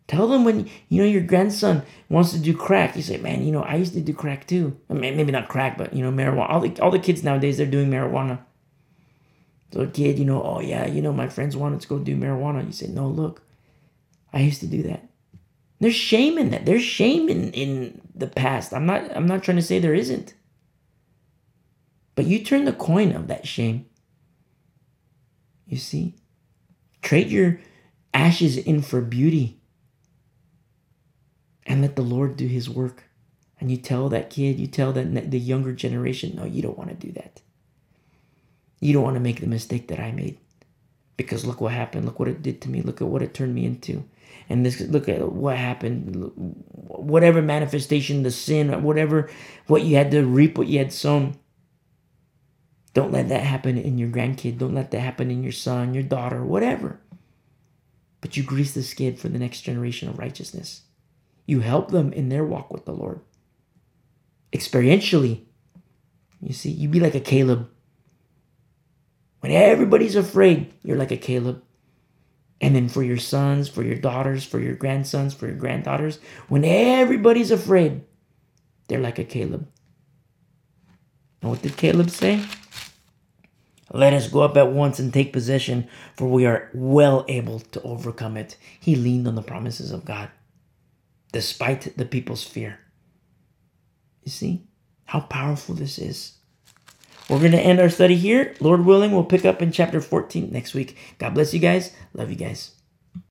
Tell 0.08 0.28
them 0.28 0.44
when 0.44 0.70
you 0.90 1.02
know 1.02 1.08
your 1.08 1.22
grandson 1.22 1.84
wants 2.10 2.32
to 2.32 2.40
do 2.40 2.56
crack. 2.56 2.96
You 2.96 3.02
say, 3.02 3.18
"Man, 3.18 3.44
you 3.44 3.52
know 3.52 3.64
I 3.64 3.76
used 3.76 3.94
to 3.94 4.02
do 4.02 4.14
crack 4.14 4.48
too. 4.48 4.78
I 4.90 4.94
mean, 4.94 5.18
maybe 5.18 5.32
not 5.32 5.48
crack, 5.48 5.78
but 5.78 5.94
you 5.94 6.04
know 6.04 6.12
marijuana. 6.12 6.50
All 6.50 6.60
the 6.62 6.80
all 6.80 6.92
the 6.92 7.00
kids 7.00 7.24
nowadays 7.24 7.58
they're 7.58 7.66
doing 7.66 7.90
marijuana. 7.90 8.40
So 9.74 9.82
a 9.82 9.88
kid, 9.88 10.20
you 10.20 10.26
know, 10.26 10.42
oh 10.44 10.62
yeah, 10.62 10.86
you 10.86 11.02
know 11.02 11.12
my 11.12 11.28
friends 11.28 11.58
wanted 11.58 11.82
to 11.82 11.88
go 11.88 12.00
do 12.00 12.16
marijuana. 12.16 12.66
You 12.66 12.72
say, 12.72 12.88
no, 12.88 13.08
look, 13.08 13.42
I 14.32 14.40
used 14.42 14.62
to 14.62 14.68
do 14.68 14.84
that. 14.84 15.10
There's 15.80 15.96
shame 15.96 16.38
in 16.38 16.52
that. 16.52 16.66
There's 16.66 16.84
shame 16.84 17.30
in, 17.30 17.52
in 17.52 18.02
the 18.14 18.28
past. 18.28 18.74
I'm 18.74 18.86
not 18.86 19.16
I'm 19.16 19.28
not 19.28 19.44
trying 19.44 19.58
to 19.58 19.64
say 19.64 19.80
there 19.80 19.94
isn't. 19.94 20.34
But 22.16 22.26
you 22.26 22.40
turn 22.44 22.66
the 22.66 22.74
coin 22.74 23.12
of 23.12 23.28
that 23.28 23.46
shame. 23.46 23.86
You 25.68 25.78
see? 25.78 26.16
Trade 27.02 27.30
your 27.30 27.60
ashes 28.14 28.58
in 28.58 28.82
for 28.82 29.02
beauty. 29.02 29.60
And 31.66 31.82
let 31.82 31.96
the 31.96 32.04
Lord 32.04 32.38
do 32.38 32.48
his 32.48 32.70
work. 32.70 33.04
And 33.60 33.70
you 33.70 33.78
tell 33.78 34.10
that 34.10 34.30
kid, 34.30 34.60
you 34.60 34.68
tell 34.68 34.94
that 34.94 35.32
the 35.32 35.40
younger 35.40 35.74
generation, 35.74 36.36
no, 36.36 36.46
you 36.46 36.62
don't 36.62 36.78
want 36.78 36.90
to 36.90 37.08
do 37.08 37.12
that. 37.14 37.42
You 38.80 38.94
don't 38.94 39.04
want 39.04 39.16
to 39.16 39.22
make 39.22 39.40
the 39.40 39.48
mistake 39.48 39.88
that 39.88 40.00
I 40.00 40.12
made. 40.12 40.38
Because 41.18 41.46
look 41.46 41.62
what 41.62 41.74
happened. 41.74 42.06
Look 42.06 42.20
what 42.20 42.28
it 42.28 42.42
did 42.42 42.62
to 42.62 42.70
me. 42.70 42.82
Look 42.82 43.02
at 43.02 43.08
what 43.08 43.22
it 43.22 43.34
turned 43.34 43.56
me 43.56 43.66
into. 43.66 44.06
And 44.50 44.66
this 44.66 44.80
look 44.82 45.10
at 45.10 45.32
what 45.32 45.58
happened. 45.58 46.32
Whatever 46.36 47.42
manifestation, 47.42 48.24
the 48.24 48.32
sin, 48.32 48.84
whatever 48.84 49.30
what 49.68 49.84
you 49.84 49.96
had 49.96 50.12
to 50.12 50.26
reap, 50.26 50.58
what 50.58 50.68
you 50.68 50.80
had 50.80 50.94
sown. 50.94 51.36
Don't 52.94 53.12
let 53.12 53.28
that 53.30 53.44
happen 53.44 53.78
in 53.78 53.98
your 53.98 54.10
grandkid. 54.10 54.58
Don't 54.58 54.76
let 54.76 54.92
that 54.92 55.02
happen 55.02 55.30
in 55.30 55.44
your 55.44 55.52
son, 55.52 55.94
your 55.94 56.04
daughter, 56.04 56.44
whatever. 56.44 57.02
But 58.22 58.38
you 58.38 58.44
grease 58.44 58.74
the 58.74 58.84
skid 58.84 59.20
for 59.20 59.28
the 59.28 59.38
next 59.38 59.62
generation 59.62 60.08
of 60.10 60.18
righteousness. 60.18 60.84
You 61.46 61.60
help 61.60 61.92
them 61.92 62.14
in 62.14 62.30
their 62.30 62.46
walk 62.46 62.72
with 62.72 62.86
the 62.86 62.94
Lord. 62.94 63.20
Experientially, 64.54 65.44
you 66.42 66.54
see, 66.54 66.72
you 66.72 66.88
be 66.88 67.00
like 67.00 67.16
a 67.16 67.20
Caleb. 67.20 67.70
When 69.42 69.52
everybody's 69.52 70.16
afraid, 70.16 70.74
you're 70.82 70.98
like 70.98 71.12
a 71.12 71.18
Caleb. 71.18 71.62
And 72.62 72.76
then 72.76 72.88
for 72.88 73.04
your 73.04 73.18
sons, 73.18 73.68
for 73.68 73.84
your 73.84 73.98
daughters, 73.98 74.46
for 74.46 74.60
your 74.60 74.76
grandsons, 74.76 75.34
for 75.34 75.48
your 75.48 75.56
granddaughters, 75.58 76.20
when 76.48 76.64
everybody's 76.64 77.52
afraid, 77.52 78.04
they're 78.88 79.00
like 79.00 79.20
a 79.20 79.24
Caleb. 79.24 79.68
And 81.42 81.52
what 81.52 81.62
did 81.62 81.78
Caleb 81.78 82.10
say? 82.10 82.44
Let 83.92 84.14
us 84.14 84.28
go 84.28 84.42
up 84.42 84.58
at 84.58 84.72
once 84.72 85.00
and 85.00 85.14
take 85.14 85.32
possession, 85.32 85.88
for 86.16 86.28
we 86.28 86.46
are 86.46 86.70
well 86.74 87.24
able 87.28 87.60
to 87.60 87.82
overcome 87.84 88.36
it. 88.36 88.58
He 88.80 88.96
leaned 88.96 89.28
on 89.28 89.36
the 89.36 89.42
promises 89.42 89.92
of 89.92 90.06
God, 90.06 90.30
despite 91.32 91.96
the 91.98 92.06
people's 92.06 92.44
fear. 92.44 92.80
You 94.24 94.32
see 94.32 94.64
how 95.06 95.20
powerful 95.20 95.76
this 95.76 96.00
is. 96.00 96.35
We're 97.30 97.40
going 97.40 97.54
to 97.54 97.60
end 97.60 97.80
our 97.80 97.90
study 97.90 98.16
here. 98.16 98.56
Lord 98.60 98.86
willing, 98.86 99.12
we'll 99.12 99.24
pick 99.24 99.46
up 99.46 99.62
in 99.62 99.72
chapter 99.72 100.00
14 100.00 100.52
next 100.52 100.76
week. 100.76 100.96
God 101.18 101.34
bless 101.34 101.54
you 101.54 101.60
guys. 101.60 101.92
Love 102.14 102.30
you 102.30 102.36
guys. 102.36 102.75